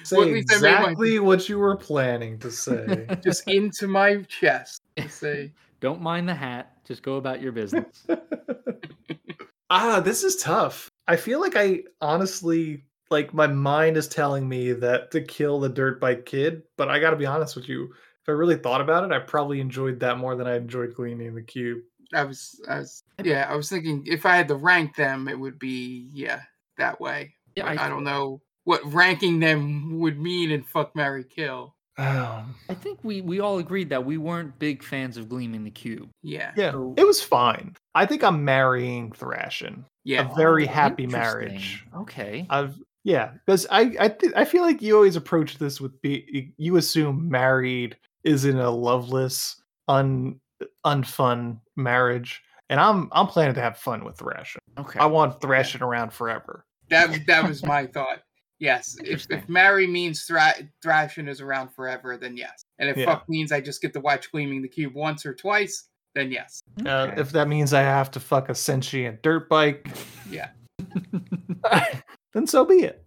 Say 0.05 0.16
Well, 0.16 0.26
at 0.26 0.32
least 0.32 0.52
I 0.52 0.61
made 0.61 0.70
my- 0.72 0.80
exactly 0.82 1.18
what 1.18 1.48
you 1.48 1.59
were 1.59 1.76
planning 1.76 2.38
to 2.40 2.50
say. 2.50 3.07
Just 3.24 3.48
into 3.48 3.88
my 3.88 4.22
chest. 4.22 4.82
to 4.96 5.09
Say, 5.09 5.52
Don't 5.80 6.00
mind 6.02 6.28
the 6.28 6.34
hat. 6.34 6.72
Just 6.84 7.02
go 7.02 7.16
about 7.16 7.40
your 7.40 7.52
business. 7.52 8.07
ah, 9.70 10.00
this 10.00 10.22
is 10.24 10.36
tough. 10.36 10.90
I 11.09 11.16
feel 11.16 11.40
like 11.40 11.57
I 11.57 11.80
honestly 12.00 12.84
like 13.11 13.34
my 13.34 13.46
mind 13.46 13.96
is 13.96 14.09
telling 14.09 14.48
me 14.48 14.72
that 14.72 15.10
to 15.12 15.20
kill 15.20 15.60
the 15.60 15.68
dirt 15.68 16.01
bike 16.01 16.24
kid, 16.26 16.62
but 16.76 16.89
I 16.89 16.98
got 16.98 17.10
to 17.10 17.16
be 17.16 17.26
honest 17.26 17.55
with 17.56 17.68
you. 17.68 17.85
If 18.22 18.28
I 18.28 18.32
really 18.32 18.56
thought 18.56 18.81
about 18.81 19.05
it, 19.05 19.12
I 19.12 19.18
probably 19.18 19.60
enjoyed 19.60 20.01
that 20.01 20.18
more 20.18 20.35
than 20.35 20.47
I 20.47 20.56
enjoyed 20.56 20.94
Gleaming 20.94 21.35
the 21.35 21.43
Cube. 21.43 21.81
I 22.14 22.24
was, 22.24 22.60
I 22.68 22.78
was, 22.78 23.02
yeah, 23.22 23.47
I 23.51 23.55
was 23.55 23.68
thinking 23.68 24.02
if 24.06 24.24
I 24.24 24.36
had 24.36 24.48
to 24.48 24.55
rank 24.56 24.97
them, 24.97 25.28
it 25.28 25.39
would 25.39 25.59
be, 25.59 26.09
yeah, 26.12 26.40
that 26.78 27.01
way. 27.01 27.35
Yeah, 27.56 27.66
I- 27.66 27.85
I, 27.86 27.89
don't 27.89 28.05
know 28.05 28.40
what 28.65 28.81
ranking 28.93 29.41
them 29.41 29.99
would 30.01 30.19
mean 30.20 30.51
in 30.51 30.62
Fuck 30.62 30.95
Mary 30.97 31.24
Kill. 31.24 31.74
Um, 31.97 32.57
I 32.69 32.74
think 32.74 32.99
we 33.05 33.20
we 33.20 33.39
all 33.41 33.59
agreed 33.59 33.91
that 33.91 34.05
we 34.05 34.19
weren't 34.19 34.59
big 34.59 34.82
fans 34.82 35.16
of 35.16 35.28
Gleaming 35.28 35.62
the 35.65 35.70
Cube. 35.70 36.09
Yeah, 36.23 36.51
yeah, 36.57 36.73
So- 36.73 36.95
it 36.97 37.07
was 37.07 37.23
fine. 37.23 37.77
I 37.95 38.05
think 38.07 38.24
I'm 38.24 38.45
marrying 38.45 39.12
Thrashin. 39.12 39.85
yeah. 40.03 40.28
a 40.31 40.35
very 40.35 40.66
Oh, 40.66 40.73
happy 40.73 41.07
marriage. 41.07 41.85
Okay. 41.95 42.47
I've 42.51 42.74
yeah, 43.05 43.32
because 43.47 43.66
I 43.70 43.95
I 44.01 44.09
th- 44.09 44.32
I 44.35 44.45
feel 44.45 44.62
like 44.62 44.82
you 44.82 44.97
always 44.97 45.15
approach 45.15 45.59
this 45.59 45.81
with 45.81 46.01
be 46.03 46.53
you 46.57 46.77
assume 46.78 47.28
married 47.28 47.97
is 48.24 48.45
in 48.45 48.59
a 48.59 48.70
loveless, 48.70 49.62
un 49.86 50.41
unfun 50.85 51.61
marriage, 51.77 52.43
and 52.70 52.81
I'm 52.81 53.09
I'm 53.12 53.27
planning 53.28 53.55
to 53.55 53.61
have 53.61 53.77
fun 53.78 54.05
with 54.05 54.16
Thrashing. 54.19 54.61
Okay. 54.78 54.99
I 54.99 55.07
want 55.07 55.41
Thrashing 55.41 55.82
around 55.82 56.12
forever. 56.12 56.65
That 56.91 57.27
that 57.27 57.47
was 57.47 57.65
my 57.65 57.86
thought. 57.86 58.23
Yes, 58.60 58.94
if, 59.01 59.06
Interesting. 59.06 59.39
if 59.39 59.48
marry 59.48 59.86
means 59.86 60.24
thra- 60.24 60.55
thrashing 60.82 61.28
is 61.28 61.40
around 61.40 61.68
forever, 61.70 62.16
then 62.16 62.36
yes. 62.36 62.64
And 62.78 62.89
if 62.89 62.97
Yeah. 62.97 63.06
fuck 63.06 63.28
means 63.28 63.52
I 63.52 63.60
just 63.60 63.82
get 63.82 63.93
to 63.94 64.01
watch 64.01 64.31
Gleaming 64.31 64.62
the 64.62 64.68
Cube 64.68 64.94
once 64.94 65.26
or 65.26 65.35
twice, 65.35 65.89
then 66.14 66.31
yes. 66.31 66.60
Uh, 66.86 67.10
if 67.16 67.32
that 67.32 67.48
means 67.48 67.72
I 67.74 67.81
have 67.82 68.10
to 68.12 68.20
fuck 68.20 68.48
a 68.48 68.55
sentient 68.55 69.22
dirt 69.22 69.48
bike, 69.48 69.86
Yeah. 70.31 70.51
then 72.32 72.47
so 72.47 72.64
be 72.64 72.85
it. 72.85 73.05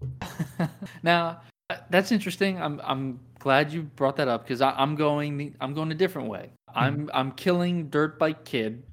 now 1.03 1.41
uh, 1.69 1.77
that's 1.89 2.11
interesting. 2.11 2.61
I'm 2.61 2.81
I'm 2.83 3.19
glad 3.39 3.71
you 3.71 3.83
brought 3.83 4.15
that 4.17 4.27
up 4.27 4.43
because 4.43 4.61
I'm 4.61 4.95
going 4.95 5.37
the, 5.37 5.53
I'm 5.61 5.73
going 5.73 5.91
a 5.91 5.95
different 5.95 6.27
way. 6.29 6.51
Hmm. 6.69 6.79
I'm 6.79 7.09
I'm 7.13 7.31
killing 7.33 7.89
Dirt 7.89 8.17
Bike 8.19 8.43
Kid. 8.45 8.83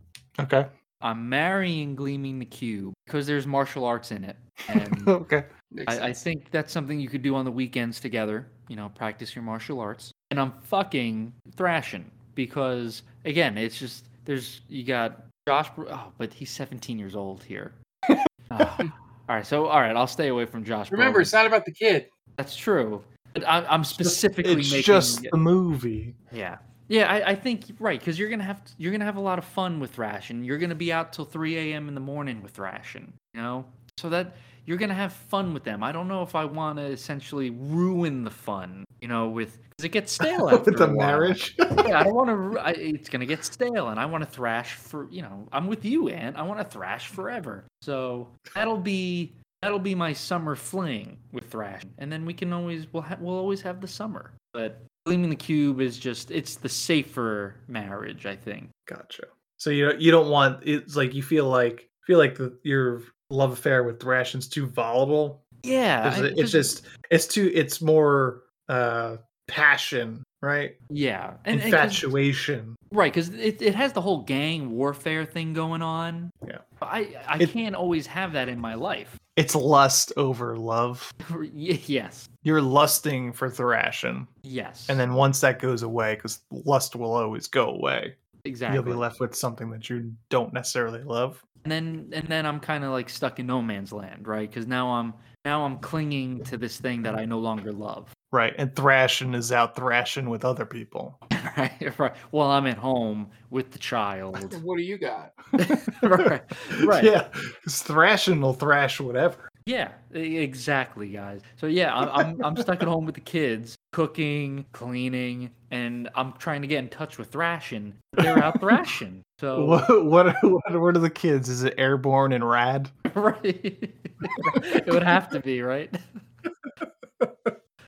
Okay. 0.41 0.67
I'm 1.01 1.29
marrying 1.29 1.95
Gleaming 1.95 2.39
the 2.39 2.47
Cube 2.47 2.95
because 3.07 3.27
there's 3.27 3.47
martial 3.47 3.85
arts 3.85 4.11
in 4.11 4.25
it, 4.25 4.37
and 4.69 5.07
Okay. 5.09 5.45
Makes 5.75 5.99
I, 5.99 6.07
I 6.07 6.13
think 6.13 6.51
that's 6.51 6.73
something 6.73 7.01
you 7.01 7.09
could 7.09 7.23
do 7.23 7.35
on 7.35 7.45
the 7.45 7.51
weekends 7.51 7.99
together. 8.01 8.47
You 8.69 8.77
know, 8.77 8.91
practice 8.95 9.35
your 9.35 9.43
martial 9.43 9.81
arts. 9.81 10.13
And 10.31 10.41
I'm 10.41 10.53
fucking 10.63 11.33
thrashing 11.57 12.11
because 12.35 13.03
again, 13.25 13.59
it's 13.59 13.79
just 13.79 14.07
there's 14.25 14.61
you 14.69 14.85
got 14.85 15.25
Josh. 15.49 15.69
Oh, 15.77 16.13
but 16.17 16.33
he's 16.33 16.51
17 16.51 16.99
years 16.99 17.15
old 17.15 17.43
here. 17.43 17.73
Ah, 18.51 18.77
All 18.79 19.35
right, 19.37 19.47
so 19.47 19.67
all 19.67 19.81
right, 19.81 19.97
I'll 19.97 20.07
stay 20.07 20.29
away 20.29 20.45
from 20.45 20.65
Josh. 20.65 20.93
Remember, 20.93 21.19
Brolin. 21.19 21.23
it's 21.23 21.33
not 21.33 21.47
about 21.47 21.65
the 21.65 21.73
kid. 21.73 22.09
That's 22.37 22.55
true. 22.55 23.03
But 23.33 23.49
I, 23.49 23.65
I'm 23.65 23.83
specifically 23.83 24.61
it's 24.61 24.71
making. 24.71 24.85
just 24.85 25.27
the 25.33 25.37
movie. 25.39 26.15
Yeah, 26.31 26.59
yeah. 26.89 27.11
I, 27.11 27.31
I 27.31 27.35
think 27.35 27.65
right 27.81 27.99
because 27.99 28.19
you're 28.19 28.29
gonna 28.29 28.45
have 28.45 28.63
to, 28.63 28.73
you're 28.77 28.93
gonna 28.93 29.07
have 29.07 29.17
a 29.17 29.21
lot 29.21 29.39
of 29.39 29.47
fun 29.47 29.81
with 29.81 29.97
Thrashin. 29.97 30.45
You're 30.45 30.59
gonna 30.59 30.75
be 30.75 30.93
out 30.93 31.15
till 31.15 31.25
3 31.25 31.57
a.m. 31.57 31.89
in 31.89 31.95
the 31.95 32.01
morning 32.03 32.43
with 32.43 32.55
Thrashin. 32.55 33.13
You 33.33 33.41
know, 33.41 33.65
so 33.99 34.11
that 34.11 34.37
you're 34.67 34.79
gonna 34.79 34.95
have 34.95 35.13
fun 35.13 35.55
with 35.55 35.65
them. 35.65 35.83
I 35.83 35.93
don't 35.93 36.09
know 36.09 36.23
if 36.23 36.35
I 36.35 36.45
want 36.45 36.79
to 36.79 36.85
essentially 36.85 37.51
ruin 37.51 38.25
the 38.25 38.31
fun. 38.31 38.85
You 39.01 39.09
know, 39.09 39.29
with 39.29 39.59
because 39.71 39.85
it 39.85 39.89
gets 39.91 40.13
stale 40.13 40.49
after 40.53 40.71
the 40.71 40.89
marriage. 40.89 41.55
yeah, 41.59 42.01
I 42.01 42.05
don't 42.05 42.15
want 42.15 42.31
to. 42.31 42.81
It's 42.81 43.09
gonna 43.09 43.27
get 43.27 43.45
stale, 43.45 43.89
and 43.89 44.01
I 44.01 44.07
want 44.07 44.25
to 44.25 44.31
thrash 44.31 44.75
for 44.75 45.09
you 45.11 45.23
know. 45.23 45.47
I'm 45.53 45.67
with 45.67 45.85
you, 45.85 46.09
Ant. 46.09 46.37
I 46.37 46.43
want 46.43 46.61
to 46.61 46.65
thrash 46.65 47.09
forever. 47.09 47.65
So 47.83 48.29
that'll 48.55 48.79
be 48.79 49.35
that'll 49.63 49.79
be 49.79 49.95
my 49.95 50.13
summer 50.13 50.57
fling 50.57 51.19
with 51.33 51.51
thrash, 51.51 51.83
and 51.99 52.11
then 52.11 52.25
we 52.25 52.35
can 52.35 52.53
always 52.53 52.87
we'll 52.93 53.03
ha- 53.03 53.19
we'll 53.21 53.37
always 53.37 53.61
have 53.63 53.81
the 53.81 53.89
summer. 53.89 54.33
But 54.53 54.83
gleaming 55.05 55.31
the 55.31 55.37
cube 55.37 55.81
is 55.81 55.99
just 55.99 56.31
it's 56.31 56.57
the 56.57 56.69
safer 56.69 57.57
marriage, 57.69 58.27
I 58.27 58.37
think. 58.37 58.71
Gotcha. 58.87 59.25
So 59.59 59.71
you 59.71 59.93
you 59.99 60.11
don't 60.11 60.31
want 60.31 60.61
it's 60.67 60.97
like 60.97 61.15
you 61.15 61.23
feel 61.23 61.47
like 61.47 61.89
feel 62.07 62.19
like 62.19 62.37
the, 62.37 62.57
your 62.63 63.03
love 63.35 63.53
affair 63.53 63.83
with 63.85 63.99
Thrashin's 63.99 64.49
too 64.49 64.67
volatile. 64.67 65.43
Yeah, 65.63 66.09
It's, 66.09 66.19
I- 66.19 66.41
it's 66.41 66.51
just 66.53 66.87
it's 67.11 67.27
too 67.27 67.51
it's 67.55 67.81
more 67.83 68.43
uh 68.69 69.17
passion, 69.49 70.23
right? 70.43 70.77
yeah, 70.91 71.35
and, 71.45 71.61
and 71.61 71.73
'cause- 71.73 72.03
Infatuation. 72.03 72.77
right 72.93 73.13
because 73.13 73.29
it, 73.31 73.61
it 73.61 73.75
has 73.75 73.93
the 73.93 74.01
whole 74.01 74.23
gang 74.23 74.71
warfare 74.71 75.25
thing 75.25 75.53
going 75.53 75.83
on. 75.83 76.31
Yeah. 76.47 76.59
I 76.83 77.15
I 77.27 77.39
It- 77.41 77.51
can't 77.51 77.75
always 77.75 78.07
have 78.07 78.33
that 78.33 78.49
in 78.49 78.59
my 78.61 78.75
life. 78.75 79.17
It's 79.37 79.55
lust 79.55 80.13
over 80.17 80.57
love. 80.57 81.13
Yes, 81.53 82.29
You're 82.45 82.63
lusting 82.63 83.33
for 83.33 83.51
Thrashin. 83.51 84.27
yes, 84.43 84.87
And 84.89 84.99
then 85.01 85.15
once 85.15 85.41
that 85.41 85.59
goes 85.59 85.83
away, 85.83 86.15
because 86.15 86.41
lust 86.51 86.95
will 86.95 87.15
always 87.15 87.49
go 87.49 87.71
away, 87.71 88.15
exactly. 88.45 88.75
you'll 88.77 88.85
be 88.85 88.93
left 88.93 89.19
with 89.21 89.35
something 89.35 89.71
that 89.71 89.91
you 89.91 90.13
don't 90.29 90.53
necessarily 90.53 91.03
love. 91.03 91.43
And 91.65 91.73
then 91.73 92.09
and 92.13 92.29
then 92.29 92.47
I'm 92.47 92.61
kind 92.61 92.85
of 92.85 92.91
like 92.91 93.09
stuck 93.09 93.39
in 93.39 93.47
no 93.47 93.63
man's 93.63 93.93
land, 93.93 94.29
right? 94.29 94.49
Because 94.49 94.67
now 94.67 94.89
I'm 94.91 95.15
now 95.45 95.65
I'm 95.65 95.79
clinging 95.79 96.43
to 96.45 96.57
this 96.57 96.79
thing 96.79 97.03
that 97.03 97.15
I 97.15 97.25
no 97.25 97.39
longer 97.39 97.73
love. 97.73 98.11
Right. 98.33 98.55
And 98.59 98.75
thrashing 98.75 99.35
is 99.35 99.53
out 99.53 99.77
thrashing 99.77 100.29
with 100.29 100.45
other 100.45 100.67
people. 100.67 101.19
right, 101.57 101.99
right. 101.99 102.15
Well, 102.33 102.51
I'm 102.51 102.67
at 102.67 102.79
home 102.79 103.31
with 103.51 103.71
the 103.71 103.79
child. 103.79 104.37
What 104.63 104.77
do 104.77 104.83
you 104.83 104.99
got? 104.99 105.33
right, 106.03 106.43
right. 106.85 107.05
Yeah. 107.05 107.29
'cause 107.63 107.83
thrashing 107.83 108.41
will 108.41 108.55
thrash 108.55 109.01
whatever. 109.01 109.49
Yeah, 109.67 109.93
exactly, 110.13 111.09
guys. 111.09 111.41
So 111.57 111.67
yeah, 111.67 111.97
I'm 111.97 112.09
I'm, 112.11 112.45
I'm 112.45 112.57
stuck 112.57 112.83
at 112.83 112.89
home 112.89 113.07
with 113.07 113.15
the 113.15 113.23
kids, 113.23 113.77
cooking, 113.93 114.67
cleaning, 114.73 115.51
and 115.71 116.11
I'm 116.15 116.35
trying 116.35 116.61
to 116.61 116.69
get 116.69 116.81
in 116.81 116.91
touch 116.91 117.17
with 117.17 117.29
thrashing. 117.29 117.95
They're 118.13 118.45
out 118.45 118.61
thrashing. 118.61 119.23
So 119.41 119.65
What, 119.89 120.05
what, 120.05 120.27
are, 120.27 120.37
what, 120.43 120.81
what 120.81 120.97
are 120.97 121.01
the 121.01 121.09
kids? 121.09 121.49
Is 121.49 121.65
it 121.65 121.75
airborne 121.79 122.33
and 122.33 122.47
rad? 122.47 122.91
right, 123.15 123.49
it 123.55 124.87
would 124.87 125.03
have 125.03 125.31
to 125.31 125.41
be 125.41 125.63
right. 125.63 125.95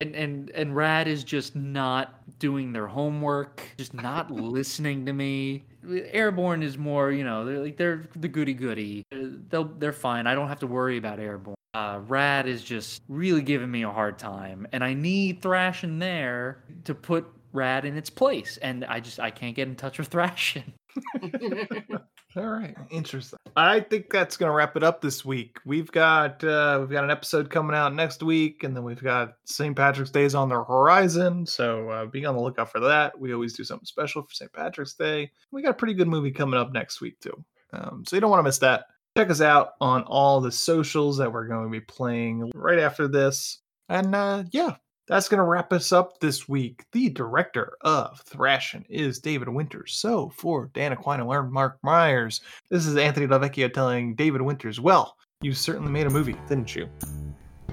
And 0.01 0.15
and 0.15 0.51
and 0.51 0.75
Rad 0.75 1.09
is 1.09 1.25
just 1.25 1.57
not 1.57 2.39
doing 2.39 2.73
their 2.73 2.87
homework, 2.87 3.63
just 3.77 3.95
not 3.95 4.31
listening 4.31 5.07
to 5.07 5.13
me. 5.13 5.65
Airborne 5.89 6.63
is 6.63 6.77
more, 6.77 7.11
you 7.11 7.25
know, 7.25 7.45
they're 7.45 7.59
like 7.61 7.77
they're 7.77 8.09
the 8.17 8.29
goody 8.29 8.55
goody. 8.55 9.05
They'll 9.11 9.65
they're 9.65 9.93
fine. 9.93 10.27
I 10.27 10.35
don't 10.35 10.49
have 10.49 10.61
to 10.61 10.67
worry 10.67 10.97
about 10.97 11.19
Airborne. 11.19 11.57
Uh, 11.75 12.01
Rad 12.07 12.47
is 12.47 12.63
just 12.65 13.03
really 13.09 13.43
giving 13.43 13.71
me 13.71 13.83
a 13.83 13.91
hard 13.91 14.19
time, 14.19 14.67
and 14.73 14.83
I 14.83 14.95
need 14.95 15.43
Thrashin 15.43 15.99
there 15.99 16.65
to 16.85 16.95
put 16.95 17.27
Rad 17.53 17.85
in 17.85 17.97
its 17.97 18.11
place, 18.11 18.57
and 18.59 18.85
I 18.85 19.01
just 19.01 19.21
I 19.21 19.31
can't 19.31 19.55
get 19.55 19.69
in 19.69 19.77
touch 19.77 19.99
with 19.99 20.11
Thrashin. 20.11 20.73
All 22.37 22.49
right, 22.49 22.77
interesting. 22.91 23.39
I 23.57 23.81
think 23.81 24.11
that's 24.11 24.37
gonna 24.37 24.53
wrap 24.53 24.77
it 24.77 24.83
up 24.83 25.01
this 25.01 25.25
week. 25.25 25.57
We've 25.65 25.91
got 25.91 26.45
uh, 26.45 26.77
we've 26.81 26.91
got 26.91 27.05
an 27.05 27.11
episode 27.11 27.49
coming 27.49 27.75
out 27.75 27.95
next 27.95 28.23
week, 28.23 28.63
and 28.63 28.77
then 28.77 28.85
we've 28.85 29.03
got 29.03 29.35
St. 29.47 29.75
Patrick's 29.75 30.11
Day's 30.11 30.35
on 30.35 30.51
the 30.51 30.57
horizon. 30.57 31.47
So 31.47 31.89
uh, 31.89 32.05
be 32.05 32.27
on 32.27 32.37
the 32.37 32.43
lookout 32.43 32.71
for 32.71 32.81
that. 32.81 33.19
We 33.19 33.33
always 33.33 33.55
do 33.55 33.65
something 33.65 33.87
special 33.87 34.23
for 34.23 34.35
St. 34.35 34.53
Patrick's 34.53 34.93
Day. 34.93 35.31
We 35.51 35.63
got 35.63 35.71
a 35.71 35.75
pretty 35.75 35.95
good 35.95 36.09
movie 36.09 36.31
coming 36.31 36.61
up 36.61 36.73
next 36.73 37.01
week 37.01 37.19
too. 37.21 37.43
Um, 37.73 38.05
so 38.07 38.17
you 38.17 38.21
don't 38.21 38.31
want 38.31 38.41
to 38.41 38.49
miss 38.49 38.59
that. 38.59 38.85
Check 39.17 39.31
us 39.31 39.41
out 39.41 39.71
on 39.81 40.03
all 40.03 40.43
the 40.43 40.53
socials 40.53 41.17
that 41.17 41.33
we're 41.33 41.49
going 41.49 41.65
to 41.65 41.71
be 41.71 41.81
playing 41.81 42.51
right 42.55 42.79
after 42.79 43.09
this. 43.09 43.63
And 43.89 44.15
uh, 44.15 44.45
yeah, 44.51 44.77
that's 45.07 45.29
going 45.29 45.39
to 45.39 45.45
wrap 45.45 45.73
us 45.73 45.93
up 45.93 46.19
this 46.21 46.49
week. 46.49 46.85
The 46.93 47.09
director 47.11 47.77
of 47.83 48.23
Thrashin' 48.25 48.85
is 48.89 49.19
David 49.19 49.49
Winters. 49.49 49.95
So 49.95 50.31
for 50.37 50.71
Dan 50.75 50.95
Aquino 50.95 51.39
and 51.39 51.53
Mark 51.53 51.79
Myers, 51.83 52.41
this 52.71 52.87
is 52.87 52.97
Anthony 52.97 53.27
Delvecchio 53.27 53.73
telling 53.73 54.15
David 54.15 54.43
Winters, 54.43 54.81
well, 54.81 55.17
you 55.41 55.53
certainly 55.53 55.93
made 55.93 56.07
a 56.07 56.11
movie, 56.11 56.37
didn't 56.49 56.75
you? 56.75 56.89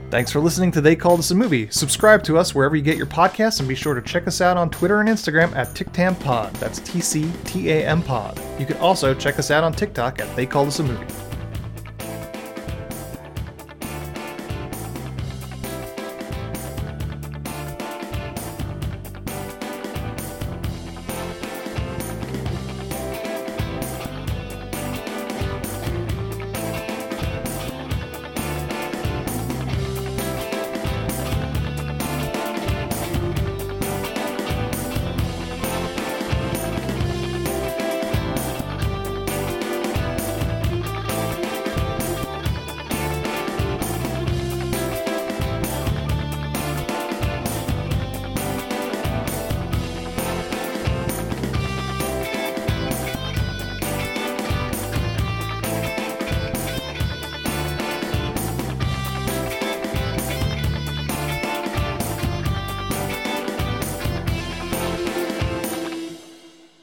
Thanks 0.10 0.32
for 0.32 0.40
listening 0.40 0.72
to 0.74 0.82
They 0.82 0.96
Called 0.96 1.20
This 1.20 1.32
a 1.32 1.36
Movie. 1.36 1.68
Subscribe 1.72 2.24
to 2.26 2.38
us 2.38 2.54
wherever 2.54 2.76
you 2.76 2.84
get 2.84 2.98
your 2.98 3.08
podcasts 3.08 3.60
and 3.60 3.68
be 3.68 3.74
sure 3.74 3.96
to 3.96 4.02
check 4.02 4.28
us 4.28 4.42
out 4.42 4.58
on 4.58 4.70
Twitter 4.70 5.00
and 5.00 5.10
Instagram 5.10 5.56
at 5.56 5.70
TicTamPod. 5.70 6.54
That's 6.60 6.80
T 6.80 7.02
C 7.02 7.32
T 7.46 7.72
A 7.72 7.84
M 7.88 8.04
Pod. 8.04 8.40
You 8.60 8.68
can 8.68 8.78
also 8.78 9.16
check 9.16 9.40
us 9.40 9.50
out 9.50 9.64
on 9.64 9.74
TikTok 9.74 10.22
at 10.22 10.36
They 10.36 10.46
Called 10.46 10.68
This 10.68 10.80
a 10.80 10.84
Movie. 10.84 11.33